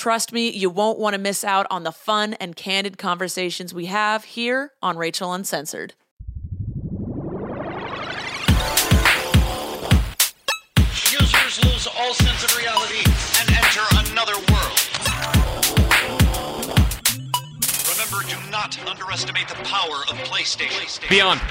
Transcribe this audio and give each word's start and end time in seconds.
Trust 0.00 0.32
me, 0.32 0.48
you 0.48 0.70
won't 0.70 0.98
want 0.98 1.12
to 1.12 1.20
miss 1.20 1.44
out 1.44 1.66
on 1.70 1.82
the 1.82 1.92
fun 1.92 2.32
and 2.40 2.56
candid 2.56 2.96
conversations 2.96 3.74
we 3.74 3.84
have 3.84 4.24
here 4.24 4.72
on 4.82 4.96
Rachel 4.96 5.34
Uncensored. 5.34 5.92
Users 10.78 11.62
lose 11.66 11.86
all 11.86 12.14
sense 12.14 12.42
of 12.42 12.56
reality 12.56 13.04
and 13.40 13.50
enter 13.50 13.84
another 14.08 14.36
world. 14.50 14.80
Remember, 17.92 18.26
do 18.26 18.50
not 18.50 18.78
underestimate 18.88 19.48
the 19.48 19.56
power 19.64 19.96
of 20.08 20.16
PlayStation. 20.24 21.10
Beyond. 21.10 21.42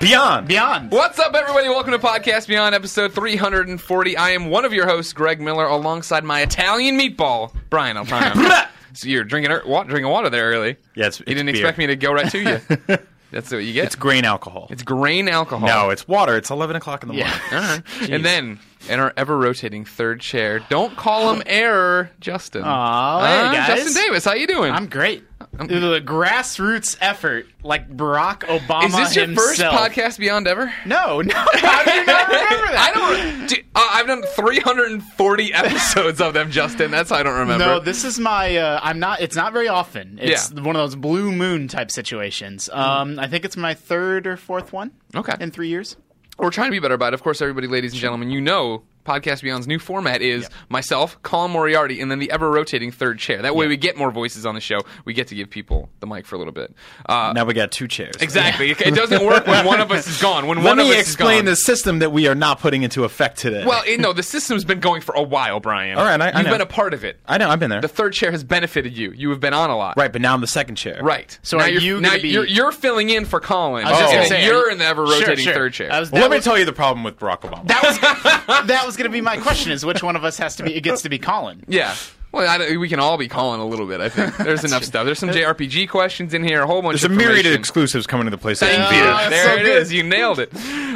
Beyond. 0.00 0.46
Beyond. 0.46 0.92
What's 0.92 1.18
up, 1.18 1.34
everybody? 1.34 1.68
Welcome 1.68 1.90
to 1.90 1.98
Podcast 1.98 2.46
Beyond, 2.46 2.72
episode 2.74 3.12
340. 3.12 4.16
I 4.16 4.30
am 4.30 4.48
one 4.48 4.64
of 4.64 4.72
your 4.72 4.86
hosts, 4.86 5.12
Greg 5.12 5.40
Miller, 5.40 5.64
alongside 5.66 6.22
my 6.22 6.40
Italian 6.42 6.96
meatball, 6.96 7.52
Brian 7.68 7.96
Altano. 7.96 8.68
so 8.92 9.08
you're 9.08 9.24
drinking, 9.24 9.50
er- 9.50 9.62
wa- 9.66 9.82
drinking 9.82 10.08
water 10.10 10.30
there 10.30 10.50
early. 10.50 10.76
Yeah, 10.94 11.06
it's- 11.06 11.18
you 11.18 11.24
it's 11.26 11.34
didn't 11.34 11.46
beer. 11.46 11.54
expect 11.56 11.78
me 11.78 11.86
to 11.88 11.96
go 11.96 12.12
right 12.12 12.30
to 12.30 12.38
you. 12.38 12.98
That's 13.32 13.50
what 13.50 13.58
you 13.64 13.72
get. 13.72 13.86
It's 13.86 13.96
grain 13.96 14.24
alcohol. 14.24 14.68
It's 14.70 14.82
grain 14.84 15.28
alcohol. 15.28 15.66
no, 15.68 15.90
it's 15.90 16.06
water. 16.06 16.36
It's 16.36 16.48
11 16.50 16.76
o'clock 16.76 17.02
in 17.02 17.08
the 17.08 17.14
morning. 17.14 17.32
All 17.52 17.58
right. 17.58 17.82
And 18.10 18.24
then, 18.24 18.60
in 18.88 19.00
our 19.00 19.12
ever 19.16 19.36
rotating 19.36 19.84
third 19.84 20.20
chair, 20.20 20.60
don't 20.70 20.96
call 20.96 21.34
him 21.34 21.42
error, 21.46 22.10
Justin. 22.20 22.62
Aw, 22.64 23.26
hey, 23.26 23.40
Uh, 23.48 23.52
guys. 23.52 23.66
Justin 23.82 24.02
Davis, 24.04 24.24
how 24.24 24.34
you 24.34 24.46
doing? 24.46 24.72
I'm 24.72 24.86
great. 24.86 25.24
the 25.66 26.00
grassroots 26.00 26.96
effort, 27.00 27.46
like 27.64 27.88
Barack 27.88 28.40
Obama 28.40 28.86
Is 28.86 28.94
this 28.94 29.16
your 29.16 29.26
first 29.34 29.60
himself. 29.60 29.74
podcast 29.74 30.18
Beyond 30.18 30.46
ever? 30.46 30.72
No, 30.86 31.20
no. 31.22 31.34
How 31.34 31.84
do 31.84 31.90
you 31.90 32.06
not 32.06 32.28
remember 32.28 32.66
that? 32.72 32.92
I 32.94 32.98
don't. 33.38 33.46
Dude, 33.48 33.64
uh, 33.74 33.88
I've 33.92 34.06
done 34.06 34.22
340 34.22 35.52
episodes 35.54 36.20
of 36.20 36.34
them, 36.34 36.50
Justin. 36.50 36.90
That's 36.90 37.10
how 37.10 37.16
I 37.16 37.22
don't 37.24 37.38
remember. 37.38 37.64
No, 37.64 37.80
this 37.80 38.04
is 38.04 38.20
my. 38.20 38.56
Uh, 38.56 38.78
I'm 38.82 39.00
not. 39.00 39.20
It's 39.20 39.36
not 39.36 39.52
very 39.52 39.68
often. 39.68 40.18
It's 40.22 40.52
one 40.52 40.76
of 40.76 40.82
those 40.82 40.94
blue 40.96 41.32
moon 41.32 41.66
type 41.66 41.90
situations. 41.90 42.68
Um, 42.72 43.18
I 43.18 43.26
think 43.26 43.44
it's 43.44 43.56
my 43.56 43.74
third 43.74 44.26
or 44.26 44.36
fourth 44.36 44.72
one. 44.72 44.92
Okay. 45.14 45.34
In 45.40 45.50
three 45.50 45.68
years. 45.68 45.96
We're 46.38 46.50
trying 46.50 46.68
to 46.68 46.72
be 46.72 46.78
better 46.78 46.94
about 46.94 47.08
it. 47.08 47.14
Of 47.14 47.24
course, 47.24 47.42
everybody, 47.42 47.66
ladies 47.66 47.92
and 47.92 48.00
gentlemen, 48.00 48.30
you 48.30 48.40
know 48.40 48.84
Podcast 49.04 49.42
Beyond's 49.42 49.66
new 49.66 49.78
format 49.78 50.20
is 50.20 50.48
myself, 50.68 51.16
Colin 51.22 51.50
Moriarty, 51.50 52.00
and 52.00 52.10
then 52.10 52.18
the 52.18 52.30
ever 52.30 52.50
rotating 52.50 52.90
third 52.90 53.18
chair. 53.18 53.40
That 53.42 53.56
way 53.56 53.66
we 53.66 53.76
get 53.78 53.96
more 53.96 54.10
voices 54.10 54.44
on 54.44 54.54
the 54.54 54.60
show. 54.60 54.80
We 55.06 55.14
get 55.14 55.28
to 55.28 55.34
give 55.34 55.48
people 55.48 55.88
the 56.00 56.06
mic 56.06 56.26
for 56.26 56.34
a 56.34 56.38
little 56.38 56.52
bit. 56.52 56.74
Uh, 57.06 57.32
Now 57.34 57.44
we 57.46 57.54
got 57.54 57.70
two 57.72 57.88
chairs. 57.88 58.16
exactly. 58.20 58.70
It 58.70 58.94
doesn't 58.94 59.24
work 59.24 59.46
when 59.46 59.64
one 59.64 59.80
of 59.80 59.90
us 59.90 60.06
is 60.06 60.20
gone. 60.20 60.46
When 60.46 60.58
Let 60.62 60.76
one 60.76 60.78
of 60.80 60.86
us 60.88 60.96
explain 61.00 61.36
is 61.36 61.38
gone. 61.38 61.44
the 61.46 61.56
system 61.56 61.98
that 62.00 62.10
we 62.12 62.28
are 62.28 62.34
not 62.34 62.60
putting 62.60 62.82
into 62.82 63.04
effect 63.04 63.38
today. 63.38 63.64
Well, 63.64 63.82
it, 63.86 63.98
no, 64.00 64.12
the 64.12 64.22
system's 64.22 64.64
been 64.64 64.80
going 64.80 65.00
for 65.00 65.14
a 65.14 65.22
while, 65.22 65.58
Brian. 65.60 65.96
All 65.96 66.04
right, 66.04 66.20
I- 66.20 66.28
I 66.30 66.36
You've 66.38 66.46
know. 66.46 66.52
been 66.52 66.60
a 66.60 66.66
part 66.66 66.92
of 66.92 67.04
it. 67.04 67.18
I 67.26 67.38
know, 67.38 67.48
I've 67.48 67.60
been 67.60 67.70
there. 67.70 67.80
The 67.80 67.88
third 67.88 68.12
chair 68.12 68.30
has 68.30 68.44
benefited 68.44 68.96
you. 68.96 69.12
You 69.12 69.30
have 69.30 69.40
been 69.40 69.54
on 69.54 69.70
a 69.70 69.76
lot. 69.76 69.96
right, 69.96 70.12
but 70.12 70.20
now 70.20 70.34
I'm 70.34 70.40
the 70.42 70.46
second 70.46 70.76
chair. 70.76 71.00
Right. 71.02 71.38
So 71.42 71.56
now 71.56 71.64
are 71.64 71.68
you're, 71.70 71.80
you 71.80 72.00
now 72.00 72.18
be- 72.18 72.28
you're, 72.28 72.46
you're 72.46 72.72
filling 72.72 73.08
in 73.10 73.24
for 73.24 73.40
Colin. 73.40 73.86
I 73.86 73.90
was 73.90 74.00
just 74.00 74.12
and 74.12 74.16
gonna 74.28 74.28
say, 74.42 74.44
you're 74.46 74.70
in 74.70 74.76
the 74.78 74.84
ever 74.84 75.04
rotating 75.04 75.44
sure. 75.44 75.54
third 75.54 75.72
chair. 75.72 75.88
Was- 75.98 76.10
Well, 76.12 76.22
that 76.22 76.30
let 76.30 76.36
me 76.36 76.42
tell 76.42 76.58
you 76.58 76.64
the 76.66 76.72
problem 76.74 77.04
with 77.04 77.18
Barack 77.18 77.40
Obama. 77.40 77.66
That 77.66 77.82
was 77.82 77.98
that 78.66 78.82
was 78.84 78.96
going 78.98 79.10
to 79.10 79.16
be 79.16 79.20
my 79.22 79.38
question: 79.38 79.72
is 79.72 79.84
which 79.84 80.02
one 80.02 80.16
of 80.16 80.24
us 80.24 80.36
has 80.38 80.56
to 80.56 80.62
be? 80.64 80.74
It 80.74 80.82
gets 80.82 81.02
to 81.02 81.08
be 81.08 81.18
Colin. 81.18 81.64
Yeah. 81.68 81.94
Well, 82.30 82.46
I, 82.46 82.76
we 82.76 82.90
can 82.90 83.00
all 83.00 83.16
be 83.16 83.26
Colin 83.26 83.60
a 83.60 83.66
little 83.66 83.86
bit. 83.86 84.02
I 84.02 84.10
think 84.10 84.36
there's 84.36 84.62
enough 84.70 84.84
stuff. 84.84 85.06
There's 85.06 85.18
some 85.18 85.30
JRPG 85.30 85.88
questions 85.88 86.34
in 86.34 86.44
here. 86.44 86.62
A 86.62 86.66
whole 86.66 86.82
bunch. 86.82 87.00
There's 87.00 87.10
a 87.10 87.14
myriad 87.14 87.46
of 87.46 87.54
exclusives 87.54 88.06
coming 88.06 88.26
to 88.26 88.30
the 88.30 88.36
PlayStation 88.36 88.76
Thank 88.76 88.92
Oh, 88.92 88.96
you. 88.96 89.02
Vita. 89.02 89.30
there 89.30 89.44
so 89.44 89.54
it 89.54 89.62
good. 89.62 89.82
is. 89.82 89.92
You 89.92 90.02
nailed 90.02 90.38
it. 90.38 90.52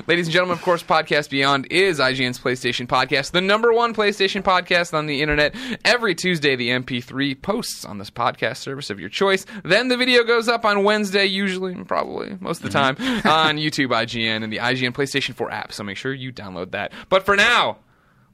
Ladies 0.06 0.26
and 0.26 0.32
gentlemen, 0.32 0.58
of 0.58 0.62
course, 0.62 0.82
Podcast 0.82 1.30
Beyond 1.30 1.68
is 1.70 2.00
IGN's 2.00 2.38
PlayStation 2.38 2.86
podcast, 2.86 3.30
the 3.30 3.40
number 3.40 3.72
one 3.72 3.94
PlayStation 3.94 4.42
podcast 4.42 4.92
on 4.92 5.06
the 5.06 5.22
internet. 5.22 5.54
Every 5.84 6.14
Tuesday, 6.14 6.54
the 6.54 6.68
MP3 6.68 7.40
posts 7.40 7.84
on 7.84 7.96
this 7.98 8.10
podcast 8.10 8.58
service 8.58 8.90
of 8.90 9.00
your 9.00 9.08
choice. 9.08 9.46
Then 9.64 9.88
the 9.88 9.96
video 9.96 10.24
goes 10.24 10.48
up 10.48 10.66
on 10.66 10.84
Wednesday, 10.84 11.24
usually, 11.24 11.74
probably, 11.84 12.36
most 12.40 12.62
of 12.62 12.70
the 12.70 12.78
mm-hmm. 12.78 13.20
time, 13.20 13.32
on 13.32 13.56
YouTube, 13.56 13.88
IGN, 13.88 14.42
and 14.42 14.52
the 14.52 14.58
IGN 14.58 14.92
PlayStation 14.92 15.34
4 15.34 15.50
app. 15.50 15.72
So 15.72 15.82
make 15.82 15.96
sure 15.96 16.12
you 16.12 16.30
download 16.30 16.72
that. 16.72 16.92
But 17.08 17.24
for 17.24 17.36
now, 17.36 17.78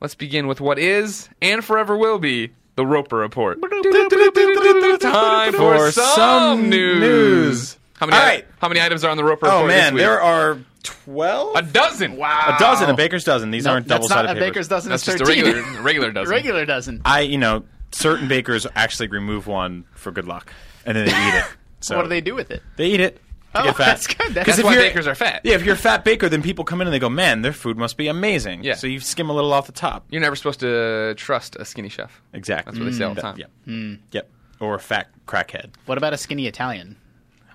let's 0.01 0.15
begin 0.15 0.47
with 0.47 0.61
what 0.61 0.79
is 0.79 1.29
and 1.43 1.65
forever 1.65 1.97
will 1.97 2.19
be 2.19 2.51
the 2.77 2.87
Roper 2.87 3.17
Report. 3.17 3.59
Time 5.01 5.53
for 5.53 5.77
For 5.79 5.91
some 5.93 6.15
some 6.15 6.71
news. 6.71 7.01
news. 7.01 7.79
How 7.95 8.07
many, 8.07 8.17
All 8.19 8.25
right. 8.25 8.47
how 8.61 8.69
many 8.69 8.81
items 8.81 9.03
are 9.05 9.11
on 9.11 9.17
the 9.17 9.25
Roper 9.25 9.47
Report? 9.47 9.53
Oh, 9.53 9.57
Report 9.65 9.69
man, 9.69 9.85
this 9.85 9.93
week? 9.95 10.01
there 10.01 10.21
are 10.21 10.59
12? 10.85 11.57
A 11.57 11.63
dozen. 11.63 12.17
Wow. 12.17 12.55
A 12.57 12.59
dozen, 12.61 12.89
a 12.91 12.95
baker's 12.95 13.25
dozen. 13.25 13.51
These 13.51 13.65
No, 13.65 13.73
aren't 13.73 13.89
that's 13.89 14.07
double-sided 14.07 14.27
not 14.29 14.37
a 14.37 14.41
papers. 14.41 14.51
baker's 14.51 14.69
dozen. 14.69 14.91
That's 14.91 15.09
it's 15.09 15.19
just 15.19 15.23
a 15.31 15.35
13. 15.35 15.45
regular 15.45 15.83
regular 15.83 16.11
dozen. 16.13 16.31
regular 16.31 16.65
dozen. 16.65 17.03
I, 17.05 17.21
you 17.23 17.39
know, 17.39 17.65
certain 17.91 18.29
bakers 18.29 18.67
actually 18.77 19.09
remove 19.09 19.47
one 19.49 19.85
for 19.95 20.13
good 20.13 20.27
luck, 20.29 20.53
and 20.87 20.97
then 20.97 21.07
they 21.07 21.13
eat 21.13 21.39
it. 21.41 21.45
So 21.81 21.97
what 21.97 22.05
do 22.05 22.09
they 22.09 22.21
do 22.21 22.35
with 22.37 22.51
it? 22.53 22.63
They 22.77 22.87
eat 22.87 23.01
it. 23.01 23.21
To 23.59 23.63
Oh, 23.71 23.73
get 23.73 23.77
fat. 23.77 23.87
that's 23.87 24.07
good. 24.07 24.17
That's 24.19 24.35
'Cause 24.35 24.35
That's 24.47 24.59
if 24.59 24.65
why 24.65 24.75
you're- 24.75 24.89
bakers 24.89 25.07
are 25.07 25.15
fat. 25.15 25.41
Yeah, 25.45 25.55
if 25.55 25.65
you're 25.65 25.75
a 25.75 25.79
fat 25.79 26.05
baker, 26.05 26.29
then 26.29 26.43
people 26.43 26.65
come 26.65 26.81
in 26.81 26.87
and 26.87 26.95
they 26.95 26.99
go, 26.99 27.09
"Man, 27.09 27.43
their 27.43 27.53
food 27.53 27.77
must 27.77 27.97
be 27.97 28.09
amazing." 28.09 28.63
Yeah. 28.65 28.75
So 28.75 28.87
you 28.87 29.01
skim 29.01 29.31
a 29.31 29.33
little 29.33 29.53
off 29.53 29.67
the 29.67 29.73
top. 29.73 30.07
You're 30.11 30.21
never 30.21 30.37
supposed 30.37 30.61
to 30.61 31.15
trust 31.17 31.57
a 31.57 31.65
skinny 31.65 31.89
chef. 31.89 32.23
Exactly. 32.33 32.71
That's 32.73 32.79
what 32.85 32.91
they 32.91 32.97
say 32.97 33.05
all 33.05 33.15
the 33.15 33.21
time. 33.23 33.37
Yep. 33.39 33.99
Yep. 34.13 34.31
Or 34.61 34.75
a 34.75 34.79
fat 34.81 35.09
crackhead. 35.27 35.71
What 35.87 35.99
about 35.99 36.13
a 36.13 36.17
skinny 36.17 36.47
Italian? 36.47 36.97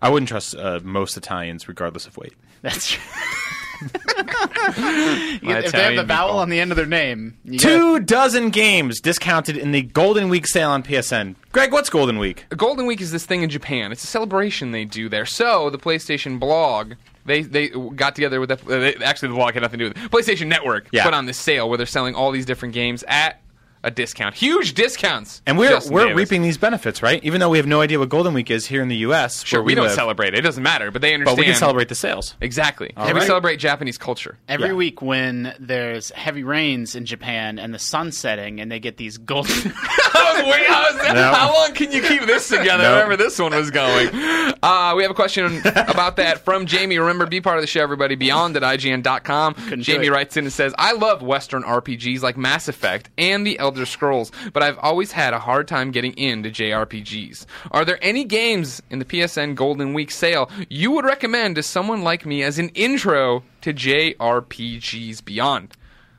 I 0.01 0.09
wouldn't 0.09 0.27
trust 0.29 0.55
uh, 0.55 0.79
most 0.83 1.15
Italians, 1.17 1.67
regardless 1.67 2.05
of 2.07 2.17
weight. 2.17 2.33
That's 2.61 2.91
true. 2.91 3.03
My 3.81 5.59
if 5.59 5.71
they 5.71 5.83
have 5.83 5.95
the 5.95 6.03
vowel 6.03 6.33
meatball. 6.35 6.41
on 6.41 6.49
the 6.49 6.59
end 6.59 6.71
of 6.71 6.77
their 6.77 6.85
name, 6.85 7.37
you 7.45 7.59
gotta- 7.59 7.75
Two 7.75 7.99
dozen 7.99 8.49
games 8.49 8.99
discounted 9.01 9.57
in 9.57 9.71
the 9.71 9.81
Golden 9.81 10.29
Week 10.29 10.47
sale 10.47 10.69
on 10.69 10.83
PSN. 10.83 11.35
Greg, 11.51 11.71
what's 11.71 11.89
Golden 11.89 12.17
Week? 12.19 12.45
Golden 12.55 12.85
Week 12.85 13.01
is 13.01 13.11
this 13.11 13.25
thing 13.25 13.43
in 13.43 13.49
Japan. 13.49 13.91
It's 13.91 14.03
a 14.03 14.07
celebration 14.07 14.71
they 14.71 14.85
do 14.85 15.09
there. 15.09 15.25
So 15.25 15.69
the 15.69 15.77
PlayStation 15.79 16.39
blog. 16.39 16.93
They, 17.25 17.41
they 17.41 17.69
got 17.69 18.15
together 18.15 18.41
with 18.41 18.49
the, 18.49 18.55
uh, 18.55 18.79
they, 18.79 18.95
actually 18.95 19.29
the 19.29 19.35
blog 19.35 19.53
had 19.53 19.63
nothing 19.63 19.79
to 19.79 19.89
do 19.89 19.93
with 19.93 20.05
it. 20.05 20.11
PlayStation 20.11 20.47
Network 20.47 20.87
Yeah. 20.91 21.05
put 21.05 21.13
on 21.13 21.25
this 21.25 21.37
sale 21.37 21.69
where 21.69 21.77
they're 21.77 21.85
selling 21.87 22.15
all 22.15 22.31
these 22.31 22.45
different 22.45 22.73
games 22.73 23.01
at 23.07 23.39
a 23.83 23.91
discount, 23.91 24.35
huge 24.35 24.73
discounts. 24.73 25.41
And 25.45 25.57
we're 25.57 25.69
Justin 25.69 25.93
we're 25.93 26.03
Davis. 26.07 26.17
reaping 26.17 26.41
these 26.41 26.57
benefits, 26.57 27.01
right? 27.03 27.23
Even 27.23 27.39
though 27.39 27.49
we 27.49 27.57
have 27.57 27.67
no 27.67 27.81
idea 27.81 27.99
what 27.99 28.09
Golden 28.09 28.33
Week 28.33 28.49
is 28.49 28.65
here 28.65 28.81
in 28.81 28.87
the 28.87 28.95
U.S. 28.97 29.43
Sure, 29.45 29.59
where 29.59 29.65
we, 29.65 29.75
don't 29.75 29.85
live, 29.85 29.93
celebrate 29.95 30.29
it. 30.33 30.39
It 30.39 30.41
doesn't 30.43 30.63
matter, 30.63 30.89
but 30.91 31.01
they 31.01 31.13
understand. 31.13 31.37
but 31.37 31.41
we 31.41 31.45
can 31.45 31.55
celebrate 31.55 31.89
the 31.89 31.95
sales. 31.95 32.35
exactly. 32.41 32.93
All 32.95 33.05
and 33.07 33.17
we 33.17 33.25
celebrate 33.25 33.57
Japanese 33.57 33.97
culture. 33.97 34.37
Every 34.47 34.67
Yeah. 34.69 34.73
week 34.73 35.01
when 35.01 35.53
there's 35.59 36.11
heavy 36.11 36.43
rains 36.43 36.95
in 36.95 37.05
Japan 37.05 37.59
and 37.59 37.73
the 37.73 37.79
sun 37.79 38.11
setting 38.11 38.59
and 38.61 38.71
they 38.71 38.79
get 38.79 38.97
these 38.97 39.17
golden 39.17 39.73
I 39.75 40.33
was 40.37 40.43
waiting- 40.51 40.65
I 40.69 41.13
No. 41.13 41.33
How 41.33 41.53
long 41.53 41.73
can 41.73 41.91
you 41.91 42.01
keep 42.01 42.23
this 42.25 42.47
together? 42.47 42.83
No. 42.83 42.93
Wherever 42.93 43.17
this 43.17 43.37
one 43.37 43.53
was 43.53 43.69
going. 43.69 44.09
Uh, 44.63 44.93
we 44.95 45.03
have 45.03 45.11
a 45.11 45.15
question 45.15 45.61
about 45.75 46.15
that 46.15 46.39
from 46.45 46.65
Jamie. 46.65 46.97
Remember, 46.97 47.25
be 47.25 47.41
part 47.41 47.57
of 47.57 47.61
the 47.63 47.67
show, 47.67 47.81
everybody. 47.81 48.15
Beyond 48.15 48.55
at 48.57 48.63
IGN.com. 48.63 49.55
do 49.69 49.77
Jamie 49.77 50.09
writes 50.09 50.37
in 50.37 50.45
and 50.45 50.53
says, 50.53 50.73
I 50.77 50.93
love 50.93 51.21
Western 51.21 51.63
RPGs 51.63 52.21
like 52.21 52.37
Mass 52.37 52.67
Effect 52.67 53.09
and 53.17 53.45
The 53.45 53.59
Elder 53.59 53.72
Scrolls, 53.85 54.31
but 54.53 54.61
I've 54.63 54.77
always 54.79 55.11
had 55.11 55.33
a 55.33 55.39
hard 55.39 55.67
time 55.67 55.91
getting 55.91 56.13
into 56.17 56.49
JRPGs. 56.49 57.45
Are 57.71 57.83
there 57.83 57.97
any 58.01 58.23
games 58.23 58.81
in 58.89 58.99
the 58.99 59.05
PSN 59.05 59.55
Golden 59.55 59.93
Week 59.93 60.11
sale 60.11 60.49
you 60.69 60.91
would 60.91 61.05
recommend 61.05 61.55
to 61.55 61.63
someone 61.63 62.01
like 62.03 62.25
me 62.25 62.43
as 62.43 62.59
an 62.59 62.69
intro 62.69 63.43
to 63.61 63.73
JRPGs 63.73 65.23
Beyond? 65.25 65.75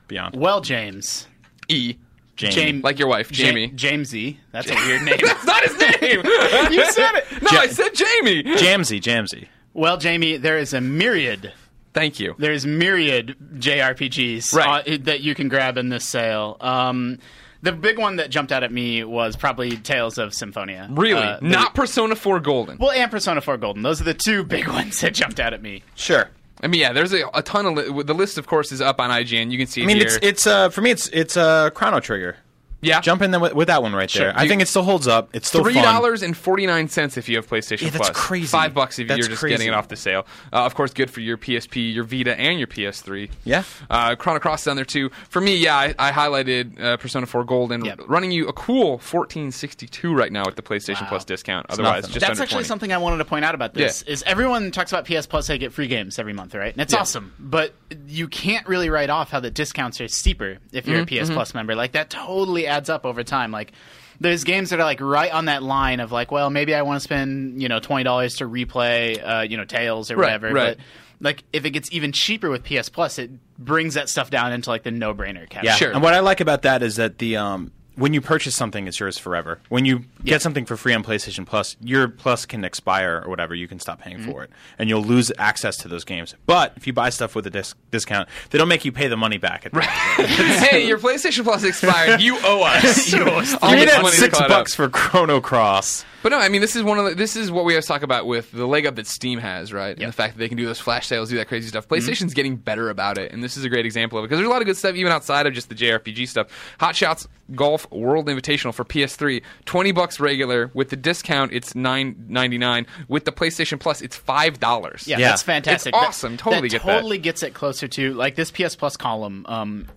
Beyond 0.07 0.35
Well, 0.35 0.61
James. 0.61 1.27
E. 1.67 1.95
Jamie. 2.35 2.53
Jam- 2.53 2.81
Like 2.81 2.99
your 2.99 3.07
wife, 3.07 3.31
Ja- 3.31 3.45
Jamie. 3.47 3.69
Jamesy. 3.69 4.37
That's 4.51 4.69
a 4.69 4.75
weird 4.75 5.03
name. 5.03 5.17
That's 5.23 5.45
not 5.45 5.63
his 5.63 5.77
name. 5.79 6.21
you 6.73 6.85
said 6.91 7.15
it. 7.15 7.41
No, 7.41 7.49
Ja- 7.51 7.59
I 7.61 7.67
said 7.67 7.95
Jamie. 7.95 8.43
Jamsy, 8.43 8.99
Jamsy. 9.01 9.47
Well, 9.73 9.97
Jamie, 9.97 10.37
there 10.37 10.57
is 10.57 10.73
a 10.73 10.81
myriad. 10.81 11.53
Thank 11.93 12.19
you. 12.19 12.35
There's 12.37 12.65
myriad 12.65 13.35
JRPGs 13.55 14.53
Right. 14.53 14.85
uh, 14.87 14.97
that 15.03 15.21
you 15.21 15.33
can 15.33 15.47
grab 15.47 15.77
in 15.77 15.87
this 15.89 16.05
sale. 16.05 16.57
Um, 16.59 17.19
the 17.65 17.71
big 17.73 17.99
one 17.99 18.15
that 18.15 18.29
jumped 18.29 18.51
out 18.53 18.63
at 18.63 18.71
me 18.71 19.03
was 19.03 19.35
probably 19.35 19.75
Tales 19.77 20.17
of 20.17 20.33
Symphonia. 20.33 20.87
Really? 20.89 21.21
Uh, 21.21 21.39
the- 21.41 21.47
Not 21.47 21.75
Persona 21.75 22.15
4 22.15 22.39
Golden. 22.39 22.77
well, 22.77 22.91
and 22.91 23.11
Persona 23.11 23.41
4 23.41 23.57
Golden. 23.57 23.83
Those 23.83 23.99
are 23.99 24.05
the 24.05 24.13
two 24.13 24.43
big 24.55 24.67
ones 24.67 25.01
that 25.01 25.13
jumped 25.13 25.39
out 25.39 25.53
at 25.53 25.61
me. 25.61 25.83
Sure. 25.95 26.29
I 26.63 26.67
mean, 26.67 26.79
yeah, 26.79 26.93
there's 26.93 27.11
a, 27.13 27.23
a 27.33 27.41
ton 27.41 27.65
of 27.65 27.73
li- 27.75 28.03
the 28.03 28.13
list. 28.13 28.37
Of 28.37 28.47
course, 28.47 28.71
is 28.71 28.79
up 28.79 29.01
on 29.01 29.09
IGN. 29.09 29.51
You 29.51 29.57
can 29.57 29.67
see 29.67 29.81
it 29.81 29.83
I 29.83 29.87
mean, 29.87 29.97
here. 29.97 30.05
it's 30.05 30.17
it's 30.21 30.47
uh 30.47 30.69
for 30.69 30.79
me 30.81 30.89
it's 30.91 31.09
it's 31.09 31.35
uh 31.35 31.69
Chrono 31.71 31.99
Trigger. 31.99 32.37
Yeah, 32.85 33.01
Jump 33.01 33.21
in 33.21 33.31
there 33.31 33.39
with, 33.39 33.53
with 33.53 33.67
that 33.67 33.81
one 33.81 33.93
right 33.93 34.09
Sure. 34.09 34.25
there. 34.27 34.37
I 34.37 34.43
You- 34.43 34.49
think 34.49 34.61
it 34.61 34.67
still 34.67 34.83
holds 34.83 35.07
up. 35.07 35.29
It's 35.33 35.47
still 35.47 35.63
Three 35.63 35.73
fun. 35.73 35.83
dollars 35.83 36.21
and 36.23 36.35
forty 36.35 36.65
nine 36.65 36.87
cents 36.87 37.17
if 37.17 37.27
you 37.27 37.35
have 37.37 37.47
PlayStation 37.47 37.81
Yeah, 37.83 37.89
that's 37.89 38.09
Plus. 38.09 38.17
crazy. 38.17 38.47
Five 38.47 38.73
bucks 38.73 38.99
if 38.99 39.07
That's 39.07 39.17
you're 39.19 39.27
just 39.29 39.39
crazy. 39.39 39.53
getting 39.55 39.67
it 39.67 39.73
off 39.73 39.87
the 39.87 39.95
sale. 39.95 40.25
Uh, 40.53 40.65
of 40.65 40.75
course, 40.75 40.93
good 40.93 41.09
for 41.11 41.19
your 41.21 41.37
PSP, 41.37 41.93
your 41.93 42.03
Vita, 42.03 42.39
and 42.39 42.57
your 42.59 42.67
PS3. 42.67 43.29
Yeah. 43.43 43.63
Uh, 43.89 44.15
Chrono 44.15 44.39
Cross 44.39 44.61
is 44.61 44.67
on 44.67 44.75
there 44.75 44.85
too. 44.85 45.09
For 45.29 45.41
me, 45.41 45.55
yeah, 45.57 45.75
I, 45.75 45.95
I 45.99 46.11
highlighted 46.11 46.79
uh, 46.81 46.97
Persona 46.97 47.25
4 47.25 47.43
Golden, 47.43 47.83
Yep. 47.85 48.01
running 48.07 48.31
you 48.31 48.47
a 48.47 48.53
cool 48.53 48.97
fourteen 48.99 49.51
sixty 49.51 49.87
two 49.87 50.13
right 50.13 50.31
now 50.31 50.43
with 50.45 50.55
the 50.55 50.61
PlayStation 50.61 51.07
Plus 51.07 51.25
discount. 51.25 51.65
Otherwise, 51.69 52.03
nothing. 52.03 52.13
just 52.13 52.19
That's 52.21 52.29
under 52.31 52.43
actually 52.43 52.55
20. 52.63 52.67
something 52.67 52.93
I 52.93 52.97
wanted 52.97 53.17
to 53.17 53.25
point 53.25 53.45
out 53.45 53.55
about 53.55 53.73
this. 53.73 54.03
Yeah. 54.05 54.13
Is 54.13 54.23
everyone 54.25 54.71
talks 54.71 54.91
about 54.91 55.05
PS 55.05 55.25
Plus, 55.25 55.47
they 55.47 55.57
get 55.57 55.73
free 55.73 55.87
games 55.87 56.19
every 56.19 56.33
month, 56.33 56.53
right? 56.55 56.73
And 56.73 56.81
it's 56.81 56.93
Yeah. 56.93 56.99
awesome, 56.99 57.33
but 57.39 57.73
you 58.07 58.27
can't 58.27 58.67
really 58.67 58.89
write 58.89 59.09
off 59.09 59.31
how 59.31 59.39
the 59.39 59.51
discounts 59.51 59.99
are 60.01 60.07
steeper 60.07 60.57
if 60.71 60.87
you're 60.87 61.05
Mm-hmm, 61.05 61.21
a 61.21 61.25
PS 61.25 61.29
Plus 61.29 61.53
member. 61.53 61.75
Like 61.75 61.93
that 61.93 62.09
totally 62.09 62.67
adds 62.75 62.89
up 62.89 63.05
over 63.05 63.23
time. 63.23 63.51
Like 63.51 63.71
there's 64.19 64.43
games 64.43 64.69
that 64.69 64.79
are 64.79 64.83
like 64.83 65.01
right 65.01 65.31
on 65.31 65.45
that 65.45 65.63
line 65.63 65.99
of 65.99 66.11
like, 66.11 66.31
well, 66.31 66.49
maybe 66.49 66.73
I 66.75 66.81
want 66.83 66.97
to 66.97 67.03
spend 67.03 67.61
you 67.61 67.69
know 67.69 67.79
twenty 67.79 68.03
dollars 68.03 68.37
to 68.37 68.45
replay, 68.45 69.21
uh, 69.25 69.41
you 69.41 69.57
know, 69.57 69.65
Tales 69.65 70.11
or 70.11 70.15
Right, 70.17 70.27
whatever. 70.27 70.53
right. 70.53 70.77
But 70.77 70.85
like 71.21 71.43
if 71.53 71.65
it 71.65 71.71
gets 71.71 71.91
even 71.91 72.11
cheaper 72.11 72.49
with 72.49 72.63
PS 72.63 72.89
Plus, 72.89 73.17
it 73.19 73.31
brings 73.57 73.93
that 73.93 74.09
stuff 74.09 74.29
down 74.29 74.51
into 74.51 74.69
like 74.69 74.83
the 74.83 74.91
no 74.91 75.13
brainer 75.13 75.49
category. 75.49 75.65
Yeah. 75.65 75.75
Sure. 75.75 75.91
And 75.91 76.01
what 76.03 76.13
I 76.13 76.19
like 76.19 76.41
about 76.41 76.63
that 76.63 76.83
is 76.83 76.97
that 76.97 77.17
the 77.19 77.37
um 77.37 77.71
when 77.95 78.13
you 78.13 78.21
purchase 78.21 78.55
something, 78.55 78.87
it's 78.87 78.99
yours 78.99 79.17
forever. 79.17 79.59
When 79.69 79.85
you 79.85 80.05
Yeah. 80.23 80.33
get 80.33 80.41
something 80.41 80.65
for 80.65 80.75
free 80.77 80.93
on 80.93 81.03
PlayStation 81.03 81.45
Plus, 81.45 81.75
your 81.81 82.07
Plus 82.07 82.45
can 82.45 82.63
expire 82.65 83.21
or 83.25 83.29
whatever. 83.29 83.55
You 83.55 83.67
can 83.67 83.79
stop 83.79 84.01
paying 84.01 84.17
Mm-hmm. 84.19 84.31
for 84.31 84.43
it, 84.43 84.49
and 84.79 84.89
you'll 84.89 85.03
lose 85.03 85.31
access 85.37 85.77
to 85.77 85.87
those 85.87 86.03
games. 86.03 86.35
But 86.45 86.73
if 86.75 86.87
you 86.87 86.93
buy 86.93 87.09
stuff 87.09 87.35
with 87.35 87.47
a 87.47 87.49
dis- 87.49 87.75
discount, 87.91 88.27
they 88.49 88.57
don't 88.57 88.67
make 88.67 88.85
you 88.85 88.91
pay 88.91 89.07
the 89.07 89.17
money 89.17 89.37
back. 89.37 89.65
At 89.65 89.71
the 89.73 89.79
end. 89.79 89.87
hey, 90.69 90.87
your 90.87 90.97
PlayStation 90.99 91.43
Plus 91.43 91.63
expired. 91.63 92.21
You 92.21 92.37
owe 92.43 92.63
us. 92.63 93.11
you 93.13 93.23
owe 93.23 93.37
us. 93.39 93.53
All 93.61 93.69
Give 93.71 93.79
me 93.79 93.85
that 93.85 94.01
money 94.01 94.15
six 94.15 94.37
caught 94.37 94.51
up. 94.51 94.57
bucks 94.57 94.75
for 94.75 94.89
Chrono 94.89 95.39
Cross. 95.41 96.05
But 96.23 96.29
no, 96.29 96.39
I 96.39 96.49
mean 96.49 96.61
this 96.61 96.75
is 96.75 96.81
one 96.81 96.97
of 96.97 97.05
the, 97.05 97.13
this 97.13 97.35
is 97.35 97.51
what 97.51 97.65
we 97.65 97.73
always 97.73 97.85
talk 97.85 98.01
about 98.01 98.25
with 98.25 98.51
the 98.51 98.65
leg 98.65 98.87
up 98.87 98.95
that 98.95 99.05
Steam 99.05 99.37
has, 99.37 99.71
right? 99.71 99.95
And 99.95 100.07
the 100.07 100.11
fact 100.11 100.33
that 100.33 100.39
they 100.39 100.47
can 100.49 100.57
do 100.57 100.65
those 100.65 100.79
flash 100.79 101.05
sales, 101.05 101.29
do 101.29 101.37
that 101.37 101.47
crazy 101.47 101.67
stuff. 101.67 101.87
Mm-hmm. 101.87 102.09
PlayStation's 102.09 102.33
getting 102.33 102.55
better 102.55 102.89
about 102.89 103.19
it, 103.19 103.31
and 103.31 103.43
this 103.43 103.57
is 103.57 103.63
a 103.63 103.69
great 103.69 103.85
example 103.85 104.17
of 104.17 104.23
it 104.23 104.27
because 104.29 104.39
there's 104.39 104.47
a 104.47 104.51
lot 104.51 104.61
of 104.61 104.65
good 104.65 104.75
stuff 104.75 104.95
even 104.95 105.11
outside 105.11 105.45
of 105.45 105.53
just 105.53 105.69
the 105.69 105.75
JRPG 105.75 106.27
stuff. 106.27 106.47
Hot 106.79 106.95
Shots 106.95 107.27
Golf 107.53 107.84
World 107.91 108.27
Invitational 108.27 108.73
for 108.73 108.83
PS3, 108.85 109.41
twenty 109.65 109.91
bucks 109.91 110.19
regular. 110.19 110.71
With 110.73 110.89
the 110.89 110.95
discount, 110.95 111.51
it's 111.53 111.75
nine 111.75 112.15
ninety 112.27 112.57
nine. 112.57 112.87
With 113.07 113.25
the 113.25 113.31
PlayStation 113.31 113.79
Plus, 113.79 114.01
it's 114.01 114.15
five 114.15 114.59
dollars. 114.59 115.07
Yeah, 115.07 115.17
Yeah. 115.17 115.29
that's 115.29 115.43
fantastic. 115.43 115.93
It's 115.93 116.01
That- 116.01 116.07
awesome. 116.07 116.37
Totally 116.37 116.67
that 116.69 116.69
get 116.69 116.85
that. 116.85 116.93
totally 116.95 117.17
gets 117.17 117.43
it 117.43 117.53
closer 117.53 117.87
to 117.87 118.13
like 118.13 118.35
this 118.35 118.51
PS 118.51 118.75
Plus 118.75 118.97
column 118.97 119.45
um, 119.47 119.87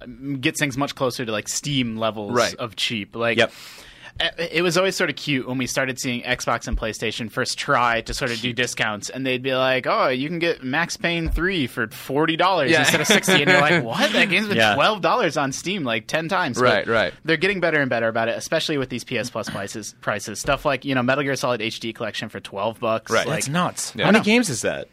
gets 0.41 0.61
things 0.61 0.77
much 0.77 0.95
closer 0.95 1.25
to 1.25 1.33
like 1.33 1.49
Steam 1.49 1.97
levels 1.97 2.33
Right. 2.33 2.55
of 2.57 2.77
cheap. 2.77 3.15
Like, 3.17 3.39
Yep. 3.39 3.53
It 4.21 4.51
it 4.53 4.63
was 4.63 4.77
always 4.77 4.97
sort 4.97 5.11
of 5.11 5.17
cute 5.17 5.47
when 5.49 5.59
we 5.59 5.67
started 5.67 5.99
seeing 6.01 6.23
Xbox 6.23 6.67
and 6.69 6.77
PlayStation 6.79 7.31
first 7.31 7.59
try 7.59 8.01
to 8.03 8.15
sort 8.15 8.31
of 8.31 8.41
do 8.41 8.53
discounts, 8.53 9.11
and 9.11 9.25
they'd 9.27 9.43
be 9.43 9.55
like, 9.55 9.87
"Oh, 9.87 10.09
you 10.09 10.29
can 10.29 10.39
get 10.39 10.63
Max 10.63 10.97
Payne 10.97 11.29
three 11.31 11.67
for 11.67 11.87
forty 11.89 12.37
dollars 12.37 12.71
Yeah. 12.71 12.81
instead 12.81 13.01
of 13.01 13.07
60 13.07 13.33
and 13.43 13.51
you're 13.51 13.61
like, 13.61 13.85
"What? 13.85 14.13
That 14.13 14.29
game's 14.29 14.49
been 14.49 14.57
Yeah. 14.57 14.75
twelve 14.75 15.01
dollars 15.03 15.37
on 15.37 15.53
Steam 15.53 15.85
like 15.85 16.07
ten 16.07 16.29
times." 16.29 16.59
But 16.59 16.65
Right, 16.65 16.87
right. 16.87 17.15
They're 17.25 17.37
getting 17.37 17.61
better 17.61 17.81
and 17.81 17.89
better 17.91 18.09
about 18.09 18.29
it, 18.29 18.37
especially 18.37 18.79
with 18.79 18.89
these 18.89 19.05
PS 19.05 19.31
Plus 19.31 19.49
prices. 19.51 19.95
Prices 20.01 20.41
stuff 20.41 20.65
like 20.65 20.85
you 20.85 20.95
know 20.95 21.03
Metal 21.03 21.25
Gear 21.25 21.37
Solid 21.37 21.61
HD 21.61 21.93
collection 21.95 22.29
for 22.29 22.41
twelve 22.41 22.81
bucks. 22.81 23.11
Right. 23.13 23.27
Like, 23.27 23.37
That's 23.37 23.49
nuts. 23.49 23.93
Yeah. 23.95 24.07
How 24.07 24.13
many 24.13 24.25
games 24.25 24.49
is 24.51 24.63
that? 24.63 24.89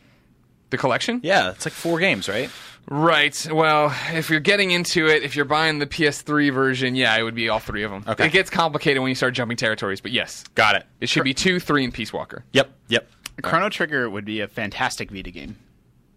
The 0.72 0.77
collection? 0.77 1.19
Yeah, 1.24 1.51
it's 1.51 1.66
like 1.66 1.74
four 1.74 2.00
games, 2.00 2.27
right? 2.27 2.50
Right. 2.88 3.48
Well, 3.52 3.94
if 4.14 4.30
you're 4.30 4.40
getting 4.40 4.72
into 4.72 5.08
it, 5.08 5.24
if 5.24 5.36
you're 5.36 5.46
buying 5.46 5.80
the 5.80 5.88
PS3 5.88 6.54
version, 6.54 6.96
yeah, 6.96 7.16
it 7.18 7.24
would 7.24 7.34
be 7.36 7.50
all 7.50 7.60
three 7.60 7.84
of 7.84 7.92
them. 7.92 8.04
Okay. 8.08 8.28
It 8.28 8.32
gets 8.32 8.50
complicated 8.50 9.02
when 9.02 9.10
you 9.10 9.16
start 9.16 9.34
jumping 9.34 9.58
territories, 9.58 10.02
but 10.02 10.12
yes, 10.12 10.44
Got 10.54 10.76
it. 10.76 10.86
it 11.02 11.10
should 11.10 11.24
be 11.24 11.34
two, 11.34 11.60
three, 11.60 11.84
and 11.84 11.94
Peace 11.94 12.14
Walker. 12.14 12.44
Yep. 12.54 12.70
Yep. 12.90 13.08
Chrono 13.42 13.70
Trigger 13.70 14.10
would 14.10 14.24
be 14.26 14.42
a 14.42 14.48
fantastic 14.48 15.10
Vita 15.12 15.32
game. 15.32 15.58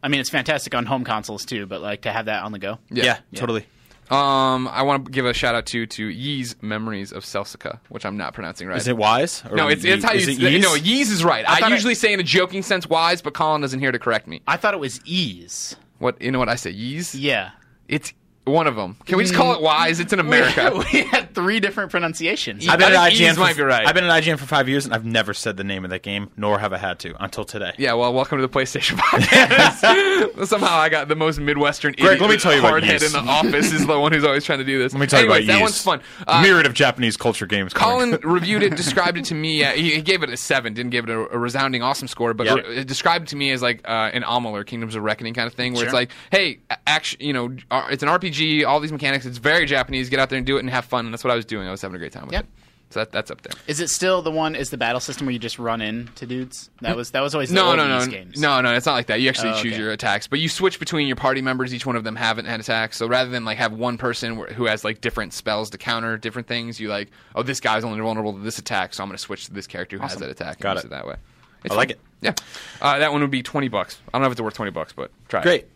I 0.03 0.09
mean, 0.09 0.21
it's 0.21 0.31
fantastic 0.31 0.75
on 0.75 0.87
home 0.87 1.05
consoles 1.05 1.45
too, 1.45 1.67
but 1.67 1.81
like 1.81 2.03
to 2.03 2.13
have 2.13 2.27
that 2.27 2.45
on 2.45 2.53
the 2.53 2.59
go. 2.59 2.79
Yeah. 2.91 3.19
Totally. 3.35 3.67
Um, 4.11 4.69
I 4.69 4.83
want 4.83 5.05
to 5.07 5.11
give 5.11 5.27
a 5.27 5.35
shout 5.35 5.55
out 5.55 5.67
to 5.67 5.87
to 5.87 6.07
Yee's 6.07 6.57
Memories 6.63 7.13
of 7.13 7.25
Celceta, 7.25 7.79
which 7.91 8.07
I'm 8.07 8.17
not 8.17 8.33
pronouncing 8.33 8.67
right. 8.67 8.79
Is 8.79 8.89
it 8.89 8.97
wise? 8.97 9.43
Or 9.51 9.55
No, 9.57 9.69
it's, 9.69 9.85
it's 9.85 10.03
how 10.03 10.13
you. 10.13 10.21
is 10.21 10.29
it 10.29 10.37
say- 10.39 10.59
No, 10.61 10.71
Yeez 10.77 11.11
is 11.13 11.23
right. 11.25 11.45
I, 11.47 11.61
thought 11.61 11.73
it- 11.73 11.75
usually 11.75 11.95
say 11.95 12.13
in 12.15 12.21
a 12.21 12.23
joking 12.23 12.63
sense 12.63 12.87
wise, 12.89 13.21
but 13.21 13.35
Colin 13.35 13.63
isn't 13.65 13.81
here 13.81 13.93
to 13.93 13.99
correct 13.99 14.27
me. 14.27 14.41
I 14.47 14.57
thought 14.57 14.73
it 14.73 14.81
was 14.81 15.01
ease. 15.05 15.77
What 15.99 16.21
you 16.21 16.31
know? 16.31 16.39
What 16.39 16.49
I 16.49 16.57
say? 16.57 16.73
Yeez. 16.73 17.15
Yeah. 17.19 17.51
It's 17.89 18.13
one 18.49 18.67
of 18.67 18.77
them. 18.77 18.97
Can 19.07 19.17
we 19.19 19.25
just 19.25 19.35
call 19.35 19.55
it 19.55 19.61
wise? 19.63 20.01
It's 20.01 20.13
in 20.13 20.19
America. 20.29 20.73
we 20.93 21.03
had 21.03 21.35
three 21.35 21.61
different 21.61 21.91
pronunciations. 21.91 22.67
I've 22.69 22.79
been 22.79 22.93
I 22.93 23.07
at 23.09 23.13
IGN. 23.13 23.17
Yeez 23.31 23.35
For, 23.35 23.41
might 23.41 23.57
be 23.57 23.63
right. 23.63 23.87
I've 23.87 23.95
been 23.95 24.05
at 24.05 24.23
IGN 24.23 24.39
for 24.39 24.47
five 24.47 24.69
years, 24.69 24.85
and 24.85 24.95
I've 24.95 25.05
never 25.05 25.35
said 25.35 25.57
the 25.57 25.65
name 25.65 25.85
of 25.85 25.91
that 25.91 26.03
game, 26.03 26.31
nor 26.37 26.59
have 26.59 26.73
I 26.73 26.79
had 26.79 26.99
to 27.01 27.15
until 27.23 27.45
today. 27.45 27.73
Yeah, 27.79 27.93
well, 27.95 28.13
welcome 28.13 28.39
to 28.39 28.47
the 28.47 28.49
PlayStation 28.53 28.97
podcast. 28.99 30.47
Somehow 30.47 30.77
I 30.79 30.89
got 30.89 31.09
the 31.09 31.17
most 31.17 31.39
Midwestern 31.39 31.93
Greg, 31.93 32.07
idiot 32.17 32.21
let 32.21 32.31
me 32.31 32.37
tell 32.39 32.53
you 32.53 32.61
about 32.61 32.75
hardhead 32.83 33.01
Yeez. 33.01 33.07
in 33.19 33.25
the 33.25 33.31
office 33.31 33.73
is 33.73 33.87
the 33.87 33.99
one 33.99 34.13
who's 34.13 34.25
always 34.25 34.45
trying 34.45 34.59
to 34.59 34.65
do 34.65 34.79
this. 34.79 34.93
Let 34.93 35.01
me 35.01 35.07
tell 35.07 35.21
Anyways, 35.21 35.41
you 35.41 35.45
about 35.45 35.53
that 35.55 35.59
Yeez. 35.59 35.63
one's 35.63 35.83
fun. 35.83 36.01
Uh, 36.27 36.43
Myriad 36.43 36.67
of 36.67 36.75
Japanese 36.75 37.17
culture 37.17 37.47
games. 37.47 37.73
coming. 37.75 38.11
Colin 38.19 38.33
reviewed 38.33 38.63
it, 38.63 38.77
described 38.77 39.19
it 39.19 39.25
to 39.27 39.35
me. 39.35 39.65
Uh, 39.65 39.73
he, 39.73 39.95
he 39.97 40.03
gave 40.03 40.23
it 40.23 40.31
a 40.31 40.37
seven, 40.37 40.75
didn't 40.75 40.91
give 40.91 41.05
it 41.09 41.11
a, 41.11 41.19
a 41.35 41.39
resounding 41.39 41.83
awesome 41.83 42.09
score, 42.09 42.35
but 42.35 42.47
Yep. 42.47 42.57
re- 42.67 42.77
it 42.79 42.87
described 42.87 43.25
it 43.25 43.29
to 43.31 43.37
me 43.37 43.51
as 43.51 43.63
like 43.63 43.81
uh, 43.87 44.11
an 44.13 44.23
Amalur 44.23 44.65
Kingdoms 44.67 44.95
of 44.95 45.03
Reckoning 45.03 45.35
kind 45.35 45.47
of 45.47 45.55
thing, 45.55 45.75
where 45.75 45.85
it's 45.85 45.91
Sure. 45.91 46.01
like, 46.01 46.11
hey, 46.31 46.61
action, 46.87 47.19
you 47.21 47.33
know, 47.33 47.55
uh, 47.71 47.87
it's 47.91 48.03
an 48.03 48.09
RPG, 48.09 48.38
all 48.65 48.81
these 48.81 48.93
mechanics, 48.93 49.27
it's 49.27 49.39
very 49.39 49.67
Japanese. 49.67 50.09
Get 50.11 50.19
out 50.19 50.29
there 50.31 50.39
and 50.39 50.47
do 50.47 50.57
it 50.57 50.61
and 50.61 50.71
have 50.71 50.85
fun, 50.85 51.05
and 51.05 51.13
that's 51.15 51.25
what 51.25 51.31
I 51.33 51.37
was 51.37 51.45
doing. 51.45 51.67
I 51.69 51.71
was 51.71 51.83
having 51.83 51.95
a 51.97 51.99
great 51.99 52.13
time 52.13 52.25
with 52.25 52.33
Yep. 52.33 52.45
it. 52.45 52.51
So 52.91 53.01
that, 53.01 53.13
that's 53.13 53.31
up 53.31 53.43
there. 53.43 53.53
Is 53.67 53.81
it 53.81 53.91
still 53.91 54.23
the 54.23 54.31
one? 54.31 54.55
Is 54.55 54.71
the 54.71 54.79
battle 54.79 54.99
system 54.99 55.27
where 55.27 55.33
you 55.35 55.39
just 55.39 55.59
run 55.59 55.83
into 55.83 56.25
dudes? 56.25 56.71
That 56.81 56.97
was 56.97 57.11
that 57.11 57.21
was 57.21 57.35
always 57.35 57.51
the 57.51 57.55
No, 57.55 57.77
no, 57.77 57.87
no, 57.87 58.07
games. 58.07 58.41
no, 58.41 58.63
no. 58.63 58.73
It's 58.75 58.87
not 58.87 58.95
like 58.95 59.09
that. 59.09 59.21
You 59.21 59.29
actually 59.29 59.51
Oh, 59.51 59.61
choose 59.63 59.75
okay. 59.75 59.83
your 59.83 59.91
attacks, 59.93 60.27
but 60.27 60.39
you 60.39 60.49
switch 60.49 60.79
between 60.79 61.07
your 61.07 61.17
party 61.17 61.43
members. 61.43 61.75
Each 61.75 61.85
one 61.85 61.97
of 61.97 62.05
them 62.05 62.17
haven't 62.17 62.47
had 62.47 62.61
attacks. 62.61 62.97
So 62.97 63.07
rather 63.07 63.29
than 63.29 63.45
like 63.45 63.59
have 63.59 63.75
one 63.75 63.99
person 63.99 64.39
wh- 64.41 64.51
who 64.53 64.65
has 64.65 64.85
like 64.85 65.03
different 65.03 65.35
spells 65.35 65.69
to 65.71 65.77
counter 65.79 66.17
different 66.17 66.49
things, 66.49 66.81
you 66.81 66.89
like, 66.89 67.11
oh, 67.35 67.43
this 67.43 67.61
guy's 67.61 67.85
only 67.85 68.01
vulnerable 68.01 68.33
to 68.33 68.39
this 68.39 68.59
attack, 68.59 68.95
so 68.95 69.03
I'm 69.03 69.11
going 69.11 69.19
to 69.19 69.23
switch 69.23 69.45
to 69.49 69.53
this 69.53 69.67
character 69.67 69.97
who 69.99 70.03
has 70.05 70.17
that 70.17 70.31
attack. 70.31 70.55
and 70.57 70.63
Got 70.63 70.77
use 70.77 70.85
it. 70.85 70.91
that 70.91 71.07
way. 71.07 71.17
It's 71.65 71.75
I 71.75 71.77
like 71.77 71.91
it. 71.91 72.01
Yeah, 72.23 72.33
uh, 72.81 72.99
that 73.01 73.13
one 73.13 73.21
would 73.21 73.31
be 73.31 73.43
twenty 73.43 73.69
bucks. 73.69 73.99
I 74.09 74.13
don't 74.13 74.23
know 74.23 74.29
if 74.29 74.33
it's 74.33 74.41
worth 74.41 74.55
twenty 74.55 74.71
bucks, 74.71 74.95
but 74.95 75.11
try. 75.29 75.43
it. 75.43 75.71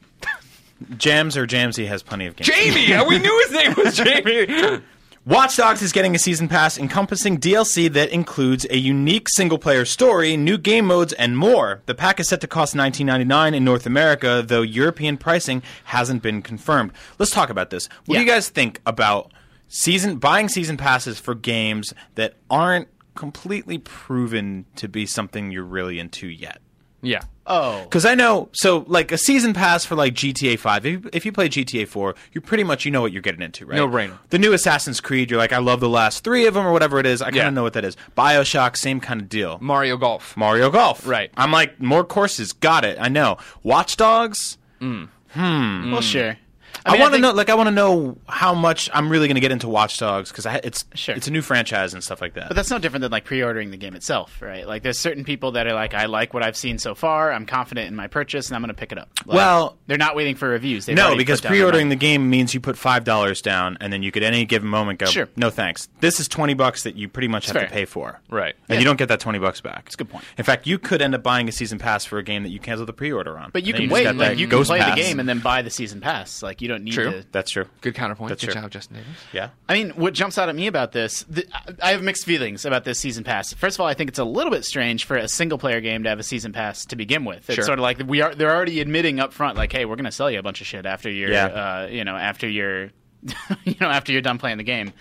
Jams 0.97 1.37
or 1.37 1.47
Jamsy 1.47 1.87
has 1.87 2.03
plenty 2.03 2.27
of 2.27 2.37
games. 2.37 2.49
Jamie. 2.49 3.05
we 3.09 3.19
knew 3.19 3.45
his 3.47 3.53
name 3.53 3.75
was 3.77 3.97
Jamie. 3.97 4.83
Watch 5.25 5.57
Dogs 5.57 5.83
is 5.83 5.93
getting 5.93 6.17
a 6.17 6.19
season 6.19 6.49
pass 6.49 6.77
encompassing 6.77 7.39
DLC 7.39 7.93
that 7.93 8.11
includes 8.11 8.67
a 8.71 8.77
unique 8.77 9.29
single 9.29 9.57
player 9.57 9.85
story, 9.85 10.37
new 10.37 10.59
game 10.59 10.87
modes, 10.87 11.13
and 11.13 11.39
more. 11.39 11.81
The 11.87 11.95
pack 11.95 12.19
is 12.19 12.29
set 12.29 12.41
to 12.41 12.49
cost 12.49 12.75
$19.99 12.75 13.55
in 13.55 13.65
North 13.65 13.87
America, 13.87 14.43
though 14.45 14.63
European 14.63 15.17
pricing 15.17 15.63
hasn't 15.85 16.25
been 16.25 16.43
confirmed. 16.43 16.91
Let's 17.21 17.31
talk 17.31 17.51
about 17.51 17.71
this. 17.71 17.89
What 18.07 18.17
do 18.17 18.21
you 18.21 18.27
guys 18.27 18.49
think 18.49 18.81
about 18.85 19.31
season 19.69 20.17
buying 20.17 20.49
season 20.49 20.77
passes 20.77 21.21
for 21.21 21.37
games 21.37 21.95
that 22.17 22.35
aren't 22.51 22.89
completely 23.15 23.79
proven 23.79 24.65
to 24.75 24.89
be 24.89 25.07
something 25.07 25.53
you're 25.53 25.63
really 25.63 26.01
into 26.01 26.27
yet? 26.27 26.61
yeah. 27.01 27.23
Oh, 27.45 27.83
Because 27.83 28.05
I 28.05 28.15
know, 28.15 28.49
so 28.53 28.85
like 28.87 29.11
a 29.11 29.19
season 29.19 29.53
pass 29.53 29.85
for 29.85 29.97
like 29.97 30.15
GTA 30.15 30.59
Five. 30.59 30.87
If 30.87 30.93
you, 31.05 31.11
if 31.13 31.27
you 31.27 31.33
play 31.33 31.49
GTA 31.49 31.89
Four, 31.89 32.15
you 32.33 32.41
pretty 32.41 32.63
much 32.63 32.85
you 32.85 32.91
know 32.93 33.01
what 33.01 33.11
you're 33.13 33.21
getting 33.23 33.43
into, 33.43 33.67
right? 33.67 33.77
No-brainer. 33.77 34.19
The 34.31 34.39
new 34.39 34.53
Assassin's 34.53 35.01
Creed, 35.01 35.29
you're 35.31 35.39
like, 35.41 35.53
I 35.53 35.59
love 35.59 35.81
the 35.81 35.89
last 35.89 36.23
three 36.23 36.47
of 36.47 36.55
them 36.55 36.65
or 36.65 36.73
whatever 36.73 37.01
it 37.01 37.07
is. 37.07 37.21
I 37.21 37.27
kind 37.27 37.37
of 37.39 37.43
Yeah. 37.45 37.51
know 37.51 37.63
what 37.65 37.73
that 37.73 37.85
is. 37.85 37.97
Bioshock, 38.17 38.77
same 38.77 39.01
kind 39.01 39.21
of 39.21 39.29
deal. 39.29 39.59
Mario 39.61 39.97
Golf. 39.97 40.37
Mario 40.37 40.71
Golf, 40.71 41.05
Right. 41.07 41.31
I'm 41.37 41.51
like 41.51 41.81
more 41.81 42.05
courses, 42.05 42.53
got 42.53 42.85
it. 42.85 42.97
I 43.01 43.09
know. 43.09 43.39
Watch 43.65 43.97
Dogs, 43.97 44.57
Mm. 44.81 45.09
Hmm. 45.33 45.93
well, 45.93 46.01
sure. 46.01 46.37
I, 46.85 46.93
mean, 46.93 47.01
I 47.01 47.05
want 47.05 47.13
to 47.13 47.17
think- 47.17 47.23
know, 47.23 47.33
like, 47.33 47.49
I 47.51 47.55
want 47.55 47.67
to 47.69 47.75
know 47.75 48.19
how 48.29 48.55
much 48.55 48.91
I'm 48.93 49.09
really 49.11 49.29
going 49.29 49.35
to 49.37 49.41
get 49.41 49.53
into 49.53 49.69
Watch 49.69 49.99
Dogs 49.99 50.31
because 50.31 50.47
it's 50.65 50.85
Sure. 50.95 51.15
it's 51.15 51.29
a 51.29 51.31
new 51.31 51.43
franchise 51.43 51.95
and 51.95 52.03
stuff 52.03 52.21
like 52.21 52.35
that. 52.35 52.49
But 52.49 52.55
that's 52.55 52.71
no 52.71 52.79
different 52.79 53.03
than 53.03 53.13
like 53.13 53.25
pre-ordering 53.25 53.71
the 53.71 53.77
game 53.77 53.95
itself, 53.95 54.41
right? 54.43 54.67
Like 54.67 54.83
there's 54.83 54.99
certain 54.99 55.25
people 55.25 55.53
that 55.53 55.67
are 55.67 55.75
like, 55.75 55.95
I 55.95 56.07
like 56.07 56.35
what 56.35 56.43
I've 56.43 56.57
seen 56.57 56.79
so 56.79 56.95
far. 56.95 57.33
I'm 57.33 57.47
confident 57.47 57.89
in 57.89 57.95
my 57.97 58.07
purchase, 58.09 58.49
and 58.49 58.57
I'm 58.57 58.63
going 58.63 58.69
to 58.69 58.75
pick 58.75 58.93
it 58.93 58.99
up. 58.99 59.09
Like, 59.27 59.37
Well- 59.37 59.77
they're 59.87 59.99
not 59.99 60.17
waiting 60.17 60.35
for 60.35 60.49
reviews. 60.49 60.87
They've 60.87 60.97
no, 60.97 61.17
because 61.17 61.41
put 61.41 61.45
down 61.49 61.53
their 61.53 61.61
pre-ordering 61.61 61.89
the 61.89 61.97
game 61.97 62.31
means 62.31 62.55
you 62.55 62.61
put 62.61 62.77
five 62.79 63.05
dollars 63.05 63.43
down, 63.43 63.77
and 63.81 63.93
then 63.93 64.03
you 64.03 64.11
could 64.11 64.23
at 64.23 64.33
any 64.33 64.45
given 64.45 64.69
moment 64.69 64.99
go, 64.99 65.07
Sure. 65.07 65.29
"No 65.37 65.51
thanks." 65.51 65.89
This 66.01 66.19
is 66.21 66.29
twenty 66.29 66.55
bucks 66.55 66.83
that 66.85 66.97
you 66.97 67.09
pretty 67.09 67.29
much 67.29 67.47
have 67.47 67.55
fair. 67.57 67.67
to 67.67 67.73
pay 67.73 67.85
for, 67.85 68.21
Right. 68.31 68.55
And 68.69 68.79
you 68.79 68.85
don't 68.85 68.97
get 68.97 69.09
that 69.09 69.21
twenty 69.21 69.39
bucks 69.39 69.61
back. 69.61 69.85
It's 69.87 69.95
a 69.95 69.99
good 69.99 70.09
point. 70.09 70.25
In 70.39 70.45
fact, 70.45 70.67
you 70.67 70.79
could 70.79 71.03
end 71.03 71.15
up 71.15 71.23
buying 71.23 71.49
a 71.49 71.53
season 71.53 71.79
pass 71.79 72.05
for 72.05 72.19
a 72.19 72.23
game 72.23 72.43
that 72.45 72.49
you 72.51 72.59
canceled 72.59 72.89
the 72.89 72.93
pre-order 72.93 73.39
on. 73.39 73.51
But 73.53 73.65
you 73.65 73.75
And 73.75 73.83
can 73.83 73.89
just 73.91 73.95
wait. 73.95 74.05
got 74.05 74.17
Like 74.17 74.29
that 74.31 74.39
you 74.39 74.47
can 74.47 74.59
Ghost 74.59 74.69
play 74.71 74.79
pass. 74.81 74.97
the 74.97 75.03
game 75.03 75.21
and 75.21 75.29
then 75.29 75.39
buy 75.41 75.63
the 75.63 75.71
season 75.71 76.01
pass. 76.01 76.43
Like 76.43 76.63
you 76.63 76.69
don't 76.73 76.85
need 76.85 76.93
True. 76.95 77.11
to. 77.11 77.27
That's 77.33 77.51
true. 77.51 77.67
Good 77.81 77.95
counterpoint. 77.95 78.31
That's 78.31 78.45
Good 78.45 78.53
true. 78.53 78.61
job, 78.63 78.71
Justin 78.71 78.97
Davis. 78.97 79.11
Yeah. 79.33 79.51
I 79.69 79.75
mean, 79.75 79.91
what 79.91 80.15
jumps 80.15 80.39
out 80.39 80.49
at 80.49 80.55
me 80.57 80.67
about 80.67 80.93
this, 80.93 81.25
th- 81.33 81.47
I 81.83 81.93
have 81.93 82.03
mixed 82.03 82.25
feelings 82.25 82.65
about 82.65 82.85
this 82.85 82.99
season 82.99 83.25
pass. 83.25 83.53
First 83.55 83.77
of 83.77 83.81
all, 83.81 83.87
I 83.87 83.95
think 83.95 84.09
it's 84.11 84.19
a 84.19 84.25
little 84.25 84.51
bit 84.51 84.65
strange 84.65 85.05
for 85.05 85.17
a 85.17 85.29
single 85.29 85.59
player 85.59 85.81
game 85.81 86.03
to 86.03 86.09
have 86.09 86.19
a 86.19 86.23
season 86.25 86.53
pass 86.53 86.85
to 86.87 86.97
begin 86.97 87.25
with. 87.25 87.49
It's 87.49 87.55
Sure. 87.55 87.65
sort 87.65 87.79
of 87.79 87.83
like 87.83 88.01
we 88.07 88.21
are 88.21 88.35
they're 88.35 88.55
already 88.55 88.81
admitting 88.81 89.21
up 89.21 89.33
front, 89.33 89.57
like, 89.57 89.73
hey, 89.73 89.85
we're 89.85 89.97
going 89.97 90.05
to 90.07 90.13
sell 90.13 90.31
you 90.31 90.39
a 90.39 90.43
bunch 90.43 90.61
of 90.61 90.67
shit 90.67 90.87
after 90.87 91.09
you're, 91.11 91.31
Yeah. 91.31 91.47
uh, 91.47 91.89
you 91.91 92.05
know, 92.05 92.17
after 92.17 92.49
you're, 92.49 92.91
you 93.65 93.75
know, 93.81 93.89
after 93.89 94.13
you're 94.13 94.23
done 94.23 94.39
playing 94.39 94.59
the 94.59 94.65
game. 94.65 94.93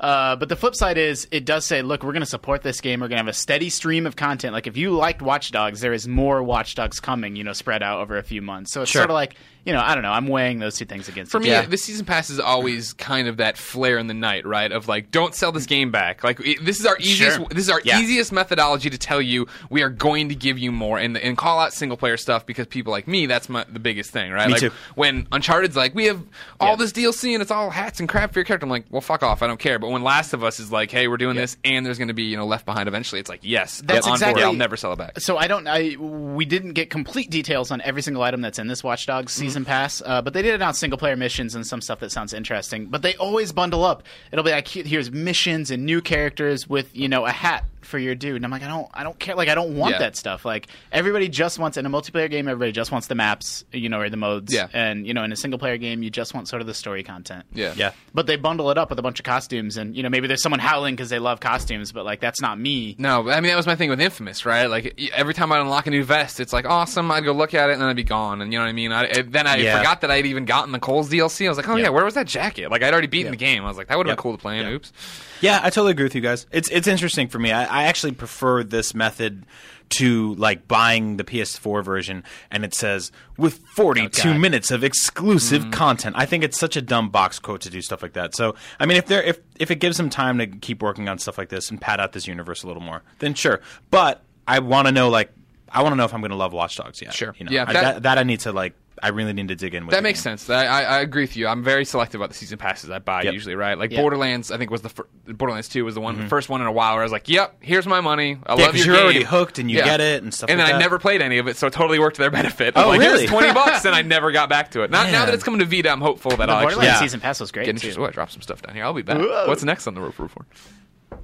Uh, 0.00 0.36
but 0.36 0.48
the 0.48 0.54
flip 0.54 0.76
side 0.76 0.96
is, 0.96 1.26
it 1.32 1.44
does 1.44 1.64
say, 1.64 1.82
look, 1.82 2.04
we're 2.04 2.12
going 2.12 2.20
to 2.20 2.26
support 2.26 2.62
this 2.62 2.80
game. 2.80 3.00
We're 3.00 3.08
going 3.08 3.16
to 3.18 3.24
have 3.24 3.28
a 3.28 3.32
steady 3.32 3.68
stream 3.68 4.06
of 4.06 4.14
content. 4.14 4.52
Like, 4.52 4.68
if 4.68 4.76
you 4.76 4.92
liked 4.92 5.20
Watch 5.22 5.50
Dogs, 5.50 5.80
there 5.80 5.92
is 5.92 6.06
more 6.06 6.40
Watch 6.40 6.76
Dogs 6.76 7.00
coming, 7.00 7.34
you 7.34 7.42
know, 7.42 7.52
spread 7.52 7.82
out 7.82 7.98
over 8.00 8.16
a 8.16 8.22
few 8.22 8.40
months. 8.40 8.70
So 8.70 8.82
it's 8.82 8.92
Sure. 8.92 9.00
sort 9.00 9.10
of 9.10 9.14
like, 9.14 9.34
you 9.68 9.74
know, 9.74 9.80
I 9.80 9.92
don't 9.92 10.02
know. 10.02 10.12
I'm 10.12 10.26
weighing 10.28 10.60
those 10.60 10.76
two 10.78 10.86
things 10.86 11.08
against 11.10 11.30
For 11.30 11.36
each 11.38 11.44
me, 11.44 11.50
Yeah. 11.50 11.66
the 11.66 11.76
season 11.76 12.06
pass 12.06 12.30
is 12.30 12.40
always 12.40 12.94
kind 12.94 13.28
of 13.28 13.36
that 13.36 13.58
flare 13.58 13.98
in 13.98 14.06
the 14.06 14.14
night, 14.14 14.46
right? 14.46 14.72
Of 14.72 14.88
like, 14.88 15.10
don't 15.10 15.34
sell 15.34 15.52
this 15.52 15.66
game 15.66 15.90
back. 15.90 16.24
Like, 16.24 16.40
it, 16.40 16.64
this 16.64 16.80
is 16.80 16.86
our 16.86 16.96
easiest. 16.98 17.36
Sure. 17.36 17.46
This 17.50 17.64
is 17.64 17.68
our 17.68 17.82
Yeah. 17.84 18.00
easiest 18.00 18.32
methodology 18.32 18.88
to 18.88 18.96
tell 18.96 19.20
you 19.20 19.46
we 19.68 19.82
are 19.82 19.90
going 19.90 20.30
to 20.30 20.34
give 20.34 20.58
you 20.58 20.72
more 20.72 20.98
and 20.98 21.18
and 21.18 21.36
call 21.36 21.60
out 21.60 21.74
single 21.74 21.98
player 21.98 22.16
stuff 22.16 22.46
because 22.46 22.66
people 22.66 22.92
like 22.92 23.06
me, 23.06 23.26
that's 23.26 23.50
my 23.50 23.66
the 23.70 23.78
biggest 23.78 24.10
thing, 24.10 24.32
right? 24.32 24.46
Me 24.46 24.52
like 24.54 24.60
too. 24.62 24.70
when 24.94 25.28
Uncharted's 25.32 25.76
like, 25.76 25.94
we 25.94 26.06
have 26.06 26.22
all 26.60 26.70
Yeah. 26.70 26.76
this 26.76 26.92
DLC 26.92 27.34
and 27.34 27.42
it's 27.42 27.50
all 27.50 27.68
hats 27.68 28.00
and 28.00 28.08
crap 28.08 28.32
for 28.32 28.38
your 28.38 28.44
character. 28.46 28.64
I'm 28.64 28.70
like, 28.70 28.86
well, 28.88 29.02
fuck 29.02 29.22
off, 29.22 29.42
I 29.42 29.46
don't 29.48 29.60
care. 29.60 29.78
But 29.78 29.90
when 29.90 30.02
Last 30.02 30.32
of 30.32 30.42
Us 30.42 30.58
is 30.60 30.72
like, 30.72 30.90
hey, 30.90 31.08
we're 31.08 31.18
doing 31.18 31.36
this 31.36 31.58
and 31.62 31.84
there's 31.84 31.98
going 31.98 32.08
to 32.08 32.14
be 32.14 32.22
you 32.22 32.38
know 32.38 32.46
Left 32.46 32.64
Behind 32.64 32.88
eventually, 32.88 33.20
it's 33.20 33.28
like, 33.28 33.40
yes, 33.42 33.82
That's 33.84 34.06
I'm 34.06 34.12
on 34.12 34.16
exactly- 34.16 34.40
board. 34.40 34.46
I'll 34.46 34.52
never 34.54 34.78
sell 34.78 34.94
it 34.94 34.96
back. 34.96 35.20
So 35.20 35.36
I 35.36 35.46
don't. 35.46 35.66
I 35.66 35.96
we 35.98 36.46
didn't 36.46 36.72
get 36.72 36.88
complete 36.88 37.28
details 37.28 37.70
on 37.70 37.82
every 37.82 38.00
single 38.00 38.22
item 38.22 38.40
that's 38.40 38.58
in 38.58 38.66
this 38.68 38.82
Watch 38.82 39.04
Dogs 39.04 39.34
Mm-hmm. 39.34 39.57
Season 39.58 39.64
pass, 39.64 40.02
uh, 40.04 40.22
but 40.22 40.32
they 40.32 40.42
did 40.42 40.54
announce 40.54 40.78
single 40.78 40.98
player 40.98 41.16
missions 41.16 41.54
and 41.54 41.66
some 41.66 41.80
stuff 41.80 42.00
that 42.00 42.10
sounds 42.10 42.32
interesting. 42.32 42.86
But 42.86 43.02
they 43.02 43.14
always 43.16 43.52
bundle 43.52 43.84
up. 43.84 44.02
It'll 44.32 44.44
be 44.44 44.50
like 44.50 44.68
here's 44.68 45.10
missions 45.10 45.70
and 45.70 45.84
new 45.84 46.00
characters 46.00 46.68
with 46.68 46.94
you 46.94 47.08
know 47.08 47.26
a 47.26 47.32
hat 47.32 47.64
for 47.82 47.98
your 47.98 48.14
dude. 48.14 48.36
And 48.36 48.44
I'm 48.44 48.50
like, 48.50 48.62
I 48.62 48.68
don't, 48.68 48.88
I 48.92 49.04
don't 49.04 49.18
care. 49.18 49.34
Like 49.34 49.48
I 49.48 49.54
don't 49.54 49.76
want 49.76 49.92
Yeah. 49.92 49.98
that 50.00 50.16
stuff. 50.16 50.44
Like 50.44 50.68
everybody 50.92 51.28
just 51.28 51.58
wants 51.58 51.76
in 51.76 51.86
a 51.86 51.90
multiplayer 51.90 52.30
game. 52.30 52.48
Everybody 52.48 52.72
just 52.72 52.90
wants 52.92 53.06
the 53.06 53.14
maps, 53.14 53.64
you 53.72 53.88
know, 53.88 54.00
or 54.00 54.10
the 54.10 54.16
modes. 54.16 54.52
Yeah. 54.52 54.68
And 54.72 55.06
you 55.06 55.14
know, 55.14 55.22
in 55.24 55.32
a 55.32 55.36
single 55.36 55.58
player 55.58 55.76
game, 55.78 56.02
you 56.02 56.10
just 56.10 56.34
want 56.34 56.48
sort 56.48 56.60
of 56.60 56.66
the 56.66 56.74
story 56.74 57.02
content. 57.02 57.44
Yeah, 57.52 57.74
Yeah. 57.76 57.92
But 58.14 58.26
they 58.26 58.36
bundle 58.36 58.70
it 58.70 58.78
up 58.78 58.90
with 58.90 58.98
a 58.98 59.02
bunch 59.02 59.20
of 59.20 59.24
costumes, 59.24 59.76
and 59.76 59.96
you 59.96 60.02
know, 60.02 60.08
maybe 60.08 60.26
there's 60.26 60.42
someone 60.42 60.60
howling 60.60 60.94
because 60.96 61.08
they 61.10 61.18
love 61.18 61.40
costumes, 61.40 61.92
but 61.92 62.04
like 62.04 62.20
that's 62.20 62.40
not 62.40 62.58
me. 62.58 62.96
No, 62.98 63.28
I 63.30 63.40
mean 63.40 63.50
that 63.50 63.56
was 63.56 63.66
my 63.66 63.76
thing 63.76 63.90
with 63.90 64.00
Infamous, 64.00 64.44
right? 64.44 64.66
Like 64.66 65.00
every 65.14 65.34
time 65.34 65.52
I'd 65.52 65.60
unlock 65.60 65.86
a 65.86 65.90
new 65.90 66.04
vest, 66.04 66.40
it's 66.40 66.52
like 66.52 66.64
awesome. 66.66 67.10
I'd 67.10 67.24
go 67.24 67.32
look 67.32 67.54
at 67.54 67.70
it 67.70 67.74
and 67.74 67.82
then 67.82 67.88
I'd 67.88 67.96
be 67.96 68.04
gone, 68.04 68.40
and 68.42 68.52
you 68.52 68.58
know 68.58 68.64
what 68.64 68.70
I 68.70 68.72
mean. 68.72 68.92
I, 68.92 69.08
I- 69.08 69.22
then 69.22 69.46
I 69.46 69.56
Yeah. 69.56 69.78
forgot 69.78 70.00
that 70.02 70.10
I'd 70.10 70.26
even 70.26 70.44
gotten 70.44 70.72
the 70.72 70.78
Cole's 70.78 71.08
DLC. 71.10 71.46
I 71.46 71.48
was 71.48 71.56
like, 71.58 71.68
oh 71.68 71.76
yeah, 71.76 71.88
where 71.90 72.04
was 72.04 72.14
that 72.14 72.26
jacket? 72.26 72.70
Like 72.70 72.82
I'd 72.82 72.92
already 72.92 73.06
beaten 73.08 73.26
Yeah. 73.26 73.30
the 73.30 73.36
game. 73.36 73.64
I 73.64 73.68
was 73.68 73.76
like, 73.76 73.88
that 73.88 73.96
would 73.98 74.06
have 74.06 74.12
Yep. 74.12 74.16
been 74.18 74.22
cool 74.22 74.32
to 74.36 74.38
play 74.42 74.58
in. 74.58 74.66
Yeah. 74.66 74.72
Oops. 74.72 74.92
Yeah, 75.40 75.60
I 75.62 75.70
totally 75.70 75.92
agree 75.92 76.04
with 76.04 76.14
you 76.16 76.20
guys. 76.20 76.46
It's 76.50 76.68
it's 76.70 76.88
interesting 76.88 77.28
for 77.28 77.38
me. 77.38 77.52
I, 77.52 77.67
I 77.68 77.84
actually 77.84 78.12
prefer 78.12 78.62
this 78.64 78.94
method 78.94 79.44
to 79.90 80.34
like 80.34 80.68
buying 80.68 81.16
the 81.16 81.24
PS4 81.24 81.82
version 81.82 82.22
and 82.50 82.64
it 82.64 82.74
says 82.74 83.10
with 83.36 83.58
42 83.68 84.32
God. 84.32 84.38
minutes 84.38 84.70
of 84.70 84.84
exclusive 84.84 85.64
mm. 85.64 85.72
content. 85.72 86.14
I 86.18 86.26
think 86.26 86.44
it's 86.44 86.58
such 86.58 86.76
a 86.76 86.82
dumb 86.82 87.08
box 87.08 87.38
quote 87.38 87.62
to 87.62 87.70
do 87.70 87.80
stuff 87.80 88.02
like 88.02 88.12
that. 88.12 88.34
So, 88.34 88.54
I 88.78 88.86
mean 88.86 88.96
if 88.98 89.06
they're 89.06 89.22
if 89.22 89.38
if 89.58 89.70
it 89.70 89.76
gives 89.76 89.96
them 89.96 90.10
time 90.10 90.38
to 90.38 90.46
keep 90.46 90.82
working 90.82 91.08
on 91.08 91.18
stuff 91.18 91.38
like 91.38 91.48
this 91.48 91.70
and 91.70 91.80
pad 91.80 92.00
out 92.00 92.12
this 92.12 92.26
universe 92.26 92.62
a 92.62 92.66
little 92.66 92.82
more, 92.82 93.02
then 93.20 93.34
sure. 93.34 93.60
But 93.90 94.22
I 94.46 94.58
want 94.58 94.88
to 94.88 94.92
know 94.92 95.08
like 95.08 95.32
I 95.70 95.82
want 95.82 95.92
to 95.92 95.96
know 95.96 96.04
if 96.04 96.14
I'm 96.14 96.20
going 96.20 96.30
to 96.30 96.36
love 96.36 96.52
Watch 96.52 96.76
Dogs 96.76 97.00
yet. 97.02 97.12
Sure. 97.12 97.34
You 97.38 97.46
know, 97.46 97.52
Yeah, 97.52 97.64
I- 97.66 97.72
that- 97.72 97.82
that, 97.82 98.02
that 98.02 98.18
I 98.18 98.22
need 98.22 98.40
to 98.40 98.52
like 98.52 98.74
I 99.02 99.08
really 99.08 99.32
need 99.32 99.48
to 99.48 99.54
dig 99.54 99.74
in 99.74 99.86
with. 99.86 99.94
That 99.94 100.02
makes 100.02 100.18
game. 100.20 100.36
sense. 100.38 100.50
I, 100.50 100.64
I, 100.66 100.82
I 100.82 101.00
agree 101.00 101.22
with 101.22 101.36
you. 101.36 101.46
I'm 101.46 101.62
very 101.62 101.84
selective 101.84 102.20
about 102.20 102.30
the 102.30 102.34
season 102.36 102.58
passes 102.58 102.90
I 102.90 102.98
buy 102.98 103.22
Yep. 103.22 103.32
usually, 103.34 103.54
right? 103.54 103.78
Like 103.78 103.92
Yeah. 103.92 104.00
Borderlands, 104.00 104.50
I 104.50 104.56
think 104.58 104.70
was 104.70 104.82
the 104.82 104.88
fir- 104.88 105.06
Borderlands 105.26 105.68
2 105.68 105.84
was 105.84 105.94
the 105.94 106.00
one, 106.00 106.18
the 106.20 106.26
first 106.28 106.48
one 106.48 106.60
in 106.60 106.66
a 106.66 106.72
while 106.72 106.92
where 106.94 107.02
I 107.02 107.04
was 107.04 107.12
like, 107.12 107.28
"Yep, 107.28 107.56
here's 107.60 107.86
my 107.86 108.00
money. 108.00 108.38
I 108.46 108.54
Yeah, 108.56 108.62
love 108.64 108.74
'cause 108.74 108.84
your 108.86 108.94
you're 108.96 109.04
already 109.04 109.24
hooked 109.24 109.58
and 109.58 109.70
you 109.70 109.76
get 109.82 110.00
it 110.00 110.22
and 110.22 110.32
stuff 110.32 110.50
And 110.50 110.58
like 110.58 110.68
then 110.68 110.76
I 110.76 110.78
never 110.78 110.98
played 110.98 111.22
any 111.22 111.38
of 111.38 111.48
it, 111.48 111.56
so 111.56 111.66
it 111.66 111.72
totally 111.72 111.98
worked 111.98 112.16
to 112.16 112.22
their 112.22 112.30
benefit. 112.30 112.76
I'm 112.76 112.84
Oh, 112.84 112.88
like, 112.88 113.00
really? 113.00 113.18
Here's 113.20 113.30
twenty 113.30 113.52
bucks, 113.52 113.84
and 113.86 113.94
I 113.94 114.02
never 114.02 114.32
got 114.32 114.48
back 114.48 114.70
to 114.72 114.82
it. 114.82 114.90
Now, 114.90 115.04
now 115.04 115.24
that 115.26 115.34
it's 115.34 115.44
coming 115.44 115.60
to 115.60 115.66
Vita, 115.66 115.90
I'm 115.90 116.00
hopeful 116.00 116.30
that 116.32 116.46
The 116.46 116.52
I'll 116.52 116.60
Borderlands 116.62 116.76
actually 116.78 116.86
Yeah. 116.86 116.98
season 117.00 117.20
pass 117.20 117.40
was 117.40 117.50
great 117.52 117.66
get 117.66 117.72
too. 117.72 117.76
interested. 117.76 118.00
Oh, 118.00 118.06
I 118.06 118.10
dropped 118.10 118.32
some 118.32 118.42
stuff 118.42 118.62
down 118.62 118.74
here. 118.74 118.84
I'll 118.84 118.94
be 118.94 119.02
back. 119.02 119.18
Whoa. 119.18 119.46
What's 119.48 119.62
next 119.64 119.86
on 119.86 119.94
the 119.94 120.00
Rope 120.00 120.18
Report? 120.18 120.46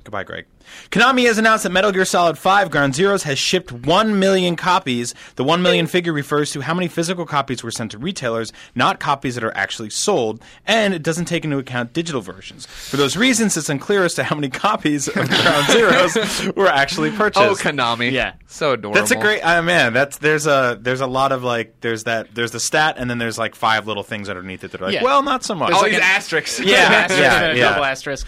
Goodbye, 0.05 0.25
Greg. 0.25 0.47
Konami 0.91 1.27
has 1.27 1.39
announced 1.39 1.63
that 1.65 1.71
Metal 1.71 1.93
Gear 1.93 2.05
Solid 2.05 2.37
5 2.39 2.71
Ground 2.71 2.95
Zeroes 2.95 3.23
has 3.23 3.39
shipped 3.39 3.71
1 3.73 4.19
million 4.19 4.57
copies. 4.57 5.15
The 5.37 5.45
1 5.45 5.61
million 5.63 5.87
figure 5.87 6.13
refers 6.13 6.53
to 6.53 6.61
how 6.63 6.73
many 6.75 6.89
physical 6.89 7.25
copies 7.27 7.63
were 7.63 7.71
sent 7.71 7.91
to 7.93 7.99
retailers, 7.99 8.53
not 8.75 8.99
copies 9.01 9.35
that 9.35 9.45
are 9.45 9.55
actually 9.57 9.91
sold, 9.91 10.43
and 10.67 10.93
it 10.95 11.03
doesn't 11.03 11.25
take 11.27 11.45
into 11.45 11.59
account 11.59 11.93
digital 11.93 12.21
versions. 12.23 12.67
For 12.67 12.97
those 12.97 13.17
reasons, 13.17 13.57
it's 13.57 13.69
unclear 13.69 14.05
as 14.05 14.15
to 14.15 14.25
how 14.25 14.37
many 14.37 14.49
copies 14.51 15.07
of 15.09 15.15
Ground 15.15 15.67
Zeroes 15.67 16.55
were 16.57 16.69
actually 16.69 17.11
purchased. 17.11 17.43
Oh, 17.43 17.55
Konami. 17.55 18.11
Yeah. 18.13 18.35
So 18.47 18.73
adorable. 18.73 18.99
That's 19.01 19.11
a 19.11 19.17
great, 19.17 19.41
uh, 19.41 19.63
man. 19.63 19.93
That's 19.93 20.19
there's 20.19 20.47
a 20.47 20.79
there's 20.81 21.01
a 21.03 21.07
lot 21.07 21.33
of 21.33 21.43
like 21.43 21.81
there's 21.81 22.05
that 22.05 22.35
there's 22.35 22.53
the 22.53 22.61
stat 22.61 22.97
and 22.99 23.11
then 23.11 23.19
there's 23.19 23.39
like 23.39 23.55
five 23.55 23.87
little 23.87 24.03
things 24.03 24.29
underneath 24.29 24.65
it 24.65 24.71
that 24.73 24.81
are 24.81 24.85
like 24.87 24.95
Yeah. 24.95 25.03
well 25.03 25.23
not 25.23 25.45
so 25.45 25.55
much. 25.55 25.73
All 25.73 25.83
like 25.83 25.91
these 25.93 25.99
an- 25.99 26.05
asterisks. 26.07 26.61
Yeah, 26.65 26.77
asterisk 26.77 27.21
yeah, 27.23 27.41
and 27.43 27.53
a 27.53 27.61
yeah. 27.61 27.71
double 27.71 27.85
asterisk. 27.85 28.27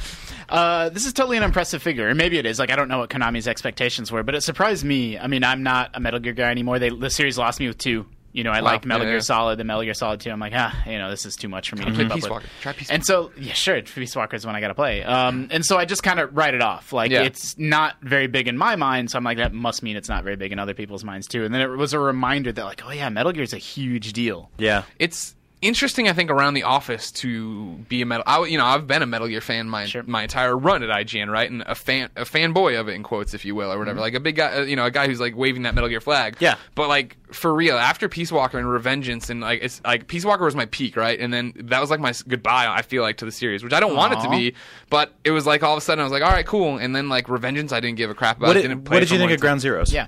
Uh, 0.49 0.89
this 0.91 1.07
is 1.07 1.13
totally 1.13 1.37
an 1.37 1.43
impressive 1.43 1.83
figure, 1.83 2.09
and 2.09 2.17
maybe 2.19 2.39
it 2.39 2.47
is. 2.47 2.59
Like 2.59 2.71
I 2.71 2.77
don't 2.77 2.89
know 2.89 2.99
what 2.99 3.11
Konami's 3.11 3.49
expectations 3.49 4.13
were, 4.13 4.23
but 4.23 4.35
it 4.35 4.43
surprised 4.43 4.85
me. 4.85 5.19
I 5.19 5.27
mean, 5.27 5.45
I'm 5.45 5.63
not 5.63 5.91
a 5.95 6.01
Metal 6.01 6.21
Gear 6.21 6.33
guy 6.33 6.51
anymore. 6.51 6.79
They 6.79 6.91
the 6.91 7.11
series 7.11 7.37
lost 7.39 7.61
me 7.61 7.69
with 7.69 7.79
two. 7.79 8.07
You 8.33 8.45
know, 8.45 8.51
I 8.51 8.61
Wow. 8.61 8.73
liked 8.73 8.85
Metal 8.85 9.05
Yeah, 9.07 9.13
Gear 9.13 9.17
yeah. 9.17 9.23
Solid, 9.23 9.59
the 9.59 9.65
Metal 9.65 9.83
Gear 9.83 9.95
Solid 9.95 10.21
2. 10.21 10.31
I'm 10.31 10.39
like, 10.39 10.53
ah, 10.55 10.83
you 10.87 10.99
know, 10.99 11.09
this 11.09 11.25
is 11.25 11.37
too 11.37 11.49
much 11.49 11.71
for 11.71 11.77
me 11.77 11.87
to 11.87 11.91
Play 11.93 12.03
keep 12.05 12.11
up 12.11 12.15
Peace 12.17 12.23
with. 12.25 12.31
Walker. 12.33 12.47
Try 12.61 12.73
Peace 12.75 12.91
And 12.91 13.03
so, 13.03 13.33
yeah, 13.39 13.55
sure, 13.55 13.81
Peace 13.81 14.15
Walker 14.15 14.37
is 14.37 14.45
one 14.45 14.55
I 14.55 14.61
got 14.61 14.69
to 14.69 14.75
play. 14.75 15.03
Um, 15.03 15.49
and 15.51 15.65
so 15.65 15.79
I 15.79 15.87
just 15.87 16.03
kind 16.03 16.21
of 16.21 16.37
write 16.37 16.53
it 16.53 16.61
off. 16.61 16.93
Like, 16.93 17.11
Yeah. 17.11 17.23
it's 17.23 17.57
not 17.57 17.97
very 18.03 18.27
big 18.27 18.47
in 18.47 18.59
my 18.59 18.77
mind, 18.77 19.11
so 19.11 19.17
I'm 19.17 19.25
like, 19.25 19.39
that 19.39 19.55
must 19.55 19.83
mean 19.83 19.97
it's 19.97 20.11
not 20.11 20.23
very 20.23 20.37
big 20.37 20.53
in 20.53 20.59
other 20.59 20.75
people's 20.75 21.03
minds, 21.03 21.27
too. 21.29 21.45
And 21.47 21.55
then 21.55 21.63
it 21.63 21.69
was 21.69 21.95
a 21.95 21.99
reminder 21.99 22.53
that, 22.53 22.63
like, 22.67 22.83
oh, 22.85 22.91
yeah, 22.91 23.09
Metal 23.09 23.33
Gear 23.33 23.43
is 23.45 23.55
a 23.55 23.59
huge 23.59 24.13
deal. 24.13 24.51
yeah. 24.59 24.83
it's 24.99 25.35
interesting, 25.63 26.09
I 26.09 26.13
think, 26.13 26.31
around 26.31 26.55
the 26.55 26.63
office 26.65 27.11
to 27.13 27.73
be 27.89 28.03
a 28.03 28.07
metal. 28.07 28.25
I, 28.27 28.45
you 28.45 28.59
know, 28.59 28.65
I've 28.65 28.87
been 28.87 29.03
a 29.03 29.07
Metal 29.07 29.27
Gear 29.29 29.41
fan 29.41 29.69
my 29.69 29.87
Sure. 29.87 30.03
my 30.07 30.23
entire 30.23 30.57
run 30.57 30.83
at 30.83 30.91
IGN, 30.91 31.31
right, 31.31 31.51
and 31.51 31.63
a 31.67 31.75
fan 31.75 32.11
a 32.17 32.23
fanboy 32.25 32.79
of 32.79 32.89
it 32.89 32.93
in 32.93 33.03
quotes, 33.03 33.35
if 33.35 33.45
you 33.45 33.55
will, 33.55 33.73
or 33.73 33.79
whatever. 33.79 34.01
Like 34.01 34.15
a 34.15 34.21
big 34.21 34.37
guy, 34.37 34.53
uh, 34.59 34.63
you 34.63 34.77
know, 34.77 34.85
a 34.85 34.91
guy 34.91 35.07
who's 35.07 35.21
like 35.21 35.37
waving 35.37 35.63
that 35.63 35.75
Metal 35.75 35.89
Gear 35.89 36.01
flag. 36.01 36.37
Yeah. 36.41 36.57
But 36.75 36.89
like 36.89 37.17
for 37.33 37.55
real, 37.55 37.77
after 37.77 38.09
Peace 38.09 38.31
Walker 38.31 38.59
and 38.59 38.67
Revengeance, 38.67 39.31
and 39.31 39.41
like 39.41 39.61
it's 39.63 39.81
like 39.85 40.07
Peace 40.07 40.25
Walker 40.25 40.45
was 40.45 40.55
my 40.55 40.67
peak, 40.67 40.97
right, 40.97 41.19
and 41.19 41.33
then 41.33 41.53
that 41.57 41.81
was 41.81 41.91
like 41.91 42.01
my 42.01 42.13
goodbye. 42.29 42.67
I 42.69 42.83
feel 42.83 43.03
like 43.03 43.17
to 43.19 43.25
the 43.25 43.33
series, 43.33 43.65
which 43.65 43.73
I 43.73 43.81
don't 43.81 43.97
want 43.97 44.13
it 44.15 44.21
to 44.21 44.31
be, 44.31 44.55
but 44.91 45.15
it 45.25 45.31
was 45.31 45.47
like 45.47 45.63
all 45.63 45.73
of 45.73 45.79
a 45.79 45.81
sudden 45.81 46.01
I 46.01 46.05
was 46.05 46.13
like, 46.13 46.23
all 46.23 46.31
right, 46.33 46.47
cool, 46.47 46.79
and 46.79 46.95
then 46.95 47.09
like 47.09 47.27
Revengeance, 47.27 47.73
I 47.73 47.81
didn't 47.81 47.97
give 47.97 48.11
a 48.11 48.15
crap 48.15 48.37
about. 48.37 48.49
What 48.49 48.57
I 48.57 48.61
did, 48.63 48.69
didn't 48.69 48.85
play 48.85 48.97
what 48.97 49.01
did 49.01 49.11
you 49.11 49.19
think 49.19 49.33
of 49.33 49.41
Ground 49.41 49.61
Zeroes? 49.61 49.93
Yeah. 49.93 50.07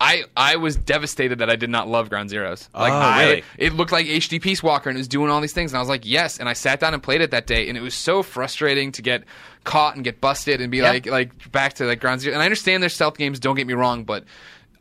I 0.00 0.24
I 0.36 0.56
was 0.56 0.76
devastated 0.76 1.38
that 1.38 1.50
I 1.50 1.56
did 1.56 1.70
not 1.70 1.88
love 1.88 2.08
Ground 2.10 2.30
Zeroes. 2.30 2.68
Oh, 2.74 2.80
like 2.80 2.92
Oh, 2.92 2.96
I, 2.96 3.24
really? 3.24 3.44
it 3.58 3.72
looked 3.72 3.92
like 3.92 4.06
HD 4.06 4.40
Peace 4.40 4.62
Walker 4.62 4.88
and 4.90 4.96
it 4.96 5.00
was 5.00 5.08
doing 5.08 5.30
all 5.30 5.40
these 5.40 5.52
things, 5.52 5.72
and 5.72 5.76
I 5.78 5.80
was 5.80 5.88
like, 5.88 6.04
yes. 6.06 6.38
And 6.38 6.48
I 6.48 6.52
sat 6.52 6.80
down 6.80 6.94
and 6.94 7.02
played 7.02 7.20
it 7.20 7.30
that 7.30 7.46
day, 7.46 7.68
and 7.68 7.76
it 7.78 7.80
was 7.82 7.94
so 7.94 8.22
frustrating 8.22 8.92
to 8.92 9.02
get 9.02 9.24
caught 9.64 9.94
and 9.96 10.04
get 10.04 10.20
busted 10.20 10.60
and 10.60 10.70
be 10.70 10.78
Yeah. 10.78 10.90
like 10.90 11.06
like 11.06 11.50
back 11.52 11.74
to 11.74 11.84
like 11.86 12.00
Ground 12.00 12.20
Zero. 12.20 12.34
And 12.34 12.42
I 12.42 12.46
understand 12.46 12.82
there's 12.82 12.94
stealth 12.94 13.16
games. 13.18 13.40
Don't 13.40 13.56
get 13.56 13.66
me 13.66 13.74
wrong, 13.74 14.04
but 14.04 14.24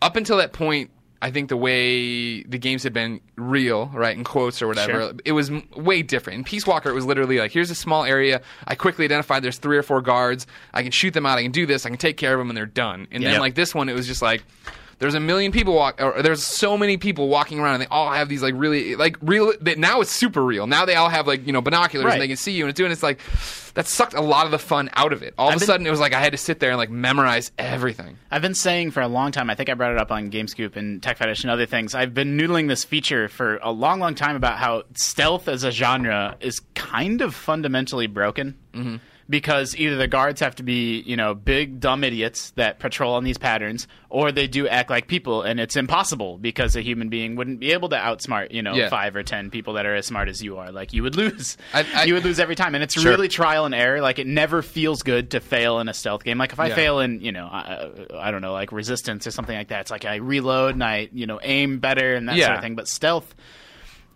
up 0.01 0.15
until 0.15 0.37
that 0.37 0.53
point. 0.53 0.91
I 1.21 1.31
think 1.31 1.49
the 1.49 1.57
way 1.57 2.43
the 2.43 2.59
games 2.59 2.83
had 2.83 2.93
been 2.93 3.19
real, 3.35 3.87
right, 3.95 4.15
in 4.15 4.23
quotes 4.23 4.61
or 4.61 4.67
whatever, 4.67 4.91
Sure. 4.91 5.13
it 5.23 5.31
was 5.31 5.49
way 5.75 6.03
different. 6.03 6.37
In 6.39 6.43
Peace 6.43 6.67
Walker, 6.67 6.89
it 6.89 6.93
was 6.93 7.05
literally 7.05 7.39
like, 7.39 7.51
here's 7.51 7.71
a 7.71 7.75
small 7.75 8.03
area. 8.03 8.41
I 8.67 8.75
quickly 8.75 9.05
identified 9.05 9.41
there's 9.41 9.57
three 9.57 9.77
or 9.77 9.81
four 9.81 10.01
guards. 10.01 10.45
I 10.73 10.83
can 10.83 10.91
shoot 10.91 11.15
them 11.15 11.25
out. 11.25 11.39
I 11.39 11.41
can 11.43 11.51
do 11.51 11.65
this. 11.65 11.83
I 11.85 11.89
can 11.89 11.97
take 11.97 12.17
care 12.17 12.33
of 12.33 12.39
them, 12.39 12.49
and 12.51 12.57
they're 12.57 12.67
done. 12.67 13.07
And 13.11 13.23
Yeah. 13.23 13.31
then 13.31 13.39
like 13.39 13.55
this 13.55 13.73
one, 13.73 13.89
it 13.89 13.93
was 13.95 14.05
just 14.05 14.21
like, 14.21 14.43
there's 14.99 15.13
a 15.15 15.19
million 15.19 15.51
people 15.51 15.73
walk, 15.73 16.01
or 16.01 16.21
there's 16.21 16.43
so 16.43 16.77
many 16.77 16.97
people 16.97 17.27
walking 17.27 17.59
around, 17.59 17.75
and 17.75 17.83
they 17.83 17.87
all 17.87 18.11
have 18.11 18.29
these 18.29 18.41
like 18.41 18.53
really 18.55 18.95
like 18.95 19.17
real. 19.21 19.51
They, 19.59 19.75
now 19.75 20.01
it's 20.01 20.11
super 20.11 20.43
real. 20.43 20.67
Now 20.67 20.85
they 20.85 20.95
all 20.95 21.09
have 21.09 21.27
like 21.27 21.45
you 21.45 21.51
know 21.53 21.61
binoculars 21.61 22.05
Right. 22.05 22.13
and 22.13 22.21
they 22.21 22.27
can 22.27 22.37
see 22.37 22.53
you, 22.53 22.63
and 22.63 22.69
it's 22.69 22.77
doing. 22.77 22.91
It's 22.91 23.03
like 23.03 23.19
that 23.73 23.87
sucked 23.87 24.13
a 24.13 24.21
lot 24.21 24.45
of 24.45 24.51
the 24.51 24.57
fun 24.59 24.89
out 24.93 25.11
of 25.11 25.21
it. 25.21 25.33
All 25.37 25.49
of 25.49 25.51
I've 25.51 25.57
a 25.57 25.59
been- 25.59 25.65
sudden, 25.67 25.87
it 25.87 25.91
was 25.91 25.99
like 25.99 26.13
I 26.13 26.21
had 26.21 26.31
to 26.31 26.37
sit 26.37 26.61
there 26.61 26.69
and 26.71 26.77
like 26.77 26.89
memorize 26.89 27.51
everything. 27.57 28.17
I've 28.31 28.41
been 28.41 28.55
saying 28.55 28.91
for 28.91 29.01
a 29.01 29.07
long 29.09 29.33
time, 29.33 29.49
I 29.49 29.55
think 29.55 29.69
I 29.69 29.73
brought 29.73 29.91
it 29.91 29.97
up 29.97 30.11
on 30.13 30.31
GameScoop 30.31 30.77
and 30.77 31.03
Tech 31.03 31.17
Fetish 31.17 31.43
and 31.43 31.51
other 31.51 31.65
things. 31.65 31.93
I've 31.93 32.13
been 32.13 32.37
noodling 32.37 32.69
this 32.69 32.85
feature 32.85 33.27
for 33.27 33.57
a 33.61 33.71
long, 33.71 33.99
long 33.99 34.15
time 34.15 34.37
about 34.37 34.57
how 34.59 34.83
stealth 34.93 35.49
as 35.49 35.65
a 35.65 35.71
genre 35.71 36.37
is 36.39 36.61
kind 36.73 37.19
of 37.21 37.35
fundamentally 37.35 38.07
broken. 38.07 38.55
Mm-hmm. 38.73 38.95
Because 39.27 39.75
either 39.75 39.95
the 39.95 40.07
guards 40.07 40.39
have 40.41 40.53
to 40.57 40.63
be, 40.63 40.99
you 41.01 41.17
know, 41.17 41.33
big 41.33 41.79
dumb 41.79 42.03
idiots 42.03 42.51
that 42.51 42.77
patrol 42.77 43.15
on 43.15 43.23
these 43.23 43.39
patterns, 43.39 43.87
or 44.07 44.31
they 44.31 44.45
do 44.45 44.67
act 44.67 44.91
like 44.91 45.07
people, 45.07 45.41
and 45.41 45.59
it's 45.59 45.75
impossible 45.75 46.37
because 46.37 46.75
a 46.75 46.81
human 46.81 47.09
being 47.09 47.35
wouldn't 47.35 47.59
be 47.59 47.71
able 47.71 47.89
to 47.89 47.95
outsmart, 47.95 48.51
you 48.51 48.61
know, 48.61 48.75
Yeah. 48.75 48.89
five 48.89 49.15
or 49.15 49.23
ten 49.23 49.49
people 49.49 49.73
that 49.73 49.87
are 49.87 49.95
as 49.95 50.05
smart 50.05 50.29
as 50.29 50.43
you 50.43 50.57
are. 50.57 50.71
Like 50.71 50.93
you 50.93 51.01
would 51.01 51.15
lose, 51.15 51.57
I- 51.73 51.87
I- 51.95 52.03
you 52.03 52.13
would 52.13 52.23
lose 52.23 52.39
every 52.39 52.53
time, 52.55 52.75
and 52.75 52.83
it's 52.83 53.03
really 53.03 53.27
trial 53.27 53.65
and 53.65 53.73
error. 53.73 53.99
Like 53.99 54.19
it 54.19 54.27
never 54.27 54.61
feels 54.61 55.01
good 55.01 55.31
to 55.31 55.39
fail 55.39 55.79
in 55.79 55.89
a 55.89 55.93
stealth 55.95 56.23
game. 56.23 56.37
Like 56.37 56.53
if 56.53 56.59
I 56.59 56.67
Yeah. 56.67 56.75
fail 56.75 56.99
in, 56.99 57.19
you 57.21 57.31
know, 57.31 57.47
I, 57.51 57.89
I 58.15 58.29
don't 58.29 58.43
know, 58.43 58.53
like 58.53 58.71
resistance 58.71 59.25
or 59.25 59.31
something 59.31 59.57
like 59.57 59.69
that, 59.69 59.81
it's 59.81 59.91
like 59.91 60.05
I 60.05 60.17
reload 60.17 60.75
and 60.75 60.83
I, 60.83 61.09
you 61.11 61.25
know, 61.25 61.39
aim 61.41 61.79
better 61.79 62.13
and 62.13 62.29
that 62.29 62.37
sort 62.37 62.57
of 62.57 62.61
thing. 62.61 62.75
But 62.75 62.87
stealth, 62.87 63.33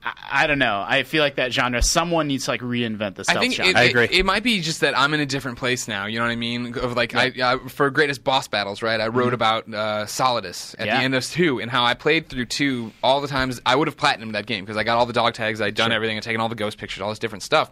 I, 0.04 0.14
I 0.44 0.48
don't 0.48 0.60
know. 0.60 0.84
I 0.88 1.04
feel 1.04 1.22
like 1.24 1.36
that 1.36 1.52
genre. 1.52 1.82
Someone 1.82 2.28
needs 2.28 2.46
to 2.46 2.52
like 2.52 2.62
reinvent 2.62 3.16
the 3.16 3.24
stealth 3.26 3.38
I 3.38 3.42
think 3.42 3.54
genre. 3.56 3.72
it, 3.72 3.76
I 3.78 3.84
agree. 3.84 4.08
It, 4.10 4.26
might 4.26 4.44
be 4.44 4.62
just 4.62 4.82
that 4.82 4.98
I'm 4.98 5.14
in 5.14 5.20
a 5.20 5.26
different 5.26 5.58
place 5.58 5.88
now. 5.88 6.06
You 6.06 6.20
know 6.20 6.26
what 6.26 6.32
I 6.32 6.36
mean? 6.38 6.78
Of 6.78 6.96
like, 6.96 7.16
I, 7.16 7.34
I 7.44 7.58
for 7.68 7.90
greatest 7.90 8.24
boss 8.24 8.48
battles, 8.48 8.82
right? 8.82 9.00
I 9.02 9.08
wrote 9.08 9.34
about 9.34 9.68
uh, 9.68 10.06
Solidus 10.06 10.74
at 10.76 10.80
Mm-hmm. 10.80 10.86
Yeah. 10.88 10.98
the 11.00 11.04
end 11.04 11.16
of 11.16 11.26
two, 11.26 11.60
and 11.60 11.70
how 11.70 11.84
I 11.84 11.94
played 11.96 12.30
through 12.30 12.46
two 12.46 12.92
all 13.04 13.20
the 13.22 13.28
times. 13.28 13.60
I 13.66 13.76
would 13.76 13.88
have 13.88 13.98
platinumed 13.98 14.34
that 14.34 14.46
game 14.46 14.64
because 14.64 14.78
I 14.78 14.84
got 14.84 14.98
all 14.98 15.06
the 15.06 15.14
dog 15.14 15.34
tags, 15.34 15.60
I'd 15.62 15.76
done 15.76 15.92
everything, 15.92 16.16
I'd 16.18 16.24
taken 16.24 16.40
all 16.42 16.50
the 16.50 16.56
ghost 16.56 16.78
pictures, 16.78 17.02
all 17.02 17.10
this 17.10 17.20
different 17.20 17.44
stuff, 17.44 17.72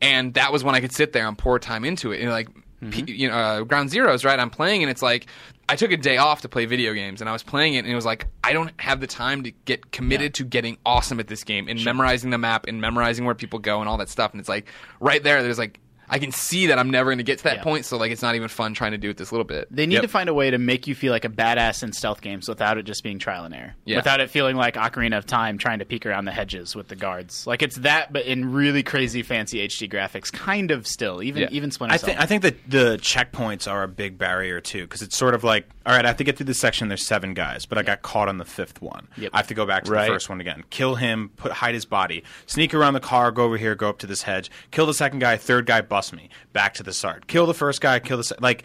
and 0.00 0.34
that 0.34 0.52
was 0.52 0.64
when 0.64 0.74
I 0.74 0.80
could 0.80 0.92
sit 0.92 1.12
there 1.12 1.28
and 1.28 1.38
pour 1.38 1.58
time 1.58 1.84
into 1.84 2.12
it. 2.12 2.20
And 2.20 2.30
like, 2.30 2.48
Mm-hmm. 2.82 3.04
p- 3.04 3.12
you 3.12 3.28
know, 3.28 3.34
uh, 3.34 3.60
Ground 3.64 3.90
Zeroes, 3.90 4.24
right? 4.24 4.40
I'm 4.40 4.48
playing, 4.48 4.82
and 4.82 4.90
it's 4.90 5.02
like. 5.02 5.26
I 5.70 5.76
took 5.76 5.92
a 5.92 5.96
day 5.96 6.16
off 6.16 6.40
to 6.40 6.48
play 6.48 6.66
video 6.66 6.92
games, 6.94 7.20
and 7.20 7.30
I 7.30 7.32
was 7.32 7.44
playing 7.44 7.74
it, 7.74 7.84
and 7.84 7.88
it 7.88 7.94
was 7.94 8.04
like 8.04 8.26
I 8.42 8.52
don't 8.52 8.72
have 8.80 8.98
the 8.98 9.06
time 9.06 9.44
to 9.44 9.52
get 9.52 9.92
committed 9.92 10.34
to 10.34 10.44
getting 10.44 10.78
awesome 10.84 11.20
at 11.20 11.28
this 11.28 11.44
game 11.44 11.68
and 11.68 11.84
memorizing 11.84 12.30
the 12.30 12.38
map 12.38 12.66
and 12.66 12.80
memorizing 12.80 13.24
where 13.24 13.36
people 13.36 13.60
go 13.60 13.78
and 13.78 13.88
all 13.88 13.96
that 13.98 14.08
stuff. 14.08 14.32
And 14.32 14.40
it's 14.40 14.48
like 14.48 14.66
right 14.98 15.22
there, 15.22 15.44
there's 15.44 15.58
like 15.60 15.78
I 16.10 16.18
can 16.18 16.32
see 16.32 16.66
that 16.66 16.78
I'm 16.78 16.90
never 16.90 17.08
going 17.10 17.18
to 17.18 17.24
get 17.24 17.38
to 17.38 17.44
that 17.44 17.56
Yeah. 17.58 17.62
point, 17.62 17.84
so 17.86 17.96
like 17.96 18.10
it's 18.10 18.20
not 18.22 18.34
even 18.34 18.48
fun 18.48 18.74
trying 18.74 18.90
to 18.92 18.98
do 18.98 19.08
it 19.10 19.16
this 19.16 19.30
little 19.32 19.44
bit. 19.44 19.68
They 19.70 19.86
need 19.86 19.94
Yep. 19.94 20.02
to 20.02 20.08
find 20.08 20.28
a 20.28 20.34
way 20.34 20.50
to 20.50 20.58
make 20.58 20.86
you 20.86 20.94
feel 20.94 21.12
like 21.12 21.24
a 21.24 21.28
badass 21.28 21.82
in 21.82 21.92
stealth 21.92 22.20
games 22.20 22.48
without 22.48 22.76
it 22.78 22.82
just 22.82 23.02
being 23.04 23.18
trial 23.18 23.44
and 23.44 23.54
error. 23.54 23.74
Yeah. 23.84 23.96
Without 23.96 24.20
it 24.20 24.28
feeling 24.30 24.56
like 24.56 24.74
Ocarina 24.74 25.16
of 25.16 25.24
Time 25.26 25.56
trying 25.56 25.78
to 25.78 25.84
peek 25.84 26.04
around 26.04 26.24
the 26.24 26.32
hedges 26.32 26.74
with 26.74 26.88
the 26.88 26.96
guards. 26.96 27.46
Like 27.46 27.62
it's 27.62 27.76
that, 27.78 28.12
but 28.12 28.24
in 28.26 28.52
really 28.52 28.82
crazy 28.82 29.22
fancy 29.22 29.60
HD 29.60 29.88
graphics. 29.88 30.32
Kind 30.32 30.70
of 30.72 30.86
still, 30.86 31.22
even 31.22 31.42
Yeah. 31.42 31.48
even 31.52 31.70
Splinter 31.70 31.94
I 31.94 31.98
think 31.98 32.20
I 32.20 32.26
think 32.26 32.42
that 32.42 32.56
the 32.70 32.98
checkpoints 33.00 33.70
are 33.70 33.82
a 33.84 33.88
big 33.88 34.18
barrier 34.18 34.60
too, 34.60 34.82
because 34.82 35.02
it's 35.02 35.16
sort 35.16 35.34
of 35.34 35.44
like, 35.44 35.68
all 35.86 35.94
right, 35.94 36.04
I 36.04 36.08
have 36.08 36.16
to 36.16 36.24
get 36.24 36.36
through 36.36 36.46
this 36.46 36.58
section. 36.58 36.88
There's 36.88 37.06
seven 37.06 37.34
guys, 37.34 37.66
but 37.66 37.78
I 37.78 37.82
got 37.82 38.02
caught 38.02 38.28
on 38.28 38.38
the 38.38 38.44
fifth 38.44 38.82
one. 38.82 39.06
Yep. 39.16 39.30
I 39.32 39.36
have 39.36 39.46
to 39.48 39.54
go 39.54 39.64
back 39.66 39.84
to 39.84 39.92
Right. 39.92 40.06
the 40.06 40.14
first 40.14 40.28
one 40.28 40.40
again, 40.40 40.64
kill 40.70 40.96
him, 40.96 41.30
put 41.36 41.52
hide 41.52 41.74
his 41.74 41.84
body, 41.84 42.24
sneak 42.46 42.74
around 42.74 42.94
the 42.94 43.00
car, 43.00 43.30
go 43.30 43.44
over 43.44 43.56
here, 43.56 43.74
go 43.74 43.88
up 43.88 43.98
to 44.00 44.06
this 44.06 44.22
hedge, 44.22 44.50
kill 44.70 44.86
the 44.86 44.94
second 44.94 45.18
guy, 45.20 45.36
third 45.36 45.66
guy, 45.66 45.80
bust 45.80 45.99
me, 46.12 46.30
back 46.52 46.74
to 46.74 46.82
the 46.82 46.92
start, 46.92 47.26
kill 47.26 47.46
the 47.46 47.54
first 47.54 47.80
guy, 47.80 47.98
kill 48.00 48.18
the 48.18 48.36
like. 48.40 48.64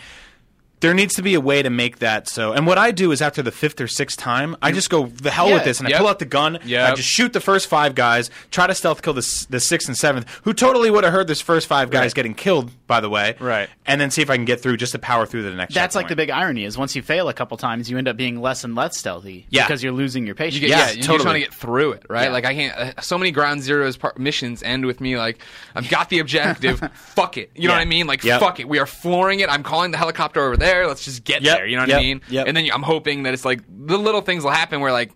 There 0.86 0.94
needs 0.94 1.16
to 1.16 1.24
be 1.24 1.34
a 1.34 1.42
way 1.42 1.64
to 1.64 1.70
make 1.72 1.98
that 2.00 2.30
so. 2.30 2.54
And 2.54 2.68
what 2.68 2.78
I 2.78 2.92
do 2.92 3.12
is 3.12 3.20
after 3.22 3.42
the 3.42 3.52
fifth 3.52 3.82
or 3.82 3.88
sixth 3.88 4.18
time, 4.20 4.56
I 4.62 4.72
just 4.72 4.92
go 4.92 5.08
the 5.08 5.32
hell 5.32 5.48
Yeah, 5.50 5.56
with 5.56 5.64
this, 5.64 5.80
and 5.80 5.88
I 5.92 5.98
pull 5.98 6.08
out 6.08 6.20
the 6.20 6.26
gun. 6.26 6.58
and 6.58 6.76
I 6.76 6.94
just 6.94 7.10
shoot 7.10 7.34
the 7.34 7.40
first 7.40 7.68
five 7.68 7.96
guys, 7.96 8.30
try 8.52 8.68
to 8.68 8.76
stealth 8.76 9.02
kill 9.02 9.14
the 9.14 9.20
s- 9.20 9.46
the 9.50 9.60
sixth 9.60 9.88
and 9.88 9.98
seventh, 9.98 10.30
who 10.44 10.54
totally 10.54 10.92
would 10.92 11.04
have 11.04 11.12
heard 11.12 11.26
this 11.28 11.42
first 11.42 11.68
five 11.68 11.90
guys 11.90 12.02
Right. 12.10 12.14
getting 12.14 12.34
killed, 12.36 12.72
by 12.86 13.00
the 13.00 13.10
way. 13.10 13.36
Right. 13.40 13.68
And 13.88 14.00
then 14.00 14.12
see 14.12 14.22
if 14.22 14.30
I 14.30 14.36
can 14.36 14.46
get 14.46 14.62
through 14.62 14.78
just 14.78 14.92
to 14.92 15.00
power 15.00 15.26
through 15.26 15.42
to 15.44 15.50
the 15.50 15.56
next. 15.56 15.74
That's 15.74 15.96
like 15.96 16.08
the 16.08 16.16
big 16.16 16.30
irony 16.30 16.66
is 16.66 16.78
once 16.78 16.96
you 16.96 17.02
fail 17.02 17.30
a 17.30 17.34
couple 17.34 17.58
times, 17.58 17.90
you 17.90 17.98
end 17.98 18.08
up 18.08 18.16
being 18.18 18.40
less 18.42 18.64
and 18.64 18.76
less 18.76 18.96
stealthy. 18.98 19.48
Yeah. 19.50 19.66
Because 19.66 19.82
you're 19.82 19.92
losing 19.94 20.26
your 20.26 20.36
patience. 20.36 20.56
You 20.62 20.68
get, 20.68 20.70
Yeah, 20.70 20.78
yeah, 20.88 20.92
you 20.92 21.02
totally. 21.02 21.18
just 21.18 21.26
want 21.26 21.36
to 21.38 21.40
get 21.42 21.54
through 21.54 21.92
it, 21.94 22.04
right? 22.10 22.26
Yeah. 22.26 22.30
Like 22.32 22.46
I 22.46 22.54
can't. 22.54 22.78
Uh, 22.78 23.02
so 23.02 23.18
many 23.18 23.32
Ground 23.32 23.62
Zeroes 23.62 23.98
par- 23.98 24.14
missions 24.18 24.62
end 24.62 24.86
with 24.86 25.02
me 25.02 25.18
like, 25.18 25.40
I've 25.76 25.90
got 25.90 26.10
the 26.10 26.20
objective. 26.20 26.80
fuck 26.94 27.38
it. 27.38 27.50
You 27.56 27.68
know 27.70 27.74
what 27.74 27.82
I 27.82 27.86
mean? 27.86 28.06
Like 28.08 28.24
Yep. 28.24 28.40
fuck 28.40 28.60
it. 28.60 28.68
We 28.70 28.80
are 28.80 28.86
flooring 28.86 29.40
it. 29.40 29.50
I'm 29.50 29.64
calling 29.64 29.92
the 29.92 29.98
helicopter 29.98 30.42
over 30.46 30.58
there. 30.58 30.75
Let's 30.84 31.06
just 31.06 31.24
get 31.24 31.42
Yep. 31.42 31.58
there. 31.58 31.66
You 31.68 31.76
know 31.78 31.84
what 31.84 31.90
Yep. 31.90 32.00
I 32.00 32.02
mean? 32.04 32.22
Yep. 32.30 32.48
And 32.48 32.58
then 32.58 32.70
I'm 32.74 32.84
hoping 32.84 33.24
that 33.24 33.34
it's 33.34 33.46
like 33.46 33.62
the 33.68 33.98
little 33.98 34.22
things 34.22 34.44
will 34.44 34.52
happen 34.52 34.82
where 34.82 34.92
like. 34.92 35.12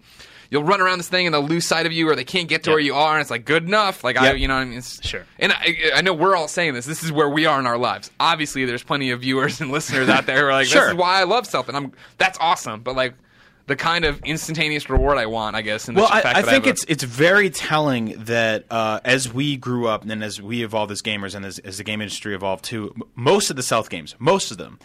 You'll 0.52 0.64
run 0.64 0.82
around 0.82 0.98
this 0.98 1.08
thing 1.08 1.28
and 1.28 1.34
they'll 1.36 1.46
lose 1.48 1.64
sight 1.64 1.86
of 1.86 1.92
you, 1.94 2.10
or 2.10 2.16
they 2.16 2.24
can't 2.24 2.48
get 2.48 2.64
to 2.64 2.72
Yep. 2.72 2.74
where 2.74 2.80
you 2.80 2.96
are, 2.96 3.14
and 3.14 3.22
it's 3.22 3.30
like 3.30 3.46
good 3.46 3.66
enough. 3.68 4.04
Like 4.04 4.18
I, 4.18 4.34
you 4.34 4.48
know, 4.48 4.56
what 4.56 4.62
I 4.62 4.66
mean, 4.66 4.80
it's, 4.80 5.00
Sure. 5.08 5.24
And 5.38 5.52
I, 5.54 5.76
I 5.98 6.02
know 6.02 6.12
we're 6.12 6.36
all 6.36 6.48
saying 6.48 6.74
this. 6.74 6.88
This 6.88 7.04
is 7.04 7.12
where 7.12 7.30
we 7.30 7.46
are 7.46 7.60
in 7.60 7.68
our 7.68 7.78
lives. 7.78 8.10
Obviously, 8.20 8.66
there's 8.66 8.82
plenty 8.82 9.12
of 9.12 9.22
viewers 9.22 9.62
and 9.62 9.70
listeners 9.72 10.10
out 10.10 10.26
there 10.26 10.38
who 10.40 10.46
are 10.46 10.52
like, 10.54 10.66
Sure. 10.66 10.82
"This 10.86 10.90
is 10.90 10.96
why 10.96 11.20
I 11.22 11.26
love 11.26 11.46
stealth," 11.46 11.68
and 11.68 11.78
I'm 11.78 11.92
that's 12.18 12.40
awesome. 12.42 12.82
But 12.82 12.96
like, 12.96 13.14
the 13.68 13.76
kind 13.76 14.06
of 14.06 14.20
instantaneous 14.24 14.90
reward 14.90 15.20
I 15.20 15.28
want, 15.28 15.56
I 15.56 15.62
guess. 15.62 15.88
In 15.88 15.94
the 15.94 16.02
Well, 16.02 16.10
fact 16.10 16.26
I, 16.26 16.40
I 16.40 16.42
think 16.42 16.66
a- 16.66 16.70
it's 16.70 16.84
it's 16.88 17.04
very 17.04 17.52
telling 17.52 18.16
that 18.24 18.66
uh, 18.72 19.02
as 19.06 19.32
we 19.32 19.56
grew 19.56 19.88
up 19.88 20.02
and 20.04 20.24
as 20.24 20.42
we 20.42 20.64
evolved 20.64 20.92
as 20.92 21.04
gamers 21.04 21.36
and 21.36 21.46
as, 21.46 21.60
as 21.60 21.78
the 21.78 21.84
game 21.84 22.02
industry 22.02 22.34
evolved 22.34 22.66
too, 22.66 22.92
m- 22.96 23.04
most 23.14 23.52
of 23.52 23.56
the 23.56 23.62
stealth 23.62 23.92
games, 23.92 24.16
most 24.18 24.50
of 24.50 24.58
them, 24.58 24.80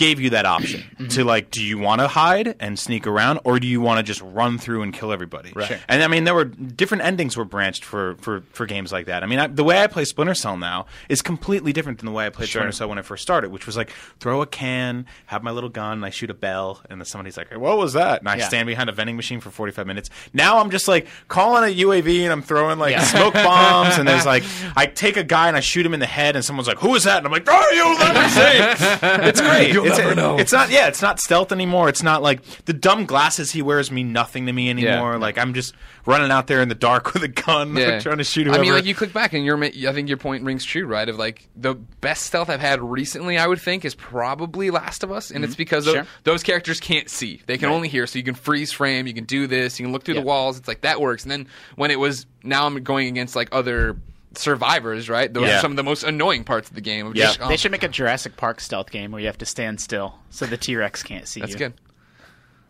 gave 0.00 0.18
you 0.18 0.30
that 0.30 0.46
option 0.46 0.80
mm-hmm. 0.94 1.08
to 1.08 1.24
like, 1.24 1.50
do 1.50 1.62
you 1.62 1.78
want 1.78 2.00
to 2.00 2.08
hide 2.08 2.56
and 2.58 2.78
sneak 2.78 3.06
around, 3.06 3.38
or 3.44 3.60
do 3.60 3.66
you 3.66 3.82
want 3.82 3.98
to 3.98 4.02
just 4.02 4.22
run 4.22 4.56
through 4.56 4.80
and 4.82 4.94
kill 4.94 5.12
everybody? 5.12 5.50
Sure. 5.50 5.78
And 5.88 6.02
I 6.02 6.08
mean, 6.08 6.24
there 6.24 6.34
were 6.34 6.46
different 6.46 7.04
endings 7.04 7.36
were 7.36 7.44
branched 7.44 7.84
for 7.84 8.16
for, 8.16 8.40
for 8.52 8.64
games 8.64 8.92
like 8.92 9.06
that. 9.06 9.22
I 9.22 9.26
mean, 9.26 9.38
I, 9.38 9.46
the 9.46 9.62
way 9.62 9.82
I 9.82 9.86
play 9.86 10.06
Splinter 10.06 10.34
Cell 10.34 10.56
now 10.56 10.86
is 11.10 11.20
completely 11.20 11.74
different 11.74 11.98
than 11.98 12.06
the 12.06 12.12
way 12.12 12.24
I 12.24 12.30
played 12.30 12.48
Splinter 12.48 12.72
Cell 12.72 12.88
when 12.88 12.98
I 12.98 13.02
first 13.02 13.22
started, 13.22 13.50
which 13.52 13.66
was 13.66 13.76
like 13.76 13.90
throw 14.18 14.40
a 14.40 14.46
can, 14.46 15.04
have 15.26 15.42
my 15.42 15.50
little 15.50 15.68
gun, 15.68 15.92
and 15.98 16.04
I 16.06 16.10
shoot 16.10 16.30
a 16.30 16.34
bell, 16.34 16.80
and 16.88 16.98
then 16.98 17.04
somebody's 17.04 17.36
like, 17.36 17.50
hey, 17.50 17.56
"What 17.58 17.76
was 17.76 17.92
that?" 17.92 18.20
And 18.20 18.28
I 18.28 18.36
Yeah. 18.36 18.48
stand 18.48 18.66
behind 18.66 18.88
a 18.88 18.92
vending 18.92 19.16
machine 19.16 19.40
for 19.40 19.50
45 19.50 19.86
minutes. 19.86 20.08
Now 20.32 20.60
I'm 20.60 20.70
just 20.70 20.88
like 20.88 21.08
calling 21.28 21.62
a 21.62 21.76
UAV 21.84 22.22
and 22.22 22.32
I'm 22.32 22.42
throwing 22.42 22.78
like 22.78 22.92
Yeah. 22.92 23.04
smoke 23.04 23.34
bombs 23.50 23.98
and 23.98 24.08
there's 24.08 24.24
like 24.24 24.44
I 24.76 24.86
take 24.86 25.18
a 25.18 25.24
guy 25.24 25.48
and 25.48 25.58
I 25.58 25.60
shoot 25.60 25.84
him 25.84 25.92
in 25.92 26.00
the 26.00 26.06
head 26.06 26.36
and 26.36 26.44
someone's 26.44 26.68
like, 26.68 26.78
"Who 26.78 26.94
is 26.94 27.04
that?" 27.04 27.18
And 27.18 27.26
I'm 27.26 27.32
like, 27.32 27.46
"Oh, 27.46 27.70
you'll 27.74 27.98
never 27.98 28.28
see." 28.30 28.40
it's 29.28 29.40
great. 29.42 29.72
You'll 29.74 29.89
it's, 29.90 29.98
never 29.98 30.14
know. 30.14 30.38
It's 30.38 30.52
not 30.52 30.70
yeah, 30.70 30.88
it's 30.88 31.02
not 31.02 31.20
stealth 31.20 31.52
anymore. 31.52 31.88
It's 31.88 32.02
not 32.02 32.22
like 32.22 32.42
the 32.64 32.72
dumb 32.72 33.06
glasses 33.06 33.50
he 33.50 33.62
wears 33.62 33.90
mean 33.90 34.12
nothing 34.12 34.46
to 34.46 34.52
me 34.52 34.70
anymore. 34.70 35.12
Yeah. 35.12 35.18
Like 35.18 35.38
I'm 35.38 35.54
just 35.54 35.74
running 36.06 36.30
out 36.30 36.46
there 36.46 36.62
in 36.62 36.68
the 36.68 36.74
dark 36.74 37.12
with 37.14 37.22
a 37.22 37.28
gun 37.28 37.74
like, 37.74 38.00
trying 38.00 38.18
to 38.18 38.24
shoot 38.24 38.48
I 38.48 38.58
mean, 38.58 38.72
like 38.72 38.84
you 38.84 38.94
click 38.94 39.12
back 39.12 39.32
and 39.32 39.44
you're. 39.44 39.62
I 39.62 39.92
think 39.92 40.08
your 40.08 40.16
point 40.18 40.44
rings 40.44 40.64
true, 40.64 40.86
right? 40.86 41.08
Of 41.08 41.16
like 41.16 41.48
the 41.56 41.74
best 41.74 42.26
stealth 42.26 42.48
I've 42.48 42.60
had 42.60 42.80
recently, 42.80 43.38
I 43.38 43.46
would 43.46 43.60
think, 43.60 43.84
is 43.84 43.94
probably 43.94 44.70
Last 44.70 45.02
of 45.02 45.12
Us, 45.12 45.30
and 45.30 45.44
it's 45.44 45.54
mm-hmm. 45.54 45.58
because 45.58 45.84
Sure. 45.84 46.06
those 46.24 46.42
characters 46.42 46.80
can't 46.80 47.08
see; 47.08 47.42
they 47.46 47.58
can 47.58 47.68
only 47.68 47.88
hear. 47.88 48.06
So 48.06 48.18
you 48.18 48.24
can 48.24 48.34
freeze 48.34 48.72
frame, 48.72 49.06
you 49.06 49.14
can 49.14 49.24
do 49.24 49.46
this, 49.46 49.78
you 49.78 49.86
can 49.86 49.92
look 49.92 50.04
through 50.04 50.14
Yeah. 50.14 50.20
the 50.20 50.26
walls. 50.26 50.58
It's 50.58 50.68
like 50.68 50.82
that 50.82 51.00
works. 51.00 51.24
And 51.24 51.30
then 51.30 51.46
when 51.76 51.90
it 51.90 51.98
was 51.98 52.26
now, 52.42 52.66
I'm 52.66 52.82
going 52.82 53.08
against 53.08 53.36
like 53.36 53.48
other 53.52 53.96
survivors, 54.34 55.08
right? 55.08 55.32
Those 55.32 55.48
Yeah. 55.48 55.58
are 55.58 55.60
some 55.60 55.72
of 55.72 55.76
the 55.76 55.82
most 55.82 56.02
annoying 56.04 56.44
parts 56.44 56.68
of 56.68 56.74
the 56.74 56.80
game. 56.80 57.06
of 57.06 57.16
Yeah. 57.16 57.26
just, 57.26 57.40
oh, 57.42 57.48
They 57.48 57.54
um, 57.54 57.58
should 57.58 57.72
make 57.72 57.82
a 57.82 57.88
Jurassic 57.88 58.36
Park 58.36 58.60
stealth 58.60 58.90
game 58.90 59.10
where 59.12 59.20
you 59.20 59.26
have 59.26 59.38
to 59.38 59.46
stand 59.46 59.80
still 59.80 60.18
so 60.30 60.46
the 60.46 60.56
T 60.56 60.76
Rex 60.76 61.02
can't 61.02 61.26
see 61.26 61.40
That's 61.40 61.52
you. 61.52 61.58
good. 61.58 61.74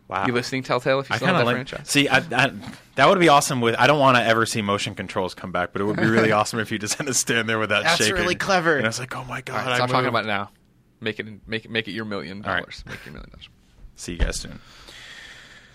wow. 0.07 0.25
You 0.25 0.33
listening, 0.33 0.63
Telltale? 0.63 0.99
If 0.99 1.09
you 1.09 1.13
I 1.13 1.17
still 1.17 1.27
kind 1.27 1.37
have 1.37 1.45
that 1.45 1.53
like. 1.57 1.67
franchise. 1.67 1.89
See, 1.89 2.07
I, 2.09 2.17
I, 2.17 2.51
that 2.95 3.07
would 3.07 3.19
be 3.19 3.29
awesome. 3.29 3.61
With 3.61 3.75
I 3.79 3.87
don't 3.87 3.99
want 3.99 4.17
to 4.17 4.23
ever 4.23 4.45
see 4.45 4.61
motion 4.61 4.95
controls 4.95 5.33
come 5.33 5.51
back, 5.51 5.71
but 5.73 5.81
it 5.81 5.85
would 5.85 5.97
be 5.97 6.05
really 6.07 6.31
awesome 6.33 6.59
if 6.59 6.71
you 6.71 6.79
just 6.79 6.95
had 6.95 7.07
to 7.07 7.13
stand 7.13 7.47
there 7.47 7.59
with 7.59 7.69
that. 7.69 7.83
That's 7.83 7.97
shaking. 7.97 8.15
really 8.15 8.35
clever. 8.35 8.75
And 8.77 8.85
I 8.85 8.89
was 8.89 8.99
like, 8.99 9.15
oh 9.15 9.23
my 9.25 9.41
god, 9.41 9.53
All 9.59 9.63
right, 9.65 9.71
I 9.73 9.75
stop 9.77 9.89
talking 9.89 10.09
about 10.09 10.25
it 10.25 10.27
now. 10.27 10.49
Make 10.99 11.19
it, 11.19 11.25
make 11.47 11.65
it, 11.65 11.71
make 11.71 11.87
it 11.87 11.91
your 11.93 12.05
million 12.05 12.43
All 12.45 12.51
right. 12.51 12.59
dollars. 12.59 12.83
Make 12.85 12.95
it 12.95 13.05
your 13.05 13.13
million 13.13 13.29
dollars. 13.31 13.49
See 13.95 14.13
you 14.13 14.17
guys 14.19 14.35
soon. 14.37 14.59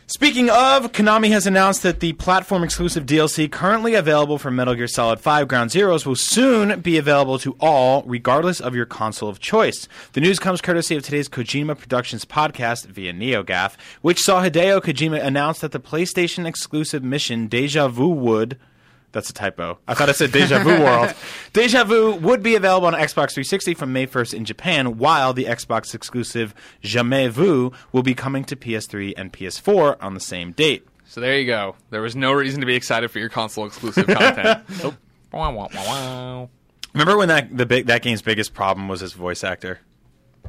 Speaking 0.09 0.49
of, 0.51 0.93
Konami 0.93 1.31
has 1.31 1.49
announced 1.49 1.83
that 1.83 1.99
the 1.99 2.13
platform 2.13 2.63
exclusive 2.63 3.07
DLC 3.07 3.51
currently 3.51 3.95
available 3.95 4.39
for 4.39 4.53
Metal 4.53 4.77
Gear 4.77 4.87
Solid 4.87 5.19
5 5.19 5.49
Ground 5.49 5.73
Zeroes 5.73 6.07
will 6.07 6.15
soon 6.15 6.79
be 6.79 6.97
available 6.97 7.41
to 7.41 7.57
all, 7.59 8.05
regardless 8.07 8.61
of 8.61 8.73
your 8.73 8.87
console 8.87 9.29
of 9.29 9.41
choice. 9.41 9.89
The 10.13 10.21
news 10.21 10.39
comes 10.39 10.61
courtesy 10.61 10.95
of 10.95 11.03
today's 11.03 11.29
Kojima 11.29 11.77
Productions 11.77 12.25
podcast 12.25 12.87
via 12.87 13.13
NeoGAF, 13.13 13.75
which 14.01 14.21
saw 14.21 14.45
Hideo 14.45 14.81
Kojima 14.81 15.21
announce 15.21 15.59
that 15.59 15.73
the 15.73 15.81
PlayStation 15.81 16.47
exclusive 16.47 17.03
mission 17.03 17.49
Deja 17.49 17.89
Vu 17.89 18.07
would. 18.07 18.61
That's 19.17 19.31
a 19.31 19.33
typo. 19.33 19.79
I 19.89 19.95
thought 19.95 20.11
it 20.11 20.17
said 20.17 20.31
Deja 20.31 20.63
Vu 20.63 20.79
World. 20.85 21.15
Deja 21.55 21.85
Vu 21.85 22.17
would 22.17 22.43
be 22.43 22.55
available 22.55 22.87
on 22.89 22.93
Xbox 22.93 23.33
360 23.33 23.73
from 23.73 23.91
May 23.91 24.07
1st 24.07 24.35
in 24.35 24.45
Japan, 24.45 24.99
while 24.99 25.33
the 25.33 25.45
Xbox 25.45 25.95
exclusive 25.95 26.55
Jamais 26.83 27.31
Vu 27.31 27.73
will 27.93 28.03
be 28.03 28.13
coming 28.13 28.45
to 28.45 28.55
PS3 28.55 29.15
and 29.17 29.33
PS4 29.33 29.97
on 30.03 30.13
the 30.13 30.21
same 30.21 30.53
date. 30.53 30.87
So 31.07 31.23
there 31.23 31.39
you 31.39 31.47
go. 31.47 31.77
There 31.89 32.03
was 32.03 32.15
no 32.15 32.35
reason 32.35 32.61
to 32.61 32.67
be 32.67 32.75
excited 32.75 33.11
for 33.11 33.19
your 33.19 33.31
console 33.31 33.65
exclusive 33.65 34.07
content. 34.07 34.69
nope. 34.83 34.97
Remember 36.93 37.17
when 37.17 37.29
that 37.29 37.57
the 37.57 37.65
big 37.65 37.87
that 37.87 38.03
game's 38.03 38.21
biggest 38.21 38.53
problem 38.53 38.87
was 38.87 39.01
his 39.01 39.15
voice 39.15 39.43
actor? 39.43 39.81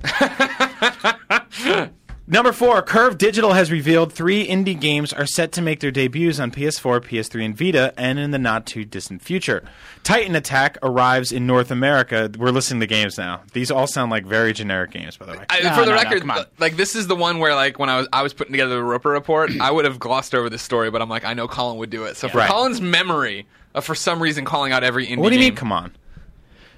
Number 2.29 2.51
four, 2.51 2.81
Curve 2.81 3.17
Digital 3.17 3.53
has 3.53 3.71
revealed 3.71 4.11
three 4.11 4.45
indie 4.45 4.77
games 4.77 5.13
are 5.13 5.25
set 5.25 5.53
to 5.53 5.61
make 5.61 5.79
their 5.79 5.91
debuts 5.91 6.41
on 6.41 6.51
PS4, 6.51 6.99
PS3, 6.99 7.45
and 7.45 7.57
Vita, 7.57 7.93
and 7.95 8.19
in 8.19 8.31
the 8.31 8.37
not 8.37 8.65
too 8.65 8.83
distant 8.83 9.21
future. 9.21 9.63
Titan 10.03 10.35
Attack 10.35 10.77
arrives 10.83 11.31
in 11.31 11.47
North 11.47 11.71
America. 11.71 12.29
We're 12.37 12.49
listing 12.49 12.79
the 12.79 12.85
games 12.85 13.17
now. 13.17 13.43
These 13.53 13.71
all 13.71 13.87
sound 13.87 14.11
like 14.11 14.25
very 14.25 14.51
generic 14.51 14.91
games, 14.91 15.15
by 15.15 15.25
the 15.25 15.31
way. 15.37 15.45
I, 15.49 15.61
No, 15.61 15.69
for 15.69 15.79
the 15.81 15.85
no, 15.85 15.91
no, 15.95 16.03
record, 16.03 16.19
come 16.19 16.31
on. 16.31 16.45
like 16.59 16.75
this 16.75 16.95
is 16.95 17.07
the 17.07 17.15
one 17.15 17.39
where 17.39 17.55
like 17.55 17.79
when 17.79 17.87
I 17.89 17.97
was 17.99 18.09
I 18.11 18.23
was 18.23 18.33
putting 18.33 18.51
together 18.51 18.75
the 18.75 18.83
Roper 18.83 19.09
report, 19.11 19.51
I 19.61 19.71
would 19.71 19.85
have 19.85 19.97
glossed 19.97 20.35
over 20.35 20.49
this 20.49 20.61
story, 20.61 20.91
but 20.91 21.01
I'm 21.01 21.07
like 21.09 21.23
I 21.23 21.33
know 21.33 21.47
Colin 21.47 21.77
would 21.77 21.89
do 21.89 22.03
it. 22.03 22.17
So 22.17 22.27
for 22.27 22.39
Right. 22.39 22.49
Colin's 22.49 22.81
memory 22.81 23.47
of 23.73 23.85
for 23.85 23.95
some 23.95 24.21
reason 24.21 24.43
calling 24.43 24.73
out 24.73 24.83
every 24.83 25.07
indie 25.07 25.19
what 25.19 25.29
do 25.29 25.35
you 25.35 25.41
mean? 25.41 25.55
Come 25.55 25.71
on. 25.71 25.93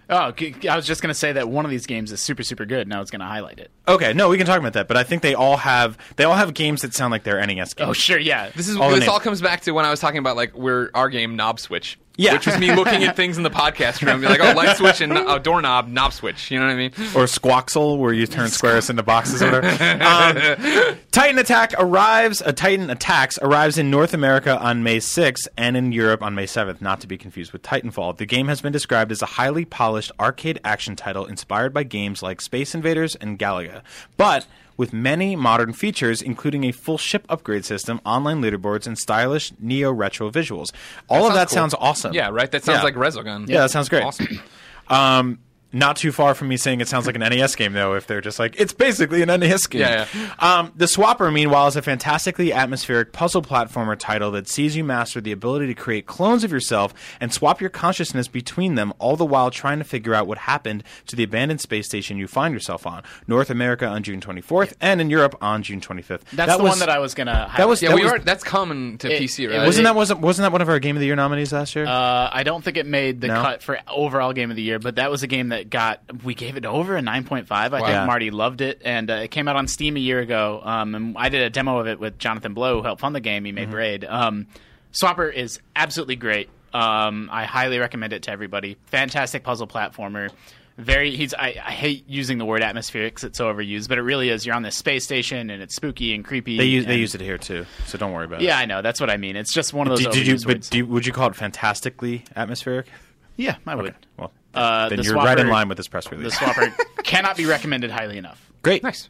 Oh, 0.09 0.33
I 0.69 0.75
was 0.75 0.87
just 0.87 1.01
gonna 1.01 1.13
say 1.13 1.33
that 1.33 1.49
one 1.49 1.65
of 1.65 1.71
these 1.71 1.85
games 1.85 2.11
is 2.11 2.21
super 2.21 2.41
super 2.41 2.65
good. 2.65 2.87
Now 2.87 3.01
it's 3.01 3.11
gonna 3.11 3.27
highlight 3.27 3.59
it. 3.59 3.69
Okay, 3.87 4.11
no, 4.13 4.29
we 4.29 4.37
can 4.37 4.45
talk 4.47 4.59
about 4.59 4.73
that, 4.73 4.87
but 4.87 4.97
I 4.97 5.03
think 5.03 5.21
they 5.21 5.35
all 5.35 5.57
have 5.57 5.97
they 6.15 6.23
all 6.23 6.35
have 6.35 6.53
games 6.53 6.81
that 6.81 6.93
sound 6.93 7.11
like 7.11 7.23
they're 7.23 7.45
NES 7.45 7.75
games. 7.75 7.89
Oh 7.89 7.93
sure, 7.93 8.17
yeah. 8.17 8.49
This 8.55 8.67
is 8.67 8.75
All 8.77 8.89
this 8.89 9.07
all 9.07 9.19
comes 9.19 9.41
back 9.41 9.61
to 9.61 9.71
when 9.71 9.85
I 9.85 9.91
was 9.91 9.99
talking 9.99 10.17
about 10.17 10.35
like 10.35 10.55
we're 10.55 10.89
our 10.95 11.09
game 11.09 11.35
knob 11.35 11.59
switch. 11.59 11.99
Yeah. 12.19 12.33
Which 12.33 12.47
was 12.47 12.59
me 12.59 12.75
looking 12.75 13.05
at 13.05 13.15
things 13.15 13.37
in 13.37 13.43
the 13.43 13.49
podcast 13.49 14.05
room, 14.05 14.19
be 14.19 14.27
like, 14.27 14.41
oh, 14.41 14.51
light 14.51 14.75
switch 14.75 14.99
and 14.99 15.17
uh, 15.17 15.37
doorknob, 15.37 15.87
knob 15.87 16.11
switch. 16.11 16.51
You 16.51 16.59
know 16.59 16.65
what 16.65 16.73
I 16.73 16.75
mean? 16.75 16.91
or 17.15 17.23
Squawksel, 17.23 17.97
where 17.97 18.11
you 18.11 18.27
turn 18.27 18.49
squares 18.49 18.89
into 18.89 19.03
boxes 19.03 19.41
or 19.41 19.51
whatever. 19.61 20.03
Um, 20.03 20.97
Titan 21.11 21.39
Attack 21.39 21.75
arrives. 21.79 22.41
A 22.45 22.51
Titan 22.51 22.89
Attacks 22.89 23.39
arrives 23.41 23.77
in 23.77 23.89
North 23.89 24.13
America 24.13 24.59
on 24.59 24.83
May 24.83 24.97
6th 24.97 25.47
and 25.57 25.77
in 25.77 25.93
Europe 25.93 26.21
on 26.21 26.35
May 26.35 26.45
7th. 26.45 26.81
Not 26.81 26.99
to 26.99 27.07
be 27.07 27.17
confused 27.17 27.53
with 27.53 27.61
Titanfall. 27.63 28.17
The 28.17 28.25
game 28.25 28.49
has 28.49 28.59
been 28.59 28.73
described 28.73 29.13
as 29.13 29.21
a 29.21 29.25
highly 29.25 29.63
polished 29.63 30.11
arcade 30.19 30.59
action 30.65 30.97
title 30.97 31.25
inspired 31.25 31.73
by 31.73 31.83
games 31.83 32.21
like 32.21 32.41
Space 32.41 32.75
Invaders 32.75 33.15
and 33.15 33.39
Galaga, 33.39 33.81
but 34.17 34.45
with 34.79 34.93
many 34.93 35.35
modern 35.35 35.73
features, 35.73 36.21
including 36.21 36.63
a 36.63 36.71
full 36.71 36.97
ship 36.97 37.25
upgrade 37.27 37.65
system, 37.65 37.99
online 38.05 38.41
leaderboards, 38.41 38.87
and 38.87 38.97
stylish 38.97 39.51
neo 39.59 39.91
retro 39.91 40.31
visuals. 40.31 40.67
All 41.09 41.27
of 41.27 41.33
that 41.33 41.49
cool. 41.49 41.53
sounds 41.55 41.75
awesome. 41.77 42.13
Yeah, 42.13 42.29
right. 42.29 42.49
That 42.49 42.63
sounds 42.63 42.77
Yeah. 42.77 42.83
like 42.83 42.95
Resogun. 42.95 43.49
Yeah, 43.49 43.59
that 43.59 43.71
sounds 43.71 43.89
great. 43.89 44.03
Awesome. 44.03 44.39
Um, 44.87 45.39
not 45.71 45.95
too 45.97 46.11
far 46.11 46.33
from 46.33 46.47
me 46.47 46.57
saying 46.57 46.81
it 46.81 46.87
sounds 46.87 47.05
like 47.05 47.15
an 47.15 47.21
NES 47.21 47.55
game, 47.55 47.73
though, 47.73 47.93
if 47.93 48.07
they're 48.07 48.21
just 48.21 48.39
like, 48.39 48.59
it's 48.59 48.73
basically 48.73 49.21
an 49.21 49.27
NES 49.39 49.67
game. 49.67 49.81
Yeah, 49.81 50.05
Um, 50.39 50.71
the 50.75 50.85
Swapper, 50.85 51.31
meanwhile, 51.31 51.67
is 51.67 51.75
a 51.75 51.81
fantastically 51.81 52.51
atmospheric 52.51 53.11
puzzle 53.13 53.41
platformer 53.41 53.97
title 53.97 54.31
that 54.31 54.47
sees 54.47 54.75
you 54.75 54.83
master 54.83 55.21
the 55.21 55.31
ability 55.31 55.67
to 55.67 55.73
create 55.75 56.05
clones 56.07 56.43
of 56.43 56.51
yourself 56.51 56.93
and 57.19 57.31
swap 57.33 57.61
your 57.61 57.69
consciousness 57.69 58.27
between 58.27 58.75
them, 58.75 58.93
all 58.99 59.15
the 59.15 59.25
while 59.25 59.51
trying 59.51 59.77
to 59.77 59.83
figure 59.83 60.13
out 60.15 60.25
what 60.27 60.39
happened 60.39 60.83
to 61.07 61.15
the 61.15 61.23
abandoned 61.23 61.61
space 61.61 61.85
station 61.85 62.17
you 62.17 62.27
find 62.27 62.53
yourself 62.53 62.87
on. 62.87 63.03
North 63.27 63.49
America 63.49 63.85
on 63.85 64.01
June 64.01 64.21
24th, 64.21 64.73
and 64.81 64.99
in 64.99 65.09
Europe 65.09 65.35
on 65.41 65.61
June 65.61 65.81
25th. 65.81 66.21
That's 66.31 66.35
that 66.35 66.57
the 66.57 66.63
was, 66.63 66.71
one 66.71 66.79
that 66.79 66.89
I 66.89 66.99
was 66.99 67.13
gonna. 67.13 67.33
Highlight. 67.35 67.57
That 67.57 67.67
was 67.69 67.81
Yeah, 67.81 67.89
that 67.89 67.95
we 67.95 68.03
was, 68.03 68.11
are. 68.13 68.19
That's 68.19 68.43
coming 68.43 68.97
to 68.99 69.11
It- 69.13 69.21
PC, 69.21 69.43
it 69.45 69.49
right? 69.57 69.65
wasn't 69.65 69.83
that 69.85 69.95
wasn't 69.95 70.21
wasn't 70.21 70.45
that 70.45 70.51
one 70.51 70.61
of 70.61 70.69
our 70.69 70.79
Game 70.79 70.95
of 70.95 70.99
the 70.99 71.05
Year 71.05 71.15
nominees 71.15 71.53
last 71.53 71.75
year? 71.75 71.85
Uh, 71.85 72.29
I 72.31 72.43
don't 72.43 72.63
think 72.63 72.77
it 72.77 72.85
made 72.87 73.21
the 73.21 73.27
No? 73.27 73.41
cut 73.41 73.61
for 73.61 73.77
overall 73.87 74.33
game 74.33 74.49
of 74.49 74.55
the 74.55 74.63
year, 74.63 74.79
but 74.79 74.95
that 74.95 75.11
was 75.11 75.21
a 75.23 75.27
game 75.27 75.49
that 75.49 75.58
got 75.63 76.01
we 76.23 76.35
gave 76.35 76.55
it 76.57 76.65
over 76.65 76.95
a 76.95 77.01
nine 77.01 77.23
point 77.23 77.47
five. 77.47 77.73
I 77.73 77.81
Wow. 77.81 77.87
think 77.87 78.07
Marty 78.07 78.31
loved 78.31 78.61
it, 78.61 78.81
and 78.85 79.09
uh, 79.09 79.15
it 79.15 79.31
came 79.31 79.47
out 79.47 79.55
on 79.55 79.67
Steam 79.67 79.95
a 79.97 79.99
year 79.99 80.19
ago. 80.19 80.61
Um, 80.63 80.95
and 80.95 81.17
I 81.17 81.29
did 81.29 81.41
a 81.41 81.49
demo 81.49 81.79
of 81.79 81.87
it 81.87 81.99
with 81.99 82.17
Jonathan 82.19 82.53
Blow, 82.53 82.77
who 82.77 82.83
helped 82.83 83.01
fund 83.01 83.15
the 83.15 83.19
game. 83.19 83.45
He 83.45 83.51
Mm-hmm. 83.51 83.55
made 83.55 83.71
Braid. 83.71 84.05
Um, 84.05 84.47
Swapper 84.93 85.33
is 85.33 85.59
absolutely 85.75 86.15
great. 86.15 86.49
Um, 86.73 87.29
I 87.31 87.45
highly 87.45 87.79
recommend 87.79 88.13
it 88.13 88.23
to 88.23 88.31
everybody. 88.31 88.77
Fantastic 88.87 89.43
puzzle 89.43 89.67
platformer. 89.67 90.29
Very, 90.77 91.13
he's. 91.15 91.33
I, 91.33 91.47
I 91.47 91.71
hate 91.71 92.05
using 92.07 92.37
the 92.37 92.45
word 92.45 92.63
atmospheric 92.63 93.13
because 93.15 93.25
it's 93.25 93.37
so 93.37 93.53
overused, 93.53 93.89
but 93.89 93.97
it 93.97 94.01
really 94.01 94.29
is. 94.29 94.45
You're 94.45 94.55
on 94.55 94.61
this 94.61 94.77
space 94.77 95.03
station, 95.03 95.49
and 95.49 95.61
it's 95.61 95.75
spooky 95.75 96.13
and 96.15 96.23
creepy. 96.23 96.57
they 96.57 96.63
use 96.65 96.85
they 96.85 96.95
use 96.95 97.13
it 97.15 97.19
here 97.21 97.37
too, 97.37 97.65
so 97.85 97.97
don't 97.97 98.13
worry 98.13 98.23
about 98.23 98.41
it. 98.41 98.45
Yeah, 98.45 98.57
I 98.57 98.65
know. 98.65 98.81
That's 98.81 99.01
what 99.01 99.09
I 99.09 99.17
mean. 99.17 99.35
It's 99.35 99.51
just 99.53 99.73
one 99.73 99.87
of 99.87 99.97
those. 99.97 100.05
Did, 100.05 100.13
did 100.25 100.27
you? 100.27 100.37
But 100.45 100.69
do 100.69 100.85
would 100.85 101.05
you 101.05 101.11
call 101.11 101.27
it 101.27 101.35
fantastically 101.35 102.23
atmospheric? 102.33 102.87
yeah, 103.35 103.57
I 103.67 103.75
would. 103.75 103.93
Well, 104.15 104.31
Uh, 104.53 104.89
then 104.89 104.97
the 104.97 105.03
you're 105.03 105.15
right 105.15 105.37
in 105.39 105.47
line 105.47 105.67
with 105.69 105.77
this 105.77 105.87
press 105.87 106.11
release. 106.11 106.37
The 106.39 106.45
swapper 106.45 106.73
cannot 107.03 107.37
be 107.37 107.45
recommended 107.45 107.91
highly 107.91 108.17
enough. 108.17 108.51
Great. 108.63 108.83
nice. 108.83 109.09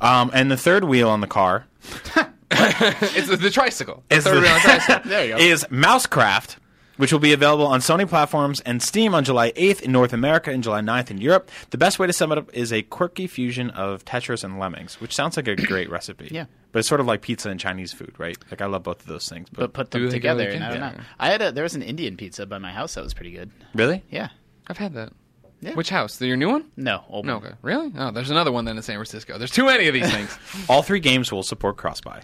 Um, 0.00 0.30
and 0.32 0.50
the 0.50 0.56
third 0.56 0.84
wheel 0.84 1.10
on 1.10 1.20
the 1.20 1.26
car 1.26 1.66
It's 2.50 3.28
the, 3.28 3.36
the 3.36 3.50
tricycle. 3.50 4.02
is, 4.10 4.24
Third 4.24 4.36
the- 4.36 4.40
wheel 4.40 4.50
on 4.52 4.60
tricycle. 4.60 5.02
There 5.10 5.24
you 5.26 5.36
go. 5.36 5.38
is 5.42 5.64
Mousecraft, 5.64 6.56
which 6.96 7.12
will 7.12 7.18
be 7.20 7.32
available 7.34 7.66
on 7.66 7.80
Sony 7.80 8.08
platforms 8.08 8.60
and 8.60 8.82
Steam 8.82 9.14
on 9.14 9.24
July 9.24 9.52
8th 9.52 9.82
in 9.82 9.92
North 9.92 10.12
America 10.14 10.50
and 10.50 10.62
July 10.62 10.80
9th 10.80 11.10
in 11.10 11.18
Europe. 11.18 11.50
The 11.70 11.78
best 11.78 11.98
way 11.98 12.06
to 12.06 12.12
sum 12.12 12.32
it 12.32 12.38
up 12.38 12.50
is 12.54 12.72
a 12.72 12.82
quirky 12.82 13.26
fusion 13.26 13.70
of 13.70 14.04
Tetris 14.06 14.42
and 14.44 14.58
Lemmings, 14.58 15.00
which 15.00 15.14
sounds 15.14 15.36
like 15.36 15.48
a 15.48 15.56
great 15.66 15.90
recipe. 15.90 16.28
Yeah. 16.30 16.46
But 16.72 16.80
it's 16.80 16.88
sort 16.88 17.00
of 17.00 17.06
like 17.06 17.20
pizza 17.22 17.50
and 17.50 17.60
Chinese 17.60 17.92
food, 17.92 18.14
right? 18.18 18.36
Like 18.50 18.62
I 18.62 18.66
love 18.66 18.82
both 18.82 19.00
of 19.00 19.06
those 19.06 19.28
things. 19.28 19.48
But, 19.50 19.58
but 19.60 19.72
put 19.74 19.90
them 19.90 20.10
together, 20.10 20.46
together? 20.50 20.54
and 20.56 20.64
I 20.64 20.88
don't 20.88 20.96
know. 20.98 21.04
I 21.18 21.30
had 21.30 21.42
a 21.42 21.52
there 21.52 21.64
was 21.64 21.74
an 21.74 21.82
Indian 21.82 22.16
pizza 22.16 22.46
by 22.46 22.58
my 22.58 22.72
house 22.72 22.94
that 22.94 23.04
was 23.04 23.12
pretty 23.14 23.32
good. 23.32 23.50
really? 23.74 24.02
Yeah. 24.10 24.28
I've 24.68 24.78
had 24.78 24.94
that. 24.94 25.12
Yeah. 25.60 25.74
Which 25.74 25.88
house? 25.90 26.20
Your 26.20 26.36
new 26.36 26.50
one? 26.50 26.66
No, 26.76 27.02
old 27.08 27.26
No, 27.26 27.38
one. 27.38 27.46
okay. 27.46 27.56
Really? 27.62 27.92
Oh, 27.98 28.12
there's 28.12 28.30
another 28.30 28.52
one 28.52 28.64
then 28.64 28.76
in 28.76 28.82
San 28.84 28.94
Francisco. 28.94 29.38
There's 29.38 29.50
too 29.50 29.64
many 29.64 29.88
of 29.88 29.94
these 29.94 30.08
things. 30.08 30.38
All 30.68 30.82
three 30.84 31.00
games 31.00 31.32
will 31.32 31.42
support 31.42 31.76
cross-buy. 31.76 32.22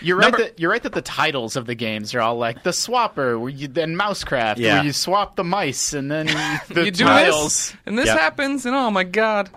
You're 0.00 0.16
right. 0.18 0.36
That, 0.36 0.60
you're 0.60 0.70
right 0.70 0.82
that 0.82 0.92
the 0.92 1.02
titles 1.02 1.56
of 1.56 1.66
the 1.66 1.74
games 1.74 2.14
are 2.14 2.20
all 2.20 2.36
like 2.36 2.62
the 2.64 2.70
Swapper, 2.70 3.40
where 3.40 3.48
you 3.50 3.66
then 3.68 3.96
Mousecraft, 3.96 4.58
Yeah. 4.58 4.74
where 4.76 4.84
you 4.84 4.92
swap 4.92 5.36
the 5.36 5.44
mice, 5.44 5.94
and 5.94 6.10
then 6.10 6.26
the 6.68 6.84
you 6.84 6.90
do 6.90 7.04
tiles. 7.04 7.70
this, 7.70 7.76
and 7.86 7.98
this 7.98 8.06
Yep. 8.06 8.18
happens, 8.18 8.66
and 8.66 8.74
oh 8.74 8.90
my 8.90 9.04
god. 9.04 9.48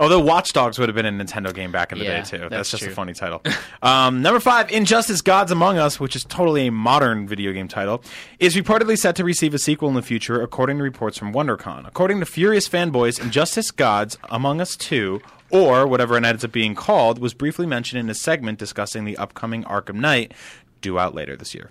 Although 0.00 0.20
Watch 0.20 0.54
Dogs 0.54 0.78
would 0.78 0.88
have 0.88 0.96
been 0.96 1.04
a 1.04 1.12
Nintendo 1.12 1.54
game 1.54 1.70
back 1.70 1.92
in 1.92 1.98
the 1.98 2.06
Yeah, 2.06 2.22
day 2.22 2.28
too. 2.28 2.38
That's, 2.38 2.50
that's 2.50 2.70
just 2.70 2.82
a 2.84 2.90
funny 2.90 3.12
title. 3.12 3.42
um, 3.82 4.22
number 4.22 4.40
five, 4.40 4.72
Injustice: 4.72 5.20
Gods 5.20 5.52
Among 5.52 5.76
Us, 5.76 6.00
which 6.00 6.16
is 6.16 6.24
totally 6.24 6.68
a 6.68 6.72
modern 6.72 7.28
video 7.28 7.52
game 7.52 7.68
title, 7.68 8.02
is 8.38 8.56
reportedly 8.56 8.96
set 8.96 9.14
to 9.16 9.24
receive 9.24 9.52
a 9.52 9.58
sequel 9.58 9.90
in 9.90 9.94
the 9.94 10.02
future, 10.02 10.40
according 10.40 10.78
to 10.78 10.82
reports 10.82 11.18
from 11.18 11.34
WonderCon. 11.34 11.86
According 11.86 12.20
to 12.20 12.26
Furious 12.26 12.66
fanboys, 12.66 13.20
Injustice: 13.20 13.70
Gods 13.70 14.16
Among 14.30 14.60
Us 14.60 14.74
Two. 14.74 15.20
Or 15.52 15.84
whatever 15.88 16.16
it 16.16 16.24
ends 16.24 16.44
up 16.44 16.52
being 16.52 16.76
called 16.76 17.18
was 17.18 17.34
briefly 17.34 17.66
mentioned 17.66 17.98
in 17.98 18.08
a 18.08 18.14
segment 18.14 18.60
discussing 18.60 19.04
the 19.04 19.16
upcoming 19.16 19.64
Arkham 19.64 19.96
Knight, 19.96 20.32
due 20.80 20.96
out 20.96 21.12
later 21.12 21.36
this 21.36 21.56
year. 21.56 21.70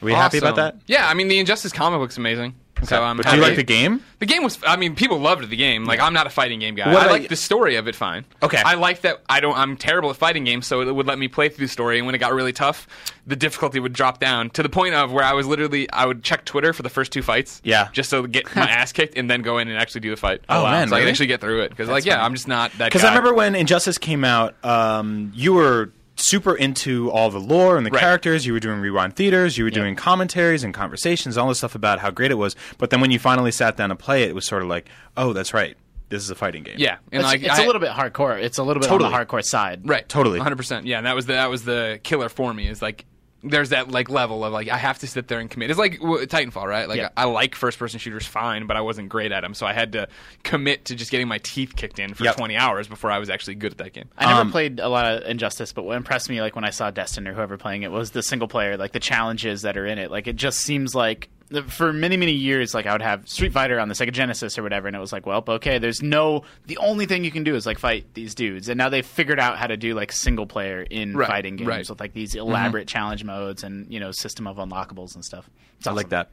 Are 0.00 0.04
we 0.04 0.12
happy 0.12 0.38
about 0.38 0.54
that? 0.56 0.76
Yeah, 0.86 1.08
I 1.08 1.14
mean 1.14 1.26
the 1.26 1.40
Injustice 1.40 1.72
comic 1.72 1.98
book's 1.98 2.16
amazing. 2.16 2.54
So 2.82 3.02
I'm 3.02 3.16
but 3.16 3.26
do 3.26 3.36
you 3.36 3.42
like 3.42 3.56
the 3.56 3.62
game? 3.62 4.02
The 4.18 4.26
game 4.26 4.42
was. 4.42 4.58
I 4.66 4.76
mean, 4.76 4.94
people 4.94 5.18
loved 5.18 5.48
the 5.48 5.56
game. 5.56 5.84
Like, 5.84 6.00
I'm 6.00 6.12
not 6.12 6.26
a 6.26 6.30
fighting 6.30 6.58
game 6.60 6.74
guy. 6.74 6.88
What 6.88 6.96
I 6.96 7.04
about 7.04 7.10
like 7.12 7.28
the 7.28 7.36
story 7.36 7.76
of 7.76 7.88
it 7.88 7.94
fine. 7.94 8.24
Okay. 8.42 8.60
I 8.62 8.74
like 8.74 9.02
that. 9.02 9.22
I 9.28 9.40
don't. 9.40 9.56
I'm 9.56 9.76
terrible 9.76 10.10
at 10.10 10.16
fighting 10.16 10.44
games, 10.44 10.66
so 10.66 10.80
it 10.82 10.92
would 10.94 11.06
let 11.06 11.18
me 11.18 11.28
play 11.28 11.48
through 11.48 11.66
the 11.66 11.72
story. 11.72 11.98
And 11.98 12.06
when 12.06 12.14
it 12.14 12.18
got 12.18 12.32
really 12.34 12.52
tough, 12.52 12.86
the 13.26 13.36
difficulty 13.36 13.80
would 13.80 13.92
drop 13.92 14.18
down 14.18 14.50
to 14.50 14.62
the 14.62 14.68
point 14.68 14.94
of 14.94 15.12
where 15.12 15.24
I 15.24 15.32
was 15.32 15.46
literally. 15.46 15.90
I 15.92 16.04
would 16.04 16.22
check 16.22 16.44
Twitter 16.44 16.72
for 16.72 16.82
the 16.82 16.90
first 16.90 17.12
two 17.12 17.22
fights. 17.22 17.62
Yeah. 17.64 17.88
Just 17.92 18.10
to 18.10 18.26
get 18.26 18.54
my 18.56 18.62
ass 18.68 18.92
kicked 18.92 19.16
and 19.16 19.30
then 19.30 19.42
go 19.42 19.58
in 19.58 19.68
and 19.68 19.78
actually 19.78 20.02
do 20.02 20.10
the 20.10 20.16
fight. 20.16 20.42
Oh, 20.48 20.64
man, 20.64 20.88
So 20.88 20.94
I 20.94 20.98
really? 20.98 21.06
could 21.06 21.10
actually 21.10 21.26
get 21.28 21.40
through 21.40 21.62
it 21.62 21.70
because, 21.70 21.88
like, 21.88 22.04
yeah, 22.04 22.22
I'm 22.24 22.34
just 22.34 22.48
not 22.48 22.72
that. 22.78 22.86
Because 22.86 23.02
guy. 23.02 23.08
I 23.08 23.16
remember 23.16 23.34
when 23.34 23.54
Injustice 23.54 23.98
came 23.98 24.24
out, 24.24 24.62
um, 24.64 25.32
you 25.34 25.54
were 25.54 25.92
super 26.16 26.54
into 26.54 27.10
all 27.10 27.30
the 27.30 27.38
lore 27.40 27.76
and 27.76 27.84
the 27.86 27.90
Right. 27.90 28.00
characters. 28.00 28.46
You 28.46 28.52
were 28.52 28.60
doing 28.60 28.80
rewind 28.80 29.16
theaters. 29.16 29.58
You 29.58 29.64
were 29.64 29.70
doing 29.70 29.96
commentaries 29.96 30.62
and 30.64 30.72
conversations, 30.72 31.36
all 31.36 31.48
this 31.48 31.58
stuff 31.58 31.74
about 31.74 31.98
how 32.00 32.10
great 32.10 32.30
it 32.30 32.36
was. 32.36 32.54
But 32.78 32.90
then 32.90 33.00
when 33.00 33.10
you 33.10 33.18
finally 33.18 33.50
sat 33.50 33.76
down 33.76 33.88
to 33.90 33.96
play 33.96 34.22
it, 34.22 34.30
it 34.30 34.34
was 34.34 34.46
sort 34.46 34.62
of 34.62 34.68
like, 34.68 34.88
oh, 35.16 35.32
that's 35.32 35.52
right. 35.52 35.76
This 36.10 36.22
is 36.22 36.30
a 36.30 36.34
fighting 36.34 36.62
game. 36.62 36.76
Yeah, 36.78 36.96
and 37.10 37.22
It's, 37.22 37.24
like 37.24 37.42
it's 37.42 37.58
I- 37.58 37.62
a 37.64 37.66
little 37.66 37.80
bit 37.80 37.90
hardcore. 37.90 38.40
It's 38.40 38.58
a 38.58 38.62
little 38.62 38.80
bit 38.80 38.88
Totally. 38.88 39.12
on 39.12 39.18
the 39.18 39.24
hardcore 39.26 39.42
side. 39.42 39.80
Right. 39.88 40.08
Totally. 40.08 40.38
100%. 40.38 40.86
Yeah, 40.86 40.98
and 40.98 41.06
that 41.06 41.16
was 41.16 41.26
the 41.26 41.32
that 41.32 41.50
was 41.50 41.64
the 41.64 41.98
killer 42.04 42.28
for 42.28 42.52
me 42.54 42.68
is 42.68 42.80
like 42.82 43.04
there's 43.44 43.68
that 43.70 43.90
like 43.90 44.08
level 44.08 44.44
of 44.44 44.52
like 44.52 44.68
I 44.68 44.76
have 44.78 44.98
to 45.00 45.06
sit 45.06 45.28
there 45.28 45.38
and 45.38 45.50
commit. 45.50 45.70
It's 45.70 45.78
like 45.78 45.98
w- 46.00 46.24
Titanfall, 46.26 46.64
right? 46.66 46.88
Like 46.88 46.98
Yeah. 46.98 47.10
I, 47.16 47.22
I 47.22 47.24
like 47.26 47.54
first 47.54 47.78
person 47.78 47.98
shooters 48.00 48.26
fine, 48.26 48.66
but 48.66 48.76
I 48.76 48.80
wasn't 48.80 49.08
great 49.10 49.32
at 49.32 49.42
them, 49.42 49.54
so 49.54 49.66
I 49.66 49.72
had 49.72 49.92
to 49.92 50.08
commit 50.42 50.86
to 50.86 50.94
just 50.94 51.10
getting 51.10 51.28
my 51.28 51.38
teeth 51.38 51.76
kicked 51.76 51.98
in 51.98 52.14
for 52.14 52.24
Yep. 52.24 52.36
20 52.36 52.56
hours 52.56 52.88
before 52.88 53.10
I 53.10 53.18
was 53.18 53.28
actually 53.30 53.56
good 53.56 53.72
at 53.72 53.78
that 53.78 53.92
game. 53.92 54.08
I 54.16 54.26
never 54.26 54.40
Um, 54.40 54.50
played 54.50 54.80
a 54.80 54.88
lot 54.88 55.04
of 55.06 55.28
Injustice, 55.28 55.72
but 55.72 55.84
what 55.84 55.96
impressed 55.96 56.28
me, 56.30 56.40
like 56.40 56.54
when 56.56 56.64
I 56.64 56.70
saw 56.70 56.90
Destin 56.90 57.28
or 57.28 57.34
whoever 57.34 57.56
playing 57.58 57.82
it, 57.82 57.90
was 57.90 58.12
the 58.12 58.22
single 58.22 58.48
player, 58.48 58.76
like 58.76 58.92
the 58.92 59.00
challenges 59.00 59.62
that 59.62 59.76
are 59.76 59.86
in 59.86 59.98
it. 59.98 60.10
Like 60.10 60.26
it 60.26 60.36
just 60.36 60.60
seems 60.60 60.94
like 60.94 61.28
for 61.68 61.92
many 61.92 62.16
many 62.16 62.32
years, 62.32 62.74
like 62.74 62.86
I 62.86 62.92
would 62.92 63.02
have 63.02 63.28
Street 63.28 63.52
Fighter 63.52 63.78
on 63.78 63.88
the 63.88 63.94
Sega 63.94 64.12
Genesis 64.12 64.58
or 64.58 64.62
whatever, 64.62 64.86
and 64.86 64.96
it 64.96 65.00
was 65.00 65.12
like, 65.12 65.26
well, 65.26 65.44
okay, 65.46 65.78
there's 65.78 66.02
no. 66.02 66.42
The 66.66 66.78
only 66.78 67.06
thing 67.06 67.24
you 67.24 67.30
can 67.30 67.44
do 67.44 67.54
is 67.54 67.66
like 67.66 67.78
fight 67.78 68.12
these 68.14 68.34
dudes, 68.34 68.68
and 68.68 68.78
now 68.78 68.88
they've 68.88 69.04
figured 69.06 69.38
out 69.38 69.58
how 69.58 69.66
to 69.66 69.76
do 69.76 69.94
like 69.94 70.10
single 70.12 70.46
player 70.46 70.82
in 70.82 71.16
Right, 71.16 71.28
fighting 71.28 71.56
games 71.56 71.68
right. 71.68 71.88
with 71.88 72.00
like 72.00 72.12
these 72.14 72.34
elaborate 72.34 72.88
challenge 72.88 73.24
modes 73.24 73.62
and 73.62 73.92
you 73.92 74.00
know 74.00 74.10
system 74.12 74.46
of 74.46 74.56
unlockables 74.56 75.14
and 75.14 75.24
stuff. 75.24 75.48
It's 75.78 75.86
I 75.86 75.90
awesome. 75.90 75.96
like 75.96 76.08
that. 76.10 76.30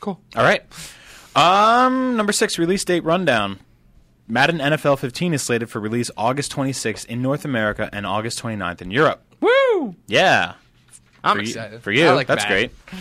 Cool. 0.00 0.20
All 0.36 0.44
right. 0.44 0.62
Um, 1.36 2.16
number 2.16 2.32
six, 2.32 2.58
release 2.58 2.84
date 2.84 3.04
rundown. 3.04 3.58
Madden 4.28 4.58
NFL 4.58 4.98
15 5.00 5.34
is 5.34 5.42
slated 5.42 5.68
for 5.68 5.80
release 5.80 6.10
August 6.16 6.52
26th 6.52 7.04
in 7.06 7.20
North 7.20 7.44
America 7.44 7.90
and 7.92 8.06
August 8.06 8.40
29th 8.42 8.80
in 8.80 8.90
Europe. 8.90 9.22
Woo! 9.40 9.96
Yeah. 10.06 10.54
I'm 11.22 11.36
for 11.36 11.42
you- 11.42 11.48
excited. 11.48 11.82
for 11.82 11.90
you. 11.92 12.06
I 12.06 12.12
like 12.12 12.26
That's 12.26 12.44
Madden. 12.44 12.70
great. 12.92 13.00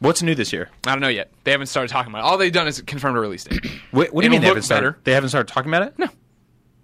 What's 0.00 0.22
new 0.22 0.34
this 0.34 0.52
year? 0.52 0.70
I 0.86 0.92
don't 0.92 1.00
know 1.00 1.08
yet. 1.08 1.30
They 1.44 1.50
haven't 1.50 1.66
started 1.66 1.88
talking 1.90 2.12
about 2.12 2.20
it. 2.20 2.24
All 2.24 2.38
they've 2.38 2.52
done 2.52 2.68
is 2.68 2.80
confirmed 2.82 3.16
a 3.16 3.20
release 3.20 3.44
date. 3.44 3.64
What, 3.90 4.12
what 4.12 4.22
do 4.22 4.26
you 4.28 4.30
It'll 4.30 4.30
mean 4.30 4.30
they 4.30 4.36
look 4.38 4.44
haven't 4.56 4.62
started? 4.62 4.90
better. 4.92 5.00
They 5.04 5.12
haven't 5.12 5.30
started 5.30 5.52
talking 5.52 5.70
about 5.70 5.82
it? 5.88 5.98
No. 5.98 6.08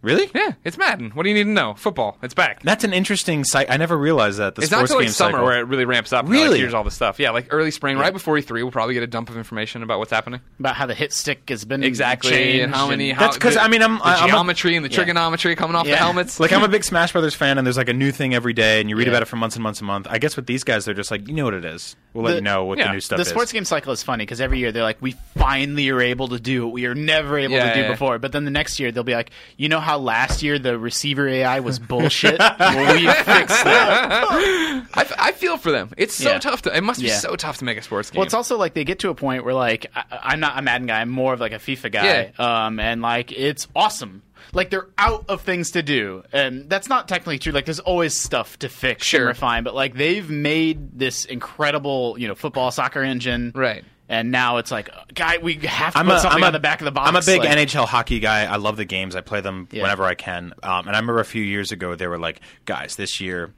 Really? 0.04 0.30
Yeah, 0.34 0.52
it's 0.64 0.76
Madden. 0.76 1.10
What 1.12 1.22
do 1.22 1.30
you 1.30 1.34
need 1.34 1.44
to 1.44 1.50
know? 1.50 1.74
Football. 1.74 2.18
It's 2.22 2.34
back. 2.34 2.62
That's 2.62 2.84
an 2.84 2.92
interesting 2.92 3.42
site. 3.42 3.70
I 3.70 3.78
never 3.78 3.96
realized 3.96 4.38
that. 4.38 4.54
The 4.54 4.62
It's 4.62 4.70
not 4.70 4.76
sports 4.88 4.90
till 4.90 4.98
like 4.98 5.06
game 5.06 5.12
summer 5.12 5.32
cycle. 5.32 5.44
where 5.46 5.58
it 5.60 5.66
really 5.66 5.86
ramps 5.86 6.12
up. 6.12 6.26
and, 6.26 6.28
like, 6.34 6.42
Really? 6.44 6.58
here's 6.60 6.74
all 6.74 6.84
the 6.84 6.90
stuff. 6.90 7.18
Yeah, 7.18 7.30
like 7.30 7.46
early 7.50 7.70
spring, 7.70 7.96
right 7.98 8.12
before 8.12 8.34
E3, 8.36 8.50
we'll 8.62 8.70
probably 8.70 8.94
get 8.94 9.02
a 9.02 9.06
dump 9.06 9.30
of 9.30 9.36
information 9.38 9.82
about 9.82 9.98
what's 9.98 10.10
happening. 10.12 10.40
About 10.60 10.76
how 10.76 10.86
the 10.86 10.94
hit 10.94 11.12
stick 11.12 11.48
has 11.48 11.64
been 11.64 11.82
Exactly, 11.82 12.30
changed 12.30 12.62
and 12.64 12.74
how 12.74 12.86
many. 12.88 13.10
and- 13.10 13.18
How, 13.18 13.24
That's 13.26 13.38
'cause, 13.38 13.54
the- 13.54 13.62
I 13.62 13.68
mean, 13.68 13.80
I'm- 13.82 13.96
the 13.98 14.04
I'm 14.04 14.24
a- 14.24 14.28
geometry 14.28 14.76
and 14.76 14.84
the 14.84 14.90
Yeah. 14.90 14.96
trigonometry 14.96 15.56
coming 15.56 15.74
off 15.74 15.86
the 15.86 15.96
helmets. 15.96 16.38
Like 16.38 16.52
I'm 16.52 16.62
a 16.62 16.68
big 16.74 16.84
Smash 16.84 17.12
Brothers 17.12 17.34
fan, 17.34 17.56
and 17.56 17.66
there's 17.66 17.78
like 17.78 17.88
a 17.88 17.94
new 17.94 18.12
thing 18.12 18.34
every 18.34 18.52
day, 18.52 18.80
and 18.82 18.90
you 18.90 18.96
read 18.96 19.06
Yeah. 19.06 19.12
about 19.14 19.22
it 19.22 19.26
for 19.26 19.36
months 19.36 19.56
and 19.56 19.62
months 19.62 19.80
and 19.80 19.86
months. 19.86 20.06
I 20.10 20.18
guess 20.18 20.36
with 20.36 20.46
these 20.46 20.64
guys, 20.64 20.84
they're 20.84 20.92
just 20.94 21.10
like, 21.10 21.26
you 21.26 21.32
know 21.34 21.44
what 21.44 21.54
it 21.54 21.64
is. 21.64 21.96
We'll 22.12 22.24
let 22.24 22.34
you 22.36 22.40
know 22.42 22.64
what 22.64 22.76
yeah, 22.78 22.88
the 22.88 22.92
new 22.92 23.00
stuff 23.00 23.18
is. 23.18 23.26
the 23.26 23.30
is. 23.30 23.34
sports 23.34 23.52
game 23.52 23.64
cycle 23.64 23.92
is 23.92 24.02
funny 24.02 24.22
because 24.24 24.40
every 24.40 24.58
year 24.58 24.70
they're 24.70 24.82
like, 24.84 24.98
we 25.00 25.16
finally 25.36 25.88
are 25.88 26.00
able 26.00 26.28
to 26.28 26.38
do 26.38 26.64
what 26.66 26.72
we 26.72 26.84
are 26.86 26.94
never 26.94 27.38
able 27.38 27.54
Yeah, 27.54 27.70
to 27.70 27.74
do 27.74 27.80
yeah. 27.80 27.90
before. 27.90 28.18
But 28.18 28.32
then 28.32 28.44
the 28.44 28.50
next 28.52 28.78
year 28.78 28.92
they'll 28.92 29.02
be 29.02 29.14
like, 29.14 29.30
you 29.56 29.68
know 29.68 29.80
how 29.80 29.93
last 29.98 30.42
year 30.42 30.58
the 30.58 30.78
receiver 30.78 31.28
AI 31.28 31.60
was 31.60 31.78
bullshit? 31.90 32.38
well, 32.38 32.94
we 32.94 33.06
fixed 33.06 33.24
that. 33.64 34.86
I, 34.94 35.00
f- 35.02 35.12
I 35.18 35.32
feel 35.32 35.56
for 35.56 35.70
them. 35.70 35.90
It's 35.96 36.14
so 36.14 36.30
Yeah. 36.32 36.38
tough 36.38 36.62
to. 36.62 36.76
It 36.76 36.82
must 36.82 37.00
be 37.00 37.06
Yeah. 37.08 37.18
so 37.18 37.36
tough 37.36 37.58
to 37.58 37.64
make 37.64 37.78
a 37.78 37.82
sports 37.82 38.10
game. 38.10 38.18
Well, 38.18 38.24
it's 38.26 38.34
also 38.34 38.56
like 38.58 38.74
they 38.74 38.84
get 38.84 39.00
to 39.00 39.10
a 39.10 39.14
point 39.14 39.44
where 39.44 39.54
like 39.54 39.86
I, 39.94 40.04
I'm 40.22 40.40
not 40.40 40.58
a 40.58 40.62
Madden 40.62 40.86
guy. 40.86 41.00
I'm 41.00 41.10
more 41.10 41.32
of 41.34 41.40
like 41.40 41.52
a 41.52 41.56
FIFA 41.58 41.92
guy. 41.92 42.32
Um, 42.66 42.78
and 42.80 43.02
like 43.02 43.32
it's 43.32 43.68
awesome. 43.74 44.22
Like 44.52 44.70
they're 44.70 44.88
out 44.98 45.24
of 45.28 45.40
things 45.40 45.70
to 45.72 45.82
do, 45.82 46.22
and 46.32 46.68
that's 46.68 46.88
not 46.88 47.08
technically 47.08 47.38
true. 47.38 47.52
Like 47.52 47.64
there's 47.64 47.80
always 47.80 48.14
stuff 48.14 48.58
to 48.60 48.68
fix 48.68 49.06
Sure. 49.06 49.20
and 49.20 49.28
refine, 49.28 49.64
but 49.64 49.74
like 49.74 49.94
they've 49.94 50.28
made 50.28 50.98
this 50.98 51.24
incredible, 51.24 52.16
you 52.18 52.28
know, 52.28 52.34
football 52.34 52.70
soccer 52.70 53.02
engine, 53.02 53.52
Right. 53.54 53.84
And 54.14 54.30
now 54.30 54.58
it's 54.58 54.70
like, 54.70 54.88
guy, 55.12 55.38
we 55.38 55.54
have 55.66 55.92
to 55.94 55.98
I'm 55.98 56.06
put 56.06 56.14
a, 56.14 56.20
something 56.20 56.36
I'm 56.38 56.42
a- 56.44 56.46
on 56.46 56.52
the 56.52 56.60
back 56.60 56.80
of 56.80 56.84
the 56.84 56.92
box. 56.92 57.08
I'm 57.08 57.16
a 57.16 57.20
big 57.20 57.40
like- 57.40 57.58
NHL 57.58 57.86
hockey 57.86 58.20
guy. 58.20 58.44
I 58.44 58.56
love 58.56 58.76
the 58.76 58.84
games. 58.84 59.16
I 59.16 59.22
play 59.22 59.40
them 59.40 59.66
Yeah. 59.72 59.82
whenever 59.82 60.04
I 60.04 60.14
can. 60.14 60.52
Um, 60.62 60.86
and 60.86 60.90
I 60.96 61.00
remember 61.00 61.18
a 61.20 61.24
few 61.24 61.42
years 61.42 61.72
ago 61.72 61.94
they 61.96 62.06
were 62.06 62.18
like, 62.18 62.40
guys, 62.64 62.94
this 62.96 63.20
year. 63.20 63.52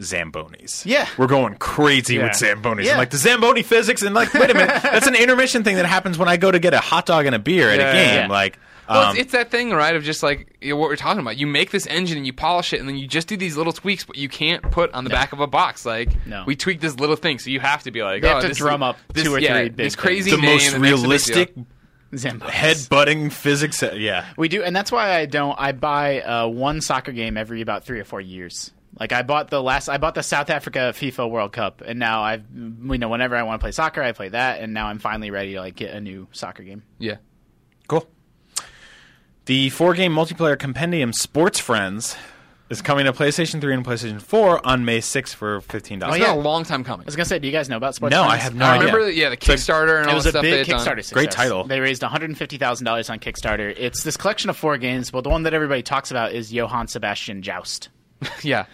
Zambonis. 0.00 0.84
Yeah. 0.86 1.08
We're 1.16 1.26
going 1.26 1.54
crazy 1.56 2.14
Yeah. 2.16 2.24
with 2.24 2.32
Zambonis. 2.32 2.84
Yeah. 2.84 2.90
And 2.92 2.98
like 2.98 3.10
the 3.10 3.16
Zamboni 3.18 3.62
physics 3.62 4.02
and 4.02 4.14
like, 4.14 4.32
wait 4.34 4.50
a 4.50 4.54
minute, 4.54 4.82
that's 4.82 5.06
an 5.06 5.14
intermission 5.14 5.64
thing 5.64 5.76
that 5.76 5.86
happens 5.86 6.18
when 6.18 6.28
I 6.28 6.36
go 6.36 6.50
to 6.50 6.58
get 6.58 6.74
a 6.74 6.78
hot 6.80 7.06
dog 7.06 7.26
and 7.26 7.34
a 7.34 7.38
beer 7.38 7.68
at 7.70 7.78
Yeah, 7.80 7.90
a 7.90 7.92
game. 7.92 8.14
yeah. 8.14 8.26
Like, 8.28 8.58
Well, 8.88 9.02
um, 9.02 9.10
it's, 9.16 9.20
it's 9.24 9.32
that 9.32 9.50
thing, 9.50 9.70
right? 9.70 9.94
Of 9.96 10.04
just 10.04 10.22
like 10.22 10.56
you 10.60 10.70
know, 10.70 10.76
what 10.76 10.88
we're 10.88 10.96
talking 10.96 11.20
about. 11.20 11.36
You 11.36 11.46
make 11.46 11.70
this 11.72 11.86
engine 11.86 12.16
and 12.16 12.26
you 12.26 12.32
polish 12.32 12.72
it, 12.72 12.80
and 12.80 12.88
then 12.88 12.96
you 12.96 13.06
just 13.06 13.26
do 13.28 13.36
these 13.36 13.56
little 13.56 13.72
tweaks, 13.72 14.04
but 14.04 14.16
you 14.16 14.28
can't 14.28 14.62
put 14.70 14.92
on 14.94 15.04
the 15.04 15.10
back 15.10 15.32
of 15.32 15.40
a 15.40 15.46
box. 15.46 15.84
Like 15.84 16.10
No. 16.26 16.44
we 16.46 16.54
tweak 16.56 16.80
this 16.80 16.94
little 16.98 17.16
thing, 17.16 17.38
so 17.38 17.50
you 17.50 17.60
have 17.60 17.82
to 17.82 17.90
be 17.90 18.02
like, 18.02 18.22
They 18.22 18.28
oh, 18.28 18.34
have 18.34 18.42
to 18.42 18.48
this 18.48 18.58
drum 18.58 18.82
is- 18.82 18.88
up 18.90 18.98
this, 19.12 19.24
two 19.24 19.34
or 19.34 19.40
yeah, 19.40 19.58
three 19.58 19.68
big 19.70 19.76
this 19.76 19.96
crazy 19.96 20.30
the 20.30 20.36
name 20.36 20.46
most 20.46 20.72
that 20.72 20.78
makes 20.80 20.92
a 20.92 20.92
big 20.92 21.00
deal. 21.00 21.02
realistic 21.02 21.54
Zambonis. 22.14 22.48
head-butting 22.50 23.30
physics. 23.30 23.82
Yeah. 23.94 24.24
We 24.38 24.48
do, 24.48 24.62
and 24.62 24.74
that's 24.74 24.90
why 24.90 25.16
I 25.16 25.26
don't. 25.26 25.54
I 25.58 25.72
buy 25.72 26.20
uh, 26.22 26.46
one 26.46 26.80
soccer 26.80 27.12
game 27.12 27.36
every 27.36 27.60
about 27.60 27.84
three 27.84 28.00
or 28.00 28.04
four 28.04 28.20
years. 28.22 28.70
Like 28.98 29.12
I 29.12 29.22
bought 29.22 29.48
the 29.50 29.62
last, 29.62 29.88
I 29.88 29.98
bought 29.98 30.14
the 30.16 30.22
South 30.22 30.50
Africa 30.50 30.92
FIFA 30.94 31.30
World 31.30 31.52
Cup, 31.52 31.82
and 31.86 31.98
now 31.98 32.22
I've, 32.22 32.44
you 32.52 32.98
know, 32.98 33.08
whenever 33.08 33.36
I 33.36 33.42
want 33.44 33.60
to 33.60 33.64
play 33.64 33.70
soccer, 33.72 34.02
I 34.02 34.12
play 34.12 34.30
that, 34.30 34.60
and 34.60 34.74
now 34.74 34.86
I'm 34.88 34.98
finally 34.98 35.30
ready 35.30 35.52
to 35.54 35.60
like 35.60 35.76
get 35.76 35.94
a 35.94 36.00
new 36.00 36.26
soccer 36.32 36.62
game. 36.64 36.82
Yeah. 36.98 37.16
Cool. 37.86 38.06
The 39.46 39.70
four-game 39.70 40.12
multiplayer 40.12 40.58
compendium 40.58 41.12
Sports 41.12 41.58
Friends 41.58 42.16
is 42.68 42.82
coming 42.82 43.06
to 43.06 43.14
PlayStation 43.14 43.62
3 43.62 43.72
and 43.76 43.86
PlayStation 43.86 44.20
4 44.20 44.66
on 44.66 44.84
May 44.84 44.98
6th 44.98 45.32
for 45.34 45.62
$15. 45.62 46.02
Oh, 46.02 46.08
It's 46.08 46.18
yeah. 46.18 46.32
been 46.32 46.36
a 46.38 46.40
long 46.40 46.64
time 46.64 46.84
coming. 46.84 47.04
I 47.04 47.06
was 47.06 47.16
gonna 47.16 47.24
say, 47.24 47.38
do 47.38 47.46
you 47.46 47.52
guys 47.52 47.70
know 47.70 47.78
about 47.78 47.94
Sports? 47.94 48.14
Friends? 48.14 48.24
No, 48.24 48.28
Friends? 48.28 48.40
I 48.42 48.44
have 48.44 48.54
no 48.54 48.64
I 48.66 48.68
idea. 48.74 48.86
remember, 48.88 49.04
the, 49.06 49.14
yeah, 49.14 49.30
the 49.30 49.38
Kickstarter 49.38 50.00
and 50.00 50.06
It 50.06 50.08
all 50.10 50.14
was 50.16 50.24
the 50.24 50.28
a 50.28 50.32
stuff 50.32 50.42
they 50.42 50.50
big 50.50 50.66
had 50.66 50.76
done. 50.76 50.80
Kickstarter 50.80 50.96
success. 50.96 51.12
Great 51.14 51.30
title. 51.30 51.64
They 51.64 51.80
raised 51.80 52.02
one 52.02 52.10
hundred 52.10 52.28
and 52.30 52.36
fifty 52.36 52.58
thousand 52.58 52.84
dollars 52.84 53.08
on 53.08 53.20
Kickstarter. 53.20 53.72
It's 53.74 54.02
this 54.02 54.18
collection 54.18 54.50
of 54.50 54.56
four 54.58 54.76
games, 54.76 55.10
but 55.10 55.22
the 55.24 55.30
one 55.30 55.44
that 55.44 55.54
everybody 55.54 55.82
talks 55.82 56.10
about 56.10 56.32
is 56.32 56.52
Johann 56.52 56.88
Sebastian 56.88 57.40
Joust. 57.40 57.88
Yeah. 58.42 58.66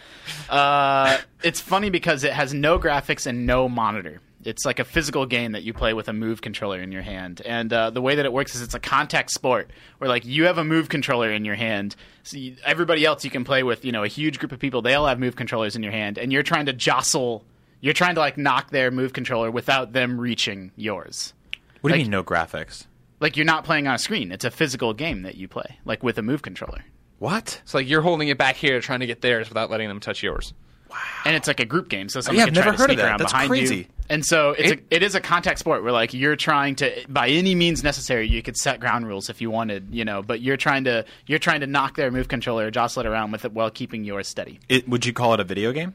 Uh, 0.48 1.18
it's 1.42 1.60
funny 1.60 1.90
because 1.90 2.24
it 2.24 2.32
has 2.32 2.54
no 2.54 2.78
graphics 2.78 3.26
and 3.26 3.46
no 3.46 3.68
monitor. 3.68 4.20
It's 4.44 4.64
like 4.64 4.78
a 4.78 4.84
physical 4.84 5.24
game 5.24 5.52
that 5.52 5.62
you 5.62 5.72
play 5.72 5.94
with 5.94 6.08
a 6.08 6.12
move 6.12 6.42
controller 6.42 6.80
in 6.80 6.92
your 6.92 7.02
hand, 7.02 7.40
and 7.46 7.72
uh, 7.72 7.90
the 7.90 8.02
way 8.02 8.14
that 8.14 8.26
it 8.26 8.32
works 8.32 8.54
is 8.54 8.60
it's 8.60 8.74
a 8.74 8.78
contact 8.80 9.30
sport 9.30 9.70
where 9.98 10.08
like 10.08 10.26
you 10.26 10.44
have 10.44 10.58
a 10.58 10.64
move 10.64 10.90
controller 10.90 11.30
in 11.32 11.44
your 11.46 11.54
hand. 11.54 11.96
So 12.24 12.36
you, 12.36 12.56
everybody 12.64 13.06
else 13.06 13.24
you 13.24 13.30
can 13.30 13.44
play 13.44 13.62
with, 13.62 13.84
you 13.86 13.92
know, 13.92 14.02
a 14.02 14.08
huge 14.08 14.38
group 14.38 14.52
of 14.52 14.58
people. 14.58 14.82
They 14.82 14.94
all 14.94 15.06
have 15.06 15.18
move 15.18 15.36
controllers 15.36 15.76
in 15.76 15.82
your 15.82 15.92
hand, 15.92 16.18
and 16.18 16.30
you're 16.32 16.42
trying 16.42 16.66
to 16.66 16.74
jostle. 16.74 17.44
You're 17.80 17.94
trying 17.94 18.14
to 18.16 18.20
like 18.20 18.36
knock 18.36 18.70
their 18.70 18.90
move 18.90 19.14
controller 19.14 19.50
without 19.50 19.92
them 19.92 20.20
reaching 20.20 20.72
yours. 20.76 21.32
What 21.80 21.92
do 21.92 21.98
you 21.98 22.04
mean 22.04 22.10
no 22.10 22.22
graphics? 22.22 22.86
Like 23.20 23.36
you're 23.36 23.46
not 23.46 23.64
playing 23.64 23.86
on 23.86 23.94
a 23.94 23.98
screen. 23.98 24.30
It's 24.30 24.44
a 24.44 24.50
physical 24.50 24.92
game 24.92 25.22
that 25.22 25.36
you 25.36 25.48
play, 25.48 25.78
like 25.86 26.02
with 26.02 26.18
a 26.18 26.22
move 26.22 26.42
controller. 26.42 26.84
What? 27.18 27.60
It's 27.62 27.74
like 27.74 27.88
you're 27.88 28.02
holding 28.02 28.28
it 28.28 28.38
back 28.38 28.56
here, 28.56 28.80
trying 28.80 29.00
to 29.00 29.06
get 29.06 29.20
theirs 29.20 29.48
without 29.48 29.70
letting 29.70 29.88
them 29.88 30.00
touch 30.00 30.22
yours. 30.22 30.52
Wow. 30.90 30.98
and 31.24 31.34
it's 31.34 31.48
like 31.48 31.58
a 31.58 31.64
group 31.64 31.88
game, 31.88 32.08
so 32.08 32.20
someone 32.20 32.38
Yeah, 32.38 32.44
can 32.44 32.56
I've 32.58 32.62
try 32.62 32.64
never 32.72 32.76
to 32.76 32.82
heard 32.82 32.90
of 32.90 32.94
sneak 32.94 32.98
that. 32.98 33.06
around 33.06 33.18
That's 33.20 33.32
behind 33.32 33.48
crazy. 33.48 33.76
you. 33.78 33.84
And 34.10 34.24
so 34.24 34.50
it's 34.50 34.70
It- 34.72 34.78
a, 34.92 34.94
it 34.96 35.02
is 35.02 35.16
a 35.16 35.20
contact 35.20 35.58
sport 35.58 35.82
where 35.82 35.90
like 35.90 36.14
you're 36.14 36.36
trying 36.36 36.76
to 36.76 37.04
by 37.08 37.30
any 37.30 37.56
means 37.56 37.82
necessary 37.82 38.28
you 38.28 38.42
could 38.42 38.56
set 38.56 38.78
ground 38.78 39.08
rules 39.08 39.28
if 39.28 39.40
you 39.40 39.50
wanted, 39.50 39.88
you 39.90 40.04
know, 40.04 40.22
but 40.22 40.40
you're 40.40 40.56
trying 40.56 40.84
to 40.84 41.04
you're 41.26 41.40
trying 41.40 41.60
to 41.62 41.66
knock 41.66 41.96
their 41.96 42.12
move 42.12 42.28
controller, 42.28 42.70
jostle 42.70 43.00
it 43.00 43.06
around 43.06 43.32
with 43.32 43.44
it 43.44 43.52
while 43.52 43.70
keeping 43.70 44.04
yours 44.04 44.28
steady. 44.28 44.60
It, 44.68 44.88
would 44.88 45.04
you 45.04 45.12
call 45.12 45.34
it 45.34 45.40
a 45.40 45.44
video 45.44 45.72
game? 45.72 45.94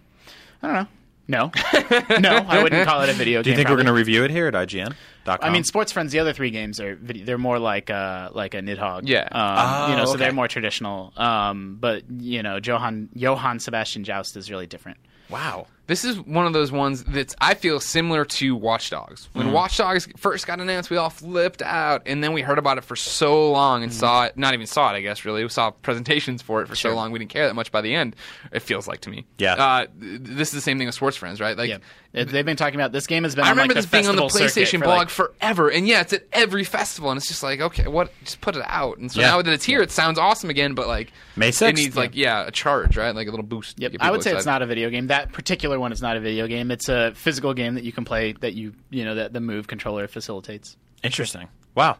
I 0.61 0.67
don't 0.67 0.75
know. 0.75 0.87
No, 1.29 1.51
no, 2.19 2.43
I 2.47 2.63
wouldn't 2.63 2.87
call 2.87 3.01
it 3.03 3.09
a 3.09 3.13
video 3.13 3.39
game. 3.39 3.43
Do 3.43 3.49
game. 3.49 3.51
you 3.51 3.55
think 3.55 3.69
we're 3.69 3.75
going 3.75 3.85
to 3.85 3.93
review 3.93 4.23
it 4.23 4.31
here 4.31 4.47
at 4.47 4.55
IGN? 4.55 4.95
I 5.27 5.51
mean, 5.51 5.63
Sports 5.63 5.91
Friends. 5.91 6.11
The 6.11 6.17
other 6.17 6.33
three 6.33 6.49
games 6.49 6.79
are 6.79 6.95
vid- 6.95 7.23
they're 7.27 7.37
more 7.37 7.59
like 7.59 7.91
uh 7.91 8.29
like 8.33 8.55
a 8.55 8.61
Nidhogg. 8.61 9.01
Yeah. 9.03 9.27
um, 9.31 9.91
you 9.91 9.97
know, 9.97 10.05
so 10.05 10.11
okay. 10.13 10.23
they're 10.23 10.33
more 10.33 10.47
traditional. 10.47 11.13
Um, 11.15 11.77
but 11.79 12.09
you 12.09 12.41
know, 12.41 12.57
Johann 12.57 13.09
Johann 13.13 13.59
Sebastian 13.59 14.03
Joust 14.03 14.37
is 14.37 14.49
really 14.49 14.65
different. 14.65 14.97
wow. 15.29 15.67
This 15.89 16.05
is 16.05 16.19
one 16.19 16.45
of 16.45 16.53
those 16.53 16.71
ones 16.71 17.03
that's 17.03 17.35
I 17.41 17.55
feel 17.55 17.79
similar 17.79 18.23
to 18.23 18.55
Watch 18.55 18.91
Dogs. 18.91 19.27
When 19.33 19.47
Mm. 19.47 19.53
Watch 19.53 19.75
Dogs 19.77 20.07
first 20.17 20.45
got 20.45 20.59
announced, 20.59 20.91
we 20.91 20.97
all 20.97 21.09
flipped 21.09 21.63
out, 21.63 22.03
and 22.05 22.23
then 22.23 22.31
we 22.33 22.41
heard 22.43 22.59
about 22.59 22.77
it 22.77 22.83
for 22.83 22.95
so 22.95 23.51
long 23.51 23.81
and 23.81 23.91
saw 23.91 24.25
it. 24.25 24.37
Not 24.37 24.53
even 24.53 24.67
saw 24.67 24.93
it, 24.93 24.97
I 24.97 25.01
guess. 25.01 25.25
Really, 25.25 25.41
we 25.41 25.49
saw 25.49 25.71
presentations 25.71 26.43
for 26.43 26.61
it 26.61 26.67
for 26.67 26.75
so 26.75 26.93
long. 26.93 27.11
We 27.11 27.17
didn't 27.17 27.31
care 27.31 27.47
that 27.47 27.55
much 27.55 27.71
by 27.71 27.81
the 27.81 27.95
end. 27.95 28.15
It 28.51 28.59
feels 28.61 28.87
like 28.87 29.01
to 29.01 29.09
me. 29.09 29.25
Yeah. 29.39 29.55
Uh, 29.55 29.87
this 29.97 30.49
is 30.49 30.53
the 30.53 30.61
same 30.61 30.77
thing 30.77 30.85
with 30.87 30.93
Sports 30.95 31.17
Friends, 31.17 31.41
right? 31.41 31.57
Like. 31.57 31.69
Yeah, 31.69 31.77
They- 32.11 32.23
they've 32.23 32.45
been 32.45 32.55
talking 32.57 32.79
about 32.79 32.91
this 32.91 33.05
game 33.05 33.21
has 33.23 33.35
been. 33.35 33.43
I 33.45 33.49
on, 33.49 33.51
remember 33.51 33.75
like, 33.75 33.83
this 33.83 33.91
being 33.91 34.07
on 34.07 34.15
the 34.15 34.23
PlayStation 34.23 34.79
for, 34.79 34.85
blog 34.85 34.97
like, 34.97 35.09
forever, 35.09 35.69
and 35.69 35.87
yeah, 35.87 36.01
it's 36.01 36.11
at 36.13 36.23
every 36.33 36.63
festival, 36.63 37.11
and 37.11 37.19
it's 37.19 37.27
just 37.27 37.43
like, 37.43 37.61
okay, 37.61 37.87
what? 37.87 38.11
Just 38.23 38.41
put 38.41 38.55
it 38.55 38.63
out. 38.65 38.97
And 38.97 39.11
so 39.11 39.21
Yeah. 39.21 39.27
now 39.29 39.41
that 39.43 39.53
it's 39.53 39.63
here, 39.65 39.81
it 39.83 39.91
sounds 39.91 40.17
awesome 40.17 40.49
again, 40.49 40.73
but 40.73 40.87
like 40.87 41.11
May 41.35 41.49
it 41.49 41.53
6th, 41.55 41.75
needs 41.75 41.95
like 41.95 42.15
yeah, 42.15 42.47
a 42.47 42.51
charge, 42.51 42.97
right? 42.97 43.13
Like 43.15 43.27
a 43.27 43.29
little 43.29 43.45
boost. 43.45 43.79
Yep. 43.79 43.91
I 43.91 43.91
people 43.91 44.11
would 44.11 44.23
say 44.23 44.31
it's 44.35 44.45
not 44.47 44.63
a 44.63 44.65
video 44.65 44.89
game. 44.89 45.05
That 45.07 45.31
particular 45.31 45.78
one 45.79 45.91
is 45.91 46.01
not 46.01 46.17
a 46.17 46.19
video 46.19 46.47
game. 46.47 46.71
It's 46.71 46.89
a 46.89 47.11
physical 47.15 47.53
game 47.53 47.75
that 47.75 47.83
you 47.83 47.91
can 47.91 48.05
play 48.05 48.33
that 48.33 48.53
you 48.53 48.73
you 48.89 49.05
know 49.05 49.15
that 49.15 49.33
the 49.33 49.39
move 49.41 49.67
controller 49.67 50.07
facilitates. 50.07 50.77
Interesting. 51.03 51.47
Wow. 51.75 51.97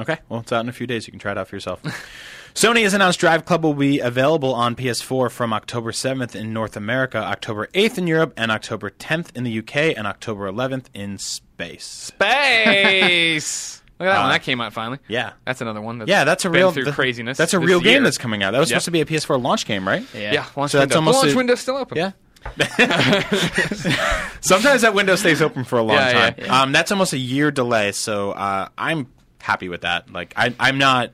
Okay. 0.00 0.18
Well, 0.28 0.40
it's 0.40 0.50
out 0.52 0.60
in 0.62 0.68
a 0.68 0.72
few 0.72 0.86
days. 0.86 1.06
You 1.06 1.12
can 1.12 1.20
try 1.20 1.32
it 1.32 1.38
out 1.38 1.48
for 1.48 1.54
yourself. 1.56 1.82
Sony 2.54 2.82
has 2.82 2.92
announced 2.92 3.20
Drive 3.20 3.44
Club 3.44 3.62
will 3.62 3.74
be 3.74 3.98
available 4.00 4.52
on 4.54 4.74
PS4 4.74 5.30
from 5.30 5.52
October 5.52 5.90
7th 5.92 6.34
in 6.34 6.52
North 6.52 6.76
America, 6.76 7.18
October 7.18 7.68
8th 7.72 7.98
in 7.98 8.06
Europe, 8.06 8.34
and 8.36 8.50
October 8.50 8.90
10th 8.90 9.34
in 9.36 9.44
the 9.44 9.58
UK, 9.60 9.96
and 9.96 10.06
October 10.06 10.50
11th 10.50 10.86
in 10.92 11.16
space. 11.18 11.84
Space. 11.86 13.82
Look 14.00 14.08
at 14.08 14.12
that 14.12 14.18
Uh, 14.18 14.22
one. 14.24 14.30
That 14.32 14.42
came 14.42 14.60
out 14.60 14.72
finally. 14.72 14.98
Yeah. 15.08 15.32
That's 15.44 15.60
another 15.60 15.80
one. 15.80 15.98
That's 15.98 16.08
Yeah, 16.08 16.24
that's 16.24 16.44
a 16.44 16.48
been 16.50 16.58
real 16.60 16.72
through 16.72 16.84
th- 16.84 16.94
craziness. 16.96 17.38
That's 17.38 17.54
a 17.54 17.60
real 17.60 17.80
game 17.80 17.92
year. 17.92 18.02
that's 18.02 18.18
coming 18.18 18.42
out. 18.42 18.50
That 18.52 18.58
was 18.58 18.70
Yep. 18.70 18.80
supposed 18.82 18.84
to 18.86 18.90
be 18.90 19.00
a 19.02 19.06
PS4 19.06 19.40
launch 19.40 19.64
game, 19.66 19.86
right? 19.86 20.04
Yeah. 20.14 20.32
Yeah, 20.32 20.46
launch 20.56 20.72
So 20.72 20.78
that's 20.78 20.88
window. 20.90 20.96
almost 20.96 21.20
the 21.20 21.26
launch 21.26 21.34
a- 21.34 21.36
window's 21.36 21.60
still 21.60 21.76
open. 21.76 21.96
Yeah. 21.98 22.12
Sometimes 24.40 24.82
that 24.82 24.92
window 24.94 25.16
stays 25.16 25.40
open 25.42 25.64
for 25.64 25.78
a 25.78 25.82
long 25.82 25.96
Yeah, 25.96 26.12
time. 26.30 26.34
yeah, 26.38 26.62
Um, 26.62 26.72
that's 26.72 26.90
almost 26.92 27.12
a 27.12 27.18
year 27.18 27.50
delay, 27.50 27.92
so 27.92 28.32
uh, 28.32 28.68
I'm 28.76 29.06
happy 29.40 29.68
with 29.68 29.82
that. 29.82 30.12
Like, 30.12 30.34
I, 30.36 30.54
I'm 30.60 30.78
not, 30.78 31.12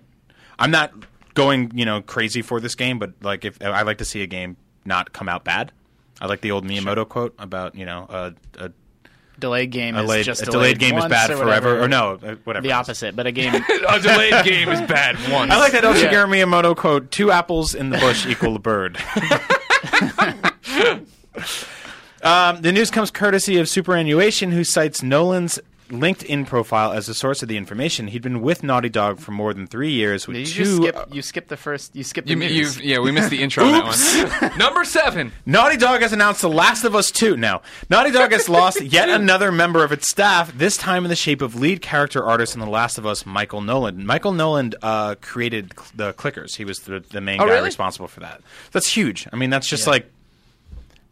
I'm 0.58 0.70
not 0.70 0.92
going, 1.34 1.72
you 1.74 1.84
know, 1.84 2.00
crazy 2.02 2.42
for 2.42 2.60
this 2.60 2.74
game, 2.74 2.98
but 2.98 3.12
like, 3.22 3.44
if 3.44 3.60
I 3.62 3.82
like 3.82 3.98
to 3.98 4.04
see 4.04 4.22
a 4.22 4.26
game 4.26 4.56
not 4.84 5.12
come 5.12 5.28
out 5.28 5.44
bad. 5.44 5.72
I 6.20 6.26
like 6.26 6.40
the 6.40 6.50
old 6.50 6.64
Miyamoto 6.66 7.08
quote 7.08 7.34
about, 7.38 7.74
you 7.76 7.86
know, 7.86 8.06
a, 8.08 8.34
a, 8.58 8.70
Delayed 9.38 9.70
game 9.70 9.94
a, 9.94 10.02
is 10.02 10.08
late, 10.08 10.26
just 10.26 10.42
a 10.42 10.46
delayed 10.46 10.80
game 10.80 10.98
is 10.98 11.04
bad 11.04 11.30
or 11.30 11.36
forever, 11.36 11.80
or 11.80 11.86
no, 11.86 12.18
uh, 12.20 12.34
whatever. 12.42 12.66
the 12.66 12.72
opposite. 12.72 13.14
But 13.14 13.28
a 13.28 13.30
game. 13.30 13.54
a 13.88 14.00
delayed 14.00 14.44
game 14.44 14.68
is 14.68 14.80
bad 14.80 15.14
once. 15.30 15.52
I 15.52 15.58
like 15.60 15.70
that 15.72 15.84
El 15.84 15.94
Shigeru 15.94 16.26
Miyamoto 16.26 16.76
quote: 16.76 17.12
two 17.12 17.30
apples 17.30 17.76
in 17.76 17.90
the 17.90 17.98
bush 17.98 18.26
equal 18.26 18.56
a 18.56 18.58
bird." 18.58 18.98
Um, 22.22 22.62
the 22.62 22.72
news 22.72 22.90
comes 22.90 23.10
courtesy 23.10 23.58
of 23.58 23.68
Superannuation, 23.68 24.52
who 24.52 24.64
cites 24.64 25.02
Nolan's 25.02 25.58
LinkedIn 25.88 26.46
profile 26.46 26.92
as 26.92 27.06
the 27.06 27.14
source 27.14 27.42
of 27.42 27.48
the 27.48 27.56
information. 27.56 28.08
He'd 28.08 28.20
been 28.20 28.42
with 28.42 28.62
Naughty 28.62 28.90
Dog 28.90 29.20
for 29.20 29.30
more 29.30 29.54
than 29.54 29.66
three 29.66 29.90
years 29.92 30.26
with 30.28 30.36
You 30.36 30.44
two. 30.44 30.52
just 30.64 30.76
skip. 30.76 31.14
You 31.14 31.22
skip 31.22 31.48
the 31.48 31.56
first. 31.56 31.96
You 31.96 32.04
skip 32.04 32.26
the 32.26 32.32
You, 32.32 32.36
news. 32.36 32.52
you've, 32.76 32.80
yeah, 32.84 32.98
we 32.98 33.10
missed 33.10 33.30
the 33.30 33.40
intro 33.40 33.64
on 33.64 33.72
that 33.72 34.40
one. 34.50 34.58
Number 34.58 34.84
seven. 34.84 35.32
Naughty 35.46 35.78
Dog 35.78 36.02
has 36.02 36.12
announced 36.12 36.42
The 36.42 36.50
Last 36.50 36.84
of 36.84 36.94
Us 36.94 37.10
2. 37.10 37.38
Now, 37.38 37.62
Naughty 37.88 38.10
Dog 38.10 38.32
has 38.32 38.50
lost 38.50 38.80
yet 38.82 39.08
another 39.08 39.50
member 39.50 39.82
of 39.82 39.90
its 39.90 40.10
staff, 40.10 40.52
this 40.58 40.76
time 40.76 41.06
in 41.06 41.08
the 41.08 41.16
shape 41.16 41.40
of 41.40 41.54
lead 41.54 41.80
character 41.80 42.22
artist 42.22 42.52
in 42.52 42.60
The 42.60 42.66
Last 42.66 42.98
of 42.98 43.06
Us, 43.06 43.24
Michael 43.24 43.62
Nolan. 43.62 44.04
Michael 44.04 44.32
Nolan 44.32 44.74
uh, 44.82 45.14
created 45.22 45.72
cl- 45.74 45.86
the 45.94 46.12
clickers. 46.12 46.56
He 46.56 46.66
was 46.66 46.80
the, 46.80 47.00
the 47.00 47.22
main 47.22 47.40
Oh, 47.40 47.46
guy 47.46 47.52
really? 47.52 47.64
responsible 47.64 48.08
for 48.08 48.20
that. 48.20 48.42
That's 48.72 48.94
huge. 48.94 49.26
I 49.32 49.36
mean, 49.36 49.48
that's 49.48 49.66
just 49.66 49.86
like 49.86 50.10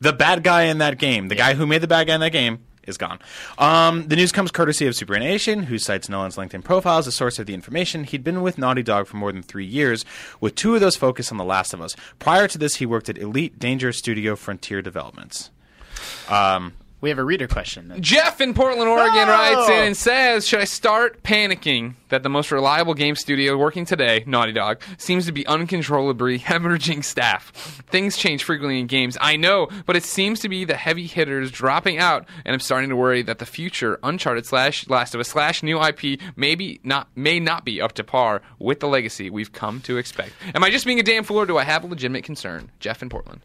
the 0.00 0.12
bad 0.12 0.42
guy 0.42 0.62
in 0.64 0.78
that 0.78 0.98
game. 0.98 1.28
The 1.28 1.34
guy 1.34 1.54
who 1.54 1.66
made 1.66 1.80
the 1.80 1.88
bad 1.88 2.06
guy 2.06 2.14
in 2.14 2.20
that 2.20 2.32
game 2.32 2.60
is 2.86 2.96
gone. 2.96 3.18
Um, 3.58 4.06
the 4.08 4.16
news 4.16 4.32
comes 4.32 4.50
courtesy 4.50 4.86
of 4.86 4.94
Superannuation, 4.94 5.64
who 5.64 5.78
cites 5.78 6.08
Nolan's 6.08 6.36
LinkedIn 6.36 6.64
profile 6.64 6.98
as 6.98 7.06
a 7.06 7.12
source 7.12 7.38
of 7.38 7.46
the 7.46 7.54
information. 7.54 8.04
He'd 8.04 8.24
been 8.24 8.42
with 8.42 8.58
Naughty 8.58 8.82
Dog 8.82 9.06
for 9.06 9.16
more 9.16 9.32
than 9.32 9.42
three 9.42 9.66
years, 9.66 10.04
with 10.40 10.54
two 10.54 10.74
of 10.74 10.80
those 10.80 10.96
focused 10.96 11.32
on 11.32 11.38
The 11.38 11.44
Last 11.44 11.74
of 11.74 11.80
Us. 11.80 11.96
Prior 12.18 12.46
to 12.48 12.58
this, 12.58 12.76
he 12.76 12.86
worked 12.86 13.08
at 13.08 13.18
Elite 13.18 13.58
Dangerous 13.58 13.98
Studio 13.98 14.36
Frontier 14.36 14.82
Developments. 14.82 15.50
We 17.00 17.10
have 17.10 17.18
a 17.18 17.24
reader 17.24 17.46
question. 17.46 17.92
Jeff 18.00 18.40
in 18.40 18.54
Portland, 18.54 18.88
Oregon 18.88 19.28
Oh! 19.28 19.30
writes 19.30 19.68
in 19.68 19.86
and 19.88 19.96
says, 19.96 20.46
Should 20.48 20.60
I 20.60 20.64
start 20.64 21.22
panicking 21.22 21.94
that 22.08 22.22
the 22.22 22.28
most 22.30 22.50
reliable 22.50 22.94
game 22.94 23.14
studio 23.16 23.56
working 23.56 23.84
today, 23.84 24.24
Naughty 24.26 24.52
Dog, 24.52 24.80
seems 24.96 25.26
to 25.26 25.32
be 25.32 25.46
uncontrollably 25.46 26.38
hemorrhaging 26.40 27.04
staff? 27.04 27.50
Things 27.88 28.16
change 28.16 28.44
frequently 28.44 28.80
in 28.80 28.86
games, 28.86 29.18
I 29.20 29.36
know, 29.36 29.68
but 29.84 29.94
it 29.96 30.04
seems 30.04 30.40
to 30.40 30.48
be 30.48 30.64
the 30.64 30.74
heavy 30.76 31.06
hitters 31.06 31.50
dropping 31.50 31.98
out, 31.98 32.26
and 32.44 32.54
I'm 32.54 32.60
starting 32.60 32.88
to 32.90 32.96
worry 32.96 33.22
that 33.22 33.38
the 33.38 33.46
future 33.46 33.98
Uncharted 34.02 34.46
slash 34.46 34.88
Last 34.88 35.14
of 35.14 35.20
Us 35.20 35.28
slash 35.28 35.62
new 35.62 35.80
IP 35.82 36.18
maybe 36.34 36.80
not 36.82 37.08
may 37.14 37.38
not 37.38 37.64
be 37.64 37.80
up 37.80 37.92
to 37.92 38.04
par 38.04 38.40
with 38.58 38.80
the 38.80 38.88
legacy 38.88 39.28
we've 39.30 39.52
come 39.52 39.80
to 39.82 39.98
expect. 39.98 40.32
Am 40.54 40.64
I 40.64 40.70
just 40.70 40.86
being 40.86 40.98
a 40.98 41.02
damn 41.02 41.24
fool, 41.24 41.40
or 41.40 41.46
do 41.46 41.58
I 41.58 41.64
have 41.64 41.84
a 41.84 41.86
legitimate 41.86 42.24
concern? 42.24 42.70
Jeff 42.80 43.02
in 43.02 43.08
Portland. 43.10 43.42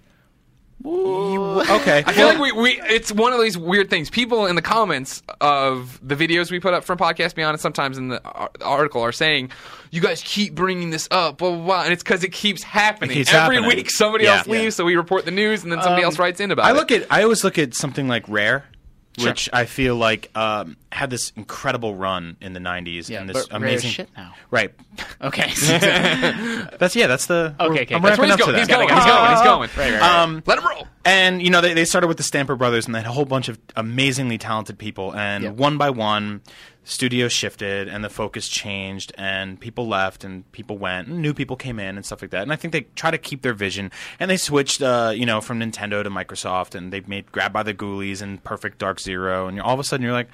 Okay. 0.85 2.03
I 2.05 2.13
feel 2.13 2.27
like 2.27 2.39
we, 2.39 2.51
we 2.51 2.81
it's 2.81 3.11
one 3.11 3.33
of 3.33 3.41
these 3.41 3.57
weird 3.57 3.89
things. 3.89 4.09
People 4.09 4.45
in 4.47 4.55
the 4.55 4.61
comments 4.61 5.21
of 5.39 5.99
the 6.07 6.15
videos 6.15 6.51
we 6.51 6.59
put 6.59 6.73
up 6.73 6.83
from 6.83 6.97
Podcast 6.97 7.35
Beyond 7.35 7.53
and 7.55 7.61
sometimes 7.61 7.97
in 7.97 8.09
the 8.09 8.21
ar- 8.23 8.51
article 8.61 9.01
are 9.01 9.11
saying, 9.11 9.51
"You 9.91 10.01
guys 10.01 10.21
keep 10.25 10.55
bringing 10.55 10.89
this 10.89 11.07
up, 11.11 11.37
blah 11.37 11.49
blah 11.51 11.65
blah," 11.65 11.83
and 11.83 11.93
it's 11.93 12.03
because 12.03 12.23
it 12.23 12.31
keeps 12.31 12.63
happening 12.63 13.15
keeps 13.17 13.33
every 13.33 13.57
happening. 13.57 13.77
week. 13.77 13.89
Somebody 13.91 14.23
Yeah. 14.25 14.37
else 14.39 14.47
leaves, 14.47 14.63
Yeah. 14.63 14.69
so 14.71 14.85
we 14.85 14.95
report 14.95 15.25
the 15.25 15.31
news, 15.31 15.63
and 15.63 15.71
then 15.71 15.81
somebody 15.81 16.03
Um, 16.03 16.07
else 16.09 16.19
writes 16.19 16.39
in 16.39 16.51
about 16.51 16.65
I 16.65 16.71
it. 16.71 16.73
look 16.75 16.91
at 16.91 17.05
I 17.11 17.23
always 17.23 17.43
look 17.43 17.57
at 17.57 17.73
something 17.75 18.07
like 18.07 18.23
Rare, 18.27 18.65
which 19.19 19.49
I 19.51 19.65
feel 19.65 19.95
like 19.95 20.29
um, 20.35 20.77
had 20.91 21.09
this 21.09 21.31
incredible 21.35 21.95
run 21.95 22.37
in 22.41 22.53
the 22.53 22.59
'90s 22.59 23.09
Yeah, 23.09 23.21
and 23.21 23.29
this 23.29 23.47
but 23.47 23.59
Rare 23.59 23.69
amazing 23.69 23.91
shit 23.91 24.09
now. 24.15 24.33
Right. 24.49 24.73
Okay. 25.21 25.51
That's 26.77 26.95
yeah. 26.95 27.07
That's 27.07 27.25
the 27.25 27.55
Okay, 27.59 27.81
okay. 27.83 27.95
I'm 27.95 28.01
That's 28.01 28.17
That's 28.17 28.19
ramping 28.19 28.25
he's 28.25 28.31
up 28.33 28.39
to 28.39 28.43
going. 28.45 28.53
that. 28.53 28.59
He's 28.59 28.67
going. 28.67 28.89
He's 28.89 29.05
going. 29.05 29.31
He's 29.31 29.41
going. 29.41 29.69
Right, 29.77 29.91
right, 29.93 30.01
right. 30.01 30.21
Um, 30.21 30.43
Let 30.45 30.57
him 30.59 30.65
roll. 30.67 30.87
and 31.05 31.41
you 31.41 31.49
know 31.49 31.61
they, 31.61 31.73
they 31.73 31.85
started 31.85 32.07
with 32.07 32.17
the 32.17 32.23
Stamper 32.23 32.55
Brothers 32.55 32.85
and 32.85 32.95
they 32.95 32.99
had 32.99 33.07
a 33.07 33.11
whole 33.11 33.25
bunch 33.25 33.49
of 33.49 33.59
amazingly 33.75 34.37
talented 34.37 34.77
people, 34.77 35.13
and 35.15 35.43
Yeah. 35.43 35.49
one 35.51 35.77
by 35.77 35.89
one, 35.89 36.41
studios 36.83 37.31
shifted 37.31 37.87
and 37.87 38.03
the 38.03 38.09
focus 38.09 38.47
changed, 38.47 39.11
and 39.17 39.59
people 39.59 39.87
left 39.87 40.23
and 40.23 40.49
people 40.51 40.77
went, 40.77 41.07
and 41.07 41.21
new 41.21 41.33
people 41.33 41.55
came 41.55 41.79
in 41.79 41.95
and 41.95 42.05
stuff 42.05 42.21
like 42.21 42.31
that. 42.31 42.41
And 42.41 42.51
I 42.51 42.55
think 42.55 42.71
they 42.71 42.81
try 42.95 43.11
to 43.11 43.17
keep 43.17 43.41
their 43.43 43.53
vision, 43.53 43.91
and 44.19 44.29
they 44.31 44.37
switched, 44.37 44.81
uh, 44.81 45.13
you 45.15 45.25
know, 45.25 45.41
from 45.41 45.59
Nintendo 45.59 46.03
to 46.03 46.09
Microsoft, 46.09 46.73
and 46.75 46.91
they 46.91 47.01
made 47.01 47.31
Grabbed 47.31 47.53
by 47.53 47.63
the 47.63 47.73
Ghoulies 47.73 48.21
and 48.21 48.43
Perfect 48.43 48.77
Dark 48.79 48.99
Zero, 48.99 49.47
and 49.47 49.61
all 49.61 49.73
of 49.73 49.79
a 49.79 49.83
sudden 49.83 50.03
you're 50.03 50.13
like. 50.13 50.29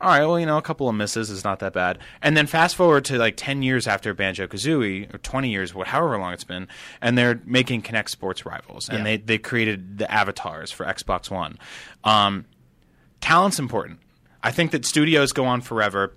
All 0.00 0.10
right, 0.10 0.26
well, 0.26 0.40
you 0.40 0.44
know, 0.44 0.58
a 0.58 0.62
couple 0.62 0.88
of 0.88 0.94
misses 0.96 1.30
is 1.30 1.44
not 1.44 1.60
that 1.60 1.72
bad. 1.72 1.98
And 2.20 2.36
then 2.36 2.46
fast 2.48 2.74
forward 2.74 3.04
to 3.06 3.16
like 3.16 3.36
10 3.36 3.62
years 3.62 3.86
after 3.86 4.12
Banjo 4.12 4.48
Kazooie, 4.48 5.14
or 5.14 5.18
20 5.18 5.48
years, 5.48 5.70
however 5.70 6.18
long 6.18 6.32
it's 6.34 6.44
been, 6.44 6.66
and 7.00 7.16
they're 7.16 7.40
making 7.46 7.82
Kinect 7.82 8.08
Sports 8.10 8.44
Rivals. 8.44 8.88
And 8.88 8.98
Yeah. 8.98 9.04
they, 9.04 9.16
they 9.18 9.38
created 9.38 9.96
the 9.98 10.10
avatars 10.12 10.72
for 10.72 10.84
Xbox 10.84 11.30
One. 11.30 11.58
Um, 12.02 12.44
talent's 13.20 13.58
important. 13.60 14.00
I 14.44 14.50
think 14.50 14.72
that 14.72 14.84
studios 14.84 15.32
go 15.32 15.46
on 15.46 15.62
forever, 15.62 16.14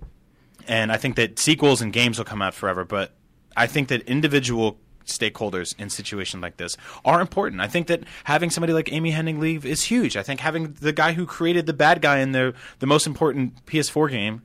and 0.68 0.92
I 0.92 0.98
think 0.98 1.16
that 1.16 1.38
sequels 1.38 1.80
and 1.80 1.92
games 1.92 2.18
will 2.18 2.26
come 2.26 2.42
out 2.42 2.52
forever. 2.52 2.84
But 2.84 3.12
I 3.56 3.66
think 3.66 3.88
that 3.88 4.02
individual 4.02 4.78
stakeholders 5.06 5.74
in 5.78 5.88
situations 5.88 6.42
like 6.42 6.58
this 6.58 6.76
are 7.06 7.22
important. 7.22 7.62
I 7.62 7.68
think 7.68 7.86
that 7.86 8.04
having 8.24 8.50
somebody 8.50 8.74
like 8.74 8.92
Amy 8.92 9.12
Hennig 9.12 9.38
leave 9.38 9.64
is 9.64 9.84
huge. 9.84 10.14
I 10.14 10.22
think 10.22 10.40
having 10.40 10.74
the 10.74 10.92
guy 10.92 11.14
who 11.14 11.24
created 11.24 11.64
the 11.64 11.72
bad 11.72 12.02
guy 12.02 12.18
in 12.18 12.32
the 12.32 12.52
the 12.80 12.86
most 12.86 13.06
important 13.06 13.64
PS4 13.64 14.10
game. 14.10 14.42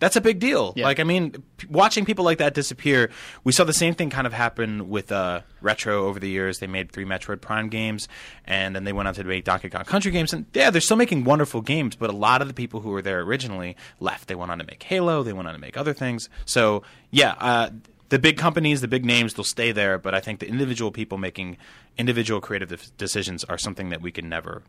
That's 0.00 0.16
a 0.16 0.20
big 0.20 0.38
deal. 0.38 0.72
Yeah. 0.76 0.84
Like, 0.84 1.00
I 1.00 1.04
mean, 1.04 1.42
p- 1.56 1.66
watching 1.68 2.04
people 2.04 2.24
like 2.24 2.38
that 2.38 2.54
disappear, 2.54 3.10
we 3.44 3.52
saw 3.52 3.64
the 3.64 3.72
same 3.72 3.94
thing 3.94 4.10
kind 4.10 4.26
of 4.26 4.32
happen 4.32 4.88
with 4.88 5.10
uh, 5.10 5.40
Retro 5.60 6.06
over 6.06 6.20
the 6.20 6.28
years. 6.28 6.58
They 6.58 6.66
made 6.66 6.92
three 6.92 7.04
Metroid 7.04 7.40
Prime 7.40 7.68
games, 7.68 8.06
and 8.44 8.76
then 8.76 8.84
they 8.84 8.92
went 8.92 9.08
on 9.08 9.14
to 9.14 9.24
make 9.24 9.44
Donkey 9.44 9.70
Kong 9.70 9.84
Country 9.84 10.12
games. 10.12 10.32
And 10.32 10.46
yeah, 10.54 10.70
they're 10.70 10.80
still 10.80 10.96
making 10.96 11.24
wonderful 11.24 11.60
games, 11.60 11.96
but 11.96 12.10
a 12.10 12.16
lot 12.16 12.42
of 12.42 12.48
the 12.48 12.54
people 12.54 12.80
who 12.80 12.90
were 12.90 13.02
there 13.02 13.20
originally 13.20 13.76
left. 13.98 14.28
They 14.28 14.34
went 14.34 14.52
on 14.52 14.58
to 14.58 14.64
make 14.64 14.82
Halo, 14.84 15.22
they 15.22 15.32
went 15.32 15.48
on 15.48 15.54
to 15.54 15.60
make 15.60 15.76
other 15.76 15.92
things. 15.92 16.28
So, 16.44 16.82
yeah, 17.10 17.34
uh, 17.38 17.70
the 18.08 18.18
big 18.18 18.38
companies, 18.38 18.80
the 18.80 18.88
big 18.88 19.04
names, 19.04 19.34
they'll 19.34 19.44
stay 19.44 19.72
there, 19.72 19.98
but 19.98 20.14
I 20.14 20.20
think 20.20 20.40
the 20.40 20.48
individual 20.48 20.90
people 20.90 21.18
making 21.18 21.56
individual 21.98 22.40
creative 22.40 22.96
decisions 22.96 23.44
are 23.44 23.58
something 23.58 23.90
that 23.90 24.00
we 24.00 24.12
can 24.12 24.28
never 24.28 24.62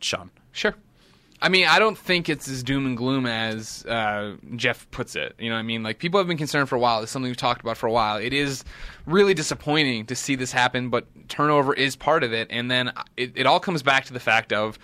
shun. 0.00 0.30
Sure. 0.52 0.74
I 1.42 1.48
mean, 1.48 1.66
I 1.66 1.78
don't 1.78 1.96
think 1.96 2.28
it's 2.28 2.48
as 2.48 2.62
doom 2.62 2.84
and 2.84 2.96
gloom 2.96 3.24
as 3.24 3.84
uh, 3.86 4.36
Jeff 4.56 4.90
puts 4.90 5.16
it. 5.16 5.34
You 5.38 5.48
know 5.48 5.54
what 5.54 5.60
I 5.60 5.62
mean? 5.62 5.82
Like, 5.82 5.98
people 5.98 6.20
have 6.20 6.26
been 6.26 6.36
concerned 6.36 6.68
for 6.68 6.76
a 6.76 6.78
while. 6.78 7.02
It's 7.02 7.10
something 7.10 7.30
we've 7.30 7.36
talked 7.36 7.62
about 7.62 7.78
for 7.78 7.86
a 7.86 7.92
while. 7.92 8.18
It 8.18 8.34
is 8.34 8.62
really 9.06 9.32
disappointing 9.32 10.06
to 10.06 10.14
see 10.14 10.34
this 10.34 10.52
happen, 10.52 10.90
but 10.90 11.06
turnover 11.28 11.72
is 11.72 11.96
part 11.96 12.24
of 12.24 12.34
it. 12.34 12.48
And 12.50 12.70
then 12.70 12.92
it, 13.16 13.32
it 13.36 13.46
all 13.46 13.58
comes 13.58 13.82
back 13.82 14.04
to 14.06 14.12
the 14.12 14.20
fact 14.20 14.52
of 14.52 14.78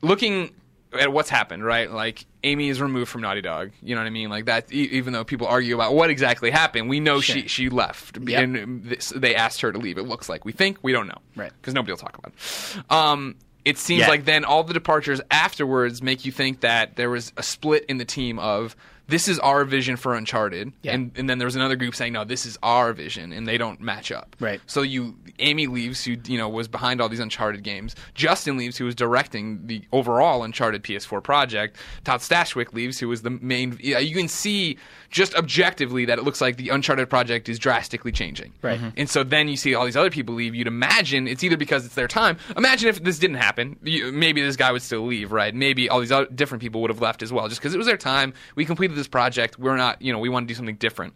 looking 0.00 0.54
at 0.92 1.12
what's 1.12 1.30
happened, 1.30 1.64
right? 1.64 1.90
Like, 1.90 2.24
Amy 2.42 2.68
is 2.68 2.80
removed 2.80 3.10
from 3.10 3.20
Naughty 3.20 3.42
Dog. 3.42 3.70
You 3.82 3.94
know 3.94 4.00
what 4.00 4.06
I 4.06 4.10
mean? 4.10 4.30
Like, 4.30 4.46
that, 4.46 4.72
e- 4.72 4.88
even 4.92 5.12
though 5.12 5.24
people 5.24 5.46
argue 5.46 5.74
about 5.74 5.94
what 5.94 6.10
exactly 6.10 6.50
happened, 6.50 6.88
we 6.88 7.00
know 7.00 7.20
she, 7.20 7.48
she 7.48 7.68
left. 7.68 8.16
Yep. 8.16 8.42
And 8.42 8.84
this, 8.84 9.12
they 9.14 9.34
asked 9.34 9.60
her 9.60 9.72
to 9.72 9.78
leave, 9.78 9.98
it 9.98 10.04
looks 10.04 10.28
like. 10.28 10.44
We 10.44 10.52
think, 10.52 10.78
we 10.82 10.92
don't 10.92 11.06
know. 11.06 11.18
Right. 11.36 11.52
Because 11.60 11.74
nobody 11.74 11.92
will 11.92 11.98
talk 11.98 12.16
about 12.18 12.32
it. 12.32 12.92
Um, 12.92 13.36
it 13.70 13.78
seems 13.78 14.00
Yeah. 14.00 14.08
like 14.08 14.24
then 14.24 14.44
all 14.44 14.64
the 14.64 14.74
departures 14.74 15.20
afterwards 15.30 16.02
make 16.02 16.24
you 16.24 16.32
think 16.32 16.60
that 16.60 16.96
there 16.96 17.10
was 17.10 17.32
a 17.36 17.42
split 17.42 17.84
in 17.88 17.96
the 17.98 18.04
team 18.04 18.38
of 18.38 18.76
this 19.08 19.26
is 19.26 19.40
our 19.40 19.64
vision 19.64 19.96
for 19.96 20.14
Uncharted, 20.14 20.72
Yeah. 20.82 20.92
and 20.92 21.10
and 21.16 21.28
then 21.28 21.38
there 21.38 21.46
was 21.46 21.56
another 21.56 21.74
group 21.74 21.96
saying 21.96 22.12
no, 22.12 22.24
this 22.24 22.46
is 22.46 22.56
our 22.62 22.92
vision, 22.92 23.32
and 23.32 23.44
they 23.46 23.58
don't 23.58 23.80
match 23.80 24.12
up. 24.12 24.36
Right. 24.38 24.60
So 24.66 24.82
you, 24.82 25.16
Amy 25.40 25.66
leaves, 25.66 26.04
who 26.04 26.16
you 26.26 26.38
know 26.38 26.48
was 26.48 26.68
behind 26.68 27.00
all 27.00 27.08
these 27.08 27.18
Uncharted 27.18 27.64
games. 27.64 27.96
Justin 28.14 28.56
leaves, 28.56 28.76
who 28.76 28.84
was 28.84 28.94
directing 28.94 29.66
the 29.66 29.82
overall 29.90 30.44
Uncharted 30.44 30.84
PS4 30.84 31.20
project. 31.24 31.76
Todd 32.04 32.20
Stashwick 32.20 32.72
leaves, 32.72 33.00
who 33.00 33.08
was 33.08 33.22
the 33.22 33.30
main. 33.30 33.76
You 33.80 34.14
can 34.14 34.28
see 34.28 34.78
just 35.10 35.34
objectively 35.34 36.04
that 36.04 36.18
it 36.18 36.24
looks 36.24 36.40
like 36.40 36.56
the 36.56 36.68
Uncharted 36.68 37.10
project 37.10 37.48
is 37.48 37.58
drastically 37.58 38.12
changing. 38.12 38.52
Right. 38.62 38.80
Mhm. 38.80 38.92
And 38.96 39.10
so 39.10 39.24
then 39.24 39.48
you 39.48 39.56
see 39.56 39.74
all 39.74 39.84
these 39.84 39.96
other 39.96 40.10
people 40.10 40.36
leave. 40.36 40.54
You'd 40.54 40.68
imagine 40.68 41.26
it's 41.26 41.42
either 41.42 41.56
because 41.56 41.84
it's 41.84 41.96
their 41.96 42.06
time. 42.06 42.36
Imagine 42.56 42.88
if 42.88 43.02
this 43.02 43.18
didn't 43.18 43.36
happen. 43.36 43.76
You, 43.82 44.12
maybe 44.12 44.40
this 44.40 44.54
guy 44.56 44.70
would 44.70 44.82
still 44.82 45.04
leave, 45.04 45.32
right? 45.32 45.52
Maybe 45.54 45.88
all 45.88 45.98
these 46.00 46.12
other 46.12 46.26
different 46.26 46.62
people 46.62 46.80
would 46.82 46.90
have 46.90 47.00
left 47.00 47.22
as 47.22 47.32
well, 47.32 47.48
just 47.48 47.60
because 47.60 47.74
it 47.74 47.78
was 47.78 47.88
their 47.88 47.96
time. 47.96 48.32
We 48.54 48.64
completed 48.64 48.96
this 48.96 49.08
project. 49.08 49.58
We're 49.58 49.76
not, 49.76 50.00
you 50.00 50.12
know, 50.12 50.20
we 50.20 50.28
want 50.28 50.46
to 50.46 50.48
do 50.48 50.56
something 50.56 50.76
different. 50.76 51.14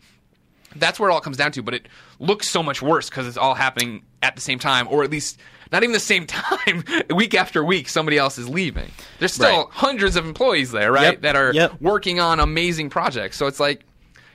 That's 0.77 0.99
where 0.99 1.09
it 1.09 1.13
all 1.13 1.21
comes 1.21 1.37
down 1.37 1.53
to. 1.53 1.63
But 1.63 1.75
it 1.75 1.89
looks 2.19 2.49
so 2.49 2.63
much 2.65 2.83
worse 2.83 3.09
because 3.09 3.29
it's 3.29 3.37
all 3.37 3.55
happening 3.55 4.03
at 4.25 4.35
the 4.35 4.43
same 4.43 4.59
time, 4.59 4.89
or 4.91 5.05
at 5.05 5.11
least 5.11 5.39
not 5.75 5.83
even 5.83 5.93
the 5.93 6.01
same 6.01 6.27
time. 6.29 6.85
week 7.11 7.35
after 7.35 7.63
week, 7.65 7.89
somebody 7.89 8.17
else 8.17 8.39
is 8.39 8.49
leaving. 8.49 8.91
There's 9.19 9.35
still 9.35 9.65
Right. 9.65 9.67
hundreds 9.71 10.17
of 10.17 10.25
employees 10.25 10.71
there, 10.71 10.91
right? 10.93 11.13
Yep. 11.15 11.21
That 11.23 11.37
are 11.37 11.53
Yep. 11.53 11.81
working 11.81 12.21
on 12.21 12.39
amazing 12.41 12.89
projects. 12.91 13.37
So 13.37 13.47
it's 13.47 13.61
like 13.61 13.81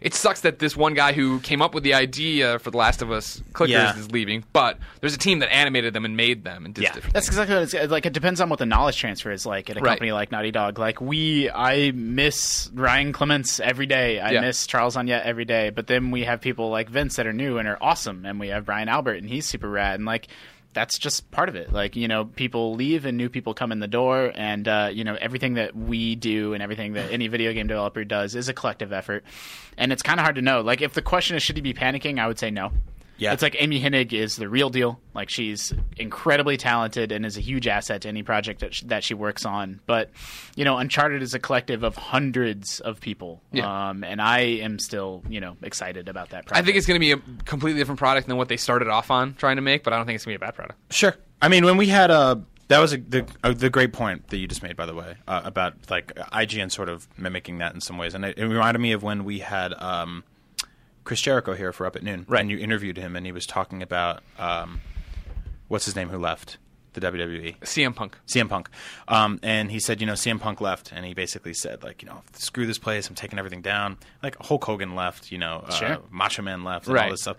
it 0.02 0.13
sucks 0.13 0.39
that 0.41 0.60
this 0.60 0.78
one 0.78 0.93
guy 0.93 1.12
who 1.12 1.41
came 1.41 1.62
up 1.62 1.73
with 1.73 1.84
the 1.84 1.93
idea 1.93 2.58
for 2.60 2.71
The 2.71 2.78
Last 2.78 3.02
of 3.02 3.12
Us 3.12 3.43
clickers 3.52 3.67
Yeah. 3.67 3.97
is 3.99 4.10
leaving, 4.12 4.45
but 4.54 4.78
there's 5.02 5.13
a 5.13 5.17
team 5.17 5.39
that 5.39 5.52
animated 5.54 5.93
them 5.93 6.06
and 6.06 6.15
made 6.15 6.45
them 6.45 6.63
and 6.63 6.73
did 6.73 6.84
Yeah. 6.86 6.93
different 6.93 7.13
That's 7.13 7.28
exactly 7.28 7.54
what 7.56 7.63
it's 7.63 7.73
uh, 7.73 7.86
like. 7.89 8.06
It 8.06 8.13
depends 8.13 8.39
on 8.39 8.47
what 8.49 8.60
the 8.60 8.65
knowledge 8.65 8.97
transfer 8.97 9.30
is 9.30 9.45
like 9.45 9.69
at 9.69 9.75
a 9.75 9.82
Right. 9.82 9.89
company 9.91 10.13
like 10.13 10.32
Naughty 10.32 10.52
Dog. 10.52 10.80
Like 10.80 11.02
we, 11.02 11.49
I 11.49 11.91
miss 11.93 12.69
Ryan 12.73 13.12
Clements 13.12 13.60
every 13.60 13.88
day. 13.88 14.21
I 14.21 14.32
Yeah. 14.32 14.39
miss 14.41 14.65
Charles 14.67 14.95
Onyett 14.95 15.23
every 15.25 15.43
day. 15.43 15.69
But 15.69 15.88
then 15.88 16.12
we 16.12 16.23
have 16.23 16.39
people 16.39 16.69
like 16.69 16.89
Vince 16.89 17.17
that 17.17 17.28
are 17.28 17.34
new 17.34 17.58
and 17.58 17.67
are 17.67 17.78
awesome, 17.82 18.25
and 18.25 18.39
we 18.39 18.47
have 18.49 18.65
Brian 18.65 18.88
Albert 18.88 19.15
and 19.17 19.28
he's 19.30 19.47
super 19.47 19.69
rad. 19.69 19.95
And 19.95 20.06
like 20.06 20.28
that's 20.73 20.97
just 20.97 21.29
part 21.32 21.49
of 21.49 21.55
it. 21.55 21.71
Like 21.71 21.95
you 21.95 22.08
know, 22.08 22.25
people 22.25 22.75
leave 22.75 23.05
and 23.05 23.17
new 23.17 23.29
people 23.29 23.53
come 23.53 23.71
in 23.71 23.79
the 23.79 23.88
door, 23.88 24.32
and 24.36 24.67
uh, 24.67 24.89
you 24.91 25.03
know 25.03 25.17
everything 25.19 25.55
that 25.55 25.75
we 25.75 26.15
do 26.15 26.53
and 26.53 26.62
everything 26.62 26.93
that 26.93 27.12
any 27.12 27.27
video 27.27 27.53
game 27.53 27.67
developer 27.67 28.03
does 28.03 28.36
is 28.36 28.49
a 28.49 28.53
collective 28.53 28.93
effort. 28.93 29.23
And 29.77 29.91
it's 29.91 30.03
kind 30.03 30.19
of 30.19 30.23
hard 30.23 30.36
to 30.36 30.41
know. 30.41 30.62
Like 30.62 30.82
if 30.82 30.93
the 30.93 31.01
question 31.01 31.36
is 31.36 31.43
should 31.43 31.55
he 31.55 31.62
be 31.62 31.73
panicking, 31.73 32.19
I 32.19 32.27
would 32.27 32.39
say 32.39 32.51
no. 32.51 32.71
Yeah. 33.19 33.34
it's 33.34 33.41
like 33.41 33.55
Amy 33.60 33.82
Hennig 33.82 34.13
is 34.13 34.36
the 34.36 34.47
real 34.49 34.69
deal. 34.69 34.99
Like 35.13 35.29
she's 35.29 35.73
incredibly 35.97 36.58
talented 36.58 37.12
and 37.12 37.25
is 37.25 37.38
a 37.38 37.41
huge 37.41 37.67
asset 37.67 38.01
to 38.03 38.08
any 38.08 38.23
project 38.23 38.62
that 38.62 38.73
she, 38.73 38.86
that 38.88 39.03
she 39.03 39.13
works 39.13 39.45
on. 39.45 39.79
But 39.86 40.10
you 40.55 40.65
know, 40.65 40.77
Uncharted 40.77 41.21
is 41.21 41.34
a 41.34 41.39
collective 41.39 41.84
of 41.84 41.95
hundreds 41.95 42.79
of 42.79 42.99
people, 43.01 43.41
Yeah. 43.51 43.89
um, 43.89 44.03
and 44.03 44.21
I 44.21 44.39
am 44.39 44.79
still 44.79 45.23
you 45.29 45.39
know 45.41 45.55
excited 45.62 46.08
about 46.10 46.29
that. 46.29 46.45
Project. 46.45 46.63
I 46.63 46.65
think 46.65 46.77
it's 46.77 46.88
going 46.88 46.99
to 46.99 47.05
be 47.05 47.12
a 47.12 47.43
completely 47.45 47.79
different 47.82 47.99
product 47.99 48.27
than 48.27 48.38
what 48.38 48.47
they 48.47 48.58
started 48.58 48.88
off 48.88 49.12
on 49.12 49.34
trying 49.36 49.58
to 49.58 49.62
make, 49.62 49.84
but 49.84 49.93
I 49.93 49.97
don't 49.97 50.05
think 50.05 50.15
it's 50.15 50.25
going 50.25 50.36
to 50.36 50.39
be 50.39 50.45
a 50.45 50.47
bad 50.47 50.55
product. 50.55 50.79
Sure. 50.93 51.15
I 51.41 51.47
mean, 51.49 51.65
when 51.65 51.77
we 51.77 51.88
had 51.88 52.12
uh, 52.12 52.38
that 52.69 52.79
was 52.79 52.93
a, 52.93 52.97
the 52.97 53.25
uh, 53.43 53.53
the 53.53 53.69
great 53.69 53.93
point 53.93 54.27
that 54.27 54.38
you 54.38 54.47
just 54.47 54.62
made, 54.63 54.75
by 54.75 54.86
the 54.86 54.93
way, 54.93 55.15
uh, 55.27 55.41
about 55.43 55.73
like 55.89 56.13
IGN 56.15 56.71
sort 56.71 56.88
of 56.89 57.08
mimicking 57.17 57.58
that 57.60 57.73
in 57.73 57.82
some 57.82 57.97
ways, 57.97 58.13
and 58.13 58.23
it, 58.25 58.38
it 58.38 58.45
reminded 58.45 58.79
me 58.79 58.91
of 58.91 59.01
when 59.03 59.23
we 59.25 59.39
had 59.39 59.73
um, 59.73 60.23
Chris 61.09 61.21
Jericho 61.21 61.55
here 61.55 61.73
for 61.73 61.87
Up 61.87 61.95
at 61.95 62.03
Noon, 62.03 62.23
Right. 62.29 62.41
And 62.41 62.51
you 62.51 62.60
interviewed 62.60 62.95
him, 62.95 63.15
and 63.15 63.25
he 63.25 63.31
was 63.31 63.47
talking 63.47 63.81
about 63.81 64.21
um, 64.37 64.79
what's 65.67 65.85
his 65.85 65.95
name 65.95 66.10
who 66.10 66.19
left 66.19 66.60
the 66.93 67.01
WWE. 67.01 67.57
CM 67.62 67.95
Punk. 67.95 68.15
CM 68.27 68.47
Punk. 68.47 68.69
Um, 69.07 69.39
and 69.41 69.71
he 69.71 69.79
said, 69.79 70.01
you 70.01 70.05
know, 70.05 70.13
CM 70.13 70.39
Punk 70.39 70.62
left, 70.62 70.91
and 70.91 71.03
he 71.07 71.15
basically 71.15 71.55
said, 71.55 71.81
like, 71.81 72.03
you 72.03 72.07
know, 72.10 72.21
screw 72.33 72.67
this 72.67 72.77
place, 72.77 73.10
I'm 73.10 73.15
taking 73.15 73.39
everything 73.39 73.63
down. 73.63 73.97
Like 74.21 74.37
Hulk 74.39 74.63
Hogan 74.63 74.93
left, 74.93 75.31
you 75.31 75.39
know, 75.39 75.63
uh, 75.67 75.71
Sure. 75.71 75.97
Macho 76.12 76.43
Man 76.43 76.63
left, 76.63 76.85
and 76.85 76.93
Right. 76.93 77.05
all 77.05 77.10
this 77.10 77.21
stuff. 77.23 77.37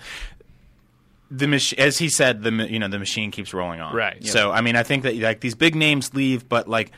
The 1.31 1.47
mach- 1.47 1.79
as 1.79 1.99
he 1.99 2.09
said, 2.09 2.43
the 2.43 2.51
you 2.51 2.81
know 2.81 2.89
the 2.89 2.99
machine 2.99 3.31
keeps 3.31 3.55
rolling 3.55 3.81
on. 3.81 3.95
Right. 3.95 4.27
So 4.27 4.51
I 4.51 4.63
mean, 4.63 4.75
I 4.75 4.83
think 4.83 5.05
that 5.05 5.15
like 5.17 5.39
these 5.39 5.55
big 5.55 5.77
names 5.77 6.13
leave, 6.13 6.49
but 6.49 6.67
like 6.69 6.91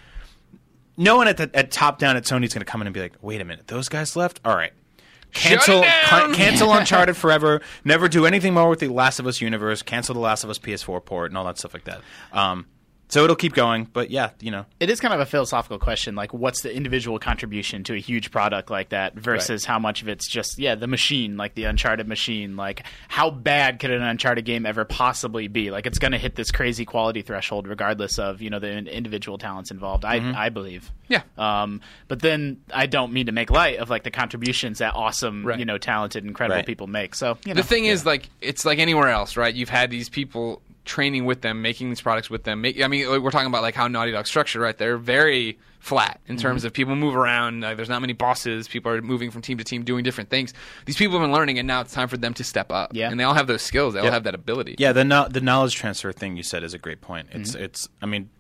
no 0.97 1.19
one 1.19 1.29
at 1.29 1.37
the, 1.37 1.51
at 1.53 1.71
top 1.71 1.99
down 1.99 2.17
at 2.17 2.25
Sony's 2.25 2.55
going 2.55 2.65
to 2.65 2.65
come 2.65 2.81
in 2.81 2.87
and 2.87 2.95
be 2.95 3.01
like, 3.01 3.13
wait 3.21 3.43
a 3.43 3.45
minute, 3.45 3.67
those 3.67 3.91
guys 3.91 4.17
left. 4.17 4.41
All 4.43 4.57
right. 4.57 4.73
Cancel, 5.33 5.83
cancel 5.83 6.73
Uncharted 6.75 7.17
forever. 7.17 7.61
Never 7.85 8.09
do 8.09 8.27
anything 8.27 8.55
more 8.55 8.69
with 8.69 8.81
the 8.81 8.89
Last 8.89 9.19
of 9.19 9.27
Us 9.27 9.41
universe. 9.41 9.83
Cancel 9.83 10.15
the 10.15 10.21
Last 10.21 10.45
of 10.45 10.51
Us 10.51 10.59
PS4 10.59 11.05
port 11.05 11.31
and 11.31 11.39
all 11.39 11.45
that 11.45 11.59
stuff 11.59 11.75
like 11.75 11.85
that. 11.85 12.01
Um, 12.33 12.67
so 13.13 13.25
it'll 13.25 13.37
keep 13.37 13.53
going, 13.53 13.85
but 13.93 14.11
yeah, 14.11 14.31
you 14.41 14.51
know, 14.51 14.65
it 14.81 14.89
is 14.89 15.01
kind 15.01 15.13
of 15.13 15.21
a 15.21 15.27
philosophical 15.27 15.79
question 15.79 16.15
like 16.15 16.33
what's 16.33 16.63
the 16.63 16.75
individual 16.75 17.19
contribution 17.19 17.85
to 17.85 17.93
a 17.95 17.99
huge 17.99 18.31
product 18.31 18.71
like 18.71 18.89
that 18.89 19.15
versus 19.15 19.67
how 19.67 19.79
much 19.79 20.01
of 20.01 20.09
it's 20.09 20.27
just 20.27 20.59
yeah 20.59 20.75
the 20.75 20.87
machine 20.87 21.37
like 21.37 21.55
the 21.55 21.65
uncharted 21.65 22.09
machine 22.09 22.57
like 22.57 22.85
how 23.09 23.31
bad 23.31 23.79
could 23.79 23.91
an 23.91 24.01
uncharted 24.03 24.45
game 24.47 24.65
ever 24.65 24.85
possibly 24.87 25.47
be 25.49 25.71
like 25.71 25.87
it's 25.87 25.99
going 25.99 26.13
to 26.13 26.19
hit 26.19 26.35
this 26.37 26.51
crazy 26.51 26.85
quality 26.87 27.21
threshold 27.21 27.69
regardless 27.69 28.19
of 28.19 28.41
you 28.41 28.49
know 28.49 28.59
the 28.59 28.71
individual 28.71 29.37
talents 29.39 29.71
involved 29.71 30.05
i 30.05 30.17
i 30.37 30.49
believe 30.49 30.91
Yeah. 31.09 31.23
um 31.37 31.81
but 32.09 32.21
then 32.21 32.61
i 32.73 32.87
don't 32.87 33.13
mean 33.13 33.27
to 33.27 33.33
make 33.33 33.51
light 33.51 33.79
of 33.79 33.91
like 33.91 34.05
the 34.05 34.11
contributions 34.11 34.79
that 34.79 34.95
awesome 34.95 35.45
Right. 35.45 35.59
you 35.59 35.65
know 35.65 35.77
talented 35.79 36.25
incredible 36.25 36.57
Right. 36.57 36.67
people 36.67 36.87
make 36.87 37.15
so 37.15 37.37
you 37.45 37.53
know 37.55 37.61
The 37.61 37.67
thing 37.69 37.85
is, 37.85 38.07
like, 38.07 38.29
it's 38.41 38.65
like 38.65 38.79
anywhere 38.79 39.09
else, 39.09 39.37
right? 39.37 39.55
You've 39.55 39.69
had 39.69 39.91
these 39.91 40.09
people 40.09 40.63
training 40.85 41.25
with 41.25 41.43
them, 41.43 41.63
making 41.63 41.89
these 41.91 42.01
products 42.01 42.29
with 42.29 42.45
them. 42.45 42.61
Make, 42.61 42.81
I 42.83 42.89
mean, 42.89 43.09
like, 43.09 43.21
we're 43.21 43.31
talking 43.31 43.47
about 43.49 43.63
like 43.63 43.75
how 43.75 43.87
Naughty 43.89 44.13
Dog's 44.13 44.29
structured, 44.29 44.61
right? 44.63 44.77
They're 44.77 44.99
very 44.99 45.59
flat 45.79 46.21
in 46.27 46.37
Mm-hmm. 46.37 46.43
terms 46.43 46.65
of 46.65 46.73
people 46.73 46.95
move 46.97 47.17
around. 47.17 47.65
Uh, 47.65 47.75
there's 47.75 47.89
not 47.89 48.01
many 48.01 48.13
bosses. 48.13 48.69
People 48.69 48.91
are 48.93 49.01
moving 49.03 49.31
from 49.31 49.43
team 49.43 49.59
to 49.59 49.65
team, 49.65 49.85
doing 49.85 50.03
different 50.05 50.31
things. 50.31 50.55
These 50.87 50.97
people 50.97 51.19
have 51.19 51.25
been 51.25 51.33
learning, 51.33 51.59
and 51.59 51.67
now 51.67 51.81
it's 51.83 51.93
time 51.93 52.09
for 52.09 52.17
them 52.17 52.35
to 52.35 52.45
step 52.45 52.71
up. 52.73 52.91
Yeah. 52.95 53.11
and 53.11 53.19
they 53.19 53.25
all 53.25 53.35
have 53.35 53.47
those 53.47 53.63
skills. 53.63 53.95
They 53.95 54.01
all 54.01 54.11
have 54.11 54.25
that 54.25 54.35
ability. 54.35 54.77
yeah, 54.79 54.93
the 54.93 55.05
no- 55.05 55.29
the 55.29 55.41
knowledge 55.41 55.75
transfer 55.75 56.13
thing 56.13 56.37
you 56.37 56.43
said 56.43 56.63
is 56.65 56.75
a 56.75 56.79
great 56.79 57.01
point. 57.01 57.29
It's 57.33 57.53
Mm-hmm. 57.53 57.65
it's. 57.65 57.89
I 58.01 58.07
mean, 58.07 58.31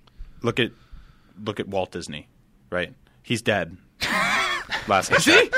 look 0.42 0.58
at 0.60 0.70
look 1.44 1.58
at 1.60 1.68
Walt 1.68 1.90
Disney, 1.92 2.28
right? 2.70 2.92
He's 3.22 3.42
dead. 3.42 3.76
Last 4.88 5.12
I 5.12 5.16
checked. 5.18 5.54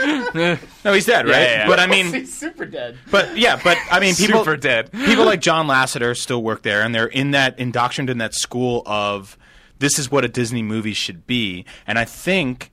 no, 0.84 0.92
he's 0.92 1.06
dead, 1.06 1.26
right? 1.26 1.32
Yeah, 1.32 1.42
yeah, 1.42 1.56
yeah. 1.58 1.66
But 1.66 1.80
I 1.80 1.86
mean, 1.86 2.06
He's 2.14 2.34
super 2.34 2.66
dead 2.66 2.96
But 3.10 3.36
yeah, 3.36 3.60
but 3.62 3.78
I 3.90 4.00
mean, 4.00 4.14
people 4.14 4.40
Super 4.40 4.56
dead. 4.56 4.92
people 4.92 5.24
like 5.24 5.40
John 5.40 5.66
Lasseter 5.66 6.16
still 6.16 6.42
work 6.42 6.62
there, 6.62 6.82
and 6.82 6.94
they're 6.94 7.06
in 7.06 7.32
that 7.32 7.58
indoctrinated 7.58 8.12
in 8.12 8.18
that 8.18 8.34
school 8.34 8.82
of 8.86 9.36
this 9.78 9.98
is 9.98 10.10
what 10.10 10.24
a 10.24 10.28
Disney 10.28 10.62
movie 10.62 10.94
should 10.94 11.26
be. 11.26 11.64
And 11.86 11.98
I 11.98 12.04
think 12.04 12.70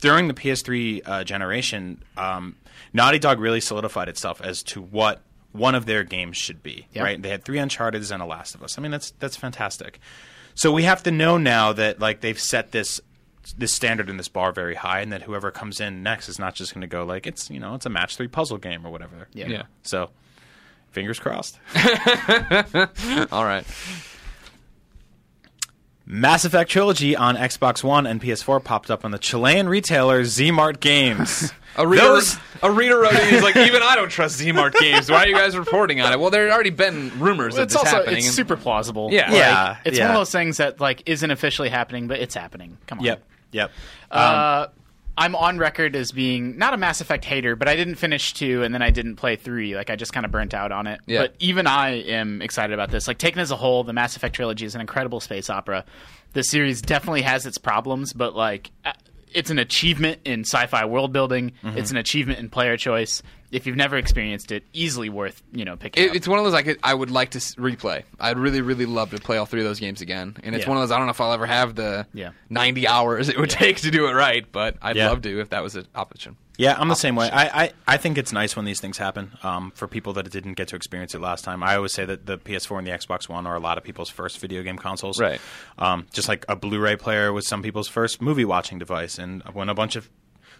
during 0.00 0.28
the 0.28 0.34
PS3 0.34 1.02
uh, 1.06 1.24
generation, 1.24 2.02
um, 2.16 2.56
Naughty 2.92 3.18
Dog 3.18 3.40
really 3.40 3.60
solidified 3.60 4.08
itself 4.08 4.40
as 4.40 4.62
to 4.64 4.80
what 4.80 5.22
one 5.52 5.74
of 5.74 5.86
their 5.86 6.04
games 6.04 6.36
should 6.36 6.62
be. 6.62 6.86
Yeah. 6.92 7.02
Right? 7.02 7.20
They 7.20 7.28
had 7.30 7.44
three 7.44 7.58
Uncharted 7.58 8.10
and 8.10 8.22
a 8.22 8.26
Last 8.26 8.54
of 8.54 8.62
Us. 8.62 8.78
I 8.78 8.82
mean, 8.82 8.90
that's 8.90 9.12
that's 9.18 9.36
fantastic. 9.36 9.98
So 10.54 10.72
we 10.72 10.82
have 10.84 11.02
to 11.04 11.10
know 11.10 11.38
now 11.38 11.72
that 11.72 12.00
like 12.00 12.20
they've 12.20 12.38
set 12.38 12.72
this 12.72 13.00
this 13.56 13.72
standard 13.72 14.10
and 14.10 14.18
this 14.18 14.28
bar 14.28 14.52
very 14.52 14.74
high, 14.74 15.00
and 15.00 15.12
that 15.12 15.22
whoever 15.22 15.50
comes 15.50 15.80
in 15.80 16.02
next 16.02 16.28
is 16.28 16.38
not 16.38 16.54
just 16.54 16.74
going 16.74 16.82
to 16.82 16.86
go 16.86 17.04
like 17.04 17.26
it's 17.26 17.50
you 17.50 17.60
know 17.60 17.74
it's 17.74 17.86
a 17.86 17.90
match 17.90 18.16
three 18.16 18.28
puzzle 18.28 18.58
game 18.58 18.86
or 18.86 18.90
whatever. 18.90 19.28
Yeah. 19.32 19.46
Yeah. 19.48 19.62
So, 19.82 20.10
fingers 20.90 21.18
crossed. 21.18 21.58
All 23.32 23.44
right. 23.44 23.64
Mass 26.10 26.46
Effect 26.46 26.70
Trilogy 26.70 27.14
on 27.14 27.36
Xbox 27.36 27.84
One 27.84 28.06
and 28.06 28.18
PS4 28.18 28.64
popped 28.64 28.90
up 28.90 29.04
on 29.04 29.10
the 29.10 29.18
Chilean 29.18 29.68
retailer 29.68 30.22
Zmart 30.22 30.80
Games. 30.80 31.52
A 31.76 31.86
reader, 31.86 32.02
Those- 32.02 32.38
a 32.62 32.70
reader 32.70 32.98
wrote 32.98 33.12
in. 33.12 33.28
He's 33.28 33.42
like, 33.42 33.56
even 33.56 33.82
I 33.82 33.94
don't 33.94 34.08
trust 34.08 34.40
Zmart 34.40 34.72
Games. 34.80 35.10
Why 35.10 35.18
are 35.24 35.28
you 35.28 35.34
guys 35.36 35.54
reporting 35.56 36.00
on 36.00 36.10
it? 36.12 36.18
Well, 36.18 36.30
there 36.30 36.46
had 36.46 36.52
already 36.54 36.70
been 36.70 37.12
rumors 37.20 37.56
of 37.58 37.64
it's 37.64 37.74
this 37.74 37.80
also 37.80 37.96
happening. 37.98 38.18
it's 38.24 38.30
super 38.30 38.56
plausible 38.56 39.10
Yeah. 39.12 39.26
Like, 39.30 39.38
Yeah, 39.38 39.76
it's 39.84 39.98
yeah. 39.98 40.04
one 40.06 40.12
of 40.16 40.20
those 40.20 40.32
things 40.32 40.56
that 40.56 40.80
like 40.80 41.02
isn't 41.04 41.30
officially 41.30 41.68
happening 41.68 42.08
but 42.08 42.20
it's 42.20 42.34
happening 42.34 42.78
come 42.86 43.00
on 43.00 43.04
yep, 43.04 43.22
yep. 43.52 43.70
Uh, 44.10 44.68
I'm 45.18 45.34
on 45.34 45.58
record 45.58 45.96
as 45.96 46.12
being 46.12 46.58
not 46.58 46.74
a 46.74 46.76
Mass 46.76 47.00
Effect 47.00 47.24
hater, 47.24 47.56
but 47.56 47.66
I 47.66 47.74
didn't 47.74 47.96
finish 47.96 48.32
two, 48.34 48.62
and 48.62 48.72
then 48.72 48.82
I 48.82 48.90
didn't 48.90 49.16
play 49.16 49.34
three. 49.34 49.74
Like 49.74 49.90
I 49.90 49.96
just 49.96 50.12
kind 50.12 50.24
of 50.24 50.30
burnt 50.30 50.54
out 50.54 50.70
on 50.70 50.86
it. 50.86 51.00
Yeah. 51.06 51.22
But 51.22 51.34
even 51.40 51.66
I 51.66 52.02
am 52.02 52.40
excited 52.40 52.72
about 52.72 52.90
this. 52.90 53.08
Like 53.08 53.18
taken 53.18 53.40
as 53.40 53.50
a 53.50 53.56
whole, 53.56 53.82
the 53.82 53.92
Mass 53.92 54.16
Effect 54.16 54.36
trilogy 54.36 54.64
is 54.64 54.76
an 54.76 54.80
incredible 54.80 55.18
space 55.18 55.50
opera. 55.50 55.84
The 56.34 56.42
series 56.44 56.80
definitely 56.80 57.22
has 57.22 57.46
its 57.46 57.58
problems, 57.58 58.12
but 58.12 58.36
like 58.36 58.70
uh, 58.84 58.92
it's 59.34 59.50
an 59.50 59.58
achievement 59.58 60.20
in 60.24 60.40
sci-fi 60.40 60.84
world 60.84 61.12
building. 61.12 61.52
Mm-hmm. 61.62 61.78
It's 61.78 61.90
an 61.90 61.96
achievement 61.96 62.38
in 62.38 62.48
player 62.50 62.76
choice. 62.76 63.22
If 63.50 63.66
you've 63.66 63.76
never 63.76 63.96
experienced 63.96 64.52
it, 64.52 64.64
easily 64.74 65.08
worth 65.08 65.42
you 65.52 65.64
know 65.64 65.76
picking 65.76 66.04
It, 66.04 66.10
up. 66.10 66.16
it's 66.16 66.28
one 66.28 66.38
of 66.38 66.44
those 66.44 66.52
I 66.54 66.62
could, 66.62 66.78
I 66.82 66.92
would 66.92 67.10
like 67.10 67.30
to 67.30 67.38
replay. 67.38 68.02
I'd 68.20 68.38
really, 68.38 68.60
really 68.60 68.84
love 68.86 69.10
to 69.12 69.18
play 69.18 69.38
all 69.38 69.46
three 69.46 69.60
of 69.60 69.66
those 69.66 69.80
games 69.80 70.00
again. 70.02 70.36
And 70.42 70.54
it's 70.54 70.64
Yeah. 70.64 70.68
one 70.68 70.76
of 70.78 70.82
those 70.82 70.90
I 70.90 70.98
don't 70.98 71.06
know 71.06 71.12
if 71.12 71.20
I'll 71.20 71.32
ever 71.32 71.46
have 71.46 71.74
the 71.74 72.06
Yeah. 72.12 72.30
90 72.50 72.86
hours 72.86 73.28
it 73.30 73.38
would 73.38 73.48
take 73.50 73.78
to 73.78 73.90
do 73.90 74.06
it 74.08 74.12
right, 74.12 74.44
but 74.52 74.76
I'd 74.82 74.96
Yeah. 74.96 75.08
love 75.08 75.22
to 75.22 75.40
if 75.40 75.48
that 75.50 75.62
was 75.62 75.76
an 75.76 75.86
option. 75.94 76.36
Yeah, 76.58 76.76
I'm 76.76 76.88
the 76.88 76.96
same 76.96 77.14
way. 77.14 77.30
I, 77.30 77.62
I, 77.62 77.72
I 77.86 77.96
think 77.98 78.18
it's 78.18 78.32
nice 78.32 78.56
when 78.56 78.64
these 78.64 78.80
things 78.80 78.98
happen 78.98 79.30
um, 79.44 79.70
for 79.76 79.86
people 79.86 80.12
that 80.14 80.28
didn't 80.28 80.54
get 80.54 80.66
to 80.68 80.76
experience 80.76 81.14
it 81.14 81.20
last 81.20 81.44
time. 81.44 81.62
I 81.62 81.76
always 81.76 81.92
say 81.92 82.04
that 82.04 82.26
the 82.26 82.36
PS4 82.36 82.78
and 82.78 82.86
the 82.86 82.90
Xbox 82.90 83.28
One 83.28 83.46
are 83.46 83.54
a 83.54 83.60
lot 83.60 83.78
of 83.78 83.84
people's 83.84 84.10
first 84.10 84.40
video 84.40 84.64
game 84.64 84.76
consoles. 84.76 85.20
Right. 85.20 85.40
Um, 85.78 86.06
just 86.12 86.28
like 86.28 86.44
a 86.48 86.56
Blu-ray 86.56 86.96
player 86.96 87.32
was 87.32 87.46
some 87.46 87.62
people's 87.62 87.86
first 87.86 88.20
movie 88.20 88.44
watching 88.44 88.80
device. 88.80 89.18
And 89.20 89.42
when 89.52 89.68
a 89.68 89.74
bunch 89.74 89.94
of 89.94 90.10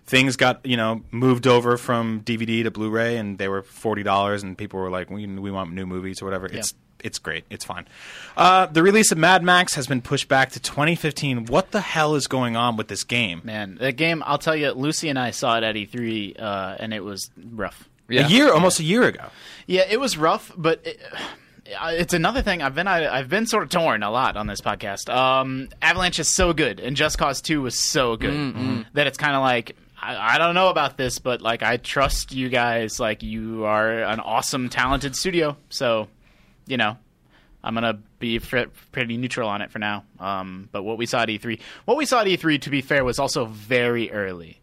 things 0.06 0.36
got 0.36 0.64
you 0.64 0.76
know 0.76 1.02
moved 1.10 1.46
over 1.46 1.76
from 1.76 2.22
DVD 2.22 2.62
to 2.62 2.70
Blu-ray 2.70 3.16
and 3.16 3.36
they 3.36 3.48
were 3.48 3.62
forty 3.62 4.02
dollars 4.02 4.42
and 4.42 4.56
people 4.56 4.80
were 4.80 4.90
like 4.90 5.10
we 5.10 5.26
we 5.26 5.50
want 5.50 5.72
new 5.72 5.84
movies 5.84 6.22
or 6.22 6.26
whatever. 6.26 6.46
It's 6.46 6.72
it's 7.04 7.18
great. 7.18 7.44
It's 7.50 7.64
fine. 7.64 7.86
Uh, 8.36 8.66
the 8.66 8.82
release 8.82 9.12
of 9.12 9.18
Mad 9.18 9.42
Max 9.42 9.74
has 9.74 9.86
been 9.86 10.02
pushed 10.02 10.28
back 10.28 10.50
to 10.52 10.60
2015. 10.60 11.46
What 11.46 11.70
the 11.70 11.80
hell 11.80 12.14
is 12.14 12.26
going 12.26 12.56
on 12.56 12.76
with 12.76 12.88
this 12.88 13.04
game? 13.04 13.40
Man, 13.44 13.76
that 13.80 13.92
game. 13.92 14.22
I'll 14.26 14.38
tell 14.38 14.56
you, 14.56 14.70
Lucy 14.72 15.08
and 15.08 15.18
I 15.18 15.30
saw 15.30 15.56
it 15.58 15.64
at 15.64 15.74
E3, 15.74 16.40
uh, 16.40 16.76
and 16.78 16.92
it 16.92 17.04
was 17.04 17.30
rough. 17.52 17.88
Yeah. 18.08 18.26
A 18.26 18.28
year, 18.28 18.52
almost 18.52 18.80
a 18.80 18.84
year 18.84 19.02
ago. 19.04 19.26
Yeah, 19.66 19.84
it 19.88 20.00
was 20.00 20.16
rough, 20.16 20.52
but 20.56 20.80
it, 20.84 21.00
uh, 21.80 21.90
it's 21.92 22.14
another 22.14 22.42
thing. 22.42 22.62
I've 22.62 22.74
been 22.74 22.88
I, 22.88 23.18
I've 23.18 23.28
been 23.28 23.46
sort 23.46 23.62
of 23.62 23.70
torn 23.70 24.02
a 24.02 24.10
lot 24.10 24.36
on 24.36 24.46
this 24.46 24.60
podcast. 24.60 25.14
Um, 25.14 25.68
Avalanche 25.82 26.18
is 26.18 26.28
so 26.28 26.52
good, 26.52 26.80
and 26.80 26.96
Just 26.96 27.18
Cause 27.18 27.40
Two 27.42 27.62
was 27.62 27.74
so 27.74 28.16
good 28.16 28.86
that 28.94 29.06
it's 29.06 29.18
kind 29.18 29.34
of 29.36 29.42
like. 29.42 29.76
I, 30.00 30.36
I 30.36 30.38
don't 30.38 30.54
know 30.54 30.68
about 30.68 30.96
this, 30.96 31.18
but 31.18 31.42
like 31.42 31.64
I 31.64 31.76
trust 31.76 32.32
you 32.32 32.48
guys. 32.48 33.00
Like 33.00 33.24
you 33.24 33.64
are 33.64 34.04
an 34.04 34.20
awesome, 34.20 34.68
talented 34.68 35.16
studio. 35.16 35.56
So, 35.70 36.06
you 36.68 36.76
know, 36.76 36.96
I'm 37.62 37.74
gonna 37.74 37.98
be 38.18 38.38
fr- 38.38 38.70
pretty 38.92 39.16
neutral 39.16 39.48
on 39.48 39.62
it 39.62 39.70
for 39.70 39.78
now. 39.78 40.04
Um, 40.20 40.68
but 40.72 40.82
what 40.82 40.98
we 40.98 41.06
saw 41.06 41.22
at 41.22 41.28
E3, 41.28 41.60
what 41.84 41.96
we 41.96 42.06
saw 42.06 42.20
at 42.20 42.26
E3, 42.26 42.60
to 42.62 42.70
be 42.70 42.80
fair, 42.82 43.04
was 43.04 43.18
also 43.18 43.46
very 43.46 44.10
early. 44.10 44.60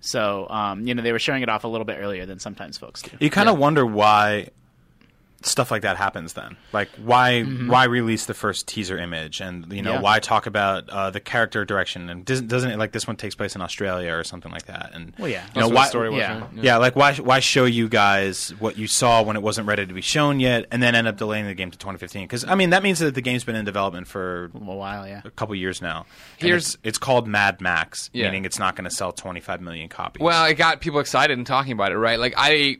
So, 0.00 0.46
um, 0.48 0.86
you 0.86 0.94
know, 0.94 1.02
they 1.02 1.12
were 1.12 1.18
showing 1.18 1.42
it 1.42 1.48
off 1.48 1.64
a 1.64 1.68
little 1.68 1.84
bit 1.84 1.98
earlier 2.00 2.24
than 2.24 2.38
sometimes 2.38 2.78
folks 2.78 3.02
do. 3.02 3.10
You 3.20 3.30
kind 3.30 3.48
of 3.48 3.58
wonder 3.58 3.84
why 3.84 4.50
stuff 5.42 5.70
like 5.70 5.82
that 5.82 5.96
happens 5.96 6.32
then 6.32 6.56
like 6.72 6.88
why 6.96 7.42
why 7.44 7.84
release 7.84 8.26
the 8.26 8.34
first 8.34 8.66
teaser 8.66 8.98
image 8.98 9.40
and 9.40 9.72
you 9.72 9.82
know 9.82 9.92
Yeah. 9.92 10.00
why 10.00 10.18
talk 10.18 10.46
about 10.46 10.88
uh, 10.90 11.10
the 11.10 11.20
character 11.20 11.64
direction 11.64 12.10
and 12.10 12.24
doesn't, 12.24 12.48
doesn't 12.48 12.70
it 12.72 12.76
like 12.76 12.90
this 12.90 13.06
one 13.06 13.14
takes 13.14 13.36
place 13.36 13.54
in 13.54 13.62
australia 13.62 14.12
or 14.14 14.24
something 14.24 14.50
like 14.50 14.66
that 14.66 14.90
and 14.94 15.12
Well, 15.16 15.28
yeah. 15.28 15.44
you 15.54 15.60
know 15.60 15.68
what 15.68 15.76
why 15.76 15.86
story 15.86 16.10
was, 16.10 16.18
yeah. 16.18 16.40
right? 16.40 16.48
yeah. 16.64 16.76
like 16.78 16.96
why 16.96 17.14
why 17.14 17.38
show 17.38 17.66
you 17.66 17.88
guys 17.88 18.50
what 18.58 18.76
you 18.78 18.88
saw 18.88 19.22
when 19.22 19.36
it 19.36 19.42
wasn't 19.42 19.68
ready 19.68 19.86
to 19.86 19.94
be 19.94 20.00
shown 20.00 20.40
yet 20.40 20.66
and 20.72 20.82
then 20.82 20.96
end 20.96 21.06
up 21.06 21.16
delaying 21.16 21.46
the 21.46 21.54
game 21.54 21.70
to 21.70 21.78
2015 21.78 22.24
because 22.24 22.44
i 22.44 22.56
mean 22.56 22.70
that 22.70 22.82
means 22.82 22.98
that 22.98 23.14
the 23.14 23.20
game's 23.22 23.44
been 23.44 23.54
in 23.56 23.64
development 23.64 24.08
for 24.08 24.50
a 24.54 24.58
while, 24.58 25.06
yeah. 25.06 25.22
a 25.24 25.30
couple 25.30 25.54
years 25.54 25.80
now 25.80 26.04
Here's- 26.38 26.74
it's, 26.74 26.78
it's 26.82 26.98
called 26.98 27.28
mad 27.28 27.60
max 27.60 28.10
Yeah. 28.12 28.24
meaning 28.26 28.44
it's 28.44 28.58
not 28.58 28.74
going 28.74 28.88
to 28.88 28.94
sell 28.94 29.12
25 29.12 29.60
million 29.60 29.88
copies 29.88 30.20
Well, 30.20 30.46
it 30.46 30.54
got 30.54 30.80
people 30.80 30.98
excited 30.98 31.38
and 31.38 31.46
talking 31.46 31.72
about 31.72 31.92
it, 31.92 31.96
right? 31.98 32.18
Like 32.18 32.34
I 32.36 32.78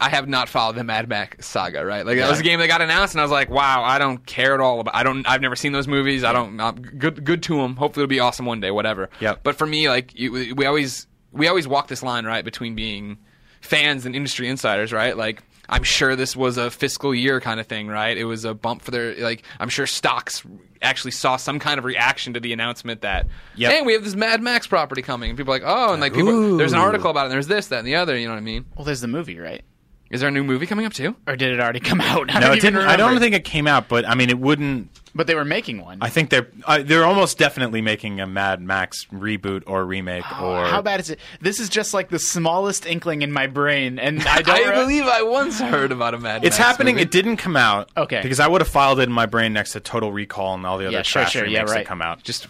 I 0.00 0.08
have 0.08 0.28
not 0.28 0.48
followed 0.48 0.76
the 0.76 0.84
Mad 0.84 1.08
Max 1.08 1.46
saga, 1.46 1.84
right? 1.84 2.06
Like 2.06 2.16
that 2.18 2.30
was 2.30 2.40
a 2.40 2.42
game 2.42 2.58
that 2.60 2.68
got 2.68 2.80
announced, 2.80 3.14
and 3.14 3.20
I 3.20 3.24
was 3.24 3.30
like, 3.30 3.50
"Wow, 3.50 3.82
I 3.84 3.98
don't 3.98 4.24
care 4.24 4.54
at 4.54 4.60
all 4.60 4.80
about. 4.80 4.94
I 4.94 5.02
don't. 5.02 5.28
I've 5.28 5.42
never 5.42 5.56
seen 5.56 5.72
those 5.72 5.86
movies. 5.86 6.24
I 6.24 6.32
don't. 6.32 6.58
I'm 6.58 6.76
good. 6.80 7.22
Good 7.24 7.42
to 7.44 7.58
them. 7.58 7.76
Hopefully, 7.76 8.04
it'll 8.04 8.10
be 8.10 8.20
awesome 8.20 8.46
one 8.46 8.60
day. 8.60 8.70
Whatever. 8.70 9.10
Yeah. 9.20 9.34
But 9.42 9.56
for 9.56 9.66
me, 9.66 9.88
like 9.88 10.18
you, 10.18 10.54
we 10.56 10.64
always 10.64 11.06
we 11.32 11.48
always 11.48 11.68
walk 11.68 11.88
this 11.88 12.02
line 12.02 12.24
right 12.24 12.44
between 12.44 12.74
being 12.74 13.18
fans 13.60 14.06
and 14.06 14.16
industry 14.16 14.48
insiders, 14.48 14.92
right? 14.92 15.16
Like. 15.16 15.42
I'm 15.68 15.82
sure 15.82 16.16
this 16.16 16.34
was 16.34 16.56
a 16.56 16.70
fiscal 16.70 17.14
year 17.14 17.40
kind 17.40 17.60
of 17.60 17.66
thing, 17.66 17.88
right? 17.88 18.16
It 18.16 18.24
was 18.24 18.44
a 18.44 18.54
bump 18.54 18.82
for 18.82 18.90
their 18.90 19.14
like. 19.16 19.42
I'm 19.60 19.68
sure 19.68 19.86
stocks 19.86 20.42
actually 20.80 21.10
saw 21.10 21.36
some 21.36 21.58
kind 21.58 21.78
of 21.78 21.84
reaction 21.84 22.34
to 22.34 22.40
the 22.40 22.52
announcement 22.52 23.00
that, 23.02 23.26
Yep. 23.56 23.72
hey, 23.72 23.82
we 23.82 23.92
have 23.94 24.04
this 24.04 24.14
Mad 24.14 24.40
Max 24.40 24.66
property 24.66 25.02
coming, 25.02 25.30
and 25.30 25.36
people 25.36 25.52
are 25.52 25.58
like, 25.58 25.66
oh, 25.66 25.92
and 25.92 26.00
like 26.00 26.14
people, 26.14 26.56
there's 26.56 26.72
an 26.72 26.78
article 26.78 27.10
about 27.10 27.22
it, 27.22 27.24
and 27.24 27.32
there's 27.32 27.48
this, 27.48 27.66
that, 27.68 27.80
and 27.80 27.86
the 27.86 27.96
other. 27.96 28.16
You 28.16 28.26
know 28.28 28.34
what 28.34 28.38
I 28.38 28.42
mean? 28.42 28.64
Well, 28.76 28.84
there's 28.84 29.00
the 29.00 29.08
movie, 29.08 29.38
right? 29.38 29.62
Is 30.10 30.20
there 30.20 30.28
a 30.28 30.32
new 30.32 30.44
movie 30.44 30.66
coming 30.66 30.86
up 30.86 30.94
too? 30.94 31.14
Or 31.26 31.36
did 31.36 31.52
it 31.52 31.60
already 31.60 31.80
come 31.80 32.00
out? 32.00 32.30
I 32.34 32.40
No, 32.40 32.52
it 32.52 32.60
didn't. 32.62 32.80
I 32.80 32.96
don't 32.96 33.18
think 33.18 33.34
it 33.34 33.44
came 33.44 33.66
out, 33.66 33.88
but 33.88 34.08
I 34.08 34.14
mean, 34.14 34.30
it 34.30 34.38
wouldn't. 34.38 34.88
But 35.14 35.26
they 35.26 35.34
were 35.34 35.44
making 35.44 35.80
one. 35.80 35.98
I 36.00 36.08
think 36.10 36.30
they're 36.30 36.48
uh, 36.64 36.82
they're 36.84 37.04
almost 37.04 37.38
definitely 37.38 37.80
making 37.82 38.20
a 38.20 38.26
Mad 38.26 38.60
Max 38.60 39.06
reboot 39.12 39.62
or 39.66 39.84
remake 39.84 40.24
or 40.40 40.64
How 40.66 40.82
bad 40.82 41.00
is 41.00 41.10
it? 41.10 41.18
This 41.40 41.60
is 41.60 41.68
just 41.68 41.94
like 41.94 42.08
the 42.10 42.18
smallest 42.18 42.86
inkling 42.86 43.22
in 43.22 43.32
my 43.32 43.46
brain, 43.46 43.98
and 43.98 44.20
I 44.22 44.42
don't. 44.42 44.56
I 44.66 44.70
re- 44.70 44.76
believe 44.84 45.04
I 45.04 45.22
once 45.22 45.60
heard 45.60 45.92
about 45.92 46.14
a 46.14 46.18
Mad 46.18 46.42
max. 46.42 46.46
It's 46.46 46.58
Max 46.58 46.68
happening. 46.70 46.94
movie. 46.96 47.02
It 47.04 47.10
didn't 47.10 47.38
come 47.38 47.56
out. 47.56 47.90
Okay. 47.96 48.20
Because 48.22 48.40
I 48.40 48.46
would 48.46 48.60
have 48.60 48.68
filed 48.68 49.00
it 49.00 49.04
in 49.04 49.12
my 49.12 49.26
brain 49.26 49.52
next 49.52 49.72
to 49.72 49.80
Total 49.80 50.12
Recall 50.12 50.54
and 50.54 50.66
all 50.66 50.78
the 50.78 50.86
other 50.86 50.96
Yeah, 50.96 51.02
sure, 51.02 51.22
trash 51.22 51.32
sure, 51.32 51.46
yeah, 51.46 51.58
remakes 51.60 51.70
right. 51.72 51.78
that 51.78 51.86
come 51.86 52.02
out. 52.02 52.22
just 52.22 52.46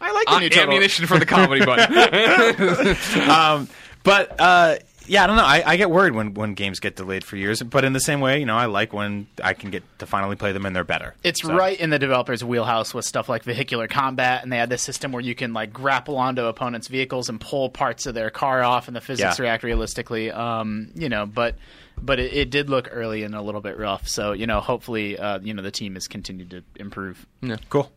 I 0.00 0.12
like 0.12 0.26
the 0.26 0.32
uh, 0.32 0.38
new 0.40 0.48
Total. 0.48 0.64
ammunition 0.64 1.06
for 1.06 1.18
the 1.18 1.26
comedy 1.26 1.64
button. 1.64 1.96
um, 3.30 3.68
but 4.02 4.40
uh, 4.40 4.76
yeah, 5.08 5.24
I 5.24 5.26
don't 5.26 5.36
know. 5.36 5.44
I, 5.44 5.62
I 5.64 5.76
get 5.76 5.90
worried 5.90 6.14
when, 6.14 6.34
when 6.34 6.54
games 6.54 6.80
get 6.80 6.96
delayed 6.96 7.24
for 7.24 7.36
years. 7.36 7.62
But 7.62 7.84
in 7.84 7.92
the 7.92 8.00
same 8.00 8.20
way, 8.20 8.38
you 8.40 8.46
know, 8.46 8.56
I 8.56 8.66
like 8.66 8.92
when 8.92 9.26
I 9.42 9.54
can 9.54 9.70
get 9.70 9.82
to 10.00 10.06
finally 10.06 10.36
play 10.36 10.52
them 10.52 10.66
and 10.66 10.74
they're 10.74 10.84
better. 10.84 11.14
It's 11.22 11.42
So- 11.42 11.54
right 11.56 11.78
in 11.78 11.90
the 11.90 11.98
developer's 11.98 12.42
wheelhouse 12.44 12.92
with 12.94 13.04
stuff 13.04 13.28
like 13.28 13.42
vehicular 13.44 13.88
combat, 13.88 14.42
and 14.42 14.52
they 14.52 14.56
had 14.58 14.68
this 14.70 14.82
system 14.82 15.12
where 15.12 15.22
you 15.22 15.34
can 15.34 15.52
like 15.52 15.72
grapple 15.72 16.16
onto 16.18 16.42
opponents' 16.44 16.88
vehicles 16.88 17.28
and 17.28 17.40
pull 17.40 17.70
parts 17.70 18.06
of 18.06 18.14
their 18.14 18.30
car 18.30 18.62
off, 18.62 18.88
and 18.88 18.96
the 18.96 19.00
physics 19.00 19.38
Yeah. 19.38 19.42
react 19.44 19.62
realistically. 19.62 20.30
Um, 20.30 20.90
you 20.94 21.08
know, 21.08 21.26
but 21.26 21.54
but 22.00 22.18
it, 22.20 22.32
it 22.34 22.50
did 22.50 22.68
look 22.68 22.88
early 22.92 23.22
and 23.22 23.34
a 23.34 23.40
little 23.42 23.60
bit 23.62 23.78
rough. 23.78 24.06
So 24.08 24.32
you 24.32 24.46
know, 24.46 24.60
hopefully, 24.60 25.18
uh, 25.18 25.38
you 25.40 25.54
know, 25.54 25.62
the 25.62 25.70
team 25.70 25.94
has 25.94 26.08
continued 26.08 26.50
to 26.50 26.62
improve, 26.76 27.24
Yeah, 27.40 27.56
Cool. 27.70 27.90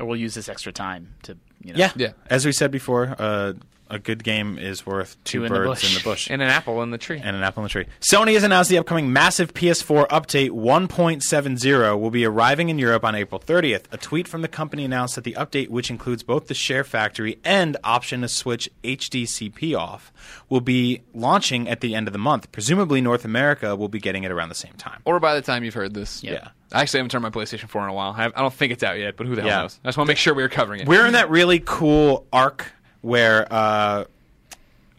or 0.00 0.06
we'll 0.06 0.16
use 0.18 0.34
this 0.34 0.48
extra 0.48 0.72
time 0.72 1.14
to 1.24 1.36
you 1.62 1.72
know. 1.72 1.78
Yeah. 1.78 1.92
Yeah. 1.96 2.12
As 2.28 2.44
we 2.44 2.52
said 2.52 2.70
before, 2.70 3.14
uh, 3.18 3.52
a 3.92 3.98
good 3.98 4.24
game 4.24 4.58
is 4.58 4.84
worth 4.84 5.16
two, 5.22 5.40
Two 5.40 5.44
in 5.44 5.52
birds 5.52 5.68
bush. 5.82 5.88
in 5.96 5.98
the 5.98 6.02
bush. 6.04 6.28
and 6.30 6.42
an 6.42 6.48
apple 6.48 6.82
in 6.82 6.90
the 6.90 6.98
tree. 6.98 7.20
and 7.22 7.36
an 7.36 7.42
apple 7.42 7.60
in 7.62 7.64
the 7.64 7.68
tree. 7.70 7.86
Sony 8.00 8.34
has 8.34 8.42
announced 8.42 8.70
the 8.70 8.78
upcoming 8.78 9.12
massive 9.12 9.54
PS4 9.54 10.08
update 10.08 10.50
1.70 10.50 11.98
will 12.00 12.10
be 12.10 12.24
arriving 12.24 12.68
in 12.68 12.78
Europe 12.78 13.04
on 13.04 13.14
April 13.14 13.40
30th. 13.40 13.84
A 13.92 13.96
tweet 13.96 14.26
from 14.26 14.42
the 14.42 14.48
company 14.48 14.84
announced 14.84 15.14
that 15.16 15.24
the 15.24 15.34
update, 15.34 15.68
which 15.68 15.90
includes 15.90 16.22
both 16.22 16.46
the 16.48 16.54
Share 16.54 16.84
Factory 16.84 17.38
and 17.44 17.76
option 17.84 18.22
to 18.22 18.28
switch 18.28 18.68
HDCP 18.82 19.76
off, 19.78 20.12
will 20.48 20.60
be 20.60 21.02
launching 21.14 21.68
at 21.68 21.80
the 21.80 21.94
end 21.94 22.06
of 22.08 22.12
the 22.12 22.18
month. 22.18 22.50
Presumably, 22.52 23.00
North 23.00 23.24
America 23.24 23.76
will 23.76 23.88
be 23.88 24.00
getting 24.00 24.24
it 24.24 24.30
around 24.32 24.48
the 24.48 24.54
same 24.54 24.74
time. 24.74 25.00
or 25.04 25.20
by 25.20 25.34
the 25.34 25.42
time 25.42 25.64
you've 25.64 25.74
heard 25.74 25.94
this. 25.94 26.22
Yeah. 26.22 26.48
I 26.72 26.80
actually 26.80 27.00
haven't 27.00 27.10
turned 27.10 27.22
my 27.22 27.30
PlayStation 27.30 27.68
4 27.68 27.82
in 27.84 27.90
a 27.90 27.92
while. 27.92 28.14
I, 28.16 28.28
don't 28.30 28.52
think 28.54 28.72
it's 28.72 28.82
out 28.82 28.98
yet, 28.98 29.16
but 29.16 29.26
who 29.26 29.34
the 29.34 29.42
hell 29.42 29.50
Yeah. 29.50 29.60
knows? 29.62 29.78
I 29.84 29.88
just 29.88 29.98
want 29.98 30.06
to 30.06 30.10
make 30.10 30.16
sure 30.18 30.32
we 30.32 30.42
are 30.42 30.48
covering 30.48 30.80
it. 30.80 30.88
We're 30.88 31.06
in 31.06 31.12
that 31.12 31.28
really 31.28 31.60
cool 31.60 32.26
arc 32.32 32.72
where 33.02 33.46
uh, 33.52 34.04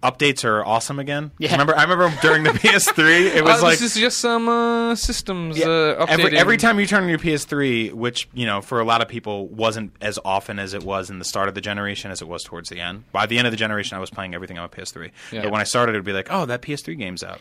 updates 0.04 0.44
are 0.44 0.64
awesome 0.66 1.00
again. 1.00 1.32
Yeah. 1.38 1.52
Remember, 1.54 1.76
I 1.76 1.84
remember 1.84 2.14
during 2.22 2.44
the 2.44 2.50
PS3, 2.52 3.36
it 3.36 3.44
was 3.44 3.60
Uh, 3.62 3.64
like 3.64 3.80
this 3.80 3.96
is 3.96 4.02
just 4.02 4.18
some 4.20 4.50
uh, 4.50 4.96
systems 4.96 5.60
uh, 5.60 5.66
updating. 5.66 6.10
every, 6.10 6.38
every 6.38 6.58
time 6.58 6.80
you 6.80 6.86
turn 6.86 7.04
on 7.04 7.10
your 7.10 7.18
PS3, 7.20 7.94
which 7.94 8.28
you 8.34 8.46
know 8.46 8.62
for 8.62 8.80
a 8.80 8.84
lot 8.86 9.02
of 9.02 9.08
people 9.08 9.48
wasn't 9.48 9.94
as 10.02 10.20
often 10.26 10.60
as 10.60 10.74
it 10.74 10.84
was 10.84 11.10
in 11.10 11.20
the 11.20 11.26
start 11.26 11.48
of 11.48 11.56
the 11.56 11.62
generation 11.62 12.12
as 12.12 12.22
it 12.22 12.28
was 12.28 12.44
towards 12.44 12.70
the 12.70 12.80
end. 12.80 13.06
By 13.12 13.26
the 13.26 13.38
end 13.38 13.48
of 13.48 13.52
the 13.52 13.58
generation, 13.58 13.96
I 13.98 14.00
was 14.00 14.10
playing 14.10 14.36
everything 14.36 14.58
on 14.58 14.66
a 14.66 14.70
PS3. 14.70 15.10
Yeah. 15.32 15.44
But 15.44 15.52
when 15.52 15.62
I 15.62 15.64
started, 15.64 15.96
it 15.96 16.00
would 16.00 16.06
be 16.06 16.14
like, 16.14 16.28
oh, 16.30 16.46
that 16.46 16.62
PS3 16.62 16.98
game's 16.98 17.24
out. 17.24 17.40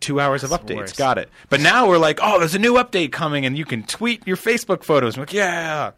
Two 0.00 0.20
hours 0.20 0.44
of 0.44 0.50
updates, 0.50 0.76
worst. 0.76 0.96
got 0.98 1.18
it. 1.18 1.28
But 1.48 1.60
now 1.60 1.88
we're 1.88 1.98
like, 1.98 2.20
oh, 2.22 2.38
there's 2.38 2.54
a 2.54 2.58
new 2.58 2.74
update 2.74 3.10
coming, 3.10 3.44
and 3.46 3.58
you 3.58 3.64
can 3.64 3.82
tweet 3.82 4.24
your 4.28 4.36
Facebook 4.36 4.84
photos. 4.84 5.16
I'm 5.16 5.22
like, 5.22 5.32
yeah. 5.32 5.92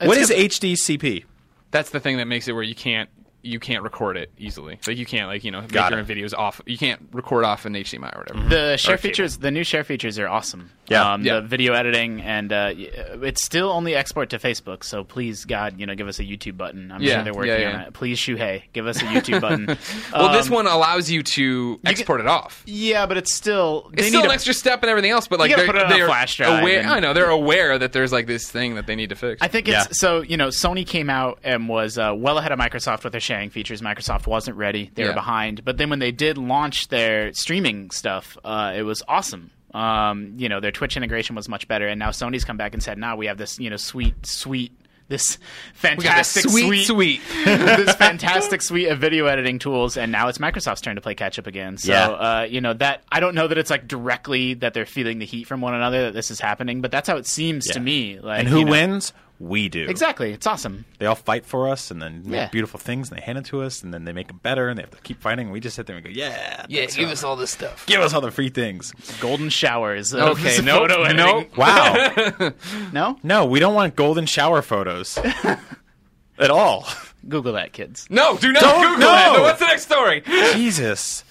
what 0.00 0.16
is 0.16 0.30
HDCP? 0.30 1.24
That's 1.70 1.90
the 1.90 2.00
thing 2.00 2.16
that 2.18 2.26
makes 2.26 2.48
it 2.48 2.52
where 2.52 2.62
you 2.62 2.74
can't 2.74 3.10
you 3.42 3.58
can't 3.60 3.82
record 3.82 4.16
it 4.16 4.30
easily. 4.38 4.78
Like 4.86 4.96
you 4.96 5.06
can't 5.06 5.26
like 5.28 5.44
you 5.44 5.50
know 5.50 5.60
make 5.62 5.72
Got 5.72 5.90
your 5.90 6.00
own 6.00 6.08
it. 6.10 6.16
videos 6.16 6.32
off. 6.36 6.60
You 6.66 6.78
can't 6.78 7.08
record 7.12 7.44
off 7.44 7.64
an 7.64 7.74
HDMI 7.74 8.14
or 8.16 8.20
whatever. 8.20 8.48
The 8.48 8.76
share 8.76 8.96
features, 8.98 9.38
the 9.38 9.50
new 9.50 9.64
share 9.64 9.84
features 9.84 10.18
are 10.18 10.28
awesome. 10.28 10.70
Yeah. 10.88 11.12
um, 11.14 11.24
Yeah. 11.24 11.36
the 11.40 11.42
video 11.42 11.72
editing 11.74 12.20
and 12.20 12.52
uh, 12.52 12.72
it's 12.76 13.42
still 13.44 13.70
only 13.70 13.94
export 13.94 14.30
to 14.30 14.38
Facebook. 14.38 14.84
So 14.84 15.04
please, 15.04 15.44
God, 15.44 15.78
you 15.80 15.86
know, 15.86 15.94
give 15.94 16.06
us 16.08 16.18
a 16.18 16.24
YouTube 16.24 16.56
button. 16.56 16.92
I'm 16.92 17.00
Yeah, 17.00 17.14
sure 17.14 17.24
they're 17.24 17.34
working 17.34 17.52
yeah, 17.52 17.58
yeah. 17.70 17.74
on 17.76 17.80
it. 17.82 17.92
Please, 17.94 18.18
Shuhei, 18.18 18.64
give 18.72 18.86
us 18.86 19.00
a 19.00 19.04
YouTube 19.06 19.40
button. 19.40 19.66
Well, 20.12 20.32
this 20.32 20.48
Um, 20.48 20.52
one 20.54 20.66
allows 20.66 21.10
you 21.10 21.22
to 21.22 21.80
export 21.86 22.20
it 22.20 22.26
off. 22.26 22.62
yeah, 22.66 23.06
but 23.06 23.16
it's 23.16 23.32
still 23.34 23.90
they 23.94 24.00
It's 24.02 24.08
still 24.08 24.20
need 24.20 24.26
an 24.26 24.30
a- 24.30 24.34
extra 24.34 24.52
step 24.54 24.82
and 24.82 24.90
everything 24.90 25.10
else, 25.10 25.26
but 25.28 25.38
like 25.38 25.54
they're, 25.54 25.64
put 25.66 25.76
it 25.76 25.84
on 25.84 25.90
they're 25.90 26.06
flash 26.06 26.36
drive 26.36 26.60
aware. 26.60 26.80
and- 26.80 26.90
I 26.90 27.00
know 27.00 27.12
they're 27.12 27.30
aware 27.30 27.78
that 27.78 27.92
there's 27.92 28.12
like 28.12 28.26
this 28.26 28.50
thing 28.50 28.74
that 28.74 28.86
they 28.86 28.94
need 28.96 29.08
to 29.10 29.16
fix. 29.16 29.40
I 29.40 29.48
think 29.48 29.68
it's 29.68 29.74
Yeah. 29.86 29.86
so 29.92 30.20
you 30.20 30.36
know 30.36 30.48
Sony 30.48 30.86
came 30.86 31.08
out 31.08 31.38
and 31.42 31.68
was 31.68 31.96
uh, 31.98 32.12
well 32.14 32.36
ahead 32.38 32.52
of 32.52 32.58
Microsoft 32.58 33.04
with 33.04 33.12
their 33.12 33.20
sharing 33.32 33.48
features. 33.48 33.80
Microsoft 33.80 34.26
wasn't 34.26 34.58
ready; 34.58 34.90
they 34.94 35.04
were 35.04 35.14
behind. 35.14 35.64
But 35.64 35.78
then 35.78 35.88
when 35.88 36.00
they 36.00 36.12
did 36.12 36.36
launch 36.36 36.88
their 36.88 37.32
streaming 37.32 37.90
stuff, 37.90 38.36
uh, 38.44 38.74
it 38.76 38.82
was 38.82 39.02
awesome. 39.08 39.50
Um, 39.72 40.34
you 40.36 40.50
know, 40.50 40.60
their 40.60 40.70
Twitch 40.70 40.98
integration 40.98 41.34
was 41.34 41.48
much 41.48 41.66
better, 41.66 41.88
and 41.88 41.98
now 41.98 42.10
Sony's 42.10 42.44
come 42.44 42.58
back 42.58 42.74
and 42.74 42.82
said, 42.82 42.98
"Now 42.98 43.16
we 43.16 43.26
have 43.26 43.38
this, 43.38 43.58
you 43.58 43.70
know, 43.70 43.76
sweet, 43.78 44.26
sweet." 44.26 44.72
This 45.08 45.36
fantastic 45.74 46.48
sweet, 46.48 46.84
suite, 46.86 46.86
sweet. 46.86 47.20
this 47.44 47.94
fantastic 47.96 48.62
suite 48.62 48.88
of 48.88 48.98
video 48.98 49.26
editing 49.26 49.58
tools, 49.58 49.96
and 49.98 50.10
now 50.12 50.28
it's 50.28 50.38
Microsoft's 50.38 50.80
turn 50.80 50.94
to 50.96 51.02
play 51.02 51.14
catch 51.14 51.38
up 51.38 51.46
again. 51.46 51.76
So, 51.76 51.92
Yeah. 51.92 52.08
uh, 52.08 52.42
you 52.48 52.60
know 52.62 52.72
that 52.74 53.02
I 53.10 53.20
don't 53.20 53.34
know 53.34 53.46
that 53.48 53.58
it's 53.58 53.68
like 53.70 53.86
directly 53.88 54.54
that 54.54 54.72
they're 54.74 54.86
feeling 54.86 55.18
the 55.18 55.26
heat 55.26 55.44
from 55.44 55.60
one 55.60 55.74
another 55.74 56.04
that 56.04 56.14
this 56.14 56.30
is 56.30 56.40
happening, 56.40 56.80
but 56.80 56.90
that's 56.90 57.08
how 57.08 57.16
it 57.16 57.26
seems 57.26 57.66
to 57.68 57.80
me. 57.80 58.20
Like, 58.20 58.40
And 58.40 58.48
who 58.48 58.60
you 58.60 58.64
know- 58.64 58.70
wins? 58.70 59.12
We 59.44 59.68
do. 59.68 59.88
Exactly. 59.88 60.32
It's 60.32 60.46
awesome. 60.46 60.84
They 60.98 61.06
all 61.06 61.16
fight 61.16 61.44
for 61.44 61.68
us, 61.68 61.90
and 61.90 62.00
then 62.00 62.22
make 62.24 62.32
Yeah. 62.32 62.48
beautiful 62.48 62.78
things, 62.78 63.10
and 63.10 63.18
they 63.18 63.22
hand 63.24 63.38
it 63.38 63.44
to 63.46 63.62
us, 63.62 63.82
and 63.82 63.92
then 63.92 64.04
they 64.04 64.12
make 64.12 64.28
them 64.28 64.38
better, 64.40 64.68
and 64.68 64.78
they 64.78 64.82
have 64.84 64.92
to 64.92 64.98
keep 65.02 65.20
fighting. 65.20 65.46
And 65.46 65.52
we 65.52 65.58
just 65.58 65.74
sit 65.74 65.86
there 65.88 65.96
and 65.96 66.04
go, 66.04 66.10
"Yeah, 66.14 66.64
yeah, 66.68 66.80
thanks, 66.82 66.94
give 66.94 67.06
Rob. 67.06 67.12
us 67.12 67.24
all 67.24 67.34
this 67.34 67.50
stuff. 67.50 67.84
give 67.86 68.00
us 68.00 68.14
all 68.14 68.20
the 68.20 68.30
free 68.30 68.50
things." 68.50 68.92
Golden 69.20 69.48
showers. 69.48 70.12
of 70.12 70.38
Okay, 70.38 70.58
photo 70.58 70.94
no, 70.98 71.02
editing. 71.02 71.16
nope. 71.26 71.56
Wow. 71.56 72.52
No? 72.92 73.18
no, 73.24 73.44
we 73.44 73.58
don't 73.58 73.74
want 73.74 73.96
golden 73.96 74.26
shower 74.26 74.62
photos 74.62 75.18
at 76.38 76.50
all. 76.50 76.86
Google 77.28 77.54
that, 77.54 77.72
kids. 77.72 78.06
No, 78.10 78.36
do 78.36 78.52
not 78.52 78.62
Don't- 78.62 78.80
Google 78.82 78.98
no! 79.00 79.06
that. 79.06 79.32
No, 79.38 79.42
what's 79.42 79.58
the 79.58 79.66
next 79.66 79.82
story? 79.82 80.22
Jesus. 80.54 81.24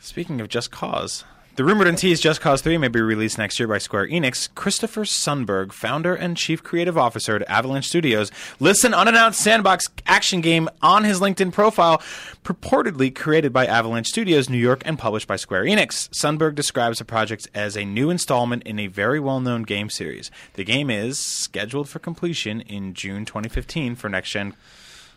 Speaking 0.00 0.40
of 0.42 0.48
Just 0.48 0.70
Cause, 0.70 1.24
the 1.54 1.64
rumored 1.64 1.86
and 1.86 1.98
teased 1.98 2.22
Just 2.22 2.40
Cause 2.40 2.62
3 2.62 2.78
may 2.78 2.88
be 2.88 3.02
released 3.02 3.36
next 3.36 3.58
year 3.58 3.68
by 3.68 3.76
Square 3.76 4.08
Enix. 4.08 4.48
Christofer 4.54 5.04
Sundberg, 5.04 5.72
founder 5.72 6.14
and 6.14 6.34
chief 6.34 6.62
creative 6.62 6.96
officer 6.96 7.36
at 7.36 7.46
Avalanche 7.46 7.88
Studios, 7.88 8.32
lists 8.58 8.84
an 8.84 8.94
unannounced 8.94 9.38
sandbox 9.38 9.86
action 10.06 10.40
game 10.40 10.70
on 10.80 11.04
his 11.04 11.20
LinkedIn 11.20 11.52
profile, 11.52 11.98
purportedly 12.42 13.14
created 13.14 13.52
by 13.52 13.66
Avalanche 13.66 14.08
Studios 14.08 14.48
New 14.48 14.56
York 14.56 14.80
and 14.86 14.98
published 14.98 15.28
by 15.28 15.36
Square 15.36 15.64
Enix. 15.64 16.08
Sundberg 16.08 16.54
describes 16.54 17.00
the 17.00 17.04
project 17.04 17.46
as 17.54 17.76
a 17.76 17.84
new 17.84 18.08
installment 18.08 18.62
in 18.62 18.78
a 18.78 18.86
very 18.86 19.20
well 19.20 19.40
known 19.40 19.62
game 19.62 19.90
series. 19.90 20.30
The 20.54 20.64
game 20.64 20.88
is 20.88 21.18
scheduled 21.18 21.88
for 21.88 21.98
completion 21.98 22.62
in 22.62 22.94
June 22.94 23.26
2015 23.26 23.94
for 23.96 24.08
next 24.08 24.30
gen 24.30 24.54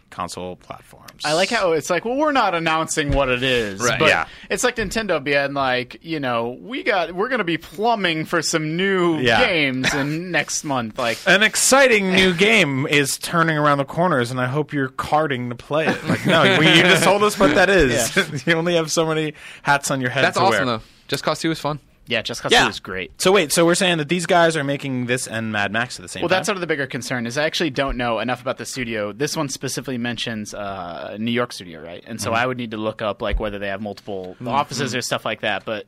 console 0.09 0.55
platforms. 0.55 1.23
I 1.25 1.33
like 1.33 1.49
how 1.49 1.73
it's 1.73 1.89
like, 1.89 2.05
well, 2.05 2.15
we're 2.15 2.31
not 2.31 2.55
announcing 2.55 3.11
what 3.11 3.27
it 3.29 3.43
is, 3.43 3.81
Right. 3.81 3.99
but 3.99 4.07
Yeah. 4.09 4.27
it's 4.49 4.63
like 4.63 4.77
Nintendo 4.77 5.21
being 5.21 5.53
like, 5.53 5.97
you 6.01 6.19
know, 6.19 6.57
we 6.61 6.83
got, 6.83 7.11
we're 7.13 7.27
going 7.27 7.39
to 7.39 7.43
be 7.45 7.57
plumbing 7.57 8.23
for 8.25 8.41
some 8.41 8.77
new 8.77 9.17
Yeah. 9.17 9.45
games 9.45 9.93
in 9.93 10.31
next 10.31 10.63
month. 10.63 10.97
Like, 10.97 11.17
An 11.27 11.43
exciting 11.43 12.13
new 12.13 12.33
game 12.33 12.87
is 12.87 13.17
turning 13.17 13.57
around 13.57 13.77
the 13.79 13.85
corners, 13.85 14.31
and 14.31 14.39
I 14.39 14.45
hope 14.47 14.71
you're 14.71 14.89
carding 14.89 15.49
to 15.49 15.55
play 15.55 15.87
it. 15.87 16.01
Like, 16.07 16.25
no, 16.25 16.59
we, 16.59 16.67
you 16.67 16.83
just 16.83 17.03
told 17.03 17.23
us 17.23 17.37
what 17.37 17.55
that 17.55 17.69
is. 17.69 18.45
you 18.47 18.53
only 18.53 18.75
have 18.75 18.91
so 18.91 19.05
many 19.05 19.33
hats 19.63 19.91
on 19.91 19.99
your 20.01 20.11
head. 20.11 20.23
That's 20.23 20.37
to 20.37 20.43
awesome 20.43 20.65
wear. 20.67 20.77
though. 20.77 20.83
Just 21.07 21.23
Cause 21.23 21.39
Two 21.39 21.51
is 21.51 21.59
fun. 21.59 21.79
Yeah, 22.07 22.21
Just 22.21 22.41
Cause 22.41 22.51
Yeah, 22.51 22.63
2 22.65 22.69
is 22.69 22.79
great. 22.79 23.19
So 23.21 23.31
wait, 23.31 23.51
so 23.51 23.65
we're 23.65 23.75
saying 23.75 23.97
that 23.97 24.09
these 24.09 24.25
guys 24.25 24.55
are 24.55 24.63
making 24.63 25.05
this 25.07 25.27
and 25.27 25.51
Mad 25.51 25.71
Max 25.71 25.97
at 25.99 26.03
the 26.03 26.07
same 26.09 26.21
Well, 26.21 26.29
time. 26.29 26.37
that's 26.37 26.45
sort 26.47 26.55
of 26.57 26.61
the 26.61 26.67
bigger 26.67 26.85
concern. 26.87 27.25
Is 27.25 27.37
I 27.37 27.43
actually 27.45 27.71
don't 27.71 27.97
know 27.97 28.19
enough 28.19 28.41
about 28.41 28.57
the 28.57 28.65
studio. 28.65 29.11
This 29.11 29.35
one 29.35 29.49
specifically 29.49 29.97
mentions 29.97 30.53
uh, 30.53 31.17
New 31.19 31.31
York 31.31 31.51
studio, 31.53 31.81
right? 31.83 32.03
And 32.05 32.19
Mm-hmm. 32.19 32.23
so 32.23 32.33
I 32.33 32.45
would 32.45 32.57
need 32.57 32.71
to 32.71 32.77
look 32.77 33.01
up 33.01 33.21
like 33.21 33.39
whether 33.39 33.59
they 33.59 33.67
have 33.67 33.81
multiple 33.81 34.35
offices 34.45 34.93
or 34.95 35.01
stuff 35.01 35.25
like 35.25 35.41
that. 35.41 35.65
But 35.65 35.87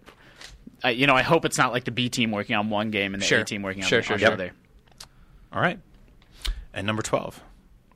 I, 0.84 0.91
you 0.91 1.07
know, 1.07 1.15
I 1.15 1.22
hope 1.24 1.45
it's 1.45 1.57
not 1.57 1.72
like 1.72 1.86
the 1.86 1.91
B 1.91 2.09
team 2.09 2.32
working 2.32 2.55
on 2.55 2.70
one 2.70 2.91
game 2.91 3.13
and 3.13 3.22
the 3.22 3.26
Sure. 3.28 3.39
A 3.39 3.43
team 3.45 3.61
working 3.61 3.84
on, 3.84 3.89
Sure, 3.89 3.99
on 3.99 4.03
sure, 4.03 4.18
the 4.18 4.26
sure. 4.26 4.34
other. 4.34 4.51
All 5.53 5.61
right. 5.61 5.80
And 6.74 6.86
number 6.86 7.01
twelve, 7.01 7.41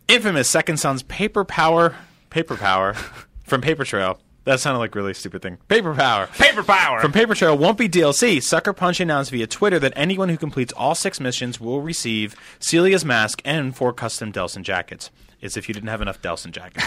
infamous 0.08 0.50
Second 0.50 0.78
Son's 0.78 1.04
paper 1.04 1.44
power, 1.44 1.96
paper 2.30 2.56
power 2.56 2.94
from 3.44 3.62
Paper 3.62 3.84
Trail 3.84 4.20
That 4.44 4.60
sounded 4.60 4.80
like 4.80 4.96
a 4.96 4.98
really 5.00 5.14
stupid 5.14 5.42
thing. 5.44 5.58
Paper 5.68 5.94
Power. 5.94 6.28
Paper 6.28 6.64
Power. 6.64 7.00
From 7.00 7.12
Paper 7.12 7.36
Trail 7.36 7.56
won't 7.58 7.78
be 7.78 7.88
DLC. 7.88 8.42
Sucker 8.42 8.74
Punch 8.74 9.00
announced 9.00 9.30
via 9.32 9.46
Twitter 9.46 9.78
that 9.80 9.94
anyone 9.96 10.30
who 10.30 10.38
completes 10.38 10.74
all 10.74 10.96
six 10.96 11.20
missions 11.20 11.60
will 11.60 11.82
receive 11.82 12.36
Celia's 12.60 13.06
mask 13.06 13.42
and 13.46 13.76
four 13.76 13.94
custom 13.94 14.32
Delsin 14.34 14.64
jackets. 14.64 15.12
As 15.44 15.58
if 15.58 15.68
you 15.68 15.74
didn't 15.74 15.90
have 15.90 16.02
enough 16.02 16.22
Delsin 16.22 16.52
jackets. 16.52 16.86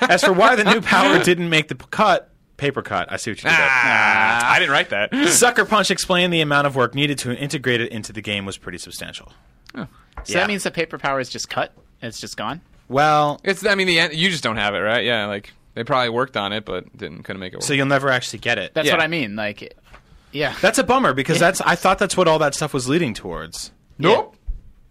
As 0.02 0.24
for 0.24 0.32
why 0.32 0.54
the 0.56 0.64
new 0.64 0.80
power 0.80 1.22
didn't 1.22 1.48
make 1.48 1.68
the 1.68 1.74
p- 1.76 1.86
cut, 1.90 2.30
paper 2.56 2.82
cut. 2.82 3.10
I 3.10 3.16
see 3.16 3.30
what 3.32 3.38
you 3.38 3.48
did. 3.50 3.56
there. 3.56 3.68
Ah, 3.68 4.52
I 4.52 4.58
didn't 4.60 4.70
write 4.72 4.90
that. 4.90 5.12
Sucker 5.28 5.64
Punch 5.64 5.90
explained 5.90 6.32
the 6.32 6.40
amount 6.40 6.66
of 6.68 6.74
work 6.76 6.94
needed 6.94 7.18
to 7.18 7.36
integrate 7.36 7.80
it 7.80 7.90
into 7.92 8.12
the 8.12 8.22
game 8.22 8.44
was 8.46 8.58
pretty 8.58 8.78
substantial. 8.78 9.32
So 9.74 9.86
Yeah. 10.26 10.40
that 10.40 10.48
means 10.48 10.62
the 10.64 10.70
paper 10.70 10.98
power 10.98 11.20
is 11.20 11.28
just 11.28 11.50
cut. 11.50 11.72
It's 12.02 12.20
just 12.20 12.36
gone. 12.36 12.60
Well, 12.88 13.40
It's. 13.44 13.64
I 13.66 13.74
mean, 13.74 13.86
the 13.88 13.98
end, 13.98 14.14
you 14.14 14.30
just 14.30 14.42
don't 14.44 14.56
have 14.56 14.74
it, 14.74 14.78
right? 14.80 15.04
Yeah, 15.04 15.26
like 15.26 15.52
they 15.76 15.84
probably 15.84 16.08
worked 16.08 16.36
on 16.36 16.52
it, 16.52 16.64
but 16.64 16.96
didn't 16.96 17.22
couldn't 17.22 17.38
make 17.38 17.52
it 17.52 17.56
work. 17.58 17.62
so 17.62 17.72
you'll 17.74 17.86
never 17.86 18.08
actually 18.10 18.40
get 18.40 18.58
it. 18.58 18.74
That's 18.74 18.88
Yeah. 18.88 18.94
what 18.94 19.02
I 19.02 19.06
mean. 19.06 19.36
Like, 19.36 19.76
yeah. 20.32 20.54
That's 20.60 20.78
a 20.78 20.82
bummer 20.84 21.12
because 21.12 21.38
that's 21.38 21.60
I 21.60 21.76
thought 21.76 21.98
that's 22.00 22.16
what 22.16 22.26
all 22.26 22.40
that 22.40 22.54
stuff 22.56 22.74
was 22.74 22.88
leading 22.88 23.14
towards. 23.14 23.70
nope. 23.98 24.34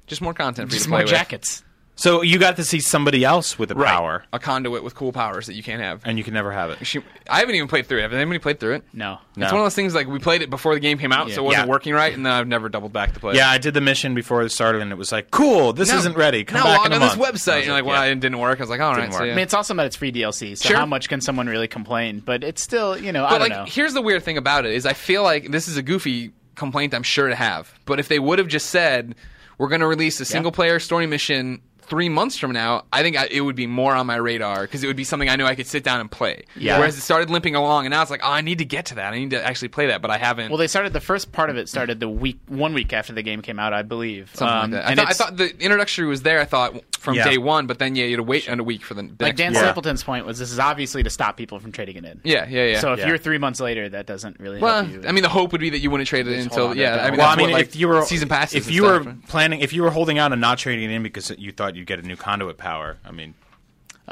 Just 0.08 0.22
more 0.22 0.34
content 0.34 0.70
for 0.70 0.76
you 0.76 0.78
Just 0.78 0.86
to 0.86 0.90
play 0.92 1.00
more 1.00 1.04
with. 1.04 1.10
jackets. 1.12 1.64
So 1.98 2.22
you 2.24 2.38
got 2.39 2.58
to 2.58 2.64
see 2.66 2.82
somebody 2.82 3.24
else 3.24 3.58
with 3.58 3.70
the 3.70 3.76
Right. 3.76 3.89
power, 3.89 4.26
A 4.34 4.39
conduit 4.39 4.84
with 4.84 4.96
cool 4.96 5.14
powers 5.14 5.46
that 5.48 5.54
you 5.54 5.64
can't 5.64 5.82
have. 5.82 6.02
and 6.04 6.18
you 6.18 6.26
can 6.26 6.34
never 6.34 6.52
have 6.52 6.70
it. 6.70 6.86
She, 6.86 7.00
I 7.30 7.39
haven't 7.39 7.56
even 7.56 7.70
played 7.70 7.88
through 7.88 8.00
it. 8.00 8.02
Have 8.02 8.12
anybody 8.14 8.38
played 8.39 8.60
through 8.60 8.74
it? 8.76 8.84
No. 8.91 9.20
No. 9.38 9.46
It's 9.46 9.52
one 9.54 9.62
of 9.62 9.66
those 9.66 9.76
things 9.76 9.96
like 9.96 10.06
we 10.08 10.20
played 10.20 10.41
it 10.41 10.50
before 10.50 10.74
the 10.74 10.82
game 10.82 10.98
came 10.98 11.14
out, 11.14 11.30
so 11.32 11.41
it 11.41 11.46
wasn't 11.46 11.68
Yeah. 11.68 11.70
working 11.70 11.93
right, 11.93 12.14
and 12.14 12.26
then 12.26 12.34
I've 12.34 12.48
never 12.50 12.68
doubled 12.68 12.91
back 12.91 13.14
to 13.14 13.20
play. 13.22 13.32
it. 13.34 13.38
Yeah, 13.38 13.50
I 13.50 13.58
did 13.58 13.74
the 13.74 13.82
mission 13.82 14.14
before 14.14 14.41
it 14.43 14.50
started, 14.52 14.82
and 14.82 14.91
it 14.91 14.98
was 14.98 15.14
like, 15.14 15.32
"Cool, 15.32 15.72
this 15.72 15.89
Now- 15.89 15.98
isn't 16.00 16.18
ready. 16.18 16.43
Come 16.43 16.58
now 16.60 16.64
back 16.66 16.78
log 16.80 16.86
in 16.88 16.91
a 16.91 16.96
on 16.96 17.02
month." 17.02 17.14
this 17.18 17.30
website. 17.48 17.56
And 17.60 17.66
you're 17.68 17.74
like, 17.76 17.86
well, 17.86 18.04
it 18.04 18.20
didn't 18.20 18.39
work. 18.39 18.60
I 18.60 18.64
was 18.64 18.70
like, 18.70 18.82
all 18.82 18.91
right, 18.91 19.00
Didn't 19.02 19.14
so 19.14 19.20
work. 19.20 19.28
yeah. 19.28 19.32
I 19.32 19.36
mean, 19.38 19.43
it's 19.43 19.54
also 19.54 19.74
that 19.76 19.86
it's 19.86 19.96
free 19.96 20.12
DLC. 20.12 20.56
So 20.58 20.68
Sure. 20.68 20.78
how 20.78 20.86
much 20.86 21.08
can 21.08 21.22
someone 21.22 21.48
really 21.48 21.70
complain? 21.70 22.22
But 22.26 22.43
it's 22.43 22.62
still, 22.62 22.98
you 22.98 23.14
know, 23.14 23.24
I 23.26 23.30
But 23.30 23.38
don't 23.39 23.50
like, 23.50 23.58
know. 23.60 23.66
here's 23.68 23.93
the 23.93 24.02
weird 24.02 24.24
thing 24.24 24.38
about 24.38 24.66
it 24.66 24.74
is 24.74 24.86
I 24.86 24.93
feel 24.93 25.24
like 25.24 25.50
this 25.52 25.70
is 25.70 25.78
a 25.78 25.82
goofy 25.82 26.32
complaint 26.56 26.93
I'm 26.93 27.04
sure 27.04 27.30
to 27.30 27.36
have. 27.36 27.74
But 27.86 28.00
if 28.02 28.10
they 28.10 28.20
would 28.20 28.39
have 28.39 28.50
just 28.50 28.70
said 28.70 29.16
we're 29.58 29.70
going 29.70 29.80
to 29.80 29.88
release 29.88 30.20
a 30.20 30.26
single 30.26 30.52
player 30.52 30.80
story 30.82 31.08
mission 31.08 31.62
three 31.88 32.10
months 32.10 32.38
from 32.38 32.52
now, 32.52 32.84
I 32.92 33.02
think 33.04 33.18
I, 33.18 33.28
it 33.30 33.42
would 33.42 33.56
be 33.56 33.68
more 33.68 33.94
on 33.94 34.08
my 34.08 34.16
radar 34.16 34.62
because 34.64 34.84
it 34.84 34.88
would 34.88 34.96
be 34.96 35.04
something 35.04 35.30
I 35.30 35.36
knew 35.36 35.46
I 35.46 35.56
could 35.56 35.68
sit 35.68 35.84
down 35.84 36.00
and 36.02 36.10
play. 36.10 36.46
Yeah. 36.56 36.78
Whereas 36.80 36.98
it 36.98 37.02
started 37.02 37.30
limping 37.30 37.56
along, 37.56 37.86
and 37.86 37.92
now 37.92 38.02
it's 38.02 38.12
like, 38.12 38.22
oh, 38.24 38.32
I 38.32 38.42
need 38.42 38.58
to 38.60 38.66
get 38.66 38.88
to 38.88 38.96
that. 38.96 39.14
I 39.14 39.18
need 39.20 39.32
to 39.32 39.44
actually 39.46 39.70
play 39.70 39.88
that, 39.88 40.02
but 40.02 40.12
I 40.12 40.18
haven't. 40.18 40.50
Well, 40.50 40.58
they 40.58 40.68
started 40.68 40.94
the 40.94 41.00
first 41.00 41.32
part 41.32 41.50
of 41.50 41.58
it 41.58 41.70
started 41.70 42.00
the 42.00 42.10
week 42.10 42.40
one 42.48 42.74
week 42.74 42.94
after 42.94 43.14
the 43.14 43.22
game 43.24 43.42
came 43.42 43.60
out, 43.60 43.74
I 43.74 43.82
believe. 43.84 44.32
Something 44.34 44.56
Um, 44.56 44.72
like 44.72 44.72
that. 44.72 44.90
I 44.90 44.96
thought, 44.96 45.10
I 45.10 45.14
thought 45.14 45.38
the 45.38 45.60
introductory 45.64 46.08
was 46.08 46.22
there. 46.24 46.40
I 46.42 46.46
thought 46.46 46.76
from 47.00 47.16
Yeah. 47.16 47.26
day 47.30 47.38
one, 47.38 47.68
but 47.68 47.78
then 47.80 47.96
yeah, 47.96 48.06
you 48.06 48.12
had 48.12 48.18
to 48.18 48.24
wait 48.24 48.48
a 48.50 48.64
week 48.64 48.82
for 48.84 48.96
the, 48.96 49.04
the 49.04 49.08
like 49.10 49.20
next 49.20 49.38
Dan 49.38 49.54
Yeah. 49.54 49.60
Stapleton's 49.60 50.04
point 50.04 50.26
was 50.26 50.40
this 50.40 50.52
is 50.52 50.58
obviously 50.60 51.04
to 51.04 51.10
stop 51.10 51.38
people 51.38 51.60
from 51.60 51.72
trading 51.72 51.98
it 51.98 52.06
in. 52.06 52.20
Yeah, 52.24 52.48
yeah, 52.50 52.66
yeah. 52.66 52.80
So 52.80 52.94
if 52.94 53.00
Yeah. 53.00 53.10
you're 53.10 53.18
three 53.20 53.38
months 53.38 53.60
later, 53.60 53.88
that 53.90 54.08
doesn't 54.08 54.40
really 54.40 54.60
well, 54.60 54.84
help 54.84 55.04
you. 55.04 55.08
I 55.08 55.12
mean, 55.12 55.22
the 55.22 55.30
hope 55.30 55.52
would 55.52 55.62
be 55.62 55.70
that 55.70 55.80
you 55.80 55.92
wouldn't 55.92 56.10
trade 56.10 56.28
it 56.28 56.40
until 56.40 56.58
hold 56.58 56.70
on 56.72 56.76
to 56.78 56.82
yeah. 56.82 56.96
I 57.06 57.10
mean, 57.12 57.20
well, 57.20 57.30
I 57.30 57.36
mean, 57.36 57.52
what, 57.52 57.60
like, 57.60 57.68
if 57.68 57.76
you 57.76 57.88
were 57.88 58.02
season 58.06 58.28
passes, 58.28 58.56
if 58.68 58.74
you 58.74 58.82
stuff, 58.84 59.04
were 59.06 59.12
right? 59.12 59.28
planning, 59.28 59.60
if 59.60 59.72
you 59.74 59.84
were 59.84 59.92
holding 59.92 60.18
out 60.18 60.32
and 60.32 60.42
not 60.42 60.58
trading 60.58 60.90
it 60.90 60.94
in 60.94 61.04
because 61.04 61.32
you 61.38 61.52
thought 61.52 61.74
you'd 61.76 61.88
get 61.88 61.99
a 61.99 62.03
new 62.03 62.15
conduit 62.15 62.57
power, 62.57 62.97
I 63.05 63.11
mean, 63.11 63.34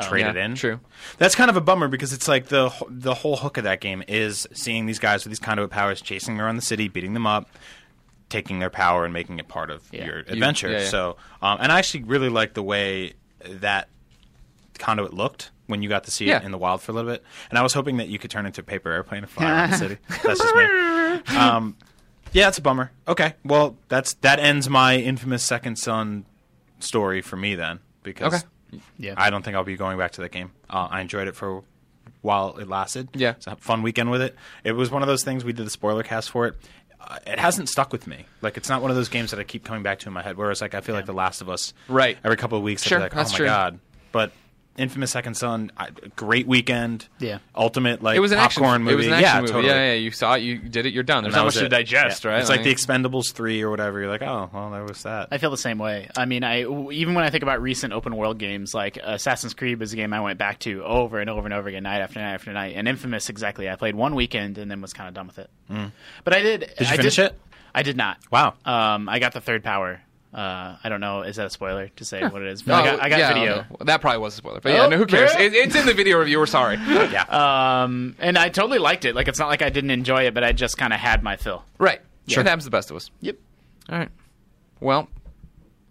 trade 0.01 0.23
Oh, 0.23 0.27
yeah, 0.27 0.29
it 0.31 0.37
in. 0.37 0.55
true. 0.55 0.79
That's 1.17 1.35
kind 1.35 1.49
of 1.49 1.57
a 1.57 1.61
bummer 1.61 1.87
because 1.87 2.13
it's 2.13 2.27
like 2.27 2.47
the 2.47 2.71
the 2.89 3.13
whole 3.13 3.35
hook 3.37 3.57
of 3.57 3.63
that 3.65 3.79
game 3.81 4.03
is 4.07 4.47
seeing 4.53 4.85
these 4.85 4.99
guys 4.99 5.23
with 5.23 5.31
these 5.31 5.39
conduit 5.39 5.69
powers 5.69 6.01
chasing 6.01 6.39
around 6.39 6.55
the 6.55 6.61
city, 6.63 6.87
beating 6.87 7.13
them 7.13 7.27
up, 7.27 7.49
taking 8.29 8.59
their 8.59 8.69
power 8.71 9.05
and 9.05 9.13
making 9.13 9.37
it 9.39 9.47
part 9.47 9.69
of 9.69 9.83
Yeah. 9.91 10.05
your 10.05 10.19
adventure. 10.19 10.69
yeah, 10.71 10.79
yeah. 10.79 10.87
So, 10.87 11.17
um, 11.41 11.57
and 11.61 11.71
I 11.71 11.77
actually 11.79 12.03
really 12.05 12.29
like 12.29 12.53
the 12.55 12.63
way 12.63 13.13
that 13.47 13.87
conduit 14.79 15.13
looked 15.13 15.51
when 15.67 15.81
you 15.83 15.89
got 15.89 16.03
to 16.05 16.11
see 16.11 16.29
it 16.29 16.43
in 16.43 16.51
the 16.51 16.57
wild 16.57 16.81
for 16.81 16.91
a 16.91 16.95
little 16.95 17.11
bit. 17.11 17.23
And 17.49 17.59
I 17.59 17.61
was 17.61 17.73
hoping 17.73 17.97
that 17.97 18.07
you 18.09 18.17
could 18.19 18.31
turn 18.31 18.45
into 18.45 18.61
a 18.61 18.63
paper 18.63 18.91
airplane 18.91 19.21
and 19.23 19.29
fly 19.29 19.45
around 19.49 19.71
the 19.71 19.77
city. 19.77 19.97
That's 20.23 20.39
just 20.39 20.55
me. 20.55 21.37
Um, 21.37 21.77
yeah, 22.31 22.47
it's 22.47 22.57
a 22.57 22.61
bummer. 22.61 22.91
Okay, 23.07 23.35
well, 23.45 23.77
that's 23.89 24.15
that 24.15 24.39
ends 24.39 24.67
my 24.67 24.95
infamous 24.97 25.43
Second 25.43 25.77
Son 25.77 26.25
story 26.83 27.21
for 27.21 27.35
me 27.37 27.55
then 27.55 27.79
because 28.03 28.33
Okay. 28.33 28.81
yeah. 28.97 29.13
I 29.17 29.29
don't 29.29 29.43
think 29.43 29.55
I'll 29.55 29.63
be 29.63 29.75
going 29.77 29.97
back 29.97 30.11
to 30.13 30.21
that 30.21 30.31
game. 30.31 30.51
Uh, 30.69 30.87
I 30.91 31.01
enjoyed 31.01 31.27
it 31.27 31.35
for 31.35 31.63
while 32.21 32.57
it 32.57 32.67
lasted. 32.67 33.09
Yeah. 33.13 33.31
it's 33.31 33.47
a 33.47 33.55
fun 33.55 33.81
weekend 33.81 34.11
with 34.11 34.21
it. 34.21 34.35
It 34.63 34.73
was 34.73 34.91
one 34.91 35.01
of 35.01 35.07
those 35.07 35.23
things 35.23 35.43
we 35.43 35.53
did 35.53 35.65
the 35.65 35.69
spoiler 35.69 36.03
cast 36.03 36.29
for 36.29 36.47
it. 36.47 36.55
Uh, 36.99 37.19
it 37.27 37.37
hasn't 37.39 37.67
stuck 37.67 37.91
with 37.91 38.07
me. 38.07 38.25
Like 38.41 38.55
it's 38.55 38.69
not 38.69 38.81
one 38.81 38.89
of 38.91 38.95
those 38.95 39.09
games 39.09 39.31
that 39.31 39.39
I 39.39 39.43
keep 39.43 39.65
coming 39.65 39.83
back 39.83 39.99
to 39.99 40.07
in 40.07 40.13
my 40.13 40.21
head. 40.21 40.37
Whereas 40.37 40.61
like 40.61 40.73
I 40.73 40.79
feel 40.81 40.95
like 40.95 41.05
The 41.05 41.13
Last 41.13 41.41
of 41.41 41.49
Us, 41.49 41.73
Right. 41.89 42.17
Every 42.23 42.37
couple 42.37 42.57
of 42.57 42.63
weeks, 42.63 42.83
Sure, 42.83 42.97
I'd 43.01 43.11
be 43.11 43.15
like, 43.17 43.27
oh 43.27 43.29
my 43.31 43.37
true. 43.37 43.45
god. 43.45 43.79
But 44.13 44.31
Infamous 44.75 45.11
Second 45.11 45.35
Son, 45.35 45.71
I, 45.77 45.89
great 46.15 46.47
weekend. 46.47 47.07
Yeah. 47.19 47.37
ultimate 47.55 48.01
like 48.01 48.17
It 48.17 48.19
was 48.21 48.31
an 48.31 48.39
action 48.39 48.63
popcorn 48.63 48.81
movie. 48.83 48.93
It 48.93 48.97
was 48.97 49.07
an 49.07 49.13
action 49.13 49.23
yeah, 49.25 49.41
movie. 49.41 49.51
totally. 49.51 49.73
Yeah, 49.73 49.85
yeah. 49.91 49.93
You 49.93 50.11
saw 50.11 50.33
it. 50.33 50.39
You 50.39 50.57
did 50.57 50.85
it. 50.87 50.93
You're 50.93 51.03
done. 51.03 51.23
There's 51.23 51.35
not 51.35 51.45
was 51.45 51.55
much 51.55 51.63
to 51.63 51.69
digest, 51.69 52.23
Yeah. 52.23 52.31
right? 52.31 52.39
It's 52.39 52.49
like 52.49 52.63
the 52.63 52.73
Expendables 52.73 53.31
three 53.33 53.61
or 53.61 53.69
whatever. 53.69 53.99
You're 53.99 54.09
like, 54.09 54.23
oh, 54.23 54.49
well, 54.51 54.71
there 54.71 54.83
was 54.83 55.03
that. 55.03 55.27
I 55.31 55.37
feel 55.37 55.51
the 55.51 55.57
same 55.57 55.77
way. 55.77 56.09
I 56.17 56.25
mean, 56.25 56.43
I 56.43 56.61
even 56.91 57.13
when 57.13 57.23
I 57.23 57.29
think 57.29 57.43
about 57.43 57.61
recent 57.61 57.93
open 57.93 58.15
world 58.15 58.39
games, 58.39 58.73
like 58.73 58.97
Assassin's 58.97 59.53
Creed 59.53 59.81
is 59.81 59.93
a 59.93 59.95
game 59.95 60.11
I 60.11 60.21
went 60.21 60.39
back 60.39 60.57
to 60.59 60.83
over 60.83 61.19
and 61.19 61.29
over 61.29 61.45
and 61.45 61.53
over 61.53 61.69
again, 61.69 61.83
night 61.83 62.01
after 62.01 62.19
night 62.19 62.33
after 62.33 62.51
night. 62.51 62.73
And 62.75 62.87
Infamous, 62.87 63.29
exactly. 63.29 63.69
I 63.69 63.75
played 63.75 63.93
one 63.95 64.15
weekend 64.15 64.57
and 64.57 64.71
then 64.71 64.81
was 64.81 64.93
kind 64.93 65.07
of 65.07 65.13
done 65.13 65.27
with 65.27 65.37
it. 65.39 65.49
But 66.23 66.33
I 66.33 66.41
did. 66.41 66.61
Mm. 66.61 66.77
Did 66.77 66.87
you 66.87 66.93
I 66.93 66.97
finish 66.97 67.15
did, 67.17 67.25
it? 67.25 67.39
I 67.75 67.83
did 67.83 67.97
not. 67.97 68.17
Wow. 68.31 68.53
Um, 68.65 69.07
I 69.09 69.19
got 69.19 69.33
the 69.33 69.41
third 69.41 69.63
power. 69.63 70.01
Uh, 70.33 70.77
I 70.83 70.89
don't 70.89 70.99
know. 70.99 71.21
Is 71.21 71.35
that 71.35 71.45
a 71.45 71.49
spoiler 71.51 71.89
to 71.89 72.05
say 72.05 72.21
what 72.27 72.41
it 72.41 72.47
is? 72.47 72.63
But 72.63 72.73
Oh, 72.73 72.75
I 72.75 72.83
got, 72.85 73.03
I 73.03 73.09
got 73.09 73.19
yeah, 73.19 73.33
video. 73.33 73.53
okay. 73.53 73.67
Well, 73.69 73.85
that 73.85 74.01
probably 74.01 74.17
was 74.19 74.33
a 74.33 74.37
spoiler, 74.37 74.59
but 74.61 74.73
yeah, 74.73 74.85
Oh, 74.85 74.89
no, 74.89 74.97
who 74.97 75.05
cares? 75.05 75.31
It, 75.35 75.53
it's 75.53 75.75
in 75.75 75.85
the 75.85 75.93
video 75.93 76.17
review. 76.17 76.39
We're 76.39 76.47
sorry. 76.47 76.77
yeah. 76.87 77.23
Um, 77.83 78.15
and 78.19 78.35
I 78.37 78.49
totally 78.49 78.79
liked 78.79 79.05
it. 79.05 79.13
Like 79.15 79.27
it's 79.27 79.37
not 79.37 79.47
like 79.49 79.61
I 79.61 79.69
didn't 79.69 79.91
enjoy 79.91 80.23
it, 80.25 80.33
but 80.33 80.43
I 80.43 80.51
just 80.51 80.77
kind 80.77 80.91
of 80.91 80.99
had 80.99 81.21
my 81.23 81.37
fill. 81.37 81.63
right. 81.77 82.01
Sure. 82.27 82.41
It 82.41 82.47
happens 82.47 82.63
to 82.63 82.67
the 82.69 82.71
best 82.77 82.89
of 82.89 82.95
us. 82.95 83.11
Yep. 83.19 83.35
All 83.89 83.99
right. 83.99 84.09
Well, 84.79 85.09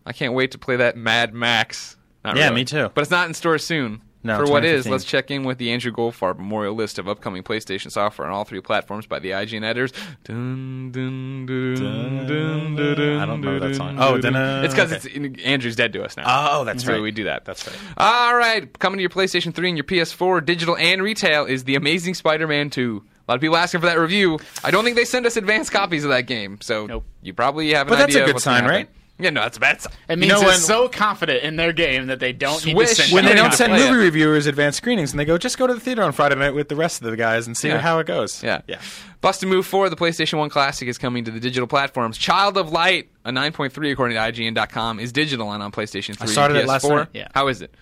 I 0.07 0.12
can't 0.14 0.32
wait 0.34 0.51
to 0.53 0.59
play 0.59 0.76
that 0.76 0.97
Mad 0.97 1.34
Max. 1.34 1.97
Not 2.24 2.36
Yeah, 2.36 2.45
really. 2.45 2.55
me 2.57 2.64
too. 2.64 2.90
But 2.95 3.03
it's 3.03 3.11
not 3.11 3.28
in 3.28 3.34
store 3.34 3.59
soon. 3.59 4.01
No, 4.24 4.38
For 4.44 4.50
what 4.52 4.64
is, 4.64 4.86
let's 4.86 5.04
check 5.04 5.30
in 5.32 5.42
with 5.42 5.58
the 5.58 5.72
Andrew 5.72 5.90
Goldfarb 5.90 6.36
memorial 6.38 6.74
list 6.74 6.98
of 7.00 7.08
upcoming 7.08 7.42
PlayStation 7.42 7.90
software 7.90 8.28
on 8.28 8.32
all 8.32 8.44
three 8.44 8.60
platforms 8.60 9.04
by 9.04 9.18
the 9.18 9.30
IGN 9.30 9.64
editors. 9.64 9.92
Dun, 10.24 10.92
dun, 10.92 11.44
dun, 11.46 11.74
dun, 11.74 12.26
dun, 12.26 12.76
dun, 12.76 13.16
I 13.18 13.26
don't 13.26 13.40
remember 13.42 13.68
that 13.68 13.74
song. 13.74 13.96
Oh, 13.98 14.18
dun. 14.18 14.34
dun, 14.34 14.64
it's 14.64 14.74
because 14.74 14.92
okay. 14.92 15.10
it's 15.20 15.42
Andrew's 15.44 15.74
dead 15.74 15.92
to 15.94 16.04
us 16.04 16.16
now. 16.16 16.22
Oh, 16.26 16.64
that's 16.64 16.84
so 16.84 16.92
right. 16.92 17.02
we 17.02 17.10
do 17.10 17.24
that. 17.24 17.44
That's 17.44 17.66
right. 17.66 17.76
All 17.96 18.36
right, 18.36 18.78
coming 18.78 18.98
to 18.98 19.02
your 19.02 19.10
PlayStation 19.10 19.52
3 19.52 19.70
and 19.70 19.76
your 19.76 19.84
PS4, 19.84 20.44
digital 20.44 20.76
and 20.76 21.02
retail, 21.02 21.44
is 21.44 21.64
The 21.64 21.74
Amazing 21.74 22.14
Spider-Man 22.14 22.70
2. 22.70 23.02
A 23.04 23.30
lot 23.30 23.34
of 23.36 23.40
people 23.40 23.56
asking 23.56 23.80
for 23.80 23.86
that 23.86 23.98
review. 23.98 24.38
I 24.62 24.70
don't 24.70 24.84
think 24.84 24.96
they 24.96 25.04
send 25.04 25.26
us 25.26 25.36
advanced 25.36 25.72
copies 25.72 26.04
of 26.04 26.10
that 26.10 26.22
game, 26.26 26.58
so 26.60 26.86
Nope. 26.86 27.04
you 27.22 27.32
probably 27.34 27.72
have 27.72 27.86
an 27.88 27.92
But 27.92 27.98
that's 27.98 28.10
idea 28.10 28.22
a 28.22 28.26
good 28.26 28.34
what's 28.34 28.44
gonna 28.44 28.56
sign, 28.58 28.64
happen. 28.64 28.76
right? 28.76 28.88
Yeah, 29.22 29.30
no, 29.30 29.40
that's 29.42 29.56
a 29.56 29.60
bad 29.60 29.80
sign. 29.80 29.92
It 30.08 30.18
means 30.18 30.32
know 30.32 30.40
they're 30.40 30.48
when- 30.48 30.58
so 30.58 30.88
confident 30.88 31.42
in 31.44 31.56
their 31.56 31.72
game 31.72 32.08
that 32.08 32.20
they 32.20 32.32
don't 32.32 32.64
need 32.66 32.72
Swish. 32.72 32.88
to 32.90 32.94
send 32.96 33.12
when 33.12 33.24
they 33.24 33.34
don't 33.34 33.52
send 33.54 33.72
play 33.72 33.80
movie 33.88 34.00
it. 34.00 34.04
reviewers 34.04 34.46
advanced 34.46 34.78
screenings 34.78 35.12
and 35.12 35.20
they 35.20 35.24
go, 35.24 35.38
just 35.38 35.56
go 35.58 35.66
to 35.66 35.74
the 35.74 35.80
theater 35.80 36.02
on 36.02 36.12
Friday 36.12 36.34
night 36.34 36.54
with 36.54 36.68
the 36.68 36.76
rest 36.76 37.02
of 37.02 37.10
the 37.10 37.16
guys 37.16 37.46
and 37.46 37.56
see 37.56 37.68
Yeah. 37.68 37.78
how 37.78 37.98
it 37.98 38.06
goes. 38.06 38.42
Yeah. 38.42 38.62
Yeah. 38.66 38.78
Bust 39.20 39.42
a 39.42 39.46
Move 39.46 39.64
4, 39.66 39.88
the 39.88 39.96
PlayStation 39.96 40.38
1 40.38 40.50
Classic, 40.50 40.88
is 40.88 40.98
coming 40.98 41.24
to 41.24 41.30
the 41.30 41.38
digital 41.40 41.66
platforms. 41.68 42.18
Child 42.18 42.56
of 42.58 42.72
Light, 42.72 43.08
a 43.24 43.30
9.3 43.30 43.92
according 43.92 44.16
to 44.16 44.20
IGN.com, 44.20 44.98
is 44.98 45.12
digital 45.12 45.52
and 45.52 45.62
on 45.62 45.70
PlayStation 45.70 46.16
3 46.16 46.28
I 46.28 46.30
started 46.32 46.56
and 46.56 46.64
it 46.64 46.68
last 46.68 46.84
PS4. 46.84 46.96
night. 46.96 47.08
Yeah. 47.12 47.28
How 47.34 47.48
is 47.48 47.62
it? 47.62 47.72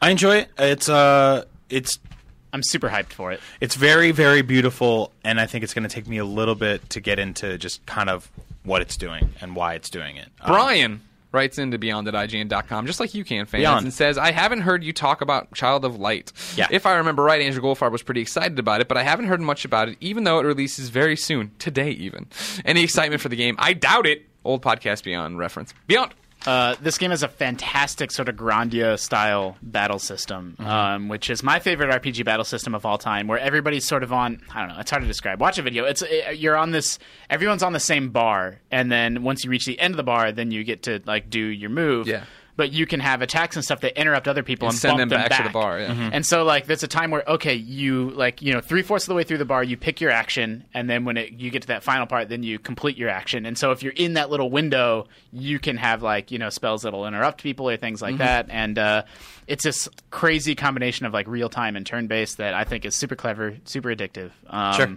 I 0.00 0.10
enjoy 0.10 0.36
it. 0.36 0.48
It's 0.58 0.88
uh 0.88 1.44
it's 1.68 1.98
I'm 2.52 2.62
super 2.62 2.88
hyped 2.88 3.12
for 3.12 3.30
it. 3.32 3.40
it's 3.60 3.74
very 3.74 4.10
very 4.10 4.40
beautiful 4.40 5.12
and 5.22 5.38
I 5.38 5.44
think 5.46 5.64
it's 5.64 5.74
going 5.74 5.86
to 5.86 5.94
take 5.94 6.08
me 6.08 6.16
a 6.16 6.24
little 6.24 6.54
bit 6.54 6.88
to 6.90 7.00
get 7.00 7.18
into 7.18 7.58
just 7.58 7.84
kind 7.84 8.08
of 8.08 8.30
what 8.68 8.82
it's 8.82 8.96
doing 8.96 9.32
and 9.40 9.56
why 9.56 9.74
it's 9.74 9.90
doing 9.90 10.16
it. 10.16 10.28
Um, 10.40 10.52
Brian 10.52 11.00
writes 11.32 11.58
into 11.58 11.76
Beyond 11.78 12.08
at 12.08 12.14
IGN.com, 12.14 12.86
just 12.86 13.00
like 13.00 13.14
you 13.14 13.24
can, 13.24 13.44
fans, 13.46 13.60
Beyond. 13.62 13.84
and 13.84 13.92
says, 13.92 14.16
I 14.16 14.30
haven't 14.30 14.62
heard 14.62 14.82
you 14.82 14.92
talk 14.92 15.20
about 15.20 15.52
Child 15.54 15.84
of 15.84 15.98
Light. 15.98 16.32
Yeah. 16.56 16.68
If 16.70 16.86
I 16.86 16.96
remember 16.96 17.22
right, 17.22 17.40
Andrew 17.40 17.62
Goldfarb 17.62 17.92
was 17.92 18.02
pretty 18.02 18.20
excited 18.22 18.58
about 18.58 18.80
it, 18.80 18.88
but 18.88 18.96
I 18.96 19.02
haven't 19.02 19.26
heard 19.26 19.40
much 19.40 19.64
about 19.64 19.88
it, 19.88 19.98
even 20.00 20.24
though 20.24 20.38
it 20.38 20.44
releases 20.44 20.88
very 20.88 21.16
soon, 21.16 21.50
today 21.58 21.90
even. 21.90 22.26
Any 22.64 22.82
excitement 22.82 23.20
for 23.20 23.28
the 23.28 23.36
game? 23.36 23.56
I 23.58 23.72
doubt 23.74 24.06
it. 24.06 24.26
Old 24.44 24.62
podcast 24.62 25.04
Beyond 25.04 25.38
reference. 25.38 25.74
Beyond. 25.86 26.14
Uh, 26.46 26.76
this 26.80 26.98
game 26.98 27.10
has 27.10 27.22
a 27.22 27.28
fantastic 27.28 28.10
sort 28.10 28.28
of 28.28 28.36
Grandia 28.36 28.98
style 28.98 29.56
battle 29.62 29.98
system, 29.98 30.56
um, 30.60 31.08
which 31.08 31.30
is 31.30 31.42
my 31.42 31.58
favorite 31.58 31.90
RPG 31.90 32.24
battle 32.24 32.44
system 32.44 32.74
of 32.74 32.86
all 32.86 32.96
time, 32.96 33.26
where 33.26 33.38
everybody's 33.38 33.86
sort 33.86 34.02
of 34.02 34.12
on. 34.12 34.40
I 34.54 34.60
don't 34.60 34.68
know. 34.68 34.80
It's 34.80 34.90
hard 34.90 35.02
to 35.02 35.06
describe. 35.06 35.40
Watch 35.40 35.58
a 35.58 35.62
video. 35.62 35.84
It's 35.84 36.02
uh, 36.02 36.30
you're 36.34 36.56
on 36.56 36.70
this. 36.70 36.98
Everyone's 37.28 37.62
on 37.62 37.72
the 37.72 37.80
same 37.80 38.10
bar, 38.10 38.60
and 38.70 38.90
then 38.90 39.22
once 39.22 39.44
you 39.44 39.50
reach 39.50 39.66
the 39.66 39.78
end 39.78 39.94
of 39.94 39.96
the 39.96 40.04
bar, 40.04 40.32
then 40.32 40.50
you 40.50 40.64
get 40.64 40.84
to 40.84 41.02
like 41.06 41.28
do 41.28 41.40
your 41.40 41.70
move. 41.70 42.06
Yeah. 42.06 42.24
But 42.58 42.72
you 42.72 42.84
can 42.84 43.00
have 43.00 43.22
attacks 43.22 43.56
and 43.56 43.64
stuff 43.64 43.80
that 43.80 43.98
interrupt 43.98 44.28
other 44.28 44.42
people 44.42 44.66
and, 44.68 44.74
And 44.74 44.78
send 44.78 44.98
bump 44.98 45.08
them 45.10 45.20
back 45.20 45.30
to 45.38 45.42
the 45.44 45.48
bar, 45.50 45.78
yeah. 45.80 46.10
And 46.12 46.26
so 46.26 46.44
like 46.44 46.66
there's 46.66 46.82
a 46.82 46.88
time 46.88 47.10
where 47.10 47.22
okay, 47.26 47.54
you 47.54 48.10
like 48.10 48.42
you 48.42 48.52
know 48.52 48.60
three 48.60 48.82
fourths 48.82 49.04
of 49.04 49.08
the 49.08 49.14
way 49.14 49.22
through 49.24 49.38
the 49.38 49.46
bar, 49.46 49.64
you 49.64 49.76
pick 49.78 50.00
your 50.02 50.10
action, 50.10 50.64
and 50.74 50.90
then 50.90 51.06
when 51.06 51.16
it, 51.16 51.32
you 51.32 51.50
get 51.50 51.62
to 51.62 51.68
that 51.68 51.82
final 51.82 52.04
part, 52.06 52.28
then 52.28 52.42
you 52.42 52.58
complete 52.58 52.98
your 52.98 53.08
action. 53.08 53.46
And 53.46 53.56
so 53.56 53.70
if 53.70 53.82
you're 53.82 53.94
in 53.94 54.14
that 54.14 54.28
little 54.28 54.50
window, 54.50 55.06
you 55.32 55.58
can 55.58 55.78
have 55.78 56.02
like 56.02 56.30
you 56.30 56.38
know 56.38 56.50
spells 56.50 56.82
that'll 56.82 57.06
interrupt 57.06 57.42
people 57.42 57.70
or 57.70 57.76
things 57.78 58.02
Mm-hmm. 58.02 58.10
like 58.12 58.18
that. 58.18 58.46
And 58.50 58.78
uh, 58.78 59.02
it's 59.46 59.64
this 59.64 59.88
crazy 60.10 60.54
combination 60.54 61.06
of 61.06 61.12
like 61.14 61.26
real 61.28 61.48
time 61.48 61.76
and 61.76 61.86
turn 61.86 62.06
based 62.08 62.36
that 62.38 62.52
I 62.54 62.64
think 62.64 62.84
is 62.84 62.94
super 62.96 63.16
clever, 63.16 63.56
super 63.64 63.88
addictive. 63.88 64.32
Um, 64.48 64.74
Sure. 64.74 64.96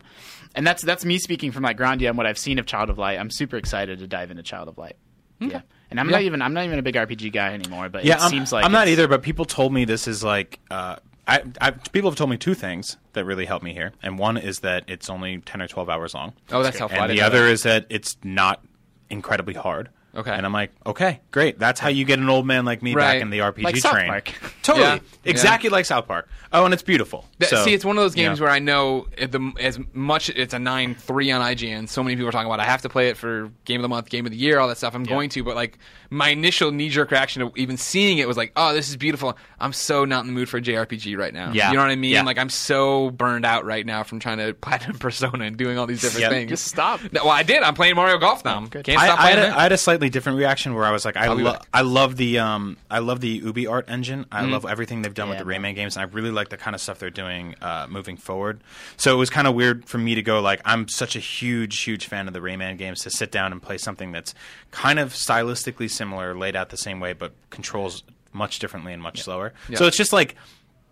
And 0.53 0.67
that's 0.67 0.83
that's 0.83 1.05
me 1.05 1.17
speaking 1.19 1.51
from 1.53 1.63
like 1.63 1.77
Grandia 1.77 2.09
and 2.09 2.17
what 2.17 2.25
I've 2.27 2.37
seen 2.37 2.59
of 2.59 2.65
Child 2.65 2.89
of 2.89 2.97
Light. 2.97 3.17
I'm 3.19 3.29
super 3.29 3.55
excited 3.55 3.99
to 3.99 4.07
dive 4.07 4.31
into 4.31 4.43
Child 4.43 4.67
of 4.67 4.77
Light. 4.77 4.97
Yeah. 5.39 5.61
And 5.91 5.99
I'm 5.99 6.07
not 6.07 6.21
even 6.21 6.41
I'm 6.41 6.53
not 6.53 6.63
even 6.63 6.79
a 6.79 6.81
big 6.81 6.95
RPG 6.95 7.33
guy 7.33 7.53
anymore, 7.53 7.89
but 7.89 8.05
Yeah, 8.05 8.15
it 8.15 8.21
I'm, 8.21 8.31
seems 8.31 8.51
like 8.51 8.65
I'm 8.65 8.71
not 8.71 8.87
either. 8.87 9.07
But 9.07 9.21
people 9.21 9.45
told 9.45 9.73
me 9.73 9.85
this 9.85 10.07
is 10.07 10.23
like. 10.23 10.59
Uh, 10.71 10.95
I, 11.27 11.43
I, 11.61 11.71
people 11.71 12.09
have 12.09 12.17
told 12.17 12.31
me 12.31 12.37
two 12.37 12.55
things 12.55 12.97
that 13.13 13.25
really 13.25 13.45
helped 13.45 13.63
me 13.63 13.73
here, 13.73 13.93
and 14.01 14.17
one 14.17 14.37
is 14.37 14.61
that 14.61 14.85
it's 14.87 15.09
only 15.09 15.37
ten 15.39 15.61
or 15.61 15.67
twelve 15.67 15.87
hours 15.89 16.13
long. 16.15 16.33
Oh, 16.51 16.63
that's 16.63 16.79
helpful. 16.79 16.99
I 16.99 17.05
and 17.05 17.11
the 17.11 17.21
other 17.21 17.45
that. 17.45 17.51
is 17.51 17.63
that 17.63 17.85
it's 17.89 18.17
not 18.23 18.63
incredibly 19.09 19.53
hard. 19.53 19.89
Okay. 20.13 20.31
And 20.31 20.45
I'm 20.45 20.51
like, 20.51 20.71
okay, 20.85 21.21
great. 21.31 21.57
That's 21.57 21.79
how 21.79 21.87
you 21.87 22.03
get 22.03 22.19
an 22.19 22.27
old 22.29 22.45
man 22.45 22.65
like 22.65 22.81
me 22.83 22.93
Right. 22.93 23.13
back 23.13 23.21
in 23.21 23.29
the 23.29 23.39
RPG 23.39 23.63
Like 23.63 23.77
South 23.77 23.93
train. 23.93 24.07
Park. 24.07 24.31
Totally. 24.61 24.85
Yeah. 24.85 24.99
Exactly 25.23 25.69
like 25.69 25.85
South 25.85 26.05
Park. 26.07 26.27
Oh, 26.51 26.65
and 26.65 26.73
it's 26.73 26.83
beautiful. 26.83 27.25
That- 27.39 27.49
So, 27.49 27.63
see, 27.63 27.73
it's 27.73 27.85
one 27.85 27.97
of 27.97 28.03
those 28.03 28.13
games 28.13 28.39
yeah. 28.39 28.43
where 28.45 28.51
I 28.53 28.59
know 28.59 29.07
the, 29.17 29.53
as 29.59 29.79
much 29.93 30.29
it's 30.29 30.53
a 30.53 30.59
nine 30.59 30.95
three 30.95 31.31
on 31.31 31.39
IGN. 31.41 31.87
So 31.87 32.03
many 32.03 32.15
people 32.17 32.27
are 32.27 32.31
talking 32.33 32.47
about 32.47 32.59
I 32.59 32.65
have 32.65 32.81
to 32.81 32.89
play 32.89 33.07
it 33.07 33.15
for 33.17 33.51
game 33.63 33.79
of 33.79 33.83
the 33.83 33.87
month, 33.89 34.09
game 34.09 34.25
of 34.25 34.31
the 34.33 34.37
year, 34.37 34.59
all 34.59 34.67
that 34.67 34.77
stuff. 34.77 34.95
I'm 34.95 35.03
going 35.05 35.29
to, 35.29 35.43
but 35.45 35.55
like 35.55 35.77
my 36.13 36.29
initial 36.29 36.71
knee 36.71 36.89
jerk 36.89 37.09
reaction 37.09 37.41
of 37.41 37.51
even 37.55 37.77
seeing 37.77 38.17
it 38.17 38.27
was 38.27 38.35
like, 38.35 38.51
oh, 38.57 38.73
this 38.73 38.89
is 38.89 38.97
beautiful. 38.97 39.37
I'm 39.59 39.71
so 39.73 40.03
not 40.05 40.21
in 40.21 40.27
the 40.27 40.33
mood 40.33 40.49
for 40.49 40.57
a 40.57 40.61
JRPG 40.61 41.17
right 41.17 41.33
now. 41.33 41.53
Yeah. 41.53 41.69
you 41.71 41.77
know 41.77 41.83
what 41.83 41.89
I 41.89 41.95
mean? 41.95 42.11
Yeah. 42.11 42.23
Like 42.23 42.37
I'm 42.37 42.49
so 42.49 43.09
burned 43.11 43.45
out 43.45 43.63
right 43.65 43.85
now 43.85 44.03
from 44.03 44.19
trying 44.19 44.37
to 44.39 44.53
platinum 44.61 44.99
Persona 44.99 45.45
and 45.45 45.55
doing 45.55 45.77
all 45.77 45.87
these 45.87 46.01
different 46.01 46.23
Yeah. 46.23 46.29
things. 46.29 46.49
Just 46.49 46.65
stop. 46.65 46.99
No, 47.13 47.21
Well, 47.23 47.31
I 47.33 47.43
did. 47.43 47.63
I'm 47.63 47.75
playing 47.75 47.95
Mario 47.95 48.17
Golf 48.17 48.43
now. 48.43 48.59
good. 48.65 48.83
Can't 48.83 48.99
I, 49.01 49.05
stop 49.07 49.19
I, 49.19 49.21
playing 49.21 49.37
had 49.37 49.45
a, 49.45 49.49
that. 49.51 49.57
I 49.57 49.63
had 49.63 49.71
a 49.71 49.77
slightly 49.77 50.09
different 50.09 50.37
reaction 50.37 50.75
where 50.75 50.83
I 50.83 50.91
was 50.91 51.05
like, 51.05 51.15
I, 51.15 51.27
lo- 51.29 51.57
I 51.73 51.81
love 51.81 52.17
the 52.17 52.39
um, 52.39 52.75
I 52.89 52.99
love 52.99 53.21
the 53.21 53.29
Ubi 53.29 53.65
art 53.67 53.85
engine. 53.87 54.25
I 54.31 54.41
Mm-hmm. 54.41 54.51
love 54.51 54.65
everything 54.65 55.01
they've 55.03 55.13
done 55.13 55.29
with 55.29 55.37
the. 55.37 55.45
Rayman 55.45 55.75
games, 55.75 55.95
and 55.95 56.01
I 56.01 56.11
really 56.13 56.31
like 56.31 56.49
the 56.49 56.57
kind 56.57 56.75
of 56.75 56.81
stuff 56.81 56.99
they're 56.99 57.09
doing 57.09 57.55
uh, 57.61 57.87
moving 57.89 58.17
forward. 58.17 58.59
So 58.97 59.13
it 59.13 59.17
was 59.17 59.29
kind 59.29 59.47
of 59.47 59.55
weird 59.55 59.85
for 59.85 59.97
me 59.97 60.15
to 60.15 60.21
go 60.21 60.41
like, 60.41 60.59
I'm 60.65 60.87
such 60.89 61.15
a 61.15 61.19
huge, 61.19 61.79
huge 61.79 62.07
fan 62.07 62.27
of 62.27 62.33
the 62.33 62.39
Rayman 62.41 62.77
games 62.77 63.01
to 63.03 63.09
sit 63.09 63.31
down 63.31 63.53
and 63.53 63.61
play 63.61 63.77
something 63.77 64.11
that's 64.11 64.33
kind 64.71 64.97
of 64.99 65.13
stylistically 65.13 65.89
similar, 65.89 66.00
laid 66.09 66.55
out 66.55 66.69
the 66.69 66.77
same 66.77 66.99
way, 66.99 67.13
but 67.13 67.33
controls 67.49 68.03
much 68.33 68.59
differently 68.59 68.93
and 68.93 69.01
much 69.01 69.21
slower. 69.21 69.53
So 69.75 69.85
it's 69.85 69.97
just 69.97 70.13
like. 70.13 70.35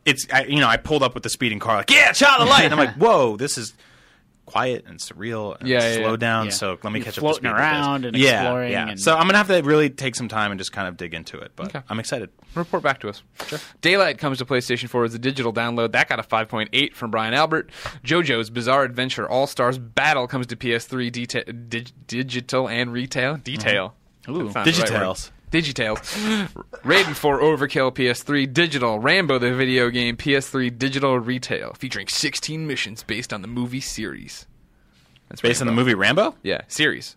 It's 0.06 0.26
I, 0.32 0.46
you 0.46 0.60
know 0.62 0.68
I 0.68 0.78
pulled 0.78 1.04
up 1.04 1.14
with 1.14 1.24
the 1.24 1.30
speeding 1.30 1.60
car 1.60 1.76
like 1.76 1.92
yeah 1.92 2.14
child 2.14 2.42
of 2.42 2.48
light 2.48 2.64
and 2.64 2.74
I'm 2.74 2.80
like 2.80 2.96
whoa 2.98 3.36
this 3.36 3.58
is 3.58 3.74
quiet 4.46 4.86
and 4.88 4.98
surreal 4.98 5.60
and 5.60 5.68
Yeah, 5.68 5.82
yeah, 5.82 5.96
slow 5.98 6.12
yeah. 6.12 6.16
down 6.16 6.46
Yeah. 6.46 6.52
so 6.52 6.80
let 6.82 6.92
me 6.94 7.00
You're 7.00 7.06
catch 7.06 7.18
up 7.18 7.22
floating 7.22 7.40
speed 7.42 7.50
with 7.50 7.58
this. 7.58 7.62
around 7.62 8.06
and 8.06 8.18
yeah, 8.18 8.42
exploring 8.42 8.72
yeah. 8.72 8.90
and- 8.90 9.00
So 9.00 9.14
I'm 9.16 9.28
gonna 9.28 9.38
have 9.38 9.50
to 9.50 9.62
really 9.62 9.90
take 9.90 10.16
some 10.16 10.30
time 10.30 10.52
and 10.52 10.60
just 10.60 10.72
kind 10.72 10.88
of 10.88 10.96
dig 10.96 11.14
into 11.14 11.38
it, 11.38 11.52
but 11.58 11.68
Okay. 11.68 11.86
I'm 11.90 12.00
excited. 12.00 12.30
Report 12.56 12.82
back 12.82 13.02
to 13.02 13.10
us. 13.10 13.22
Daylight 13.82 14.18
comes 14.18 14.38
to 14.40 14.46
PlayStation 14.46 14.88
4 14.90 15.04
as 15.04 15.14
a 15.14 15.20
digital 15.20 15.54
download. 15.54 15.92
That 15.92 16.08
got 16.10 16.20
a 16.20 16.24
5.8 16.24 16.94
from 16.96 17.12
Brian 17.12 17.34
Albert. 17.36 17.70
JoJo's 18.04 18.50
Bizarre 18.50 18.84
Adventure 18.86 19.30
All 19.30 19.46
Stars 19.48 19.78
Battle 19.78 20.28
comes 20.28 20.48
to 20.48 20.56
PS3 20.56 21.12
deta- 21.12 21.70
dig- 21.70 21.92
digital 22.08 22.68
and 22.70 22.92
retail. 22.94 23.36
Detail. 23.36 23.94
Ooh. 24.28 24.50
Found 24.50 24.54
the 24.54 24.56
right 24.56 24.56
word. 24.56 24.66
Digitales. 24.66 25.32
Digitales. 25.52 26.00
Raiden 26.84 27.16
4 27.16 27.40
Overkill 27.42 27.92
PS3 27.94 28.52
digital. 28.54 29.00
Rambo 29.00 29.40
the 29.40 29.54
video 29.54 29.90
game 29.90 30.16
PS3 30.18 30.78
digital 30.78 31.18
retail 31.20 31.74
featuring 31.74 32.08
16 32.08 32.68
missions 32.68 33.04
based 33.04 33.34
on 33.34 33.42
the 33.42 33.48
movie 33.48 33.82
series. 33.82 34.46
That's 35.30 35.42
Based 35.42 35.62
on 35.62 35.68
the 35.68 35.74
movie 35.74 35.94
Rambo? 35.94 36.36
Yeah, 36.44 36.62
series. 36.68 37.16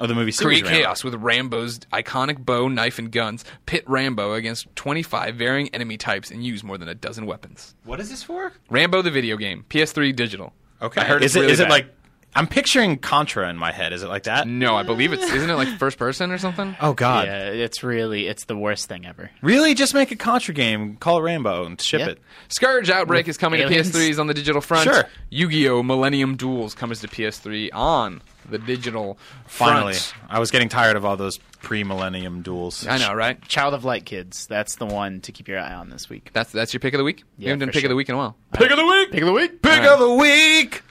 Oh, 0.00 0.06
the 0.06 0.14
movie 0.14 0.30
series 0.30 0.60
Create 0.60 0.70
Rambo. 0.70 0.78
chaos 0.78 1.02
with 1.02 1.14
Rambo's 1.16 1.80
iconic 1.92 2.38
bow, 2.44 2.68
knife, 2.68 3.00
and 3.00 3.10
guns. 3.10 3.44
Pit 3.66 3.82
Rambo 3.88 4.34
against 4.34 4.74
25 4.76 5.34
varying 5.34 5.68
enemy 5.74 5.96
types 5.96 6.30
and 6.30 6.44
use 6.44 6.62
more 6.62 6.78
than 6.78 6.88
a 6.88 6.94
dozen 6.94 7.26
weapons. 7.26 7.74
What 7.84 7.98
is 7.98 8.08
this 8.08 8.22
for? 8.22 8.52
Rambo 8.70 9.02
the 9.02 9.10
video 9.10 9.36
game, 9.36 9.64
PS3 9.68 10.14
digital. 10.14 10.52
Okay. 10.80 11.00
I 11.00 11.04
heard 11.04 11.24
is 11.24 11.32
it's 11.32 11.36
it 11.36 11.40
really 11.40 11.52
is 11.52 11.60
it 11.60 11.68
like 11.68 11.92
I'm 12.34 12.46
picturing 12.46 12.98
Contra 12.98 13.48
in 13.48 13.56
my 13.56 13.72
head. 13.72 13.92
Is 13.92 14.02
it 14.02 14.08
like 14.08 14.24
that? 14.24 14.46
No, 14.46 14.76
I 14.76 14.82
believe 14.84 15.12
it's 15.12 15.24
isn't 15.32 15.48
it 15.50 15.54
like 15.54 15.66
first 15.78 15.98
person 15.98 16.30
or 16.30 16.38
something? 16.38 16.76
Oh 16.80 16.92
God. 16.92 17.26
Yeah, 17.26 17.46
it's 17.48 17.82
really 17.82 18.26
it's 18.28 18.44
the 18.44 18.56
worst 18.56 18.88
thing 18.88 19.06
ever. 19.06 19.30
Really? 19.42 19.74
Just 19.74 19.94
make 19.94 20.10
a 20.12 20.16
Contra 20.16 20.54
game, 20.54 20.96
call 20.96 21.18
it 21.18 21.22
Rambo, 21.22 21.64
and 21.64 21.80
ship 21.80 22.00
Yeah. 22.00 22.08
it. 22.10 22.20
Scourge 22.48 22.90
Outbreak 22.90 23.26
With 23.26 23.30
is 23.30 23.38
coming 23.38 23.60
aliens? 23.60 23.90
to 23.90 23.98
PS3s 23.98 24.18
on 24.20 24.26
the 24.28 24.34
digital 24.34 24.60
front. 24.60 24.84
Sure. 24.84 25.04
Yu-Gi-Oh! 25.30 25.82
Millennium 25.82 26.36
Duels 26.36 26.74
comes 26.74 27.00
to 27.00 27.08
PS3 27.08 27.70
on 27.72 28.22
the 28.48 28.58
digital 28.58 29.18
Finally, 29.46 29.94
front. 29.94 30.30
I 30.30 30.38
was 30.38 30.50
getting 30.50 30.68
tired 30.68 30.96
of 30.96 31.04
all 31.04 31.16
those 31.16 31.38
pre-millennium 31.60 32.42
duels. 32.42 32.86
I 32.86 32.98
know, 32.98 33.12
right? 33.14 33.40
Child 33.48 33.74
of 33.74 33.84
Light 33.84 34.04
kids. 34.06 34.46
That's 34.46 34.76
the 34.76 34.86
one 34.86 35.20
to 35.22 35.32
keep 35.32 35.48
your 35.48 35.58
eye 35.58 35.74
on 35.74 35.90
this 35.90 36.08
week. 36.08 36.30
That's 36.32 36.52
that's 36.52 36.72
your 36.72 36.80
pick 36.80 36.94
of 36.94 36.98
the 36.98 37.04
week. 37.04 37.20
you 37.36 37.44
Yeah, 37.44 37.48
haven't 37.50 37.60
done 37.60 37.68
for 37.70 37.72
pick 37.74 37.84
of 37.84 37.90
the 37.90 37.96
week 37.96 38.08
in 38.08 38.14
a 38.14 38.18
while. 38.18 38.36
Pick 38.54 38.70
of 38.70 38.76
the 38.78 38.86
week. 38.86 39.10
Pick 39.12 39.20
of 39.22 39.26
the 39.26 39.32
week. 39.34 39.60
Pick 39.62 39.72
Alright. 39.72 39.88
of 39.90 39.98
the 39.98 40.14
week. 40.14 40.82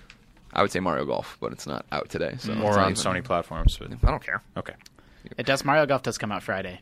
I 0.57 0.61
would 0.63 0.71
say 0.71 0.79
Mario 0.79 1.05
Golf, 1.05 1.37
but 1.39 1.51
it's 1.53 1.65
not 1.67 1.85
out 1.91 2.09
today. 2.09 2.35
So 2.39 2.51
it's 2.51 2.61
Or 2.61 2.79
on 2.79 2.91
even- 2.91 2.95
Sony 2.95 3.23
platforms. 3.23 3.77
But, 3.77 3.91
I 4.03 4.09
don't 4.11 4.23
care. 4.23 4.41
okay. 4.57 4.73
It 5.37 5.45
does. 5.45 5.63
Mario 5.63 5.85
Golf 5.85 6.01
does 6.03 6.17
come 6.17 6.31
out 6.31 6.41
Friday. 6.43 6.81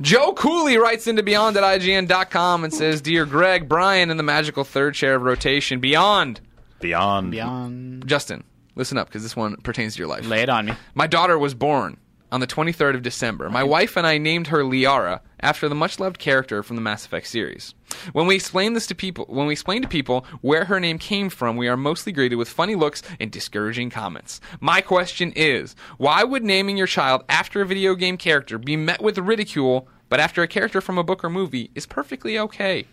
Joe 0.00 0.32
Cooley 0.32 0.78
writes 0.78 1.06
into 1.06 1.22
Beyond 1.22 1.56
at 1.58 1.62
IGN.com 1.62 2.64
and 2.64 2.72
says, 2.72 3.02
Dear 3.02 3.26
Greg, 3.26 3.68
Brian, 3.68 4.08
and 4.10 4.18
the 4.18 4.24
magical 4.24 4.64
third 4.64 4.94
chair 4.94 5.14
of 5.16 5.22
rotation, 5.22 5.78
Beyond. 5.80 6.40
Beyond. 6.80 7.30
Beyond. 7.32 8.06
Justin, 8.08 8.42
listen 8.76 8.96
up 8.96 9.08
because 9.08 9.22
this 9.22 9.36
one 9.36 9.56
pertains 9.56 9.94
to 9.96 9.98
your 9.98 10.08
life. 10.08 10.26
Lay 10.26 10.40
it 10.40 10.48
on 10.48 10.64
me. 10.66 10.72
My 10.94 11.06
daughter 11.06 11.38
was 11.38 11.52
born 11.52 11.98
on 12.32 12.40
the 12.40 12.46
23rd 12.46 12.94
of 12.94 13.02
December. 13.02 13.48
My 13.50 13.62
wife 13.64 13.96
and 13.96 14.06
I 14.06 14.18
named 14.18 14.48
her 14.48 14.58
Liara 14.62 15.20
after 15.40 15.68
the 15.68 15.74
much-loved 15.74 16.18
character 16.18 16.62
from 16.62 16.76
the 16.76 16.82
Mass 16.82 17.04
Effect 17.06 17.26
series. 17.26 17.74
When 18.12 18.26
we 18.26 18.34
explain 18.36 18.74
this 18.74 18.86
to 18.88 18.94
people, 18.94 19.26
when 19.28 19.46
we 19.46 19.52
explain 19.52 19.82
to 19.82 19.88
people 19.88 20.24
where 20.40 20.64
her 20.66 20.78
name 20.80 20.98
came 20.98 21.28
from, 21.30 21.56
we 21.56 21.68
are 21.68 21.76
mostly 21.76 22.12
greeted 22.12 22.36
with 22.36 22.48
funny 22.48 22.74
looks 22.74 23.02
and 23.18 23.30
discouraging 23.30 23.90
comments. 23.90 24.40
My 24.60 24.80
question 24.80 25.32
is, 25.34 25.74
why 25.98 26.22
would 26.24 26.44
naming 26.44 26.76
your 26.76 26.86
child 26.86 27.24
after 27.28 27.62
a 27.62 27.66
video 27.66 27.94
game 27.94 28.16
character 28.16 28.58
be 28.58 28.76
met 28.76 29.02
with 29.02 29.18
ridicule, 29.18 29.88
but 30.08 30.20
after 30.20 30.42
a 30.42 30.48
character 30.48 30.80
from 30.80 30.98
a 30.98 31.02
book 31.04 31.24
or 31.24 31.30
movie 31.30 31.70
is 31.74 31.86
perfectly 31.86 32.38
okay? 32.38 32.86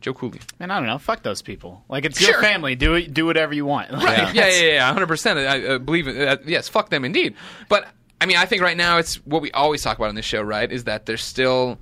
Joe 0.00 0.14
Cooley. 0.14 0.38
And 0.60 0.72
I 0.72 0.76
don't 0.78 0.86
know. 0.86 0.98
Fuck 0.98 1.24
those 1.24 1.42
people. 1.42 1.82
Like 1.88 2.04
it's 2.04 2.20
Sure. 2.20 2.30
your 2.30 2.40
family. 2.40 2.76
Do 2.76 2.94
it. 2.94 3.12
Do 3.12 3.26
whatever 3.26 3.52
you 3.52 3.66
want. 3.66 3.90
Right. 3.90 4.32
Yeah, 4.34 4.46
yeah, 4.48 4.62
yeah, 4.74 4.92
hundred 4.92 5.08
percent. 5.08 5.40
I 5.40 5.78
believe 5.78 6.06
it. 6.06 6.28
Uh, 6.28 6.36
yes, 6.46 6.68
fuck 6.68 6.88
them 6.90 7.04
indeed. 7.04 7.34
But 7.68 7.88
I 8.20 8.26
mean, 8.26 8.36
I 8.36 8.46
think 8.46 8.62
right 8.62 8.76
now 8.76 8.98
it's 8.98 9.16
what 9.24 9.42
we 9.42 9.50
always 9.52 9.82
talk 9.82 9.96
about 9.98 10.08
on 10.08 10.14
this 10.14 10.24
show, 10.24 10.42
right? 10.42 10.70
Is 10.70 10.84
that 10.84 11.06
there's 11.06 11.22
still 11.22 11.78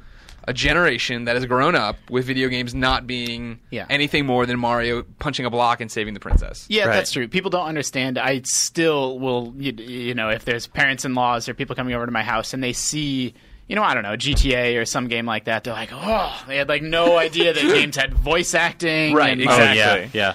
a 0.48 0.52
generation 0.52 1.24
that 1.24 1.34
has 1.34 1.44
grown 1.46 1.74
up 1.74 1.96
with 2.08 2.24
video 2.24 2.48
games 2.48 2.72
not 2.74 3.04
being 3.06 3.58
Yeah. 3.70 3.86
anything 3.90 4.26
more 4.26 4.46
than 4.46 4.58
Mario 4.60 5.02
punching 5.18 5.44
a 5.44 5.50
block 5.50 5.80
and 5.80 5.90
saving 5.90 6.14
the 6.14 6.20
princess. 6.20 6.66
Yeah, 6.68 6.84
Right. 6.84 6.94
that's 6.94 7.10
true. 7.10 7.26
People 7.26 7.50
don't 7.50 7.66
understand. 7.66 8.16
I 8.16 8.42
still 8.44 9.18
will, 9.18 9.52
you, 9.56 9.72
you 9.72 10.14
know, 10.14 10.28
if 10.28 10.44
there's 10.44 10.68
parents-in-laws 10.68 11.48
or 11.48 11.54
people 11.54 11.74
coming 11.74 11.94
over 11.94 12.06
to 12.06 12.12
my 12.12 12.22
house 12.22 12.54
and 12.54 12.62
they 12.62 12.72
see, 12.72 13.34
you 13.66 13.74
know, 13.74 13.82
I 13.82 13.94
don't 13.94 14.04
know, 14.04 14.14
GTA 14.16 14.76
or 14.80 14.84
some 14.84 15.08
game 15.08 15.26
like 15.26 15.46
that, 15.46 15.64
they're 15.64 15.72
like, 15.72 15.90
oh, 15.92 16.44
they 16.46 16.58
had 16.58 16.68
like 16.68 16.82
no 16.82 17.16
idea 17.18 17.52
that 17.52 17.60
games 17.62 17.96
had 17.96 18.14
voice 18.14 18.54
acting. 18.54 19.14
Right, 19.14 19.30
and- 19.32 19.40
exactly. 19.40 19.80
Oh 19.82 19.94
yeah, 19.96 20.08
yeah. 20.12 20.32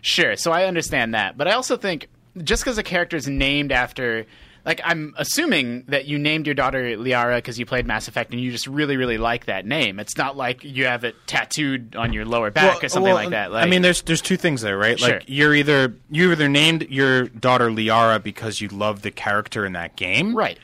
Sure. 0.00 0.34
So 0.34 0.50
I 0.50 0.64
understand 0.64 1.14
that, 1.14 1.38
but 1.38 1.46
I 1.46 1.52
also 1.52 1.76
think 1.76 2.08
just 2.42 2.64
because 2.64 2.78
a 2.78 2.82
character 2.82 3.16
is 3.16 3.28
named 3.28 3.70
after. 3.70 4.26
Like 4.64 4.80
I'm 4.84 5.14
assuming 5.18 5.84
that 5.88 6.06
you 6.06 6.18
named 6.18 6.46
your 6.46 6.54
daughter 6.54 6.96
Liara 6.96 7.38
because 7.38 7.58
you 7.58 7.66
played 7.66 7.86
Mass 7.86 8.06
Effect 8.06 8.32
and 8.32 8.40
you 8.40 8.52
just 8.52 8.66
really, 8.66 8.96
really 8.96 9.18
like 9.18 9.46
that 9.46 9.66
name. 9.66 9.98
It's 9.98 10.16
not 10.16 10.36
like 10.36 10.62
you 10.62 10.84
have 10.84 11.02
it 11.02 11.16
tattooed 11.26 11.96
on 11.96 12.12
your 12.12 12.24
lower 12.24 12.50
back 12.50 12.84
or 12.84 12.88
something 12.88 13.12
well, 13.12 13.14
like 13.14 13.30
that. 13.30 13.50
Like, 13.50 13.66
I 13.66 13.68
mean, 13.68 13.82
there's 13.82 14.02
there's 14.02 14.20
two 14.20 14.36
things 14.36 14.60
there, 14.60 14.78
right? 14.78 14.98
Sure. 14.98 15.14
Like 15.14 15.24
you're 15.26 15.54
either 15.54 15.96
you 16.10 16.30
either 16.30 16.48
named 16.48 16.86
your 16.90 17.24
daughter 17.24 17.70
Liara 17.70 18.22
because 18.22 18.60
you 18.60 18.68
love 18.68 19.02
the 19.02 19.10
character 19.10 19.66
in 19.66 19.72
that 19.72 19.96
game, 19.96 20.36
right? 20.36 20.58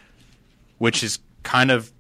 Which 0.79 1.03
is 1.03 1.19
kind 1.43 1.71
of 1.71 1.93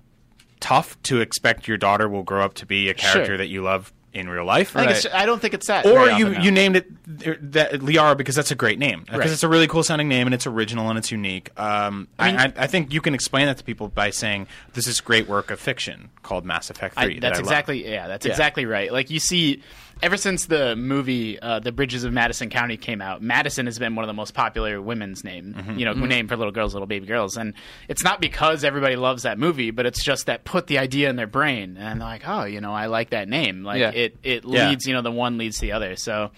tough 0.60 1.00
to 1.04 1.20
expect 1.20 1.66
your 1.66 1.76
daughter 1.76 2.08
will 2.08 2.22
grow 2.22 2.44
up 2.44 2.54
to 2.54 2.66
be 2.66 2.88
a 2.88 2.94
character 2.94 3.26
Sure. 3.26 3.36
that 3.38 3.48
you 3.48 3.62
love 3.62 3.92
in 4.14 4.28
real 4.28 4.44
life. 4.44 4.74
I, 4.76 4.84
it's, 4.90 5.06
I 5.12 5.26
don't 5.26 5.40
think 5.40 5.54
it's 5.54 5.66
that. 5.66 5.84
or 5.86 6.08
you 6.10 6.30
you 6.40 6.50
named 6.50 6.76
it 6.76 6.86
uh, 7.26 7.34
that 7.40 7.72
Liara 7.80 8.16
because 8.16 8.34
that's 8.34 8.50
a 8.50 8.54
great 8.54 8.78
name 8.78 9.00
because 9.04 9.18
Right. 9.18 9.30
it's 9.30 9.42
a 9.42 9.48
really 9.48 9.66
cool 9.68 9.82
sounding 9.82 10.08
name 10.08 10.26
and 10.26 10.34
it's 10.34 10.46
original 10.46 10.88
and 10.88 10.98
it's 10.98 11.10
unique. 11.12 11.50
Um, 11.58 12.08
I, 12.18 12.46
I, 12.46 12.52
I 12.56 12.66
think 12.66 12.92
you 12.92 13.00
can 13.00 13.14
explain 13.14 13.46
that 13.46 13.58
to 13.58 13.64
people 13.64 13.88
by 13.88 14.10
saying 14.10 14.46
this 14.72 14.86
is 14.86 15.00
great 15.00 15.28
work 15.28 15.50
of 15.50 15.60
fiction 15.60 16.08
called 16.22 16.44
Mass 16.44 16.70
Effect 16.70 16.98
Three. 16.98 17.14
that 17.14 17.20
that's 17.20 17.38
love." 17.38 17.46
exactly 17.46 17.90
yeah. 17.90 18.08
That's 18.08 18.24
Yeah. 18.26 18.32
exactly 18.32 18.64
right. 18.66 18.92
Like 18.92 19.10
you 19.10 19.20
see, 19.20 19.62
ever 20.02 20.16
since 20.16 20.46
the 20.46 20.76
movie 20.76 21.38
uh, 21.40 21.60
"The 21.60 21.72
Bridges 21.72 22.04
of 22.04 22.12
Madison 22.12 22.50
County" 22.50 22.76
came 22.76 23.00
out, 23.00 23.22
Madison 23.22 23.66
has 23.66 23.78
been 23.78 23.94
one 23.94 24.04
of 24.04 24.06
the 24.08 24.14
most 24.14 24.34
popular 24.34 24.80
women's 24.80 25.24
name. 25.24 25.54
Mm-hmm. 25.56 25.78
You 25.78 25.84
know, 25.84 25.92
name 25.94 26.28
for 26.28 26.36
little 26.36 26.52
girls, 26.52 26.74
little 26.74 26.86
baby 26.86 27.06
girls, 27.06 27.36
and 27.36 27.54
it's 27.88 28.02
not 28.04 28.20
because 28.20 28.64
everybody 28.64 28.96
loves 28.96 29.22
that 29.24 29.38
movie, 29.38 29.70
but 29.70 29.86
it's 29.86 30.02
just 30.02 30.26
that 30.26 30.44
put 30.44 30.66
the 30.66 30.78
idea 30.78 31.10
in 31.10 31.16
their 31.16 31.26
brain, 31.26 31.76
and 31.78 32.00
they're 32.00 32.08
like, 32.08 32.22
oh, 32.26 32.44
you 32.44 32.60
know, 32.60 32.72
I 32.72 32.86
like 32.86 33.10
that 33.10 33.28
name. 33.28 33.64
Like 33.64 33.80
Yeah. 33.80 33.90
it 33.90 34.16
it 34.22 34.44
Yeah. 34.46 34.68
leads, 34.68 34.86
you 34.86 34.94
know, 34.94 35.02
the 35.02 35.12
one 35.12 35.38
leads 35.38 35.56
to 35.56 35.62
the 35.62 35.72
other. 35.72 35.96
So. 35.96 36.30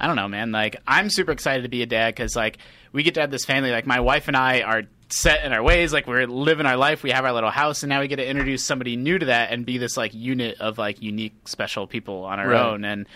I 0.00 0.06
don't 0.06 0.14
know, 0.14 0.28
man. 0.28 0.52
Like, 0.52 0.76
I'm 0.86 1.10
super 1.10 1.32
excited 1.32 1.64
to 1.64 1.68
be 1.68 1.82
a 1.82 1.86
dad 1.86 2.14
because, 2.14 2.36
like, 2.36 2.58
we 2.92 3.02
get 3.02 3.14
to 3.14 3.20
have 3.20 3.32
this 3.32 3.44
family. 3.44 3.72
Like, 3.72 3.84
my 3.84 3.98
wife 3.98 4.28
and 4.28 4.36
I 4.36 4.60
are 4.60 4.84
set 5.10 5.44
in 5.44 5.52
our 5.52 5.62
ways. 5.62 5.92
Like, 5.92 6.06
we're 6.06 6.26
living 6.26 6.66
our 6.66 6.76
life. 6.76 7.02
We 7.02 7.10
have 7.10 7.24
our 7.24 7.32
little 7.32 7.50
house, 7.50 7.82
and 7.82 7.90
now 7.90 8.00
we 8.00 8.08
get 8.08 8.16
to 8.16 8.26
introduce 8.28 8.64
somebody 8.64 8.96
new 8.96 9.18
to 9.18 9.26
that 9.26 9.50
and 9.52 9.64
be 9.66 9.78
this 9.78 9.96
like 9.96 10.12
unit 10.14 10.60
of 10.60 10.78
like 10.78 11.02
unique, 11.02 11.48
special 11.48 11.86
people 11.86 12.24
on 12.24 12.38
our 12.38 12.48
Right. 12.48 12.60
own. 12.60 12.84
And 12.84 13.06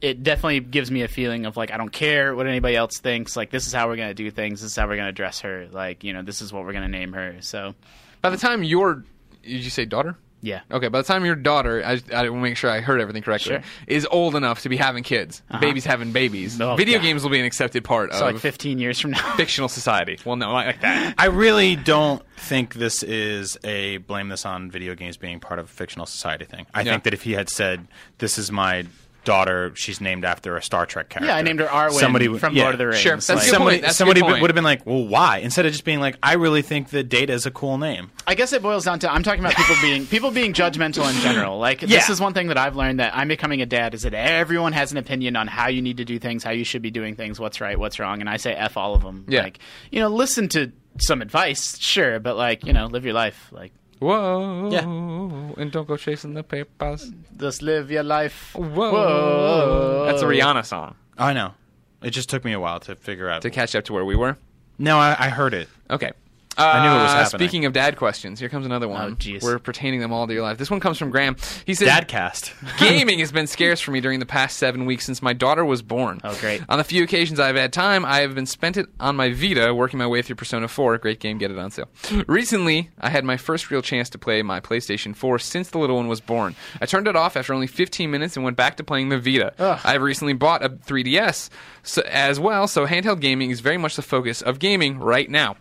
it 0.00 0.22
definitely 0.22 0.60
gives 0.60 0.90
me 0.90 1.02
a 1.02 1.08
feeling 1.08 1.46
of 1.46 1.56
like 1.56 1.70
I 1.70 1.76
don't 1.76 1.92
care 1.92 2.34
what 2.34 2.46
anybody 2.46 2.76
else 2.76 2.98
thinks. 2.98 3.36
Like, 3.36 3.50
this 3.50 3.66
is 3.66 3.72
how 3.72 3.88
we're 3.88 3.96
gonna 3.96 4.14
do 4.14 4.30
things. 4.30 4.60
This 4.62 4.70
is 4.72 4.76
how 4.76 4.86
we're 4.86 4.96
gonna 4.96 5.12
dress 5.12 5.40
her. 5.40 5.66
Like, 5.70 6.04
you 6.04 6.12
know, 6.12 6.22
this 6.22 6.42
is 6.42 6.52
what 6.52 6.64
we're 6.64 6.72
gonna 6.72 6.88
name 6.88 7.12
her. 7.14 7.36
So, 7.40 7.74
By 8.20 8.30
the 8.30 8.36
time 8.36 8.62
your, 8.64 9.04
did 9.42 9.64
you 9.64 9.70
say 9.70 9.84
daughter? 9.84 10.16
Yeah. 10.44 10.60
Okay, 10.70 10.88
by 10.88 11.00
the 11.00 11.06
time 11.06 11.24
your 11.24 11.34
daughter, 11.34 11.82
I, 11.84 11.92
I 12.14 12.28
want 12.28 12.34
to 12.34 12.40
make 12.42 12.56
sure 12.56 12.70
I 12.70 12.80
heard 12.80 13.00
everything 13.00 13.22
correctly, 13.22 13.50
Sure. 13.52 13.58
Uh-huh. 13.58 13.84
is 13.86 14.06
old 14.10 14.36
enough 14.36 14.60
to 14.62 14.68
be 14.68 14.76
having 14.76 15.02
kids, 15.02 15.42
babies 15.60 15.84
having 15.84 16.12
babies, 16.12 16.60
Oh, 16.60 16.76
video 16.76 16.98
God. 16.98 17.04
games 17.04 17.22
will 17.22 17.30
be 17.30 17.40
an 17.40 17.46
accepted 17.46 17.82
part 17.84 18.12
So, 18.12 18.24
like, 18.26 18.34
of 18.36 18.40
15 18.42 18.78
years 18.78 19.00
from 19.00 19.12
now. 19.12 19.36
fictional 19.36 19.68
society. 19.68 20.18
Well, 20.24 20.36
no, 20.36 20.46
not 20.52 20.66
like 20.66 20.80
that. 20.82 21.14
I 21.18 21.26
really 21.26 21.76
don't 21.76 22.22
think 22.36 22.74
this 22.74 23.02
is 23.02 23.56
a 23.64 23.96
blame 23.98 24.28
this 24.28 24.44
on 24.44 24.70
video 24.70 24.94
games 24.94 25.16
being 25.16 25.40
part 25.40 25.58
of 25.58 25.64
a 25.66 25.68
fictional 25.72 26.04
society 26.06 26.44
thing. 26.44 26.66
I 26.74 26.82
Yeah. 26.82 26.92
think 26.92 27.04
that 27.04 27.14
if 27.14 27.22
he 27.22 27.32
had 27.32 27.48
said, 27.48 27.88
"This 28.18 28.36
is 28.38 28.52
my 28.52 28.84
daughter, 29.24 29.72
she's 29.74 30.00
named 30.00 30.24
after 30.24 30.56
a 30.56 30.62
Star 30.62 30.86
Trek 30.86 31.08
character," 31.08 31.26
Yeah, 31.32 31.36
I 31.36 31.42
named 31.42 31.60
her 31.60 31.66
Arwen 31.66 31.92
Somebody 31.98 32.28
would- 32.28 32.40
from 32.40 32.54
yeah. 32.54 32.62
Lord 32.62 32.74
of 32.74 32.78
the 32.78 32.86
Rings. 32.86 33.00
Sure, 33.00 33.16
that's 33.16 33.28
Like- 33.28 33.38
a 33.38 33.40
good 33.40 33.50
somebody 33.50 33.74
point. 33.76 33.82
That's 33.82 33.94
a 33.94 33.96
somebody 33.96 34.20
good 34.20 34.26
would 34.26 34.30
point. 34.32 34.42
would 34.42 34.50
have 34.50 34.54
been 34.54 34.64
like, 34.64 34.86
"Well, 34.86 35.06
why?" 35.06 35.38
Instead 35.38 35.66
of 35.66 35.72
just 35.72 35.84
being 35.84 36.00
like, 36.00 36.16
"I 36.22 36.34
really 36.34 36.62
think 36.62 36.90
that 36.90 37.08
Data 37.08 37.32
is 37.32 37.46
a 37.46 37.50
cool 37.50 37.78
name." 37.78 38.10
I 38.26 38.34
guess 38.34 38.52
it 38.52 38.62
boils 38.62 38.84
down 38.84 38.98
to 39.00 39.12
I'm 39.12 39.22
talking 39.22 39.40
about 39.40 39.56
people 39.56 39.76
being 39.82 40.06
people 40.06 40.30
being 40.30 40.52
judgmental 40.52 41.08
in 41.12 41.20
general. 41.22 41.58
Like 41.58 41.80
this 41.80 42.08
is 42.08 42.20
one 42.20 42.32
thing 42.34 42.48
that 42.48 42.58
I've 42.58 42.76
learned 42.76 43.00
that 43.00 43.14
I'm 43.16 43.28
becoming 43.28 43.60
a 43.62 43.66
dad 43.66 43.94
is 43.94 44.02
that 44.02 44.14
everyone 44.14 44.72
has 44.72 44.92
an 44.92 44.98
opinion 44.98 45.36
on 45.36 45.46
how 45.46 45.68
you 45.68 45.82
need 45.82 45.96
to 45.98 46.04
do 46.04 46.18
things, 46.18 46.44
how 46.44 46.50
you 46.52 46.64
should 46.64 46.82
be 46.82 46.90
doing 46.90 47.16
things, 47.16 47.40
what's 47.40 47.60
right, 47.60 47.78
what's 47.78 47.98
wrong, 47.98 48.20
and 48.20 48.28
I 48.28 48.36
say 48.36 48.52
f 48.54 48.76
all 48.76 48.94
of 48.94 49.02
them. 49.02 49.24
Yeah. 49.28 49.42
Like 49.42 49.58
you 49.90 50.00
know, 50.00 50.08
listen 50.08 50.48
to 50.50 50.72
some 51.00 51.20
advice, 51.22 51.76
sure, 51.80 52.20
but 52.20 52.36
like 52.36 52.64
you 52.64 52.72
know, 52.72 52.86
live 52.86 53.04
your 53.04 53.14
life. 53.14 53.48
Like 53.50 53.72
Whoa. 54.04 54.70
Yeah. 54.70 55.60
And 55.60 55.72
don't 55.72 55.88
go 55.88 55.96
chasing 55.96 56.34
the 56.34 56.42
papers. 56.42 57.10
just 57.38 57.62
live 57.62 57.90
your 57.90 58.02
life. 58.02 58.52
Whoa. 58.54 58.92
Whoa. 58.92 60.04
That's 60.06 60.22
a 60.22 60.26
Rihanna 60.26 60.64
song 60.66 60.94
I 61.16 61.32
know. 61.32 61.54
It 62.02 62.10
just 62.10 62.28
took 62.28 62.44
me 62.44 62.52
a 62.52 62.60
while 62.60 62.80
to 62.80 62.96
figure 62.96 63.30
out. 63.30 63.42
to 63.42 63.50
catch 63.50 63.74
up 63.74 63.84
to 63.84 63.92
where 63.94 64.04
we 64.04 64.14
were. 64.16 64.36
no, 64.78 64.98
I, 64.98 65.16
I 65.18 65.28
heard 65.30 65.54
it. 65.54 65.68
Okay. 65.88 66.12
I 66.56 66.84
knew 66.86 66.90
it 66.98 67.02
was 67.02 67.12
Uh, 67.12 67.16
happening. 67.24 67.48
Speaking 67.48 67.64
of 67.64 67.72
dad 67.72 67.96
questions, 67.96 68.38
here 68.40 68.48
comes 68.48 68.66
another 68.66 68.88
one. 68.88 69.12
Oh, 69.12 69.14
jeez. 69.16 69.42
We're 69.42 69.58
pertaining 69.58 70.00
them 70.00 70.12
all 70.12 70.26
to 70.26 70.32
your 70.32 70.42
life. 70.42 70.58
This 70.58 70.70
one 70.70 70.80
comes 70.80 70.98
from 70.98 71.10
Graham. 71.10 71.36
He 71.66 71.74
says, 71.74 71.88
Dadcast. 71.88 72.52
Gaming 72.78 73.18
has 73.18 73.32
been 73.32 73.46
scarce 73.46 73.80
for 73.80 73.90
me 73.90 74.00
during 74.00 74.20
the 74.20 74.26
past 74.26 74.56
seven 74.58 74.84
weeks 74.86 75.04
since 75.04 75.20
my 75.22 75.32
daughter 75.32 75.64
was 75.64 75.82
born. 75.82 76.20
Oh, 76.24 76.36
great. 76.40 76.62
On 76.68 76.78
the 76.78 76.84
few 76.84 77.02
occasions 77.02 77.40
I've 77.40 77.56
had 77.56 77.72
time, 77.72 78.04
I 78.04 78.20
have 78.20 78.34
been 78.34 78.46
spent 78.46 78.76
it 78.76 78.86
on 79.00 79.16
my 79.16 79.32
Vita, 79.32 79.74
working 79.74 79.98
my 79.98 80.06
way 80.06 80.22
through 80.22 80.36
Persona 80.36 80.68
4. 80.68 80.98
Great 80.98 81.20
game, 81.20 81.38
get 81.38 81.50
it 81.50 81.58
on 81.58 81.70
sale. 81.70 81.88
Recently, 82.26 82.90
I 83.00 83.10
had 83.10 83.24
my 83.24 83.36
first 83.36 83.70
real 83.70 83.82
chance 83.82 84.08
to 84.10 84.18
play 84.18 84.42
my 84.42 84.60
PlayStation 84.60 85.14
4 85.14 85.38
since 85.38 85.70
the 85.70 85.78
little 85.78 85.96
one 85.96 86.08
was 86.08 86.20
born. 86.20 86.54
I 86.80 86.86
turned 86.86 87.08
it 87.08 87.16
off 87.16 87.36
after 87.36 87.52
only 87.54 87.66
15 87.66 88.10
minutes 88.10 88.36
and 88.36 88.44
went 88.44 88.56
back 88.56 88.76
to 88.76 88.84
playing 88.84 89.08
the 89.08 89.18
Vita. 89.18 89.52
I've 89.84 90.02
recently 90.02 90.32
bought 90.34 90.64
a 90.64 90.68
3DS 90.70 91.50
so, 91.82 92.02
as 92.02 92.38
well, 92.40 92.66
so 92.66 92.86
handheld 92.86 93.20
gaming 93.20 93.50
is 93.50 93.60
very 93.60 93.76
much 93.78 93.96
the 93.96 94.02
focus 94.02 94.40
of 94.42 94.58
gaming 94.58 94.98
right 94.98 95.28
now. 95.28 95.56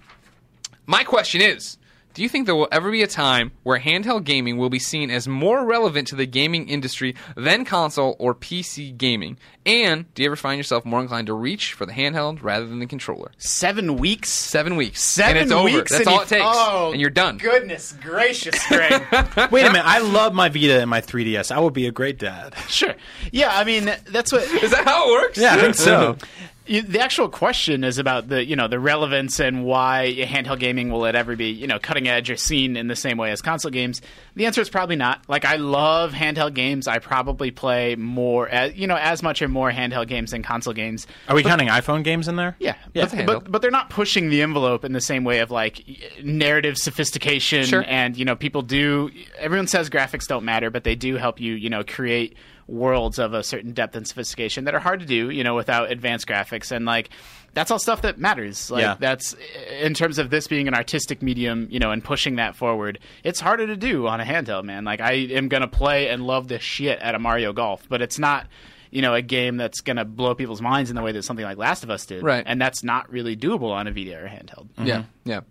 My 0.86 1.04
question 1.04 1.42
is 1.42 1.78
Do 2.14 2.22
you 2.22 2.30
think 2.30 2.46
there 2.46 2.56
will 2.56 2.68
ever 2.72 2.92
be 2.92 3.02
a 3.04 3.08
time 3.08 3.52
where 3.64 3.80
handheld 3.80 4.24
gaming 4.24 4.58
will 4.58 4.70
be 4.70 4.80
seen 4.80 5.10
as 5.10 5.28
more 5.28 5.66
relevant 5.66 6.08
to 6.10 6.16
the 6.16 6.26
gaming 6.28 6.68
industry 6.70 7.16
than 7.36 7.66
console 7.66 8.16
or 8.20 8.36
PC 8.36 8.96
gaming? 8.98 9.38
And 9.66 10.14
do 10.14 10.22
you 10.22 10.28
ever 10.28 10.36
find 10.36 10.58
yourself 10.58 10.84
more 10.84 11.00
inclined 11.00 11.28
to 11.28 11.34
reach 11.34 11.72
for 11.74 11.86
the 11.86 11.94
handheld 11.94 12.44
rather 12.44 12.68
than 12.68 12.80
the 12.80 12.86
controller? 12.86 13.32
Seven 13.38 13.96
weeks. 13.96 14.30
Seven 14.30 14.76
weeks. 14.76 15.02
Seven 15.02 15.38
and 15.38 15.44
it's 15.44 15.52
over. 15.54 15.64
weeks. 15.64 15.92
That's 15.92 16.02
and 16.02 16.10
all 16.10 16.16
you- 16.18 16.22
it 16.24 16.28
takes. 16.28 16.44
Oh, 16.46 16.92
and 16.92 17.00
you're 17.00 17.10
done. 17.10 17.38
Goodness 17.38 17.94
gracious, 17.94 18.56
Greg. 18.68 18.92
Wait 19.52 19.64
a 19.66 19.72
minute. 19.72 19.86
I 19.86 20.00
love 20.00 20.34
my 20.34 20.50
Vita 20.50 20.82
and 20.82 20.90
my 20.90 21.00
3DS. 21.00 21.50
I 21.52 21.60
would 21.62 21.74
be 21.74 21.88
a 21.88 21.92
great 21.92 22.20
dad. 22.20 22.54
sure. 22.68 22.94
Yeah, 23.32 23.58
I 23.58 23.64
mean 23.64 23.86
that's 24.10 24.34
what 24.34 24.44
Is 24.44 24.72
that 24.72 24.84
how 24.84 25.08
it 25.10 25.12
works? 25.22 25.38
Yeah, 25.38 25.56
I 25.56 25.62
think 25.62 25.76
so. 25.76 26.18
You- 26.66 26.82
The 26.82 27.02
actual 27.02 27.28
question 27.28 27.84
is 27.84 27.98
about 27.98 28.30
the 28.30 28.46
you 28.46 28.56
know 28.56 28.68
the 28.68 28.80
relevance 28.80 29.40
and 29.40 29.66
why 29.66 30.16
handheld 30.18 30.60
gaming 30.60 30.90
will 30.92 31.06
it 31.06 31.14
ever 31.16 31.36
be 31.36 31.48
you 31.50 31.68
know 31.68 31.78
cutting 31.80 32.08
edge 32.08 32.30
or 32.32 32.38
seen 32.38 32.78
in 32.78 32.88
the 32.88 32.96
same 32.96 33.18
way 33.18 33.32
as 33.32 33.42
console 33.42 33.72
games. 33.72 34.02
The 34.36 34.46
answer 34.46 34.62
is 34.62 34.70
probably 34.70 34.96
not. 34.96 35.22
Like 35.28 35.44
I 35.46 35.58
love 35.58 36.14
handheld 36.14 36.54
games. 36.54 36.88
I 36.88 37.00
probably 37.00 37.52
play 37.52 37.96
more 37.96 38.48
as 38.48 38.76
you 38.76 38.88
know 38.88 38.96
as 38.96 39.22
much 39.22 39.42
or 39.42 39.48
more 39.50 39.72
handheld 39.72 40.08
games 40.08 40.32
than 40.32 40.42
console 40.42 40.74
games. 40.74 41.06
Are 41.28 41.36
we 41.36 41.44
counting 41.44 41.68
iPhone 41.68 42.04
games 42.04 42.28
in 42.28 42.38
there? 42.38 42.56
Yeah, 42.60 42.76
Yeah. 42.94 43.10
but, 43.12 43.26
but 43.26 43.52
but 43.52 43.62
they're 43.62 43.70
not 43.72 43.90
pushing 43.90 44.30
the 44.30 44.42
envelope 44.42 44.86
in 44.86 44.94
the 44.94 45.02
same 45.02 45.24
way 45.26 45.40
of 45.40 45.52
like 45.52 45.84
narrative 46.24 46.78
sophistication 46.78 47.66
Sure. 47.66 47.84
and 47.88 48.16
you 48.16 48.26
know 48.26 48.36
people 48.36 48.62
do. 48.62 49.12
Everyone 49.38 49.68
says 49.68 49.90
graphics 49.90 50.28
don't 50.28 50.46
matter, 50.46 50.70
but 50.70 50.84
they 50.86 50.96
do 50.96 51.18
help 51.18 51.40
you 51.42 51.54
you 51.56 51.70
know 51.70 51.84
create 51.84 52.38
worlds 52.74 53.20
of 53.20 53.34
a 53.34 53.44
certain 53.44 53.72
depth 53.72 53.96
and 53.96 54.08
sophistication 54.08 54.66
that 54.66 54.74
are 54.74 54.80
hard 54.80 55.00
to 55.00 55.06
do 55.06 55.30
you 55.30 55.44
know 55.44 55.56
without 55.56 55.92
advanced 55.92 56.28
graphics 56.28 56.72
and 56.72 56.86
like 56.86 57.10
that's 57.54 57.70
all 57.70 57.78
stuff 57.80 58.02
that 58.02 58.18
matters 58.18 58.72
like 58.72 58.82
Yeah. 58.82 58.96
that's 59.00 59.36
in 59.80 59.94
terms 59.94 60.18
of 60.18 60.30
this 60.32 60.48
being 60.48 60.68
an 60.68 60.74
artistic 60.74 61.22
medium 61.22 61.68
you 61.70 61.80
know 61.80 61.92
and 61.92 62.04
pushing 62.04 62.38
that 62.38 62.56
forward 62.56 63.00
it's 63.24 63.40
harder 63.40 63.68
to 63.68 63.76
do 63.78 64.08
on 64.08 64.20
a 64.20 64.26
handheld 64.26 64.64
man 64.64 64.84
like 64.86 65.02
i 65.02 65.14
am 65.14 65.48
gonna 65.50 65.68
play 65.68 66.10
and 66.10 66.26
love 66.26 66.48
the 66.48 66.60
shit 66.60 67.02
out 67.02 67.14
of 67.16 67.22
mario 67.22 67.54
golf 67.54 67.86
but 67.90 68.02
it's 68.02 68.18
not 68.18 68.48
you 68.90 69.02
know 69.02 69.14
a 69.14 69.22
game 69.22 69.58
that's 69.58 69.82
gonna 69.82 70.06
blow 70.06 70.34
people's 70.36 70.62
minds 70.62 70.90
in 70.90 70.96
the 70.96 71.02
way 71.02 71.12
that 71.12 71.24
something 71.24 71.46
like 71.46 71.58
last 71.58 71.84
of 71.84 71.90
us 71.90 72.06
did 72.06 72.24
Right. 72.24 72.44
and 72.46 72.60
that's 72.62 72.84
not 72.84 73.12
really 73.12 73.36
doable 73.38 73.72
on 73.72 73.88
a 73.88 73.92
vita 73.92 74.16
or 74.18 74.28
handheld 74.28 74.68
Yeah, 74.80 74.98
mm-hmm. 75.00 75.30
yeah. 75.30 75.42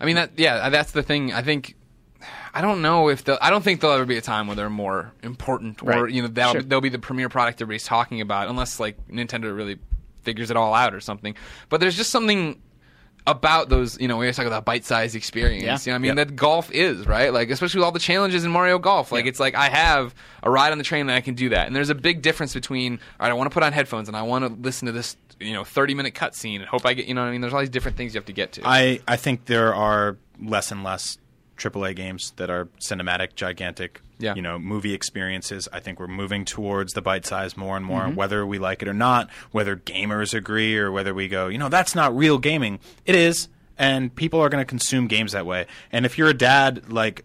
I 0.00 0.06
mean 0.06 0.16
that. 0.16 0.30
Yeah, 0.38 0.70
that's 0.70 0.92
the 0.92 1.02
thing. 1.02 1.32
I 1.32 1.42
think. 1.42 1.74
I 2.54 2.60
don't 2.60 2.82
know 2.82 3.08
if 3.08 3.24
the. 3.24 3.38
I 3.44 3.50
don't 3.50 3.62
think 3.62 3.80
there'll 3.80 3.96
ever 3.96 4.04
be 4.06 4.16
a 4.16 4.20
time 4.22 4.46
where 4.46 4.56
they're 4.56 4.70
more 4.70 5.12
important, 5.22 5.82
or 5.82 6.04
Right. 6.04 6.12
you 6.12 6.22
know, 6.22 6.28
that'll, 6.28 6.52
Sure. 6.52 6.62
they'll 6.62 6.80
be 6.80 6.88
the 6.88 6.98
premier 6.98 7.28
product 7.28 7.60
everybody's 7.60 7.84
talking 7.84 8.20
about, 8.20 8.48
unless 8.48 8.78
like 8.80 8.96
Nintendo 9.08 9.54
really 9.56 9.78
figures 10.22 10.50
it 10.50 10.56
all 10.56 10.74
out 10.74 10.94
or 10.94 11.00
something. 11.00 11.34
But 11.68 11.80
there's 11.80 11.96
just 11.96 12.10
something 12.10 12.60
about 13.26 13.68
those. 13.68 14.00
You 14.00 14.08
know, 14.08 14.16
we 14.16 14.26
always 14.26 14.36
talk 14.36 14.46
about 14.46 14.64
bite-sized 14.64 15.14
experience. 15.14 15.62
Yeah. 15.86 15.92
You 15.92 15.92
know, 15.92 15.92
what 15.92 15.96
I 15.96 15.98
mean 15.98 16.16
Yep. 16.18 16.28
that 16.28 16.36
golf 16.36 16.70
is 16.72 17.06
right. 17.06 17.32
Like 17.32 17.50
especially 17.50 17.78
with 17.80 17.84
all 17.84 17.92
the 17.92 17.98
challenges 17.98 18.44
in 18.44 18.50
Mario 18.50 18.78
Golf. 18.78 19.12
Like 19.12 19.24
Yeah. 19.24 19.28
it's 19.30 19.40
like 19.40 19.54
I 19.54 19.68
have 19.68 20.14
a 20.42 20.50
ride 20.50 20.72
on 20.72 20.78
the 20.78 20.84
train 20.84 21.02
and 21.02 21.10
I 21.12 21.20
can 21.20 21.34
do 21.34 21.50
that. 21.50 21.66
And 21.66 21.76
there's 21.76 21.90
a 21.90 21.94
big 21.94 22.22
difference 22.22 22.54
between 22.54 22.94
all 22.94 23.26
right, 23.26 23.30
I 23.30 23.34
want 23.34 23.50
to 23.50 23.54
put 23.54 23.62
on 23.62 23.72
headphones 23.72 24.08
and 24.08 24.16
I 24.16 24.22
want 24.22 24.44
to 24.46 24.60
listen 24.62 24.86
to 24.86 24.92
this. 24.92 25.16
You 25.38 25.54
know, 25.54 25.64
30 25.64 25.94
minute 25.94 26.14
cutscene 26.14 26.56
and 26.56 26.66
hope 26.66 26.84
I 26.84 26.92
get. 26.92 27.06
You 27.06 27.14
know, 27.14 27.22
what 27.22 27.28
I 27.28 27.30
mean, 27.30 27.40
there's 27.40 27.54
all 27.54 27.60
these 27.60 27.70
different 27.70 27.96
things 27.96 28.12
you 28.12 28.18
have 28.18 28.26
to 28.26 28.32
get 28.34 28.52
to. 28.52 28.62
I, 28.62 29.00
I 29.08 29.16
think 29.16 29.46
there 29.46 29.74
are 29.74 30.18
less 30.38 30.70
and 30.70 30.84
less 30.84 31.16
AAA 31.60 31.94
games 31.94 32.32
that 32.36 32.50
are 32.50 32.66
cinematic, 32.80 33.34
gigantic, 33.34 34.00
Yeah. 34.18 34.34
you 34.34 34.42
know, 34.42 34.58
movie 34.58 34.94
experiences. 34.94 35.68
I 35.72 35.80
think 35.80 36.00
we're 36.00 36.06
moving 36.08 36.44
towards 36.44 36.94
the 36.94 37.02
bite 37.02 37.26
size 37.26 37.56
more 37.56 37.76
and 37.76 37.84
Mm-hmm. 37.86 37.94
more, 37.94 38.08
whether 38.08 38.46
we 38.46 38.58
like 38.58 38.82
it 38.82 38.88
or 38.88 38.94
not, 38.94 39.28
whether 39.52 39.76
gamers 39.76 40.32
agree 40.34 40.76
or 40.76 40.90
whether 40.90 41.12
we 41.14 41.28
go, 41.28 41.48
you 41.48 41.58
know, 41.58 41.68
that's 41.68 41.94
not 41.94 42.16
real 42.16 42.38
gaming. 42.38 42.80
It 43.04 43.14
is, 43.14 43.48
and 43.78 44.14
people 44.14 44.40
are 44.40 44.48
going 44.48 44.60
to 44.62 44.68
consume 44.68 45.06
games 45.06 45.32
that 45.32 45.46
way. 45.46 45.66
And 45.92 46.04
if 46.06 46.18
you're 46.18 46.28
a 46.28 46.34
dad, 46.34 46.90
like, 46.92 47.24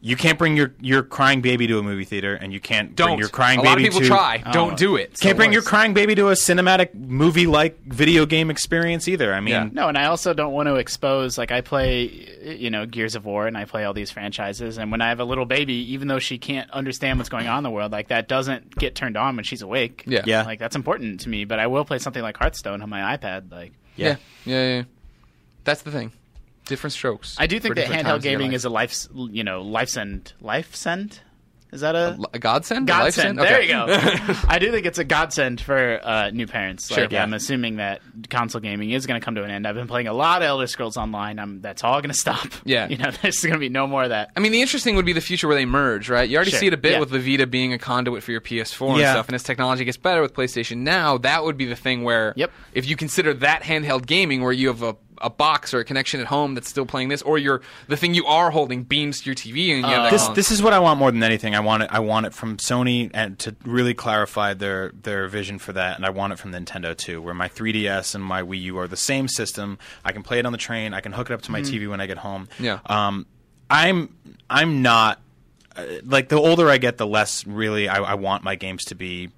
you 0.00 0.14
can't 0.14 0.38
bring 0.38 0.56
your, 0.56 0.74
your 0.80 1.02
crying 1.02 1.40
baby 1.40 1.66
to 1.66 1.78
a 1.78 1.82
movie 1.82 2.04
theater, 2.04 2.34
and 2.34 2.52
you 2.52 2.60
can't 2.60 2.94
Don't. 2.94 3.08
bring 3.08 3.18
your 3.18 3.28
crying 3.28 3.58
a 3.58 3.62
baby 3.62 3.68
lot 3.68 3.78
of 3.78 3.84
people 3.84 4.00
to 4.00 4.06
try. 4.06 4.42
Oh. 4.46 4.52
Don't 4.52 4.76
do 4.78 4.94
it. 4.94 5.18
can't 5.18 5.36
bring 5.36 5.52
your 5.52 5.60
worse. 5.60 5.68
crying 5.68 5.92
baby 5.92 6.14
to 6.14 6.28
a 6.28 6.34
cinematic 6.34 6.94
movie 6.94 7.48
like 7.48 7.82
video 7.84 8.24
game 8.24 8.48
experience 8.48 9.08
either. 9.08 9.34
I 9.34 9.40
mean, 9.40 9.54
Yeah. 9.54 9.68
No, 9.72 9.88
and 9.88 9.98
I 9.98 10.04
also 10.04 10.32
don't 10.34 10.52
want 10.52 10.68
to 10.68 10.76
expose 10.76 11.36
like 11.36 11.50
I 11.50 11.62
play, 11.62 12.02
you 12.44 12.70
know, 12.70 12.86
Gears 12.86 13.16
of 13.16 13.24
War, 13.24 13.48
and 13.48 13.58
I 13.58 13.64
play 13.64 13.84
all 13.84 13.92
these 13.92 14.12
franchises. 14.12 14.78
And 14.78 14.92
when 14.92 15.00
I 15.00 15.08
have 15.08 15.18
a 15.18 15.24
little 15.24 15.46
baby, 15.46 15.74
even 15.92 16.06
though 16.06 16.20
she 16.20 16.38
can't 16.38 16.70
understand 16.70 17.18
what's 17.18 17.28
going 17.28 17.48
on 17.48 17.58
in 17.58 17.64
the 17.64 17.70
world, 17.70 17.90
like 17.90 18.08
that 18.08 18.28
doesn't 18.28 18.76
get 18.76 18.94
turned 18.94 19.16
on 19.16 19.34
when 19.34 19.44
she's 19.44 19.62
awake. 19.62 20.04
Yeah. 20.06 20.22
Yeah. 20.26 20.42
like 20.44 20.60
that's 20.60 20.76
important 20.76 21.20
to 21.20 21.28
me. 21.28 21.44
But 21.44 21.58
I 21.58 21.66
will 21.66 21.84
play 21.84 21.98
something 21.98 22.22
like 22.22 22.36
Hearthstone 22.36 22.82
on 22.82 22.88
my 22.88 23.16
iPad. 23.16 23.50
Like 23.50 23.72
Yeah. 23.96 24.16
yeah, 24.44 24.62
yeah, 24.62 24.76
yeah. 24.76 24.82
That's 25.64 25.82
the 25.82 25.90
thing. 25.90 26.12
Different 26.68 26.92
strokes. 26.92 27.34
I 27.38 27.46
do 27.48 27.58
think 27.58 27.74
that 27.74 27.86
handheld 27.86 28.02
times 28.04 28.24
in 28.24 28.30
your 28.30 28.38
gaming 28.38 28.52
is 28.52 28.64
a 28.64 28.70
life, 28.70 29.06
you 29.14 29.42
know, 29.42 29.62
life 29.62 29.88
send, 29.88 30.32
life 30.40 30.74
send. 30.76 31.20
Is 31.70 31.82
that 31.82 31.94
a 31.94 32.18
A 32.32 32.38
godsend? 32.38 32.86
Godsend? 32.86 33.36
lifesend? 33.36 33.38
There 33.38 33.58
Okay. 33.58 33.66
you 33.66 34.24
go. 34.34 34.34
I 34.48 34.58
do 34.58 34.70
think 34.70 34.86
it's 34.86 34.96
a 34.96 35.04
godsend 35.04 35.60
for 35.60 36.00
uh, 36.02 36.30
new 36.30 36.46
parents. 36.46 36.90
Like, 36.90 37.10
Sure. 37.10 37.18
I'm 37.20 37.34
assuming 37.34 37.76
that 37.76 38.00
console 38.30 38.62
gaming 38.62 38.90
is 38.92 39.04
going 39.06 39.20
to 39.20 39.24
come 39.24 39.34
to 39.34 39.42
an 39.44 39.50
end. 39.50 39.66
I've 39.68 39.74
been 39.74 39.86
playing 39.86 40.08
a 40.08 40.14
lot 40.14 40.40
of 40.40 40.46
Elder 40.46 40.66
Scrolls 40.66 40.96
Online. 40.96 41.38
I'm, 41.38 41.60
that's 41.60 41.84
all 41.84 42.00
going 42.00 42.08
to 42.10 42.18
stop. 42.18 42.46
Yeah. 42.64 42.88
you 42.88 42.96
know, 42.96 43.10
there's 43.20 43.40
going 43.42 43.52
to 43.52 43.58
be 43.58 43.68
no 43.68 43.86
more 43.86 44.04
of 44.04 44.08
that. 44.08 44.30
I 44.34 44.40
mean, 44.40 44.52
the 44.52 44.62
interesting 44.62 44.96
would 44.96 45.04
be 45.04 45.12
the 45.12 45.20
future 45.20 45.46
where 45.46 45.56
they 45.56 45.66
merge, 45.66 46.08
right? 46.08 46.26
You 46.26 46.36
already 46.36 46.52
Sure. 46.52 46.60
see 46.60 46.66
it 46.68 46.72
a 46.72 46.78
bit 46.78 46.92
Yeah. 46.92 47.00
with 47.00 47.10
the 47.10 47.18
Vita 47.20 47.46
being 47.46 47.74
a 47.74 47.78
conduit 47.78 48.22
for 48.22 48.32
your 48.32 48.40
PS4 48.40 48.92
and 48.92 49.00
Yeah. 49.00 49.12
stuff. 49.12 49.28
And 49.28 49.34
as 49.34 49.42
technology 49.42 49.84
gets 49.84 49.98
better 49.98 50.22
with 50.22 50.32
PlayStation 50.32 50.78
Now, 50.78 51.18
that 51.18 51.44
would 51.44 51.58
be 51.58 51.66
the 51.66 51.76
thing 51.76 52.02
where, 52.02 52.32
Yep. 52.36 52.50
if 52.72 52.88
you 52.88 52.96
consider 52.96 53.34
that 53.34 53.62
handheld 53.62 54.06
gaming, 54.06 54.40
where 54.40 54.52
you 54.52 54.68
have 54.68 54.82
a, 54.82 54.96
a 55.20 55.30
box 55.30 55.72
or 55.74 55.80
a 55.80 55.84
connection 55.84 56.20
at 56.20 56.26
home 56.26 56.54
that's 56.54 56.68
still 56.68 56.86
playing 56.86 57.08
this, 57.08 57.22
or 57.22 57.38
you're 57.38 57.60
the 57.88 57.96
thing 57.96 58.14
you 58.14 58.26
are 58.26 58.50
holding 58.50 58.82
beams 58.82 59.20
to 59.20 59.26
your 59.26 59.34
TV 59.34 59.74
and 59.74 59.80
you 59.80 59.84
have 59.84 60.10
This 60.10 60.28
this 60.28 60.50
is 60.50 60.62
what 60.62 60.72
I 60.72 60.78
want 60.78 60.98
more 60.98 61.10
than 61.10 61.22
anything. 61.22 61.54
I 61.54 61.60
want 61.60 61.84
it. 61.84 61.90
I 61.92 62.00
want 62.00 62.26
it 62.26 62.34
from 62.34 62.56
Sony 62.56 63.10
and 63.14 63.38
to 63.40 63.56
really 63.64 63.94
clarify 63.94 64.54
their 64.54 64.90
their 64.90 65.28
vision 65.28 65.58
for 65.58 65.72
that. 65.72 65.96
And 65.96 66.06
I 66.06 66.10
want 66.10 66.32
it 66.32 66.38
from 66.38 66.52
Nintendo 66.52 66.96
too, 66.96 67.20
where 67.22 67.34
my 67.34 67.48
3DS 67.48 68.14
and 68.14 68.24
my 68.24 68.42
Wii 68.42 68.62
U 68.62 68.78
are 68.78 68.88
the 68.88 68.96
same 68.96 69.28
system. 69.28 69.78
I 70.04 70.12
can 70.12 70.22
play 70.22 70.38
it 70.38 70.46
on 70.46 70.52
the 70.52 70.58
train. 70.58 70.94
I 70.94 71.00
can 71.00 71.12
hook 71.12 71.30
it 71.30 71.34
up 71.34 71.42
to 71.42 71.52
my 71.52 71.60
TV 71.60 71.88
when 71.88 72.00
I 72.00 72.06
get 72.06 72.18
home. 72.18 72.48
Yeah. 72.58 72.80
Um, 72.86 73.26
I'm 73.70 74.14
I'm 74.48 74.82
not 74.82 75.20
uh, 75.76 75.84
like 76.04 76.28
the 76.28 76.36
older 76.36 76.68
I 76.68 76.78
get, 76.78 76.98
the 76.98 77.06
less 77.06 77.46
really 77.46 77.88
I, 77.88 77.98
I 77.98 78.14
want 78.14 78.42
my 78.42 78.54
games 78.54 78.86
to 78.86 78.94
be. 78.94 79.30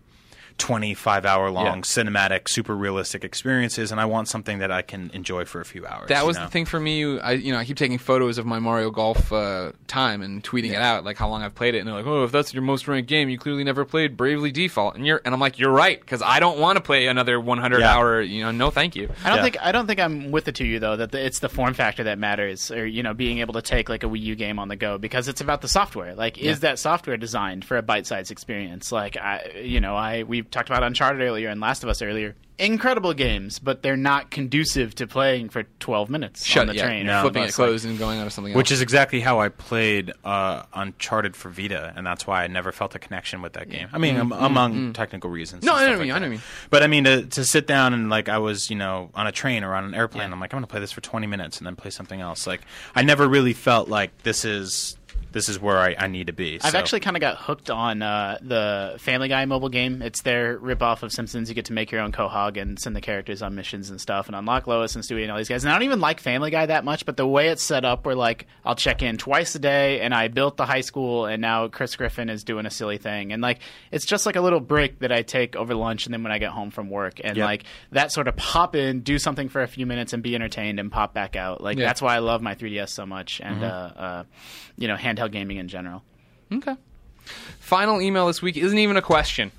25 0.60 1.24
hour 1.26 1.50
long 1.50 1.64
Yeah. 1.66 1.72
cinematic 1.82 2.48
super 2.48 2.76
realistic 2.76 3.24
experiences 3.24 3.90
and 3.90 4.00
I 4.00 4.04
want 4.04 4.28
something 4.28 4.58
that 4.58 4.70
I 4.70 4.82
can 4.82 5.10
enjoy 5.14 5.44
for 5.44 5.60
a 5.60 5.64
few 5.64 5.86
hours. 5.86 6.08
That 6.08 6.20
you 6.20 6.26
was 6.26 6.36
know? 6.36 6.44
the 6.44 6.50
thing 6.50 6.64
for 6.66 6.78
me. 6.78 7.18
I 7.18 7.32
you 7.32 7.52
know 7.52 7.58
I 7.58 7.64
keep 7.64 7.76
taking 7.76 7.98
photos 7.98 8.38
of 8.38 8.46
my 8.46 8.58
Mario 8.58 8.90
Golf 8.90 9.32
uh, 9.32 9.72
time 9.88 10.22
and 10.22 10.44
tweeting 10.44 10.70
it 10.70 10.76
out, 10.82 11.04
like 11.04 11.16
how 11.16 11.28
long 11.28 11.42
I've 11.42 11.54
played 11.54 11.74
it. 11.74 11.78
And 11.78 11.88
they're 11.88 11.94
like, 11.94 12.06
"Oh, 12.06 12.24
if 12.24 12.30
that's 12.32 12.52
your 12.54 12.62
most 12.62 12.86
ranked 12.86 13.08
game, 13.08 13.28
you 13.28 13.38
clearly 13.38 13.64
never 13.64 13.84
played 13.84 14.16
Bravely 14.16 14.52
Default." 14.52 14.94
And 14.96 15.06
you're 15.06 15.20
and 15.24 15.34
I'm 15.34 15.40
like, 15.40 15.58
"You're 15.58 15.72
right," 15.72 15.98
because 16.00 16.22
I 16.22 16.38
don't 16.40 16.58
want 16.58 16.76
to 16.76 16.80
play 16.82 17.06
another 17.06 17.40
100 17.40 17.80
Yeah. 17.80 17.94
hour. 17.96 18.20
You 18.20 18.44
know, 18.44 18.50
no, 18.50 18.70
thank 18.70 18.94
you. 18.94 19.08
I 19.24 19.28
don't 19.28 19.38
Yeah. 19.38 19.42
think 19.42 19.56
I 19.62 19.72
don't 19.72 19.86
think 19.86 19.98
I'm 20.00 20.30
with 20.30 20.44
the 20.44 20.52
two 20.52 20.64
of 20.64 20.70
you 20.70 20.78
though 20.78 20.96
that 20.96 21.12
the, 21.12 21.24
it's 21.24 21.38
the 21.40 21.48
form 21.48 21.74
factor 21.74 22.04
that 22.04 22.18
matters, 22.18 22.70
or 22.70 22.86
you 22.86 23.02
know, 23.02 23.14
being 23.14 23.38
able 23.38 23.54
to 23.54 23.62
take 23.62 23.88
like 23.88 24.04
a 24.04 24.06
Wii 24.06 24.20
U 24.22 24.34
game 24.36 24.58
on 24.58 24.68
the 24.68 24.76
go 24.76 24.98
because 24.98 25.26
it's 25.28 25.40
about 25.40 25.62
the 25.62 25.68
software. 25.68 26.14
Like, 26.14 26.38
is 26.38 26.60
that 26.60 26.78
software 26.78 27.16
designed 27.16 27.64
for 27.64 27.76
a 27.76 27.82
bite-sized 27.82 28.30
experience? 28.30 28.92
Like, 28.92 29.16
I, 29.16 29.60
you 29.62 29.80
know, 29.80 29.96
I 29.96 30.24
we 30.24 30.42
talked 30.50 30.68
about 30.68 30.82
Uncharted 30.82 31.22
earlier 31.22 31.48
and 31.48 31.60
Last 31.60 31.82
of 31.82 31.88
Us 31.88 32.02
earlier. 32.02 32.34
Incredible 32.58 33.14
games, 33.14 33.58
but 33.58 33.82
they're 33.82 33.96
not 33.96 34.30
conducive 34.30 34.94
to 34.96 35.06
playing 35.06 35.48
for 35.48 35.62
12 35.78 36.10
minutes 36.10 36.44
Shut 36.44 36.62
on 36.62 36.66
the 36.66 36.74
yeah, 36.74 36.84
train. 36.84 37.06
No. 37.06 37.20
or 37.20 37.22
flipping 37.22 37.44
it 37.44 37.46
bus. 37.46 37.58
Like, 37.58 37.68
closed 37.68 37.84
and 37.86 37.98
going 37.98 38.18
on 38.18 38.26
to 38.26 38.30
something 38.30 38.52
else. 38.52 38.56
Which 38.58 38.70
is 38.70 38.82
exactly 38.82 39.20
how 39.20 39.40
I 39.40 39.48
played 39.48 40.12
uh, 40.24 40.64
Uncharted 40.74 41.36
for 41.36 41.48
Vita, 41.48 41.94
and 41.96 42.06
that's 42.06 42.26
why 42.26 42.44
I 42.44 42.48
never 42.48 42.70
felt 42.70 42.94
a 42.94 42.98
connection 42.98 43.40
with 43.40 43.54
that 43.54 43.70
game. 43.70 43.88
I 43.94 43.98
mean, 43.98 44.16
mm, 44.16 44.20
am- 44.20 44.32
among 44.32 44.74
mm, 44.74 44.90
mm. 44.90 44.94
technical 44.94 45.30
reasons. 45.30 45.64
No, 45.64 45.72
and 45.72 45.78
I 45.78 45.80
know 45.80 45.92
stuff 45.92 45.98
like 46.00 46.06
mean, 46.06 46.10
I 46.10 46.18
know 46.18 46.20
that. 46.20 46.20
what 46.20 46.24
you 46.26 46.30
mean. 46.32 46.42
But 46.68 46.82
I 46.82 46.86
mean, 46.86 47.04
to, 47.04 47.26
to 47.26 47.44
sit 47.46 47.66
down 47.66 47.94
and 47.94 48.10
like 48.10 48.28
I 48.28 48.36
was, 48.36 48.68
you 48.68 48.76
know, 48.76 49.10
on 49.14 49.26
a 49.26 49.32
train 49.32 49.64
or 49.64 49.74
on 49.74 49.84
an 49.84 49.94
airplane, 49.94 50.30
I'm 50.30 50.38
like, 50.38 50.52
I'm 50.52 50.58
going 50.58 50.66
to 50.66 50.70
play 50.70 50.80
this 50.80 50.92
for 50.92 51.00
20 51.00 51.26
minutes 51.26 51.58
and 51.58 51.66
then 51.66 51.76
play 51.76 51.90
something 51.90 52.20
else. 52.20 52.46
Like, 52.46 52.60
I 52.94 53.02
never 53.02 53.26
really 53.26 53.54
felt 53.54 53.88
like 53.88 54.22
this 54.22 54.44
is 54.44 54.98
this 55.32 55.48
is 55.48 55.60
where 55.60 55.78
I, 55.78 55.94
I 55.98 56.06
need 56.08 56.26
to 56.28 56.32
be. 56.32 56.58
I've 56.62 56.72
So- 56.72 56.78
actually 56.78 57.00
kind 57.00 57.16
of 57.16 57.20
got 57.20 57.36
hooked 57.36 57.70
on 57.70 58.02
uh, 58.02 58.38
the 58.42 58.94
Family 58.98 59.28
Guy 59.28 59.44
mobile 59.44 59.68
game. 59.68 60.02
It's 60.02 60.22
their 60.22 60.58
ripoff 60.58 61.02
of 61.02 61.12
Simpsons. 61.12 61.48
You 61.48 61.54
get 61.54 61.66
to 61.66 61.72
make 61.72 61.90
your 61.92 62.00
own 62.00 62.12
Quahog 62.12 62.60
and 62.60 62.78
send 62.78 62.96
the 62.96 63.00
characters 63.00 63.42
on 63.42 63.54
missions 63.54 63.90
and 63.90 64.00
stuff, 64.00 64.26
and 64.26 64.34
unlock 64.36 64.66
Lois 64.66 64.94
and 64.94 65.04
Stewie 65.04 65.22
and 65.22 65.30
all 65.30 65.38
these 65.38 65.48
guys. 65.48 65.64
And 65.64 65.70
I 65.70 65.74
don't 65.74 65.84
even 65.84 66.00
like 66.00 66.20
Family 66.20 66.50
Guy 66.50 66.66
that 66.66 66.84
much, 66.84 67.06
but 67.06 67.16
the 67.16 67.26
way 67.26 67.48
it's 67.48 67.62
set 67.62 67.84
up, 67.84 68.06
where 68.06 68.14
like 68.14 68.46
I'll 68.64 68.74
check 68.74 69.02
in 69.02 69.18
twice 69.18 69.54
a 69.54 69.58
day, 69.58 70.00
and 70.00 70.14
I 70.14 70.28
built 70.28 70.56
the 70.56 70.66
high 70.66 70.80
school, 70.80 71.26
and 71.26 71.40
now 71.40 71.68
Chris 71.68 71.96
Griffin 71.96 72.28
is 72.28 72.44
doing 72.44 72.66
a 72.66 72.70
silly 72.70 72.98
thing, 72.98 73.32
and 73.32 73.42
like 73.42 73.60
it's 73.92 74.06
just 74.06 74.26
like 74.26 74.36
a 74.36 74.40
little 74.40 74.60
break 74.60 74.98
that 75.00 75.12
I 75.12 75.22
take 75.22 75.54
over 75.56 75.74
lunch, 75.74 76.06
and 76.06 76.12
then 76.14 76.22
when 76.22 76.32
I 76.32 76.38
get 76.38 76.50
home 76.50 76.70
from 76.70 76.90
work, 76.90 77.20
and 77.22 77.36
Yep. 77.36 77.44
like 77.44 77.64
that 77.92 78.12
sort 78.12 78.26
of 78.28 78.36
pop 78.36 78.74
in, 78.74 79.00
do 79.00 79.18
something 79.18 79.48
for 79.48 79.62
a 79.62 79.68
few 79.68 79.86
minutes, 79.86 80.12
and 80.12 80.22
be 80.22 80.34
entertained, 80.34 80.80
and 80.80 80.90
pop 80.90 81.14
back 81.14 81.36
out. 81.36 81.60
Like 81.62 81.78
Yeah. 81.78 81.86
that's 81.86 82.02
why 82.02 82.16
I 82.16 82.18
love 82.18 82.42
my 82.42 82.54
3DS 82.54 82.88
so 82.90 83.06
much, 83.06 83.40
and 83.42 83.62
uh, 83.62 83.66
uh, 83.96 84.24
you 84.76 84.88
know, 84.88 84.96
handheld 84.96 85.19
gaming 85.28 85.56
in 85.58 85.68
general. 85.68 86.02
Okay. 86.52 86.76
Final 87.60 88.00
email 88.00 88.26
this 88.26 88.42
week 88.42 88.56
isn't 88.56 88.78
even 88.78 88.96
a 88.96 89.02
question. 89.02 89.52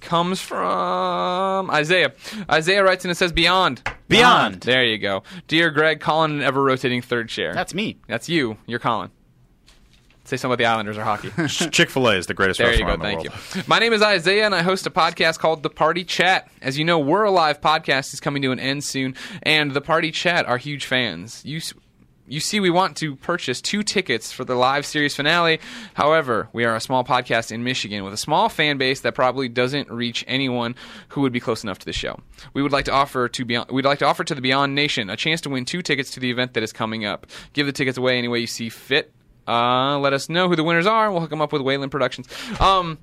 Comes 0.00 0.40
from 0.40 1.70
Isaiah. 1.70 2.12
Isaiah 2.50 2.82
writes 2.82 3.04
in 3.04 3.10
and 3.10 3.14
it 3.16 3.18
says 3.18 3.32
Beyond. 3.32 3.82
Beyond. 4.08 4.62
There 4.62 4.84
you 4.84 4.96
go. 4.98 5.22
Dear 5.46 5.70
Greg, 5.70 6.00
Colin, 6.00 6.32
and 6.32 6.42
ever 6.42 6.62
rotating 6.62 7.02
third 7.02 7.28
chair. 7.28 7.52
That's 7.52 7.74
me. 7.74 7.98
That's 8.08 8.28
you. 8.28 8.56
You're 8.66 8.78
Colin. 8.78 9.10
Say 10.24 10.36
something 10.36 10.52
about 10.54 10.58
the 10.58 10.66
Islanders 10.66 10.96
or 10.96 11.02
hockey. 11.02 11.30
Chick 11.48 11.90
Fil 11.90 12.08
A 12.08 12.16
is 12.16 12.26
the 12.28 12.34
greatest 12.34 12.58
There 12.58 12.68
you 12.72 12.84
restaurant 12.84 13.02
go. 13.02 13.08
in 13.08 13.16
the 13.16 13.22
Thank 13.22 13.34
world. 13.34 13.56
you. 13.56 13.62
My 13.66 13.78
name 13.78 13.92
is 13.92 14.00
Isaiah, 14.00 14.46
and 14.46 14.54
I 14.54 14.62
host 14.62 14.86
a 14.86 14.90
podcast 14.90 15.38
called 15.38 15.62
The 15.62 15.70
Party 15.70 16.04
Chat. 16.04 16.48
As 16.62 16.78
you 16.78 16.84
know, 16.84 16.98
We're 16.98 17.24
Alive 17.24 17.60
podcast 17.60 18.14
is 18.14 18.20
coming 18.20 18.40
to 18.42 18.52
an 18.52 18.60
end 18.60 18.84
soon, 18.84 19.16
and 19.42 19.72
The 19.72 19.80
Party 19.80 20.10
Chat 20.12 20.46
are 20.46 20.56
huge 20.56 20.86
fans. 20.86 21.42
You. 21.44 21.60
You 22.30 22.38
see, 22.38 22.60
we 22.60 22.70
want 22.70 22.96
to 22.98 23.16
purchase 23.16 23.60
two 23.60 23.82
tickets 23.82 24.30
for 24.30 24.44
the 24.44 24.54
live 24.54 24.86
series 24.86 25.16
finale. 25.16 25.58
However, 25.94 26.48
we 26.52 26.64
are 26.64 26.76
a 26.76 26.80
small 26.80 27.02
podcast 27.02 27.50
in 27.50 27.64
Michigan 27.64 28.04
with 28.04 28.14
a 28.14 28.16
small 28.16 28.48
fan 28.48 28.78
base 28.78 29.00
that 29.00 29.16
probably 29.16 29.48
doesn't 29.48 29.90
reach 29.90 30.24
anyone 30.28 30.76
who 31.08 31.22
would 31.22 31.32
be 31.32 31.40
close 31.40 31.64
enough 31.64 31.80
to 31.80 31.86
the 31.86 31.92
show. 31.92 32.20
We 32.54 32.62
would 32.62 32.70
like 32.70 32.84
to 32.84 32.92
offer 32.92 33.28
to 33.28 33.44
Beyond, 33.44 33.72
we'd 33.72 33.84
like 33.84 33.98
to 33.98 34.06
offer 34.06 34.22
to 34.22 34.34
the 34.36 34.40
Beyond 34.40 34.76
Nation 34.76 35.10
a 35.10 35.16
chance 35.16 35.40
to 35.40 35.50
win 35.50 35.64
two 35.64 35.82
tickets 35.82 36.12
to 36.12 36.20
the 36.20 36.30
event 36.30 36.54
that 36.54 36.62
is 36.62 36.72
coming 36.72 37.04
up. 37.04 37.26
Give 37.52 37.66
the 37.66 37.72
tickets 37.72 37.98
away 37.98 38.16
any 38.16 38.28
way 38.28 38.38
you 38.38 38.46
see 38.46 38.68
fit. 38.68 39.12
Uh, 39.48 39.98
let 39.98 40.12
us 40.12 40.28
know 40.28 40.48
who 40.48 40.54
the 40.54 40.62
winners 40.62 40.86
are, 40.86 41.06
and 41.06 41.12
we'll 41.12 41.22
hook 41.22 41.30
them 41.30 41.42
up 41.42 41.52
with 41.52 41.62
Wayland 41.62 41.90
Productions. 41.90 42.28
Um, 42.60 42.98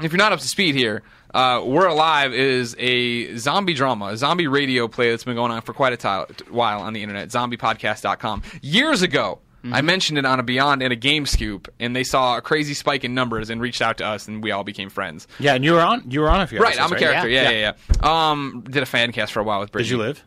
if 0.00 0.12
you're 0.12 0.18
not 0.18 0.30
up 0.32 0.38
to 0.38 0.48
speed 0.48 0.76
here, 0.76 1.02
uh, 1.34 1.62
We're 1.64 1.86
Alive 1.86 2.32
is 2.32 2.76
a 2.78 3.36
zombie 3.36 3.74
drama, 3.74 4.06
a 4.06 4.16
zombie 4.16 4.46
radio 4.46 4.88
play 4.88 5.10
that's 5.10 5.24
been 5.24 5.36
going 5.36 5.50
on 5.52 5.62
for 5.62 5.72
quite 5.72 6.04
a 6.04 6.26
while 6.50 6.80
on 6.80 6.92
the 6.92 7.02
internet, 7.02 7.28
zombiepodcast.com. 7.28 8.42
Years 8.60 9.02
ago, 9.02 9.40
I 9.70 9.80
mentioned 9.80 10.18
it 10.18 10.24
on 10.26 10.40
a 10.40 10.42
Beyond 10.42 10.82
and 10.82 10.92
a 10.92 10.96
Game 10.96 11.24
Scoop, 11.24 11.72
and 11.78 11.94
they 11.94 12.02
saw 12.02 12.36
a 12.36 12.40
crazy 12.42 12.74
spike 12.74 13.04
in 13.04 13.14
numbers 13.14 13.48
and 13.48 13.60
reached 13.60 13.80
out 13.80 13.98
to 13.98 14.06
us, 14.06 14.26
and 14.26 14.42
we 14.42 14.50
all 14.50 14.64
became 14.64 14.90
friends. 14.90 15.28
Yeah, 15.38 15.54
and 15.54 15.64
you 15.64 15.72
were 15.74 15.80
on. 15.80 16.10
You 16.10 16.20
were 16.20 16.30
on 16.30 16.40
a 16.40 16.46
few. 16.48 16.58
Right, 16.58 16.74
episodes, 16.76 16.92
I'm 16.92 16.96
a 16.96 17.00
character. 17.00 17.28
Yeah, 17.28 17.50
Yeah, 17.50 17.50
yeah, 17.50 17.72
yeah. 18.02 18.30
Um, 18.30 18.64
did 18.68 18.82
a 18.82 18.86
fan 18.86 19.12
cast 19.12 19.32
for 19.32 19.38
a 19.40 19.44
while 19.44 19.60
with 19.60 19.70
Brittany. 19.70 19.88
Did 19.88 19.94
you 19.96 20.02
live? 20.02 20.24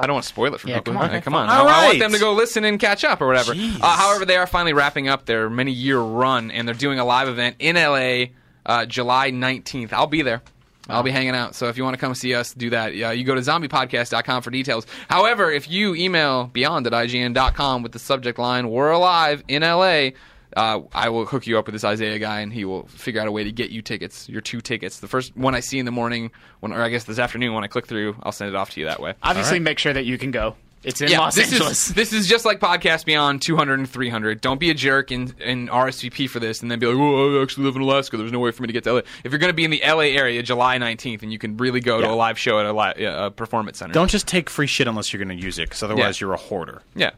I 0.00 0.06
don't 0.06 0.14
want 0.14 0.24
to 0.24 0.28
spoil 0.28 0.54
it 0.54 0.60
for 0.60 0.68
Yeah, 0.68 0.76
people. 0.76 0.92
come 0.94 1.02
on. 1.02 1.08
Okay, 1.10 1.20
come 1.20 1.34
on. 1.34 1.48
All 1.48 1.68
I, 1.68 1.82
I 1.82 1.86
want 1.86 1.98
them 1.98 2.12
to 2.12 2.18
go 2.18 2.32
listen 2.32 2.64
and 2.64 2.78
catch 2.78 3.04
up 3.04 3.20
or 3.20 3.26
whatever. 3.26 3.52
Uh, 3.52 3.96
however, 3.96 4.24
they 4.24 4.36
are 4.36 4.46
finally 4.46 4.72
wrapping 4.72 5.08
up 5.08 5.26
their 5.26 5.48
many 5.50 5.72
year 5.72 5.98
run, 6.00 6.50
and 6.50 6.66
they're 6.66 6.74
doing 6.74 6.98
a 6.98 7.04
live 7.04 7.28
event 7.28 7.56
in 7.58 7.76
LA 7.76 8.26
uh, 8.68 8.86
July 8.86 9.32
19th. 9.32 9.92
I'll 9.92 10.06
be 10.06 10.22
there. 10.22 10.42
I'll 10.88 11.02
be 11.02 11.10
hanging 11.10 11.34
out. 11.34 11.54
So 11.54 11.68
if 11.68 11.76
you 11.76 11.84
want 11.84 11.94
to 11.94 12.00
come 12.00 12.14
see 12.14 12.34
us 12.34 12.54
do 12.54 12.70
that, 12.70 12.94
yeah, 12.94 13.10
you 13.10 13.24
go 13.24 13.34
to 13.34 13.42
zombiepodcast.com 13.42 14.42
for 14.42 14.50
details. 14.50 14.86
However, 15.08 15.50
if 15.50 15.68
you 15.68 15.94
email 15.94 16.44
beyond 16.46 16.86
at 16.86 16.92
IGN.com 16.94 17.82
with 17.82 17.92
the 17.92 17.98
subject 17.98 18.38
line, 18.38 18.70
We're 18.70 18.90
Alive 18.90 19.44
in 19.48 19.60
LA, 19.62 20.10
uh, 20.56 20.80
I 20.94 21.10
will 21.10 21.26
hook 21.26 21.46
you 21.46 21.58
up 21.58 21.66
with 21.66 21.74
this 21.74 21.84
Isaiah 21.84 22.18
guy, 22.18 22.40
and 22.40 22.50
he 22.50 22.64
will 22.64 22.86
figure 22.86 23.20
out 23.20 23.28
a 23.28 23.32
way 23.32 23.44
to 23.44 23.52
get 23.52 23.70
you 23.70 23.82
tickets, 23.82 24.28
your 24.30 24.40
two 24.40 24.62
tickets. 24.62 25.00
The 25.00 25.08
first 25.08 25.36
one 25.36 25.54
I 25.54 25.60
see 25.60 25.78
in 25.78 25.84
the 25.84 25.92
morning, 25.92 26.30
when, 26.60 26.72
or 26.72 26.82
I 26.82 26.88
guess 26.88 27.04
this 27.04 27.18
afternoon 27.18 27.52
when 27.52 27.64
I 27.64 27.66
click 27.66 27.86
through, 27.86 28.16
I'll 28.22 28.32
send 28.32 28.48
it 28.48 28.56
off 28.56 28.70
to 28.70 28.80
you 28.80 28.86
that 28.86 29.00
way. 29.00 29.12
Obviously, 29.22 29.60
make 29.60 29.78
sure 29.78 29.92
that 29.92 30.06
you 30.06 30.16
can 30.16 30.30
go. 30.30 30.56
It's 30.84 31.00
in 31.00 31.08
Yeah, 31.10 31.18
Los 31.20 31.34
this 31.34 31.50
Angeles. 31.52 31.88
is 31.88 31.94
this 31.94 32.12
is 32.12 32.26
just 32.28 32.44
like 32.44 32.60
podcast 32.60 33.04
beyond 33.04 33.42
200 33.42 33.78
and 33.80 33.90
300. 33.90 34.40
Don't 34.40 34.60
be 34.60 34.70
a 34.70 34.74
jerk 34.74 35.10
and, 35.10 35.34
and 35.40 35.68
RSVP 35.68 36.30
for 36.30 36.38
this, 36.38 36.62
and 36.62 36.70
then 36.70 36.78
be 36.78 36.86
like, 36.86 36.96
"Oh, 36.96 37.38
I 37.38 37.42
actually 37.42 37.64
live 37.64 37.76
in 37.76 37.82
Alaska. 37.82 38.16
There's 38.16 38.30
no 38.32 38.38
way 38.38 38.52
for 38.52 38.62
me 38.62 38.68
to 38.68 38.72
get 38.72 38.84
to 38.84 38.92
LA." 38.92 38.98
If 39.24 39.32
you're 39.32 39.38
going 39.38 39.50
to 39.50 39.54
be 39.54 39.64
in 39.64 39.70
the 39.70 39.82
LA 39.84 40.04
area, 40.16 40.42
July 40.42 40.78
19th, 40.78 41.22
and 41.22 41.32
you 41.32 41.38
can 41.38 41.56
really 41.56 41.80
go 41.80 42.00
to 42.00 42.08
a 42.08 42.14
live 42.14 42.38
show 42.38 42.60
at 42.60 42.66
a, 42.66 42.72
li- 42.72 43.04
a 43.04 43.30
performance 43.32 43.78
center. 43.78 43.92
Don't 43.92 44.10
just 44.10 44.28
take 44.28 44.48
free 44.48 44.68
shit 44.68 44.86
unless 44.86 45.12
you're 45.12 45.22
going 45.24 45.36
to 45.36 45.44
use 45.44 45.58
it, 45.58 45.68
because 45.68 45.82
otherwise 45.82 46.20
Yeah. 46.20 46.26
you're 46.26 46.34
a 46.34 46.38
hoarder. 46.38 46.82
Yeah. 46.94 47.10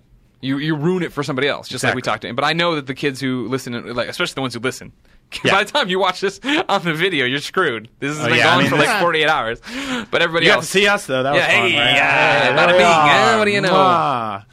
You, 0.42 0.56
you 0.56 0.74
ruin 0.74 1.02
it 1.02 1.12
for 1.12 1.22
somebody 1.22 1.48
else, 1.48 1.68
just 1.68 1.84
like 1.84 1.94
we 1.94 2.00
talked 2.00 2.22
to. 2.22 2.28
him. 2.28 2.34
But 2.34 2.46
I 2.46 2.54
know 2.54 2.76
that 2.76 2.86
the 2.86 2.94
kids 2.94 3.20
who 3.20 3.46
listen, 3.48 3.94
like 3.94 4.08
especially 4.08 4.36
the 4.36 4.40
ones 4.40 4.54
who 4.54 4.60
listen, 4.60 4.92
Yeah. 5.44 5.52
by 5.52 5.64
the 5.64 5.70
time 5.70 5.88
you 5.88 5.98
watch 6.00 6.20
this 6.20 6.40
on 6.68 6.82
the 6.82 6.92
video, 6.92 7.24
you're 7.24 7.38
screwed. 7.38 7.88
This 8.00 8.16
has 8.16 8.24
Oh, 8.26 8.28
been 8.28 8.38
yeah, 8.38 8.48
I 8.48 8.54
going 8.54 8.64
mean, 8.64 8.70
for 8.70 8.76
like 8.84 9.00
48 9.00 9.28
hours. 9.28 9.60
But 10.10 10.22
everybody 10.22 10.46
You 10.46 10.50
got 10.52 10.56
to 10.56 10.60
else, 10.60 10.68
see 10.68 10.86
us 10.88 11.06
though. 11.06 11.22
That 11.22 11.34
Yeah, 11.34 11.40
was 11.46 11.46
fun. 11.46 11.70
hey, 11.70 11.78
right? 11.78 11.94
yeah, 11.94 12.42
Hey, 12.42 12.52
bada 12.58 12.72
bing, 12.72 12.80
eh, 12.80 13.38
what 13.38 13.44
do 13.44 13.50
you 13.52 13.60
know? 13.60 13.72
Mwah. 13.72 14.44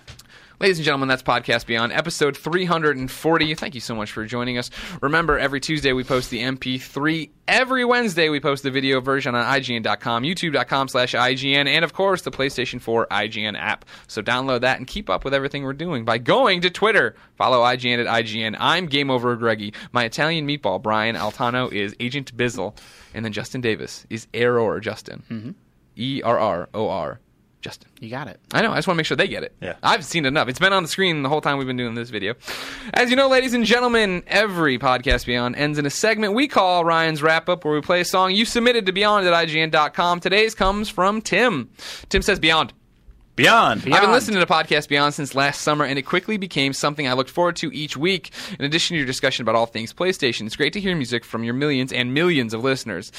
Ladies 0.59 0.79
and 0.79 0.85
gentlemen, 0.85 1.07
that's 1.07 1.21
Podcast 1.21 1.67
Beyond, 1.67 1.93
episode 1.93 2.35
340. 2.35 3.53
Thank 3.53 3.75
you 3.75 3.81
so 3.81 3.93
much 3.93 4.11
for 4.11 4.25
joining 4.25 4.57
us. 4.57 4.71
Remember, 5.03 5.37
every 5.37 5.59
Tuesday 5.59 5.93
we 5.93 6.03
post 6.03 6.31
the 6.31 6.41
MP3. 6.41 7.29
Every 7.47 7.85
Wednesday 7.85 8.29
we 8.29 8.39
post 8.39 8.63
the 8.63 8.71
video 8.71 8.99
version 8.99 9.35
on 9.35 9.45
IGN.com, 9.45 10.23
YouTube.com 10.23 10.87
slash 10.87 11.13
IGN, 11.13 11.67
and 11.67 11.85
of 11.85 11.93
course 11.93 12.23
the 12.23 12.31
PlayStation 12.31 12.81
4 12.81 13.05
IGN 13.11 13.55
app. 13.55 13.85
So 14.07 14.23
download 14.23 14.61
that 14.61 14.79
and 14.79 14.87
keep 14.87 15.11
up 15.11 15.23
with 15.23 15.35
everything 15.35 15.61
we're 15.61 15.73
doing 15.73 16.05
by 16.05 16.17
going 16.17 16.61
to 16.61 16.71
Twitter. 16.71 17.13
Follow 17.35 17.61
IGN 17.61 18.03
at 18.03 18.07
IGN. 18.07 18.57
I'm 18.59 18.87
Game 18.87 19.11
Over 19.11 19.35
Greggy. 19.35 19.75
My 19.91 20.05
Italian 20.05 20.47
meatball, 20.47 20.81
Brian 20.81 21.15
Altano, 21.15 21.71
is 21.71 21.95
Agent 21.99 22.35
Bizzle. 22.35 22.75
And 23.13 23.23
then 23.23 23.31
Justin 23.31 23.61
Davis 23.61 24.07
is 24.09 24.25
Error 24.33 24.79
Justin. 24.79 25.21
Mm-hmm. 25.29 25.51
E 25.97 26.23
R 26.23 26.39
R 26.39 26.69
O 26.73 26.89
R 26.89 27.19
Justin. 27.61 27.89
You 27.99 28.09
got 28.09 28.27
it. 28.27 28.39
I 28.53 28.61
know. 28.61 28.71
I 28.71 28.75
just 28.75 28.87
want 28.87 28.95
to 28.95 28.99
make 28.99 29.05
sure 29.07 29.17
they 29.17 29.27
get 29.27 29.43
it. 29.43 29.55
Yeah. 29.61 29.75
I've 29.81 30.05
seen 30.05 30.25
enough. 30.25 30.47
It's 30.47 30.59
been 30.59 30.73
on 30.73 30.83
the 30.83 30.89
screen 30.89 31.23
the 31.23 31.29
whole 31.29 31.41
time 31.41 31.57
we've 31.57 31.67
been 31.67 31.77
doing 31.77 31.95
this 31.95 32.09
video. 32.09 32.35
As 32.93 33.09
you 33.09 33.15
know, 33.15 33.27
ladies 33.27 33.53
and 33.53 33.65
gentlemen, 33.65 34.23
every 34.27 34.77
podcast 34.77 35.25
Beyond 35.25 35.55
ends 35.55 35.77
in 35.79 35.85
a 35.85 35.89
segment 35.89 36.33
we 36.33 36.47
call 36.47 36.85
Ryan's 36.85 37.23
Wrap 37.23 37.49
Up, 37.49 37.65
where 37.65 37.73
we 37.73 37.81
play 37.81 38.01
a 38.01 38.05
song 38.05 38.33
you 38.33 38.45
submitted 38.45 38.85
to 38.85 38.91
Beyond 38.91 39.27
at 39.27 39.33
IGN.com. 39.33 40.19
Today's 40.19 40.53
comes 40.53 40.87
from 40.89 41.21
Tim. 41.21 41.69
Tim 42.09 42.21
says 42.21 42.39
Beyond. 42.39 42.73
Beyond. 43.37 43.81
I've 43.81 43.83
been 43.83 43.93
Beyond. 43.93 44.11
listening 44.11 44.39
to 44.39 44.45
Podcast 44.47 44.89
Beyond 44.89 45.13
since 45.13 45.35
last 45.35 45.61
summer, 45.61 45.85
and 45.85 45.99
it 45.99 46.01
quickly 46.01 46.37
became 46.37 46.73
something 46.73 47.07
I 47.07 47.13
looked 47.13 47.29
forward 47.29 47.55
to 47.57 47.71
each 47.71 47.95
week. 47.95 48.31
In 48.57 48.65
addition 48.65 48.95
to 48.95 48.97
your 48.97 49.05
discussion 49.05 49.43
about 49.43 49.53
all 49.53 49.67
things 49.67 49.93
PlayStation, 49.93 50.47
it's 50.47 50.55
great 50.55 50.73
to 50.73 50.79
hear 50.81 50.95
music 50.95 51.23
from 51.23 51.43
your 51.43 51.53
millions 51.53 51.93
and 51.93 52.15
millions 52.15 52.55
of 52.55 52.63
listeners. 52.63 53.11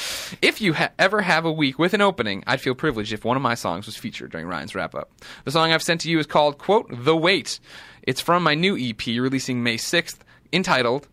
If 0.42 0.60
you 0.60 0.74
ha- 0.74 0.90
ever 0.98 1.22
have 1.22 1.44
a 1.44 1.52
week 1.52 1.78
with 1.78 1.94
an 1.94 2.00
opening, 2.00 2.42
I'd 2.48 2.60
feel 2.60 2.74
privileged 2.74 3.12
if 3.12 3.24
one 3.24 3.36
of 3.36 3.42
my 3.44 3.54
songs 3.54 3.86
was 3.86 3.96
featured 3.96 4.32
during 4.32 4.48
Ryan's 4.48 4.74
wrap 4.74 4.92
up. 4.96 5.12
The 5.44 5.52
song 5.52 5.70
I've 5.72 5.84
sent 5.84 6.00
to 6.00 6.10
you 6.10 6.18
is 6.18 6.26
called, 6.26 6.58
quote, 6.58 6.88
The 6.90 7.16
Wait. 7.16 7.60
It's 8.02 8.20
from 8.20 8.42
my 8.42 8.56
new 8.56 8.76
EP 8.76 9.06
releasing 9.06 9.62
May 9.62 9.76
6th, 9.76 10.18
entitled 10.52 11.06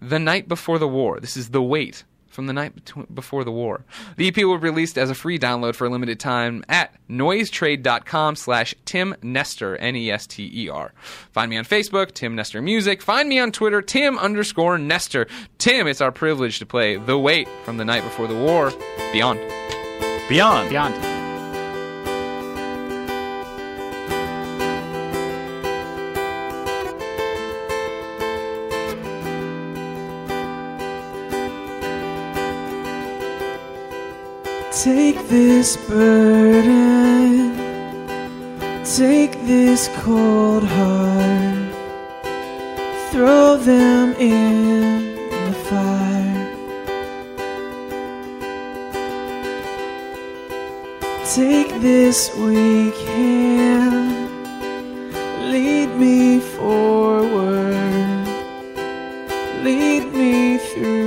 The 0.00 0.18
Night 0.18 0.48
Before 0.48 0.80
the 0.80 0.88
War. 0.88 1.20
This 1.20 1.36
is 1.36 1.50
The 1.50 1.62
Wait 1.62 2.02
from 2.32 2.46
the 2.46 2.52
night 2.52 2.74
betw- 2.74 3.14
before 3.14 3.44
the 3.44 3.52
war. 3.52 3.84
The 4.16 4.28
EP 4.28 4.36
will 4.38 4.58
be 4.58 4.68
released 4.68 4.98
as 4.98 5.10
a 5.10 5.14
free 5.14 5.38
download 5.38 5.74
for 5.76 5.86
a 5.86 5.90
limited 5.90 6.18
time 6.18 6.64
at 6.68 6.94
noisetrade.com 7.08 8.36
slash 8.36 8.74
Tim 8.84 9.14
Nester, 9.22 9.76
N-E-S-T-E-R. 9.76 10.92
Find 11.30 11.50
me 11.50 11.56
on 11.58 11.64
Facebook, 11.64 12.12
Tim 12.12 12.34
Nester 12.34 12.62
Music. 12.62 13.02
Find 13.02 13.28
me 13.28 13.38
on 13.38 13.52
Twitter, 13.52 13.82
Tim 13.82 14.18
underscore 14.18 14.78
Nester. 14.78 15.26
Tim, 15.58 15.86
it's 15.86 16.00
our 16.00 16.12
privilege 16.12 16.58
to 16.58 16.66
play 16.66 16.96
The 16.96 17.18
Wait 17.18 17.48
from 17.64 17.76
the 17.76 17.84
night 17.84 18.02
before 18.02 18.26
the 18.26 18.34
war. 18.34 18.72
Beyond. 19.12 19.38
Beyond. 20.28 20.70
Beyond. 20.70 21.11
Take 34.82 35.28
this 35.28 35.76
burden, 35.86 37.54
take 38.84 39.30
this 39.46 39.88
cold 39.98 40.64
heart, 40.64 41.72
throw 43.12 43.58
them 43.58 44.12
in 44.14 45.14
the 45.46 45.54
fire. 45.70 46.48
Take 51.32 51.80
this 51.80 52.34
weak 52.34 52.96
hand, 53.06 54.28
lead 55.52 55.90
me 55.94 56.40
forward, 56.40 58.26
lead 59.62 60.12
me 60.12 60.58
through 60.58 61.01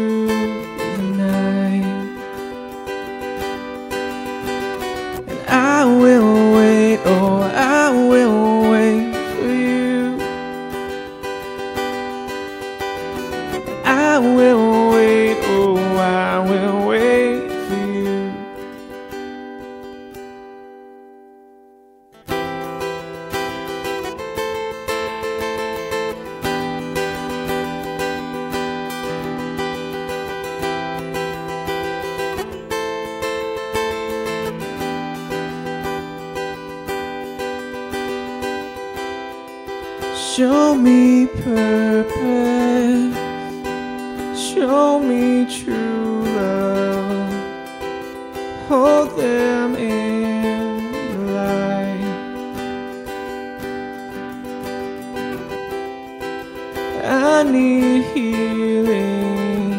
I 57.08 57.44
need 57.44 58.04
healing. 58.16 59.74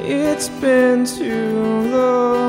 It's 0.00 0.48
been 0.48 1.04
too 1.04 1.90
long. 1.90 2.43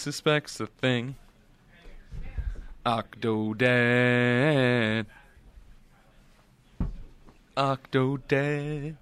Suspects 0.00 0.58
a 0.60 0.66
thing. 0.66 1.14
Octodad. 2.86 4.24
Octodad. 7.54 8.96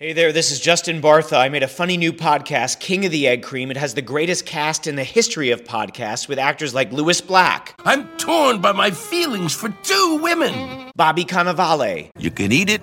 Hey 0.00 0.12
there, 0.12 0.32
this 0.32 0.50
is 0.50 0.58
Justin 0.58 1.00
Bartha. 1.00 1.36
I 1.38 1.48
made 1.50 1.62
a 1.62 1.68
funny 1.68 1.96
new 1.96 2.12
podcast, 2.12 2.80
King 2.80 3.04
of 3.04 3.12
the 3.12 3.28
Egg 3.28 3.44
Cream. 3.44 3.70
It 3.70 3.76
has 3.76 3.94
the 3.94 4.02
greatest 4.02 4.44
cast 4.44 4.88
in 4.88 4.96
the 4.96 5.04
history 5.04 5.52
of 5.52 5.62
podcasts 5.62 6.28
with 6.28 6.40
actors 6.40 6.74
like 6.74 6.90
Lewis 6.90 7.20
Black, 7.20 7.80
I'm 7.84 8.08
torn 8.16 8.60
by 8.60 8.72
my 8.72 8.90
feelings 8.90 9.54
for 9.54 9.68
two 9.84 10.18
women. 10.20 10.90
Bobby 10.96 11.24
Cannavale, 11.24 12.10
You 12.18 12.32
can 12.32 12.50
eat 12.50 12.70
it, 12.70 12.82